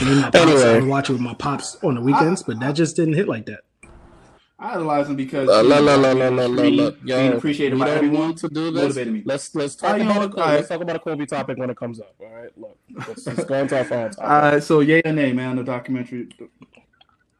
me 0.00 0.12
and 0.12 0.20
my 0.20 0.30
pops. 0.30 0.36
I 0.36 0.40
Anyway. 0.42 0.80
would 0.80 0.88
watch 0.88 1.10
it 1.10 1.14
with 1.14 1.22
my 1.22 1.34
pops 1.34 1.76
on 1.82 1.96
the 1.96 2.00
weekends, 2.00 2.44
but 2.44 2.60
that 2.60 2.72
just 2.72 2.94
didn't 2.94 3.14
hit 3.14 3.26
like 3.26 3.46
that. 3.46 3.60
I 4.60 4.74
idolize 4.74 5.08
him 5.08 5.16
because 5.16 5.48
Uh, 5.48 5.62
he 5.62 5.68
la, 5.68 5.78
la, 5.80 5.96
la, 5.96 6.12
la, 6.12 6.28
la, 6.28 6.46
la, 6.46 6.62
being- 6.62 6.76
la. 6.76 6.90
being 6.90 7.32
appreciated 7.32 7.74
we 7.76 7.80
by 7.80 7.90
everyone. 7.90 8.34
to 8.36 8.48
do 8.48 8.70
this. 8.70 8.82
motivated 8.82 9.14
me. 9.14 9.22
Let's 9.24 9.54
let's 9.54 9.74
talk 9.76 9.92
Ah, 9.92 9.96
you 9.96 10.04
know 10.04 10.10
about 10.12 10.24
a. 10.24 10.28
Kobe- 10.28 10.42
All 10.42 10.48
let's 10.52 10.68
talk 10.68 10.80
about 10.82 10.96
a 10.96 10.98
Kobe 11.00 11.26
topic 11.26 11.58
when 11.58 11.70
it 11.70 11.76
comes 11.78 12.00
up. 12.00 12.14
All 12.20 12.28
right, 12.28 12.50
look, 12.58 12.76
let's, 13.08 13.26
let's 13.26 13.44
go 13.44 13.54
into 13.56 13.78
our 13.78 13.84
final 13.84 14.10
topic. 14.10 14.30
All 14.30 14.42
right, 14.52 14.62
so 14.62 14.80
yay 14.80 15.02
or 15.04 15.12
nay, 15.12 15.32
man, 15.32 15.56
the 15.56 15.64
documentary. 15.64 16.28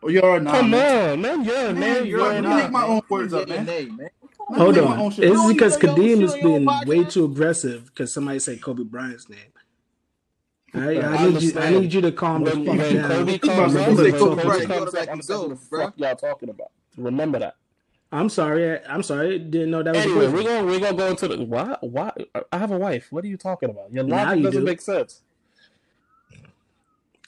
Oh, 0.03 0.09
you're 0.09 0.25
already 0.25 0.47
nah, 0.47 0.53
Come 0.53 0.71
man. 0.71 1.11
on, 1.13 1.21
man. 1.21 1.45
Yeah, 1.45 1.73
Man, 1.73 1.79
man. 1.81 1.97
you're 2.07 2.21
You're 2.21 2.29
right. 2.31 2.41
not. 2.43 2.57
make 2.63 2.71
my 2.73 2.85
own 2.87 3.03
words 3.11 3.35
up, 3.35 3.49
man. 3.49 3.67
nay, 3.67 3.85
man. 3.87 4.11
Hold 4.57 4.79
on, 4.79 4.99
own 4.99 5.13
is 5.13 5.19
No, 5.19 5.49
you 5.49 5.55
because 5.55 5.77
Kadeem 5.77 6.15
don't 6.17 6.23
is 6.25 6.35
being 6.35 6.65
way 6.87 7.05
too 7.05 7.27
aggressive 7.27 7.87
because 7.87 8.13
somebody 8.13 8.39
said 8.41 8.63
Kobe 8.63 8.83
Bryant's 8.85 9.29
name. 9.29 9.39
All 10.75 10.81
right, 10.83 11.03
I 11.03 11.17
I 11.17 11.29
need 11.31 11.43
you. 11.43 11.61
I 11.61 11.71
need 11.71 11.93
you 11.93 12.01
to 12.03 12.13
calm 12.13 12.45
the 12.45 12.53
fuck 12.53 12.65
down. 12.65 13.09
Kobe 13.09 13.39
comes 13.39 13.77
up, 13.77 13.97
when. 13.97 14.13
Kobe 14.13 14.43
Kobe 14.43 14.67
comes 14.67 14.87
up, 14.89 14.93
back 14.95 15.09
I'm 15.11 15.23
saying 15.23 15.41
go, 15.41 15.49
what 15.49 15.59
the 15.61 15.77
fuck 15.79 15.95
y'all 15.97 16.17
talking 16.17 16.49
about. 16.51 16.71
Remember 16.97 17.39
that. 17.41 17.57
I'm 18.13 18.29
sorry. 18.29 18.85
I'm 18.87 19.03
sorry. 19.03 19.39
Didn't 19.39 19.71
know 19.71 19.83
that 19.83 19.95
was 19.95 20.05
Anyway, 20.05 20.29
we're 20.29 20.43
gonna 20.45 20.67
we're 20.67 20.81
gonna 20.81 20.97
go 20.97 21.07
into 21.09 21.29
the 21.29 21.45
why 21.45 21.77
why 21.81 22.13
I 22.53 22.59
have 22.59 22.71
a 22.73 22.79
wife. 22.79 23.09
What 23.11 23.25
are 23.25 23.29
you 23.29 23.37
talking 23.37 23.71
about? 23.71 23.93
Your 23.93 24.05
Now 24.05 24.25
logic 24.25 24.39
you 24.39 24.43
doesn't 24.45 24.61
do. 24.61 24.67
make 24.67 24.81
sense. 24.81 25.23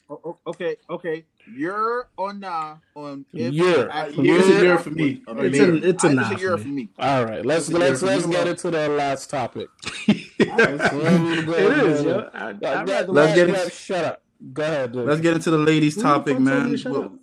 O- 0.09 0.19
o- 0.25 0.37
Okay, 0.47 0.75
okay. 0.89 1.23
You're 1.51 2.07
or 2.17 2.33
nah 2.33 2.77
on 2.95 3.25
if 3.33 3.53
You're. 3.53 3.89
actually- 3.91 4.29
It's 4.29 4.47
a 4.47 4.61
year 4.61 4.77
for 4.77 4.91
me. 4.91 5.23
A 5.27 5.37
It's 5.43 5.57
year. 5.57 5.73
a- 5.73 5.77
it's 5.77 6.03
a 6.03 6.07
I- 6.07 6.13
nah 6.13 6.31
a 6.31 6.37
year 6.39 6.51
for 6.57 6.63
for 6.63 6.67
me. 6.69 6.73
me. 6.73 6.89
All 6.99 7.25
right, 7.25 7.45
let's 7.45 7.67
It's 7.69 7.77
let's 7.77 8.01
let's 8.01 8.25
get 8.25 8.45
me. 8.45 8.51
into 8.51 8.71
the 8.71 8.89
last 8.89 9.29
topic. 9.29 9.67
All 10.07 10.57
right, 10.57 10.79
so 10.89 10.99
it 11.01 11.77
is, 11.85 12.03
yo. 12.05 12.29
I, 12.33 12.49
I'd 12.49 12.61
Let's 13.09 13.35
get 13.35 13.49
yeah, 13.49 13.55
it. 13.65 13.73
Shut 13.73 14.05
up. 14.05 14.21
Go 14.53 14.63
ahead. 14.63 14.91
Dude. 14.93 15.05
let's 15.05 15.21
get 15.21 15.33
into 15.35 15.51
the 15.51 15.57
ladies' 15.57 15.95
Who 15.95 16.01
topic, 16.01 16.37
fuck 16.37 16.45
told 16.47 16.79
you 16.79 16.91
man. 16.91 16.93
Well. 16.93 17.19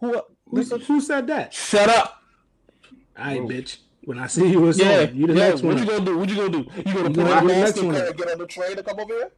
Who, 0.00 0.22
Who, 0.46 0.78
who 0.78 1.00
said 1.00 1.26
that? 1.28 1.52
shut 1.54 1.88
up. 1.88 2.22
All 3.18 3.24
right, 3.26 3.40
bitch. 3.42 3.78
When 4.04 4.18
I 4.18 4.26
see 4.28 4.48
you, 4.50 4.66
it's 4.68 4.78
Yeah, 4.78 5.06
on. 5.10 5.14
You 5.16 5.26
the 5.26 5.34
yeah. 5.34 5.48
next 5.50 5.62
What 5.62 5.74
one. 5.76 5.76
What 5.76 5.80
you 5.84 5.86
gonna 5.90 6.04
do? 6.06 6.18
What 6.18 6.28
you 6.30 6.36
gonna 6.36 6.48
do? 6.50 6.58
You 6.76 6.82
gonna 6.94 7.10
put 7.10 7.14
gonna 7.16 7.30
on 7.32 7.46
the 7.46 7.52
next 7.54 7.76
mask 7.76 7.84
one. 7.86 7.94
and 7.94 8.16
get 8.16 8.30
on 8.32 8.38
the 8.38 8.46
train 8.46 8.76
to 8.76 8.82
come 8.82 8.98
over 9.00 9.12
here? 9.12 9.30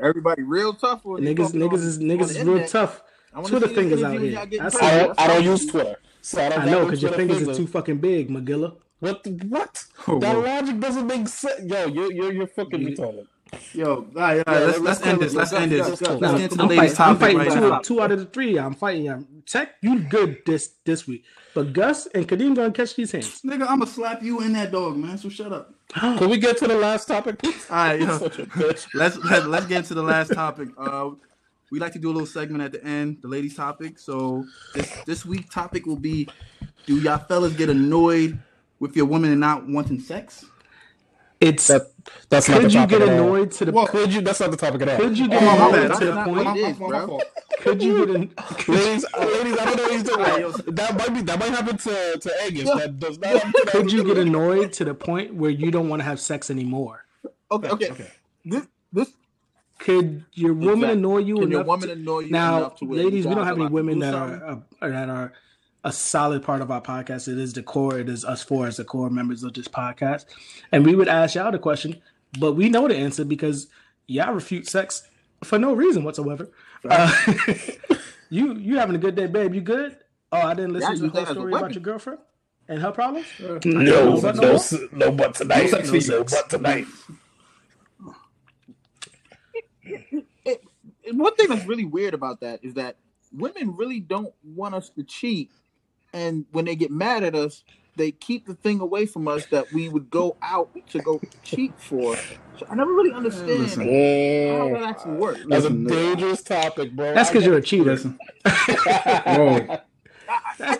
Everybody 0.00 0.42
real 0.42 0.72
tough. 0.74 1.02
Niggas, 1.04 1.52
niggas 1.52 1.72
on- 1.72 1.74
is 1.74 1.98
niggas 1.98 2.22
is 2.30 2.36
real 2.38 2.48
internet? 2.48 2.68
tough. 2.70 3.02
I 3.34 3.38
wanna 3.40 3.48
Twitter 3.50 3.68
see 3.68 3.74
fingers 3.74 4.02
out 4.02 4.20
here. 4.20 4.38
I. 4.38 4.42
I 4.42 4.46
don't, 4.98 5.20
I 5.20 5.26
don't 5.26 5.44
use 5.44 5.66
Twitter, 5.66 5.96
so 6.22 6.40
I 6.44 6.48
don't. 6.50 6.60
I 6.60 6.64
know 6.70 6.84
because 6.84 7.02
your 7.02 7.12
Twitter 7.12 7.34
fingers 7.34 7.48
are 7.48 7.58
too 7.60 7.66
fucking 7.66 7.98
big, 7.98 8.30
McGilla. 8.30 8.76
What? 9.00 9.22
the- 9.24 9.30
What? 9.48 9.84
Oh, 10.08 10.18
that 10.20 10.34
whoa. 10.36 10.42
logic 10.42 10.80
doesn't 10.80 11.06
make 11.06 11.26
sense. 11.28 11.60
Yo, 11.70 11.86
you're 11.88 12.12
you're, 12.12 12.32
you're 12.32 12.46
fucking 12.46 12.80
You- 12.80 12.88
retarded. 12.96 13.26
Yo, 13.72 13.86
all 13.94 14.02
right, 14.14 14.14
all 14.16 14.54
right, 14.54 14.60
Yeah, 14.60 14.66
let's, 14.66 14.78
let's 14.78 14.80
let's 14.80 15.00
call 15.00 15.12
end 15.12 15.20
this. 15.22 15.34
Let's 15.34 15.52
let's- 15.52 15.62
end 15.62 15.72
this. 15.72 15.88
let's 15.88 16.00
Let's 16.00 16.14
go. 16.14 16.18
get 16.38 16.50
Nah, 16.50 16.56
the 16.56 16.62
I'm, 16.62 16.68
ladies' 16.68 16.96
fighting, 16.96 17.12
I'm 17.12 17.18
topic 17.18 17.20
fighting 17.20 17.38
right 17.38 17.52
two, 17.62 17.68
now. 17.70 17.78
two 17.80 18.02
out 18.02 18.12
of 18.12 18.18
the 18.18 18.26
three. 18.26 18.58
I'm 18.58 18.74
fighting 18.74 19.04
you. 19.04 19.26
Tech, 19.46 19.74
you 19.82 20.00
good 20.00 20.38
this 20.46 20.70
this 20.84 21.06
week, 21.06 21.24
but 21.54 21.72
Gus 21.72 22.06
and 22.06 22.26
Kadeem 22.26 22.56
gonna 22.56 22.72
catch 22.72 22.96
these 22.96 23.12
hands. 23.12 23.42
Nigga, 23.42 23.62
I'm 23.62 23.78
gonna 23.80 23.86
slap 23.86 24.22
you 24.22 24.40
in 24.40 24.54
that 24.54 24.72
dog, 24.72 24.96
man. 24.96 25.18
So 25.18 25.28
shut 25.28 25.52
up. 25.52 25.72
Can 25.94 26.28
we 26.30 26.38
get 26.38 26.56
to 26.58 26.66
the 26.66 26.76
last 26.76 27.06
topic, 27.06 27.38
please? 27.38 27.66
All 27.70 27.76
right, 27.76 28.00
yo. 28.00 28.18
Such 28.18 28.38
a 28.40 28.46
let's 28.94 29.18
let, 29.24 29.46
let's 29.48 29.66
get 29.66 29.78
into 29.78 29.94
the 29.94 30.02
last 30.02 30.32
topic. 30.32 30.70
Uh, 30.78 31.10
we 31.74 31.80
like 31.80 31.92
to 31.92 31.98
do 31.98 32.08
a 32.08 32.14
little 32.14 32.24
segment 32.26 32.62
at 32.62 32.70
the 32.70 32.84
end, 32.84 33.18
the 33.20 33.26
ladies' 33.26 33.56
topic. 33.56 33.98
So 33.98 34.44
this 34.74 34.88
this 35.06 35.24
week 35.26 35.50
topic 35.50 35.86
will 35.86 35.96
be: 35.98 36.28
Do 36.86 37.00
y'all 37.00 37.18
fellas 37.18 37.52
get 37.54 37.68
annoyed 37.68 38.38
with 38.78 38.94
your 38.96 39.06
woman 39.06 39.32
and 39.32 39.40
not 39.40 39.66
wanting 39.66 39.98
sex? 39.98 40.44
It's 41.40 41.66
That, 41.66 41.90
that's 42.28 42.48
not 42.48 42.54
the 42.58 42.60
could 42.62 42.74
you 42.74 42.86
get 42.86 43.02
annoyed 43.02 43.50
to 43.52 43.64
the 43.64 43.72
Well, 43.72 43.88
Could 43.88 44.14
you? 44.14 44.20
That's 44.20 44.38
not 44.38 44.52
the 44.52 44.56
topic 44.56 44.82
at 44.82 44.88
all. 44.90 44.96
could 44.98 45.18
you 45.18 45.28
get 45.28 45.42
Oh, 45.42 45.46
my 45.46 45.54
annoyed 45.78 45.88
bad. 45.90 45.98
to 45.98 46.04
the 46.06 46.14
not- 46.14 46.24
point? 46.26 46.36
my- 46.36 46.42
my 46.44 46.56
It 46.58 46.60
is, 46.70 46.76
fault, 46.78 46.92
my 46.92 47.04
bro. 47.06 47.20
Could 47.58 47.82
you 47.82 48.06
get 48.06 48.14
in, 48.14 48.30
ladies, 48.68 49.04
uh, 49.18 49.24
ladies, 49.26 49.58
I 49.58 49.64
don't 49.64 49.76
know 49.76 49.82
what 49.82 49.92
he's 49.92 50.02
doing. 50.04 50.20
Alright. 50.20 50.76
That 50.76 50.96
might 50.96 51.12
be 51.14 51.22
that 51.22 51.38
might 51.40 51.50
happen 51.50 51.76
to 51.76 52.18
to 52.20 52.42
Angus. 52.44 52.70
That 52.70 53.00
does 53.00 53.18
not. 53.18 53.30
happen 53.42 53.52
could 53.66 53.92
you 53.92 54.04
get 54.04 54.16
annoyed 54.16 54.72
to 54.74 54.84
the 54.84 54.94
point 54.94 55.34
where 55.34 55.50
you 55.50 55.72
don't 55.72 55.88
want 55.88 56.00
to 56.00 56.04
have 56.04 56.20
sex 56.20 56.50
anymore? 56.50 57.04
Okay, 57.50 57.68
okay. 57.68 57.90
Okay. 57.90 58.10
This 58.44 58.66
this 58.92 59.10
Could 59.78 60.24
your 60.32 60.54
woman 60.54 60.72
Exactly. 60.90 60.92
annoy 60.98 61.18
you 61.18 61.34
Can 61.36 61.50
your 61.50 61.60
enough? 61.60 61.66
woman 61.66 61.88
to- 61.88 61.92
annoy 61.94 62.18
you 62.20 62.30
now, 62.30 62.56
enough 62.58 62.76
to 62.78 62.84
ladies, 62.86 63.26
we 63.26 63.34
don't 63.34 63.44
have 63.46 63.58
any 63.58 63.66
women 63.68 63.98
that 63.98 64.12
something? 64.14 64.40
are, 64.42 64.62
uh, 64.80 64.88
that 64.88 65.08
are 65.10 65.32
a 65.82 65.92
solid 65.92 66.42
part 66.42 66.62
of 66.62 66.70
our 66.70 66.80
podcast. 66.80 67.28
It 67.28 67.38
is 67.38 67.52
the 67.52 67.62
core. 67.62 67.98
It 67.98 68.08
is 68.08 68.24
us 68.24 68.42
four 68.42 68.66
as 68.66 68.76
the 68.78 68.84
core 68.84 69.10
members 69.10 69.42
of 69.42 69.52
this 69.52 69.68
podcast, 69.68 70.24
and 70.72 70.86
we 70.86 70.94
would 70.94 71.08
ask 71.08 71.34
y'all 71.34 71.50
the 71.52 71.58
question, 71.58 72.00
but 72.38 72.52
we 72.52 72.68
know 72.68 72.88
the 72.88 72.96
answer 72.96 73.24
because 73.24 73.66
y'all 74.06 74.32
refute 74.32 74.66
sex 74.68 75.06
for 75.42 75.58
no 75.58 75.74
reason 75.74 76.04
whatsoever. 76.04 76.50
Uh, 76.88 77.12
you 78.30 78.54
you 78.54 78.78
having 78.78 78.94
a 78.94 78.98
good 78.98 79.14
day, 79.16 79.26
babe? 79.26 79.54
You 79.54 79.60
good? 79.60 79.98
Oh, 80.32 80.38
I 80.38 80.54
didn't 80.54 80.72
listen 80.72 80.92
Y'all 80.96 81.00
to 81.00 81.10
the 81.10 81.24
whole 81.24 81.34
story 81.34 81.52
about 81.52 81.74
your 81.74 81.82
girlfriend 81.82 82.18
and 82.68 82.80
her 82.80 82.92
problems. 82.92 83.26
No, 83.40 83.58
No, 83.64 84.16
no, 84.20 84.32
no. 84.32 84.58
no, 84.92 85.12
but 85.12 85.34
tonight. 85.34 85.64
No 85.64 85.66
sex 85.68 85.90
no, 85.92 86.00
feelings. 86.00 86.32
but 86.32 86.48
tonight. 86.50 86.86
And 90.46 90.56
one 91.12 91.34
thing 91.36 91.48
that's 91.48 91.66
really 91.66 91.84
weird 91.84 92.14
about 92.14 92.40
that 92.40 92.60
is 92.64 92.74
that 92.74 92.96
women 93.32 93.76
really 93.76 94.00
don't 94.00 94.32
want 94.44 94.74
us 94.74 94.90
to 94.90 95.02
cheat, 95.02 95.50
and 96.12 96.44
when 96.52 96.64
they 96.64 96.76
get 96.76 96.90
mad 96.90 97.22
at 97.24 97.34
us, 97.34 97.64
they 97.96 98.10
keep 98.10 98.46
the 98.46 98.54
thing 98.54 98.80
away 98.80 99.06
from 99.06 99.28
us 99.28 99.46
that 99.46 99.72
we 99.72 99.88
would 99.88 100.10
go 100.10 100.36
out 100.42 100.70
to 100.90 100.98
go 101.00 101.20
cheat 101.44 101.72
for. 101.78 102.16
So 102.58 102.66
I 102.68 102.74
never 102.74 102.92
really 102.92 103.12
understand 103.12 103.60
Listen. 103.60 103.82
how 103.82 104.68
that 104.78 104.82
actually 104.88 105.12
works. 105.12 105.40
That's 105.48 105.64
a 105.64 105.70
Listen, 105.70 105.84
dangerous 105.86 106.42
topic, 106.42 106.92
bro. 106.92 107.14
That's 107.14 107.30
because 107.30 107.44
you're 107.46 107.56
a 107.58 107.62
cheater. 107.62 107.84
Listen. 107.92 108.18
Whoa. 109.26 109.78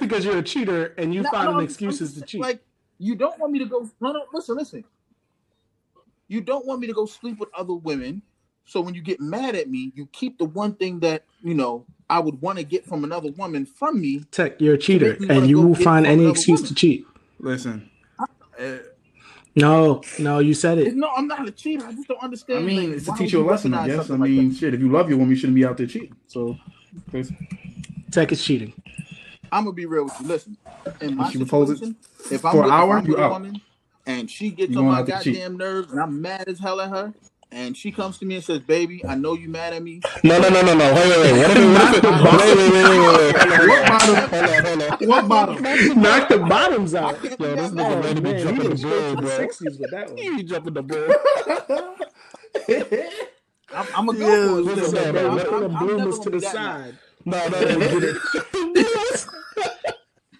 because 0.00 0.24
you're 0.24 0.38
a 0.38 0.42
cheater 0.42 0.94
and 0.98 1.14
you 1.14 1.22
No, 1.22 1.30
finding 1.30 1.52
no, 1.52 1.58
I'm- 1.58 1.64
excuses 1.64 2.14
I'm 2.16 2.22
to 2.22 2.26
cheat. 2.26 2.40
Like 2.40 2.64
you 2.98 3.14
don't 3.14 3.38
want 3.38 3.52
me 3.52 3.58
to 3.60 3.66
go. 3.66 3.88
No, 4.00 4.12
no. 4.12 4.24
Listen, 4.32 4.56
listen. 4.56 4.84
You 6.28 6.40
don't 6.40 6.66
want 6.66 6.80
me 6.80 6.86
to 6.86 6.92
go 6.94 7.06
sleep 7.06 7.38
with 7.38 7.48
other 7.56 7.74
women. 7.74 8.22
So 8.66 8.80
when 8.80 8.94
you 8.94 9.02
get 9.02 9.20
mad 9.20 9.54
at 9.54 9.68
me, 9.68 9.92
you 9.94 10.06
keep 10.12 10.38
the 10.38 10.44
one 10.46 10.74
thing 10.74 11.00
that 11.00 11.24
you 11.42 11.54
know 11.54 11.84
I 12.08 12.18
would 12.18 12.40
want 12.40 12.58
to 12.58 12.64
get 12.64 12.86
from 12.86 13.04
another 13.04 13.30
woman 13.32 13.66
from 13.66 14.00
me. 14.00 14.24
Tech, 14.30 14.60
you're 14.60 14.74
a 14.74 14.78
cheater, 14.78 15.10
make 15.10 15.20
me 15.20 15.26
wanna 15.28 15.40
and 15.40 15.50
you 15.50 15.60
will 15.60 15.74
find 15.74 16.06
any 16.06 16.28
excuse 16.28 16.60
woman. 16.60 16.68
to 16.68 16.74
cheat. 16.74 17.06
Listen, 17.40 17.90
uh, 18.18 18.76
No, 19.56 20.02
no, 20.18 20.38
you 20.40 20.54
said 20.54 20.78
it. 20.78 20.94
No, 20.96 21.10
I'm 21.16 21.26
not 21.28 21.46
a 21.46 21.50
cheater. 21.52 21.86
I 21.86 21.92
just 21.92 22.08
don't 22.08 22.22
understand. 22.22 22.60
I 22.60 22.62
mean, 22.62 22.88
like, 22.90 22.96
it's 22.98 23.06
to 23.06 23.12
teach 23.16 23.32
you 23.32 23.42
a 23.42 23.46
lesson, 23.48 23.74
I 23.74 23.86
guess. 23.86 23.96
I 23.96 23.98
something 23.98 24.20
like 24.20 24.30
mean, 24.30 24.54
shit, 24.54 24.74
if 24.74 24.80
you 24.80 24.90
love 24.90 25.08
your 25.08 25.18
woman, 25.18 25.30
you 25.30 25.36
shouldn't 25.36 25.54
be 25.56 25.64
out 25.64 25.76
there 25.76 25.86
cheating. 25.86 26.16
So, 26.26 26.56
Tech 28.10 28.32
is 28.32 28.42
cheating. 28.42 28.72
I'm 29.52 29.64
gonna 29.64 29.72
be 29.74 29.86
real 29.86 30.04
with 30.04 30.20
you. 30.20 30.26
Listen, 30.26 30.56
in 31.00 31.16
my 31.16 31.30
She 31.30 31.38
proposes 31.38 31.78
situation, 31.78 31.96
if 32.32 32.44
I'm 32.44 32.52
for 32.52 32.56
with, 32.62 32.66
an 32.66 32.70
if 32.70 32.72
hour, 32.72 32.98
I'm 32.98 33.06
you 33.06 33.12
with 33.12 33.20
a 33.20 33.24
out. 33.24 33.30
woman 33.32 33.60
and 34.06 34.30
she 34.30 34.50
gets 34.50 34.72
You 34.72 34.78
on 34.80 34.84
my 34.86 34.98
out 35.00 35.06
to 35.06 35.20
cheat. 35.22 35.34
goddamn 35.34 35.56
nerves 35.56 35.92
and 35.92 36.00
I'm 36.00 36.20
mad 36.20 36.48
as 36.48 36.58
hell 36.58 36.80
at 36.80 36.90
her, 36.90 37.14
and 37.52 37.76
she 37.76 37.92
comes 37.92 38.18
to 38.18 38.24
me 38.26 38.36
and 38.36 38.44
says, 38.44 38.60
"Baby, 38.60 39.04
I 39.04 39.14
know 39.14 39.34
you 39.34 39.48
mad 39.48 39.72
at 39.74 39.82
me." 39.82 40.00
No, 40.22 40.38
no, 40.40 40.48
no, 40.48 40.62
no, 40.62 40.74
no. 40.74 40.94
Wait, 40.94 41.08
wait, 41.08 41.32
wait. 41.32 41.38
What 41.38 41.50
if 41.50 41.56
it, 41.56 41.64
what 41.66 41.94
if 41.94 42.04
it, 42.04 42.04
wait, 42.04 42.56
wait, 42.56 42.72
wait, 42.72 42.84
wait, 42.84 42.98
wait, 42.98 43.68
wait. 43.68 43.88
Hold 43.88 44.16
on, 44.18 44.28
hold 44.28 44.44
on, 44.44 44.64
hold 44.64 44.82
on. 44.82 45.08
what 45.08 45.28
bottom? 45.28 45.62
Knock 46.02 46.28
the 46.28 46.38
bottoms 46.38 46.94
out. 46.94 47.22
Yo, 47.24 47.30
this 47.30 47.70
nigga 47.70 47.74
man. 47.74 48.02
ready 48.02 48.14
to 48.14 48.20
be 48.22 48.32
jumping 48.42 48.62
the 48.62 48.68
went 48.68 48.78
straight 48.78 48.90
to 48.90 49.14
bull, 49.14 49.16
the 49.16 49.22
bro. 49.22 49.46
60s 49.46 49.80
with 49.80 49.90
that 49.90 50.08
one. 50.08 50.16
He 50.18 50.42
jumping 50.42 50.74
the 50.74 50.82
bull. 50.82 51.14
I'm, 53.74 53.86
I'm 53.96 54.06
gonna 54.06 54.18
Yeah, 54.18 54.26
go 54.26 54.48
for 54.54 54.58
it. 54.58 54.62
listen, 54.76 54.94
Listen, 54.94 54.94
man, 54.94 55.12
bro, 55.14 55.22
man, 55.22 55.30
I'm- 55.30 55.38
Put 55.46 55.52
I'm- 55.52 55.62
them 55.62 55.76
I'm 55.76 55.86
bloomers 55.86 56.18
never 56.18 56.24
to 56.24 56.30
gonna 56.30 56.30
the 56.30 56.30
be 56.30 56.38
that 56.40 56.54
mad. 56.54 56.84
side. 56.84 56.98
No, 57.26 57.48
no, 57.48 57.60
no. 57.60 57.78
Get 57.78 58.02
it. 58.04 58.16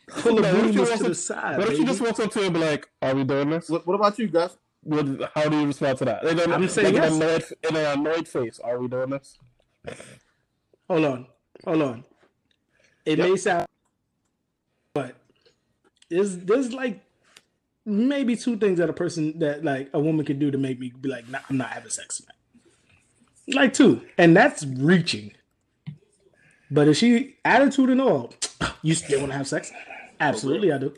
Pull 0.08 0.36
the 0.36 0.42
No, 0.42 0.54
what 0.54 0.64
if 0.64 0.66
she 0.66 0.72
bloomers 0.76 0.90
to 0.90 0.96
to- 0.98 1.08
the 1.08 1.14
side. 1.14 1.58
What 1.58 1.66
if 1.68 1.72
she 1.74 1.78
baby. 1.78 1.86
just 1.88 2.00
walks 2.00 2.20
up 2.20 2.30
to 2.32 2.38
you 2.40 2.44
and 2.46 2.54
be 2.54 2.60
like, 2.60 2.86
"Are 3.02 3.14
we 3.14 3.24
doing 3.24 3.50
this?" 3.50 3.68
What, 3.68 3.86
what 3.86 3.94
about 3.94 4.18
you, 4.18 4.28
Gus? 4.28 4.56
What, 4.84 5.30
how 5.34 5.48
do 5.48 5.60
you 5.60 5.66
respond 5.66 5.98
to 5.98 6.04
that? 6.04 6.24
Like, 6.24 6.46
I'm 6.46 6.60
like 6.60 6.70
saying 6.70 6.88
an 6.88 6.94
yes. 6.94 7.12
annoyed, 7.14 7.44
in 7.68 7.76
an 7.76 7.98
annoyed 7.98 8.28
face. 8.28 8.60
Are 8.60 8.78
we 8.78 8.88
doing 8.88 9.10
this? 9.10 9.38
Hold 10.88 11.04
on, 11.04 11.26
hold 11.64 11.82
on. 11.82 12.04
It 13.06 13.18
Yep. 13.18 13.28
may 13.28 13.36
sound, 13.36 13.66
but 14.94 15.16
there's 16.10 16.36
there's 16.38 16.72
like 16.72 17.02
maybe 17.86 18.36
two 18.36 18.56
things 18.56 18.78
that 18.78 18.90
a 18.90 18.92
person 18.92 19.38
that 19.38 19.64
like 19.64 19.88
a 19.94 20.00
woman 20.00 20.24
can 20.24 20.38
do 20.38 20.50
to 20.50 20.58
make 20.58 20.78
me 20.78 20.92
be 21.00 21.08
like, 21.08 21.28
nah, 21.28 21.40
I'm 21.48 21.56
not 21.56 21.70
having 21.70 21.90
sex 21.90 22.18
tonight. 22.18 23.56
Like 23.56 23.72
two, 23.72 24.02
and 24.18 24.36
that's 24.36 24.64
reaching. 24.64 25.32
But 26.70 26.88
if 26.88 26.96
she 26.96 27.36
attitude 27.44 27.90
and 27.90 28.00
all, 28.00 28.34
you 28.82 28.94
still 28.94 29.20
want 29.20 29.32
to 29.32 29.38
have 29.38 29.48
sex? 29.48 29.72
Absolutely, 30.20 30.72
I 30.72 30.78
do. 30.78 30.94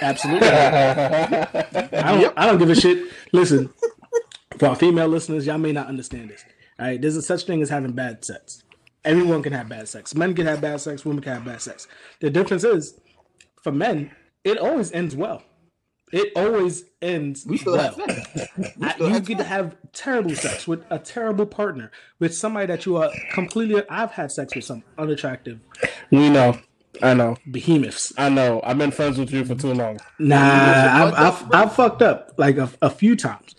Absolutely, 0.00 0.48
I, 0.48 0.70
do. 0.70 1.96
I 1.96 2.20
don't. 2.20 2.38
I 2.38 2.46
don't 2.46 2.58
give 2.58 2.70
a 2.70 2.74
shit. 2.74 3.12
Listen, 3.32 3.70
for 4.58 4.68
our 4.68 4.76
female 4.76 5.08
listeners, 5.08 5.46
y'all 5.46 5.58
may 5.58 5.72
not 5.72 5.86
understand 5.88 6.30
this. 6.30 6.44
All 6.78 6.86
right, 6.86 7.00
there's 7.00 7.16
a 7.16 7.22
such 7.22 7.44
thing 7.44 7.62
as 7.62 7.68
having 7.68 7.92
bad 7.92 8.24
sex. 8.24 8.62
Everyone 9.04 9.42
can 9.42 9.52
have 9.52 9.68
bad 9.68 9.88
sex. 9.88 10.14
Men 10.14 10.34
can 10.34 10.46
have 10.46 10.60
bad 10.60 10.80
sex. 10.80 11.04
Women 11.04 11.22
can 11.22 11.34
have 11.34 11.44
bad 11.44 11.60
sex. 11.60 11.88
The 12.20 12.30
difference 12.30 12.64
is, 12.64 13.00
for 13.62 13.72
men, 13.72 14.12
it 14.44 14.58
always 14.58 14.92
ends 14.92 15.16
well. 15.16 15.42
It 16.12 16.30
always 16.36 16.84
ends 17.00 17.46
We 17.46 17.56
still 17.56 17.72
well. 17.72 17.96
have. 17.96 19.00
We 19.00 19.12
you 19.14 19.20
could 19.22 19.40
have 19.40 19.76
terrible 19.92 20.34
sex 20.34 20.68
with 20.68 20.84
a 20.90 20.98
terrible 20.98 21.46
partner, 21.46 21.90
with 22.18 22.34
somebody 22.34 22.66
that 22.66 22.84
you 22.84 22.96
are 22.98 23.10
completely. 23.32 23.82
I've 23.88 24.10
had 24.12 24.30
sex 24.30 24.54
with 24.54 24.64
some 24.64 24.84
unattractive 24.98 25.58
We 26.10 26.28
know. 26.28 26.58
I 27.00 27.14
know. 27.14 27.36
behemoths. 27.50 28.12
I 28.18 28.28
know. 28.28 28.60
I've 28.64 28.76
been 28.78 28.90
friends 28.90 29.18
with 29.18 29.32
you 29.32 29.44
for 29.44 29.54
too 29.54 29.72
long. 29.72 29.98
Nah, 30.18 30.36
I've, 30.38 31.14
I've, 31.14 31.54
I've 31.54 31.74
fucked 31.74 32.02
up 32.02 32.32
like 32.36 32.56
a, 32.58 32.68
a 32.82 32.90
few 32.90 33.16
times, 33.16 33.54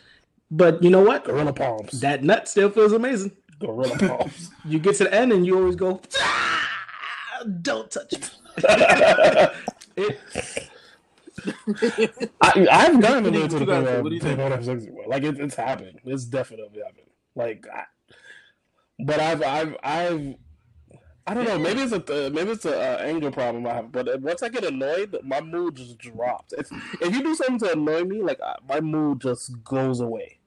but 0.51 0.83
you 0.83 0.89
know 0.91 1.01
what? 1.01 1.25
Gorilla 1.25 1.53
palms. 1.53 1.99
That 2.01 2.23
nut 2.23 2.47
still 2.47 2.69
feels 2.69 2.91
amazing. 2.93 3.31
Gorilla 3.59 3.97
palms. 3.97 4.49
You 4.65 4.79
get 4.79 4.95
to 4.97 5.05
the 5.05 5.13
end 5.13 5.31
and 5.33 5.45
you 5.45 5.57
always 5.57 5.75
go, 5.75 5.99
"Ah, 6.21 7.43
"Don't 7.61 7.89
touch 7.91 8.11
me." 8.13 8.19
It- 9.95 10.19
I, 12.41 12.67
I've 12.71 13.01
gotten 13.01 13.23
What 13.23 13.33
do 13.33 13.39
you- 13.39 13.43
into 13.45 13.55
what 13.57 13.59
the 13.59 13.59
you 13.59 13.65
gotta 13.65 13.83
thing 13.83 13.85
say? 13.85 13.93
where 13.93 14.03
What 14.03 14.09
do 14.09 14.15
you 14.15 14.21
they 14.21 14.27
think? 14.27 14.39
don't 14.39 14.51
have 14.51 14.65
sex. 14.65 14.85
Like 15.07 15.23
it, 15.23 15.39
it's 15.39 15.55
happened. 15.55 15.99
It's 16.05 16.25
definitely 16.25 16.79
happened. 16.79 17.07
Like, 17.35 17.65
I, 17.73 17.83
but 18.99 19.19
I've, 19.19 19.43
I've, 19.43 19.75
I've, 19.83 20.35
I 21.25 21.33
don't 21.33 21.45
know. 21.45 21.57
Maybe 21.57 21.81
it's 21.81 21.93
a 21.93 21.99
th- 21.99 22.33
maybe 22.33 22.51
it's 22.51 22.65
a 22.65 22.77
uh, 22.77 22.97
anger 23.03 23.31
problem 23.31 23.65
I 23.65 23.75
have. 23.75 23.91
But 23.91 24.19
once 24.21 24.43
I 24.43 24.49
get 24.49 24.65
annoyed, 24.65 25.17
my 25.23 25.39
mood 25.39 25.75
just 25.75 25.97
drops. 25.97 26.51
If 26.53 26.69
if 27.01 27.13
you 27.15 27.23
do 27.23 27.33
something 27.35 27.59
to 27.59 27.71
annoy 27.73 28.03
me, 28.03 28.21
like 28.21 28.41
I, 28.41 28.55
my 28.67 28.81
mood 28.81 29.21
just 29.21 29.63
goes 29.63 29.99
away. 30.01 30.39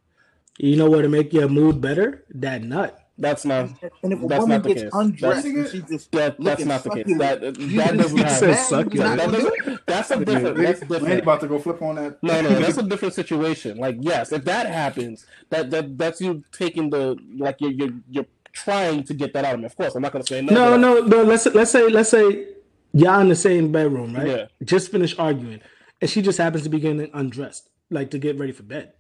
you 0.59 0.77
know 0.77 0.89
what 0.91 1.03
to 1.03 1.09
make 1.09 1.33
your 1.33 1.49
mood 1.49 1.81
better? 1.81 2.25
That 2.35 2.63
nut. 2.63 3.03
That's 3.19 3.47
not 3.47 3.71
And 4.03 4.13
if 4.13 4.23
a 4.23 4.27
That's 4.27 4.41
woman 4.43 4.57
not 4.59 4.63
the 4.65 4.69
gets 4.69 4.83
case. 4.83 4.91
undressed 4.93 5.45
That's- 5.47 5.73
and 5.73 5.89
she 5.89 5.91
just 5.95 6.13
that. 6.13 6.37
That's 6.39 6.65
not 6.67 6.83
the 6.85 6.91
case. 6.91 7.07
That 7.19 7.41
that 7.41 7.97
doesn't 7.97 8.17
you 8.19 8.23
happen. 8.25 8.39
said 8.39 8.51
mad, 8.51 8.67
succulent. 8.67 8.95
you're 8.95 9.05
not 9.05 9.17
That 9.17 9.27
gonna 9.27 9.39
do 9.39 9.47
it? 9.49 9.65
doesn't. 9.65 9.87
That's 9.87 10.11
a 10.11 10.17
different. 10.27 10.57
That's 10.59 10.81
Randy 10.83 10.95
different. 10.95 11.23
about 11.23 11.41
to 11.41 11.47
go 11.49 11.59
flip 11.59 11.81
on 11.81 11.95
that. 11.95 12.23
No, 12.23 12.43
no, 12.43 12.49
that's 12.61 12.77
a 12.77 12.83
different 12.83 13.15
situation. 13.15 13.79
Like, 13.79 13.97
yes, 14.01 14.33
if 14.33 14.45
that 14.45 14.67
happens, 14.67 15.25
that 15.49 15.71
that 15.71 15.97
that's 15.97 16.21
you 16.21 16.45
taking 16.53 16.91
the 16.91 17.17
like 17.39 17.63
your 17.63 17.71
your 17.71 17.89
you're, 17.89 18.01
you're 18.11 18.27
trying 18.57 19.05
to 19.05 19.15
get 19.15 19.33
that 19.35 19.45
out 19.45 19.55
of 19.55 19.61
me. 19.61 19.67
Of 19.67 19.77
course, 19.77 19.95
I'm 19.95 20.03
not 20.03 20.13
gonna 20.13 20.27
say 20.27 20.41
no. 20.41 20.55
No, 20.55 20.71
to 20.73 20.79
no, 20.79 21.01
no. 21.01 21.23
Let's 21.23 21.47
let's 21.47 21.71
say 21.71 21.89
let's 21.89 22.11
say 22.11 22.49
y'all 22.93 23.21
in 23.21 23.29
the 23.29 23.37
same 23.37 23.71
bedroom, 23.71 24.15
right? 24.15 24.27
Yeah. 24.27 24.47
Just 24.65 24.91
finished 24.91 25.19
arguing, 25.19 25.61
and 26.01 26.11
she 26.11 26.23
just 26.23 26.39
happens 26.39 26.63
to 26.65 26.69
be 26.69 26.81
getting 26.81 27.11
undressed, 27.13 27.69
like 27.91 28.11
to 28.13 28.19
get 28.19 28.39
ready 28.39 28.53
for 28.53 28.63
bed, 28.63 28.93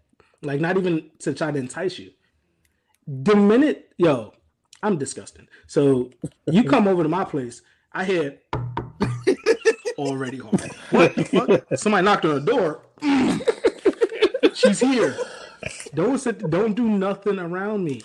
like 0.42 0.60
not 0.60 0.76
even 0.76 1.10
to 1.20 1.32
try 1.34 1.50
to 1.50 1.58
entice 1.58 1.98
you. 1.98 2.10
The 3.06 3.36
minute, 3.36 3.92
yo, 3.96 4.34
I'm 4.82 4.98
disgusting. 4.98 5.48
So 5.66 6.10
you 6.46 6.64
come 6.64 6.86
over 6.86 7.02
to 7.02 7.08
my 7.08 7.24
place, 7.24 7.62
I 7.92 8.04
hear 8.04 8.38
already 9.98 10.38
hard. 10.38 10.70
What 10.90 11.14
the 11.14 11.24
fuck? 11.24 11.78
Somebody 11.78 12.04
knocked 12.04 12.24
on 12.24 12.34
the 12.34 12.40
door. 12.52 12.82
Mm. 13.00 14.54
She's 14.54 14.80
here. 14.80 15.16
Don't 15.94 16.18
sit. 16.18 16.50
Don't 16.50 16.74
do 16.74 16.88
nothing 16.88 17.38
around 17.38 17.84
me. 17.84 18.02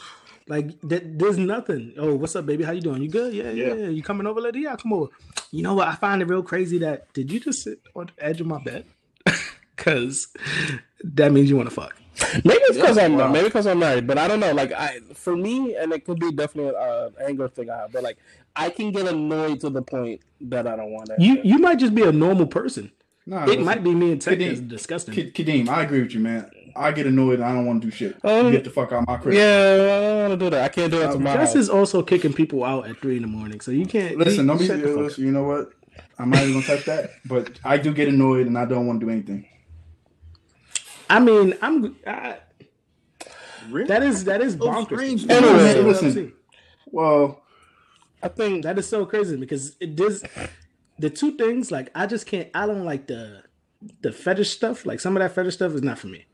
Like 0.52 0.82
th- 0.82 1.04
there's 1.06 1.38
nothing. 1.38 1.94
Oh, 1.98 2.14
what's 2.14 2.36
up, 2.36 2.46
baby? 2.46 2.66
How 2.66 2.74
you 2.74 2.82
doing? 2.82 3.02
You 3.02 3.08
good? 3.08 3.34
Yeah, 3.34 3.52
yeah. 3.52 3.74
Yeah. 3.74 3.88
You 3.88 4.04
coming 4.04 4.28
over, 4.28 4.42
lady? 4.42 4.60
Yeah, 4.60 4.76
come 4.76 4.92
over. 4.92 5.10
You 5.50 5.64
know 5.64 5.76
what? 5.76 5.88
I 5.88 5.96
find 5.96 6.22
it 6.22 6.28
real 6.28 6.44
crazy 6.44 6.78
that 6.80 7.12
did 7.14 7.32
you 7.32 7.40
just 7.40 7.64
sit 7.64 7.80
on 7.96 8.12
the 8.14 8.26
edge 8.26 8.42
of 8.42 8.48
my 8.48 8.62
bed? 8.62 8.86
Because 9.78 10.28
that 11.04 11.32
means 11.32 11.50
you 11.50 11.58
want 11.58 11.68
to 11.68 11.74
fuck. 11.74 11.96
Maybe 12.46 12.62
it's 12.70 12.78
because 12.78 13.00
I'm 13.00 13.16
wow. 13.18 13.32
maybe 13.32 13.46
because 13.46 13.66
I'm 13.66 13.80
married, 13.80 14.06
but 14.06 14.20
I 14.20 14.28
don't 14.28 14.40
know. 14.40 14.52
Like, 14.52 14.72
I 14.74 15.00
for 15.16 15.36
me, 15.36 15.76
and 15.76 15.92
it 15.92 16.06
could 16.06 16.20
be 16.20 16.32
definitely 16.32 16.76
an 16.78 17.14
anger 17.28 17.48
thing 17.48 17.72
I 17.72 17.78
have, 17.78 17.92
but 17.92 18.04
like 18.04 18.18
I 18.56 18.70
can 18.70 18.92
get 18.92 19.08
annoyed 19.08 19.60
to 19.62 19.72
the 19.72 19.82
point 19.82 20.22
that 20.42 20.68
I 20.68 20.76
don't 20.76 20.92
want 20.92 21.08
to. 21.08 21.16
You 21.18 21.42
you 21.44 21.58
might 21.58 21.80
just 21.80 21.96
be 21.96 22.04
a 22.04 22.12
normal 22.12 22.46
person. 22.46 22.92
Nah, 23.26 23.44
It 23.44 23.48
listen, 23.48 23.64
might 23.66 23.84
be 23.84 23.96
me 23.96 24.12
and 24.12 24.22
Tech 24.22 24.38
Kadeem, 24.38 24.48
that's 24.50 24.60
disgusting. 24.62 25.16
Kadeem, 25.16 25.68
I 25.68 25.82
agree 25.82 26.02
with 26.02 26.14
you, 26.14 26.20
man. 26.20 26.52
I 26.76 26.92
get 26.92 27.08
annoyed 27.08 27.36
and 27.36 27.44
I 27.44 27.54
don't 27.54 27.66
want 27.66 27.82
to 27.82 27.88
do 27.90 27.96
shit. 27.96 28.18
Oh, 28.24 28.52
Get 28.52 28.64
the 28.64 28.70
fuck 28.70 28.92
out 28.92 29.04
of 29.04 29.08
my 29.08 29.18
crib. 29.18 29.36
Yeah, 29.36 29.42
I 29.44 30.00
don't 30.02 30.30
want 30.30 30.40
to 30.40 30.46
do 30.46 30.50
that. 30.52 30.64
I 30.64 30.70
can't 30.70 30.92
do 30.92 31.02
it 31.02 31.08
to 31.08 31.14
uh, 31.14 31.20
my 31.20 31.36
Gus 31.36 31.56
is 31.56 31.70
also 31.70 32.02
kicking 32.04 32.34
people 32.34 32.64
out 32.64 32.88
at 32.88 32.98
three 33.00 33.16
in 33.16 33.22
the 33.22 33.28
morning, 33.28 33.60
so 33.60 33.72
you 33.72 33.86
can't. 33.86 34.18
Listen, 34.18 34.48
don't 34.48 34.58
be. 34.58 34.68
shut 34.68 34.82
the 34.82 34.88
fuck 34.88 34.98
up. 34.98 35.04
Listen, 35.04 35.26
you 35.26 35.32
know 35.32 35.44
what? 35.44 35.72
I'm 36.18 36.30
not 36.30 36.42
even 36.42 36.54
gonna 36.54 36.66
touch 36.66 36.86
that. 36.86 37.12
But 37.26 37.60
I 37.64 37.78
do 37.78 37.94
get 37.94 38.08
annoyed 38.08 38.48
and 38.48 38.58
I 38.58 38.66
don't 38.66 38.88
want 38.88 39.00
to 39.00 39.06
do 39.06 39.12
anything. 39.12 39.48
I 41.10 41.20
mean, 41.20 41.58
I'm. 41.62 41.96
I, 42.06 42.38
Really? 43.70 43.88
that 43.88 44.04
is 44.04 44.24
that 44.26 44.42
is 44.42 44.58
oh, 44.60 44.66
bonkers. 44.66 44.86
strange. 44.86 45.30
Anyway, 45.30 45.58
That's 45.58 46.02
listen. 46.02 46.34
Well, 46.88 47.42
I 48.22 48.28
think 48.28 48.64
That 48.64 48.78
is 48.78 48.88
so 48.88 49.06
crazy 49.06 49.38
because 49.38 49.76
it 49.80 49.96
does 49.96 50.24
the 51.00 51.10
two 51.10 51.36
things 51.38 51.72
like 51.72 51.90
I 51.96 52.06
just 52.06 52.26
can't 52.26 52.50
I 52.54 52.66
don't 52.66 52.86
like 52.86 53.08
the 53.08 53.44
the 54.02 54.12
fetish 54.12 54.52
stuff. 54.52 54.86
Like 54.86 55.00
some 55.00 55.16
of 55.16 55.22
that 55.22 55.34
fetish 55.34 55.56
stuff 55.56 55.74
is 55.74 55.82
not 55.84 55.98
for 56.00 56.08
me. 56.08 56.26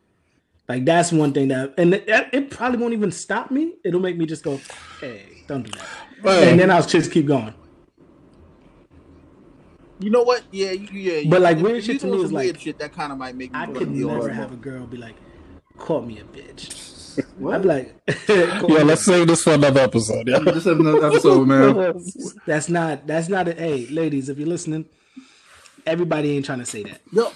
Like 0.70 0.84
that's 0.86 1.12
one 1.14 1.32
thing 1.34 1.48
that 1.50 1.74
and 1.78 1.94
it, 1.94 2.06
it 2.34 2.50
probably 2.50 2.78
won't 2.80 2.94
even 2.94 3.12
stop 3.12 3.52
me. 3.52 3.76
It'll 3.86 4.02
make 4.02 4.18
me 4.18 4.26
just 4.26 4.44
go, 4.44 4.60
hey, 5.00 5.24
don't 5.48 5.64
do 5.64 5.72
that. 5.72 5.88
Well- 6.24 6.44
and 6.44 6.60
then 6.60 6.72
I'll 6.72 6.86
just 6.86 7.12
keep 7.12 7.26
going. 7.26 7.54
You 10.00 10.10
know 10.12 10.22
what? 10.24 10.44
Yeah, 10.52 10.72
you, 10.72 10.88
yeah. 10.92 11.18
you- 11.20 11.30
But, 11.30 11.42
like, 11.42 11.58
if 11.58 11.64
weird 11.64 11.76
you 11.78 11.82
shit 11.94 12.02
to 12.02 12.08
me 12.08 12.18
some 12.18 12.26
is, 12.26 12.32
like, 12.32 12.44
weird 12.46 12.62
shit 12.62 12.80
that 12.80 12.94
kind 12.94 13.12
of 13.12 13.18
might 13.18 13.36
make 13.36 13.52
me 13.52 13.60
I 13.60 13.66
could 13.66 13.92
be 13.94 14.04
all 14.04 14.12
never 14.12 14.28
right. 14.28 14.36
have 14.36 14.54
a 14.54 14.56
girl 14.56 14.86
be 14.86 14.98
like, 14.98 15.16
call 15.80 16.02
me 16.02 16.20
a 16.20 16.24
bitch. 16.24 17.24
what? 17.40 17.56
I'd 17.56 17.62
be 17.64 17.68
like, 17.68 17.96
yeah. 18.30 18.60
call 18.60 18.70
me 18.70 18.78
a 18.78 18.86
Let's 18.86 19.04
save 19.06 19.26
this 19.28 19.44
for 19.44 19.54
another 19.54 19.80
episode. 19.82 20.28
Yeah. 20.28 20.40
Just 20.46 20.68
have 20.68 20.80
another 20.80 21.08
episode, 21.08 21.48
man. 21.48 22.00
That's 22.46 22.70
not 22.70 23.08
that's 23.08 23.28
not 23.28 23.48
a 23.48 23.54
hey, 23.54 23.88
ladies, 23.88 24.30
if 24.30 24.38
you're 24.38 24.48
listening, 24.48 24.86
everybody 25.88 26.36
ain't 26.36 26.46
trying 26.46 26.60
to 26.60 26.66
say 26.66 26.84
that. 26.84 27.02
Yo, 27.12 27.32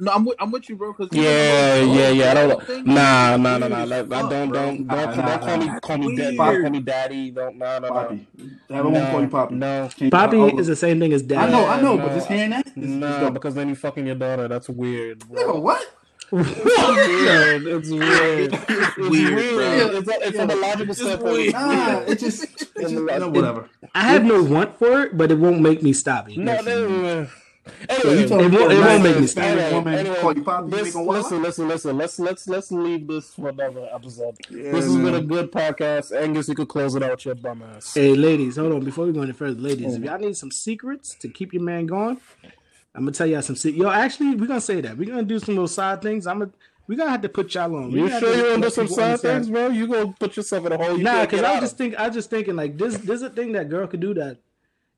No, 0.00 0.12
I'm 0.12 0.24
with, 0.24 0.36
I'm 0.40 0.50
with 0.50 0.68
you, 0.68 0.76
bro. 0.76 0.92
Cause 0.94 1.08
Yeah, 1.12 1.76
yeah, 1.82 2.08
yeah. 2.10 2.30
I 2.30 2.34
don't. 2.34 2.62
Thing- 2.64 2.84
Nah, 2.84 3.36
nah, 3.36 3.58
nah, 3.58 3.68
nah. 3.68 3.84
Like, 3.84 4.04
as 4.06 4.12
I 4.12 4.20
fuck, 4.20 4.30
don't, 4.30 4.52
don't, 4.52 4.52
don't, 4.52 4.86
Nah, 4.86 5.06
don't, 5.06 5.16
nah, 5.16 5.38
call 5.38 5.56
me, 5.58 5.80
call 5.80 5.98
me, 5.98 6.16
daddy, 6.16 6.38
Weird. 6.38 6.62
call 6.62 6.70
me 6.70 6.80
daddy. 6.80 7.30
Don't, 7.30 7.56
nah, 7.58 7.78
nah, 7.78 7.88
nah. 7.88 7.94
Poppy. 7.94 8.26
Have 8.70 8.84
a 8.84 8.88
woman 8.88 9.10
call 9.10 9.20
you 9.22 9.28
Poppy. 9.28 9.54
No, 9.56 9.88
Change- 9.88 10.12
Poppy 10.12 10.40
is 10.58 10.66
the 10.68 10.76
same 10.76 11.00
thing 11.00 11.12
as 11.12 11.22
dad. 11.22 11.48
I 11.48 11.50
know, 11.50 11.66
I 11.66 11.80
know, 11.80 11.96
no. 11.96 12.06
but 12.06 12.14
just 12.14 12.28
hearing 12.28 12.50
that, 12.50 12.66
it's, 12.66 12.76
it's 12.76 12.86
no, 12.86 13.30
because 13.30 13.54
then 13.54 13.68
you 13.68 13.74
fucking 13.74 14.06
your 14.06 14.14
daughter. 14.16 14.46
That's 14.48 14.68
weird. 14.68 15.20
Nigga, 15.20 15.44
Bro. 15.44 15.60
what? 15.60 15.94
weird. 16.30 16.46
It's 17.66 17.90
weird. 17.90 18.52
It's 18.52 18.96
weird, 18.98 19.34
weird. 19.34 19.54
bro. 19.90 19.98
It's, 19.98 20.08
it's 20.28 20.36
from 20.36 20.50
a 20.50 20.54
logical 20.56 20.94
standpoint. 20.94 21.32
weird. 21.32 21.52
Nah, 21.54 21.98
it 22.00 22.18
just, 22.18 22.44
it 22.44 22.68
just, 22.76 22.92
no, 22.94 23.28
whatever. 23.30 23.68
I 23.94 24.02
have 24.02 24.24
no 24.24 24.42
want 24.42 24.78
for 24.78 25.02
it, 25.04 25.16
but 25.16 25.30
it 25.32 25.38
won't 25.38 25.60
make 25.60 25.82
me 25.82 25.92
stop 25.92 26.28
it. 26.30 26.36
No, 26.36 26.60
no. 26.60 26.62
So 26.62 26.88
you 26.88 27.28
Anyway, 27.88 28.26
told 28.28 28.42
It 28.42 28.48
me 28.50 28.56
won't- 28.58 28.72
it 28.72 28.78
won't 28.78 29.02
make 29.02 29.14
me 29.14 29.20
nice 29.20 29.30
stop. 29.30 29.44
Hispanic 29.44 29.58
Anyway, 29.58 29.74
woman 29.74 29.94
anyway, 29.94 30.20
call 30.20 30.36
you 30.36 30.44
Poppy, 30.44 30.64
you 30.64 30.70
this- 30.70 30.82
make 30.84 30.92
them 30.92 31.04
wild? 31.06 31.22
listen, 31.22 31.42
listen, 31.42 31.68
listen. 31.68 31.98
Let's 31.98 32.18
let's 32.18 32.48
let's 32.48 32.72
leave 32.72 33.06
this 33.06 33.34
for 33.34 33.48
another 33.48 33.88
episode. 33.92 34.36
Yeah, 34.50 34.72
this 34.72 34.84
has 34.84 34.96
been 34.96 35.14
a 35.14 35.22
good 35.22 35.52
podcast. 35.52 36.16
Angus, 36.16 36.48
you 36.48 36.54
could 36.54 36.68
close 36.68 36.94
it 36.94 37.02
out 37.02 37.10
with 37.12 37.26
your 37.26 37.34
bum 37.34 37.62
ass. 37.62 37.94
Hey, 37.94 38.14
ladies, 38.14 38.56
hold 38.56 38.72
on. 38.72 38.84
Before 38.84 39.06
we 39.06 39.12
go 39.12 39.22
any 39.22 39.32
further, 39.32 39.60
ladies, 39.60 39.94
if 39.94 40.02
oh. 40.02 40.04
y'all 40.04 40.18
need 40.18 40.36
some 40.36 40.50
secrets 40.50 41.14
to 41.20 41.28
keep 41.28 41.52
your 41.52 41.62
man 41.62 41.86
going, 41.86 42.20
I'm 42.94 43.02
gonna 43.02 43.12
tell 43.12 43.26
y'all 43.26 43.42
some 43.42 43.56
secrets. 43.56 43.82
Yo, 43.82 43.90
actually, 43.90 44.34
we're 44.34 44.46
gonna 44.46 44.60
say 44.60 44.80
that 44.80 44.96
we're 44.96 45.08
gonna 45.08 45.22
do 45.22 45.38
some 45.38 45.54
little 45.54 45.68
side 45.68 46.02
things. 46.02 46.26
I'm 46.26 46.40
gonna 46.40 46.52
we 46.88 46.96
gonna 46.96 47.10
have 47.10 47.20
to 47.22 47.28
put 47.28 47.54
y'all 47.54 47.76
on. 47.76 47.92
We 47.92 48.00
You 48.00 48.06
have 48.08 48.20
sure 48.20 48.34
you 48.34 48.42
want 48.44 48.62
to 48.62 48.68
do 48.68 48.70
some 48.74 48.86
people 48.86 48.96
side 48.96 49.20
things, 49.20 49.50
bro? 49.50 49.68
You 49.68 49.86
gonna 49.86 50.14
put 50.18 50.36
yourself 50.36 50.64
in 50.66 50.72
a 50.72 50.76
hole? 50.78 50.96
You 50.96 51.04
Nah, 51.04 51.20
because 51.22 51.42
I 51.42 51.52
was 51.52 51.60
just 51.60 51.76
think 51.76 51.94
I 51.96 52.06
was 52.06 52.14
just 52.16 52.30
thinking 52.30 52.56
like 52.56 52.78
this. 52.78 52.96
There's 52.96 53.22
a 53.22 53.30
thing 53.30 53.52
that 53.52 53.68
girl 53.68 53.86
could 53.86 54.00
do 54.00 54.14
that 54.14 54.38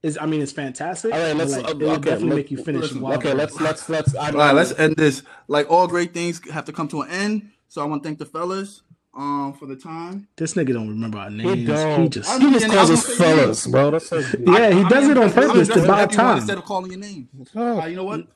is. 0.03 0.19
I 0.21 0.27
mean, 0.27 0.41
it's 0.43 0.53
fantastic. 0.53 1.13
All 1.13 1.19
right, 1.21 1.37
let's- 1.37 1.53
like, 1.53 1.65
uh, 1.67 1.69
okay, 1.71 1.85
definitely 1.97 2.29
let- 2.29 2.37
make 2.37 2.51
you 2.51 2.57
finish. 2.63 2.83
listen. 2.83 3.05
Okay, 3.05 3.33
let's 3.35 3.61
let's 3.61 3.89
let's. 3.89 4.15
I 4.15 4.31
All 4.31 4.37
right, 4.39 4.55
let's 4.55 4.73
end 4.79 4.97
this. 4.97 5.23
Like 5.49 5.71
all 5.71 5.87
great 5.89 6.13
things 6.15 6.41
have 6.51 6.65
to 6.67 6.73
come 6.73 6.89
to 6.89 7.03
an 7.03 7.11
end. 7.11 7.51
So 7.69 7.81
I 7.83 7.85
want 7.85 8.03
to 8.03 8.09
thank 8.09 8.19
the 8.19 8.27
fellas 8.27 8.83
um 9.17 9.53
for 9.55 9.67
the 9.67 9.77
time. 9.77 10.29
This 10.37 10.55
nigga 10.55 10.73
don't 10.73 10.89
remember 10.89 11.19
our 11.19 11.31
names. 11.31 11.53
He 11.61 11.65
don't. 11.67 12.03
He 12.03 12.09
just 12.09 12.31
I 12.31 12.39
He 12.39 12.53
just 12.53 12.67
calls 12.69 12.91
us 12.91 13.07
gonna 13.19 13.19
fellas, 13.37 13.67
bro. 13.67 13.91
That's 13.93 14.09
so 14.09 14.19
yeah, 14.19 14.71
he 14.73 14.83
I- 14.83 14.89
does 14.89 15.05
I'm 15.05 15.11
it 15.13 15.19
on 15.19 15.33
purpose 15.33 15.69
to 15.69 15.87
buy 15.87 16.07
time. 16.07 16.39
Instead 16.39 16.59
of 16.59 16.65
calling 16.65 16.91
your 16.93 17.01
name. 17.01 17.29
Oh, 17.55 17.81
Uh, 17.81 17.87
you 17.87 17.97
know 17.97 18.05
what? 18.05 18.27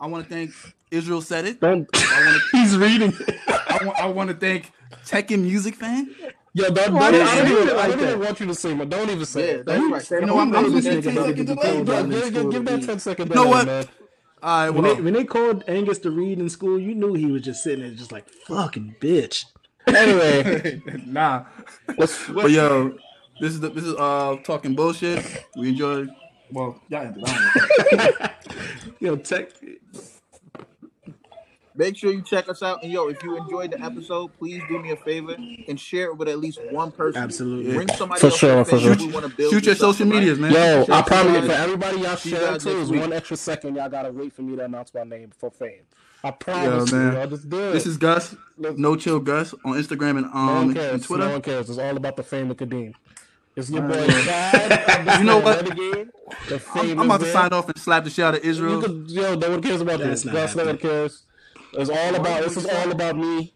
I 0.00 0.06
want 0.06 0.24
to 0.28 0.30
thank 0.34 0.52
Israel 0.90 1.20
said 1.22 1.44
it. 1.46 1.58
I 1.62 1.66
want 1.74 1.92
to 1.92 2.40
He's 2.52 2.76
reading. 2.76 3.12
I 3.48 3.78
want, 3.84 3.98
I 4.00 4.06
want 4.06 4.30
to 4.30 4.36
thank 4.36 4.70
Tekken 5.06 5.42
Music 5.42 5.74
Fan. 5.76 6.14
Yo, 6.54 6.70
don't, 6.70 6.94
Why 6.94 7.10
don't, 7.12 7.26
I 7.26 7.36
don't 7.36 7.50
even, 7.50 7.68
it 7.68 7.76
I 7.76 7.88
don't 7.88 8.00
even 8.00 8.20
want 8.20 8.40
you 8.40 8.46
to 8.46 8.54
say 8.54 8.72
it. 8.74 8.88
Don't 8.90 9.10
even 9.10 9.26
say 9.26 9.48
Yeah, 9.48 9.52
it. 9.52 9.66
that's 9.66 9.78
Don't 9.78 9.90
right. 9.90 10.10
You 10.20 10.26
know, 10.26 10.38
I'm, 10.38 10.54
I'm 10.54 10.72
This 10.72 10.72
listening 10.72 11.02
to 11.02 11.10
better 11.12 11.32
it. 11.32 11.36
get 11.36 11.46
the 11.46 11.56
delay, 11.56 11.72
code 11.78 11.86
Give, 11.86 11.96
in 11.98 12.10
give, 12.32 12.50
give 12.50 12.64
that 12.66 12.82
read. 12.82 12.82
10 12.82 12.98
second 13.00 13.28
You 13.28 13.34
know 13.34 13.46
delay, 13.46 13.48
what? 13.48 13.66
man. 13.66 13.88
All 14.42 14.60
right, 14.64 14.70
When 14.70 14.84
they, 14.84 15.00
when 15.00 15.14
they 15.14 15.24
called 15.24 15.64
Angus 15.68 15.98
to 16.00 16.10
read 16.10 16.38
in 16.40 16.48
school, 16.50 16.78
you 16.78 16.94
knew 16.94 17.14
he 17.14 17.26
was 17.26 17.42
just 17.42 17.62
sitting 17.62 17.82
there, 17.84 17.92
just 17.94 18.12
like 18.12 18.28
fucking 18.28 18.96
bitch. 19.00 19.46
Anyway, 19.86 20.82
nah. 21.06 21.44
let's, 21.96 22.28
But 22.40 22.50
yo, 22.50 22.96
this 23.40 23.52
is 23.54 23.60
the, 23.60 23.70
this 23.70 23.84
is 23.84 23.94
uh 23.96 24.36
talking 24.44 24.74
bullshit. 24.74 25.24
We 25.56 25.70
enjoy. 25.70 26.06
Well, 26.50 26.82
yeah, 26.88 27.04
y'all 27.04 27.06
ended. 27.08 27.22
Know. 27.92 28.28
Yo, 29.00 29.16
tech. 29.16 29.50
Make 31.74 31.96
sure 31.96 32.12
you 32.12 32.20
check 32.22 32.48
us 32.48 32.62
out. 32.62 32.82
And 32.82 32.92
yo, 32.92 33.08
if 33.08 33.22
you 33.22 33.36
enjoyed 33.36 33.70
the 33.70 33.80
episode, 33.80 34.30
please 34.38 34.62
do 34.68 34.78
me 34.78 34.90
a 34.92 34.96
favor 34.96 35.34
and 35.68 35.80
share 35.80 36.06
it 36.06 36.16
with 36.18 36.28
at 36.28 36.38
least 36.38 36.60
one 36.70 36.92
person. 36.92 37.22
Absolutely. 37.22 37.72
Bring 37.74 37.88
somebody 37.96 38.20
For 38.20 38.26
else 38.26 38.36
sure, 38.38 38.64
for 38.64 38.78
sure. 38.78 38.94
we 38.96 39.06
build 39.10 39.52
Shoot 39.52 39.64
your 39.64 39.74
social 39.74 40.06
right? 40.06 40.14
medias, 40.16 40.38
man. 40.38 40.52
yo, 40.52 40.58
I 40.90 40.96
your 40.96 41.02
promise 41.04 41.46
for 41.46 41.52
everybody 41.52 42.00
y'all 42.00 42.16
share 42.16 42.40
guys 42.52 42.62
too, 42.64 42.78
is 42.78 42.90
one 42.90 43.12
extra 43.12 43.36
second 43.36 43.76
y'all 43.76 43.88
gotta 43.88 44.10
wait 44.12 44.32
for 44.34 44.42
me 44.42 44.56
to 44.56 44.64
announce 44.64 44.92
my 44.92 45.04
name 45.04 45.30
for 45.38 45.50
fame. 45.50 45.80
I 46.24 46.30
promise 46.30 46.90
Yo, 46.92 46.96
man. 46.98 47.12
y'all 47.14 47.26
just 47.26 47.48
do 47.48 47.58
it. 47.58 47.72
This 47.72 47.86
is 47.86 47.96
Gus. 47.96 48.36
No 48.58 48.94
chill 48.94 49.18
Gus 49.18 49.54
on 49.64 49.72
Instagram 49.74 50.18
and 50.18 50.26
no 50.26 50.32
um 50.38 50.66
one 50.68 50.76
and. 50.76 51.02
Twitter. 51.02 51.24
No 51.24 51.32
one 51.32 51.42
cares. 51.42 51.68
It's 51.70 51.78
all 51.78 51.96
about 51.96 52.16
the 52.16 52.22
fame 52.22 52.50
of 52.50 52.58
Kadeem. 52.58 52.92
It's 53.56 53.70
your 53.70 53.82
boy 53.82 54.06
Chad. 54.06 55.18
You 55.20 55.24
know 55.24 55.38
what? 55.40 55.62
Renegade. 55.62 56.10
The 56.48 56.62
I'm, 56.74 56.90
I'm 57.00 57.00
about 57.06 57.18
to 57.20 57.24
there. 57.24 57.32
sign 57.32 57.52
off 57.52 57.68
and 57.68 57.78
slap 57.78 58.04
the 58.04 58.10
shit 58.10 58.24
out 58.24 58.34
of 58.36 58.44
You 58.44 58.50
Israel. 58.50 58.80
could, 58.82 59.10
yo, 59.10 59.34
no 59.34 59.50
one 59.50 59.62
cares 59.62 59.80
about 59.80 59.98
That's 60.00 60.22
this. 60.22 60.24
not 60.26 60.32
Gus, 60.32 60.56
no 60.56 60.64
one 60.66 60.78
cares. 60.78 61.22
It's 61.74 61.90
all 61.90 62.14
about. 62.14 62.42
This 62.42 62.56
is 62.56 62.66
all 62.66 62.90
about 62.90 63.16
me. 63.16 63.52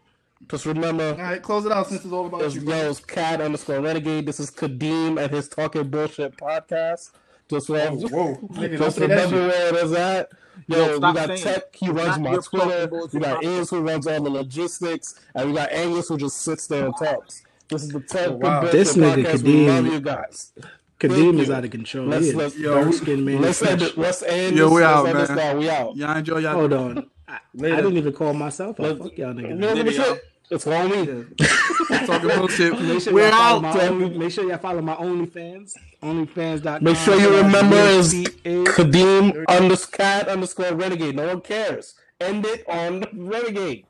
Just 0.50 0.66
remember, 0.66 1.08
All 1.12 1.14
right, 1.16 1.42
close 1.42 1.64
it 1.64 1.72
out 1.72 1.88
since 1.88 2.04
it's 2.04 2.12
all 2.12 2.26
about 2.26 2.42
It's 2.42 2.54
you. 2.54 2.60
yo, 2.62 2.90
it's 2.90 3.00
Cat 3.00 3.40
underscore 3.40 3.80
Renegade. 3.80 4.26
This 4.26 4.38
is 4.38 4.50
Kadeem 4.50 5.18
and 5.20 5.30
his 5.32 5.48
Talking 5.48 5.88
Bullshit 5.88 6.36
podcast. 6.36 7.10
Just, 7.48 7.68
Whoa, 7.68 7.78
whoa. 7.90 8.34
Nigga, 8.52 8.78
just 8.78 8.98
remember 8.98 9.36
shit. 9.36 9.48
where 9.48 9.68
it 9.68 9.84
is 9.84 9.92
at. 9.92 10.28
Yo, 10.68 10.76
Yo, 10.86 10.94
we 10.94 11.00
got 11.00 11.36
Tech, 11.38 11.74
he 11.74 11.88
runs 11.88 12.18
not 12.18 12.20
my 12.20 12.36
Twitter. 12.36 12.88
We 13.12 13.20
got 13.20 13.42
podcast. 13.42 13.60
Iz 13.60 13.70
who 13.70 13.80
runs 13.80 14.06
all 14.06 14.22
the 14.22 14.30
logistics. 14.30 15.18
And 15.34 15.48
we 15.50 15.56
got 15.56 15.72
Angus 15.72 16.08
who 16.08 16.18
just 16.18 16.36
sits 16.42 16.66
there 16.66 16.84
and 16.86 16.94
talks. 16.96 17.42
This 17.68 17.84
is 17.84 17.88
the 17.90 18.00
Tech 18.00 18.28
Oh, 18.28 18.32
wow. 18.36 18.60
This 18.60 18.94
nigga 18.96 19.24
podcast. 19.24 19.42
We 19.42 19.52
Kadeem- 19.54 19.66
love 19.68 19.86
you 19.86 20.00
guys. 20.00 20.52
Kadeem 21.00 21.40
is 21.40 21.50
out 21.50 21.64
of 21.64 21.70
control. 21.70 22.06
Let's- 22.06 22.26
is 22.26 22.34
let's- 22.34 22.58
yo, 22.58 22.82
dark 22.82 22.94
skinned 22.94 23.24
man. 23.24 23.40
Let's 23.42 23.58
fresh. 23.58 23.70
end. 23.82 23.96
Let's 23.96 24.22
end 24.22 24.56
Yo, 24.56 24.68
we 24.68 24.82
Let's 24.82 24.86
out, 24.86 25.06
end 25.08 25.18
this 25.18 25.28
man. 25.30 25.36
now. 25.38 25.56
We 25.60 25.70
out. 25.70 25.96
Y'all 25.96 26.16
enjoy 26.16 26.38
y'all. 26.38 26.54
Hold 26.54 26.72
on. 26.72 27.10
I, 27.28 27.38
I 27.62 27.76
didn't 27.76 27.96
even 27.96 28.12
call 28.12 28.32
myself. 28.34 28.78
out. 28.80 28.86
Let's- 28.86 28.98
Fuck 29.02 29.18
y'all 29.18 29.34
niggas. 29.34 29.56
know 29.56 29.72
Later, 29.72 29.84
what 29.84 29.94
y'all. 29.94 30.18
It's 30.48 30.64
on 30.64 30.90
me. 30.90 31.24
Talking 32.06 32.28
bullshit. 32.28 32.80
Make 32.80 33.02
sure 33.02 33.12
We're 33.12 33.30
out. 33.32 33.62
my 33.62 33.88
only, 33.88 34.16
make 34.16 34.30
sure 34.30 34.48
y'all 34.48 34.58
follow 34.58 34.80
my 34.80 34.94
OnlyFans. 34.94 35.72
OnlyFans.com. 36.04 36.84
Make 36.84 36.96
sure 36.98 37.18
you 37.18 37.36
remember 37.38 37.74
is 37.76 38.14
Kadeem 38.14 39.44
underscore 39.48 40.06
underscore 40.30 40.72
renegade. 40.74 41.16
No 41.16 41.26
one 41.26 41.40
cares. 41.40 41.94
End 42.20 42.46
it 42.46 42.64
on 42.68 43.04
renegade. 43.12 43.86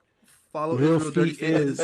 Follow 0.50 0.76
Real 0.76 0.98
feet 0.98 1.42
is 1.42 1.78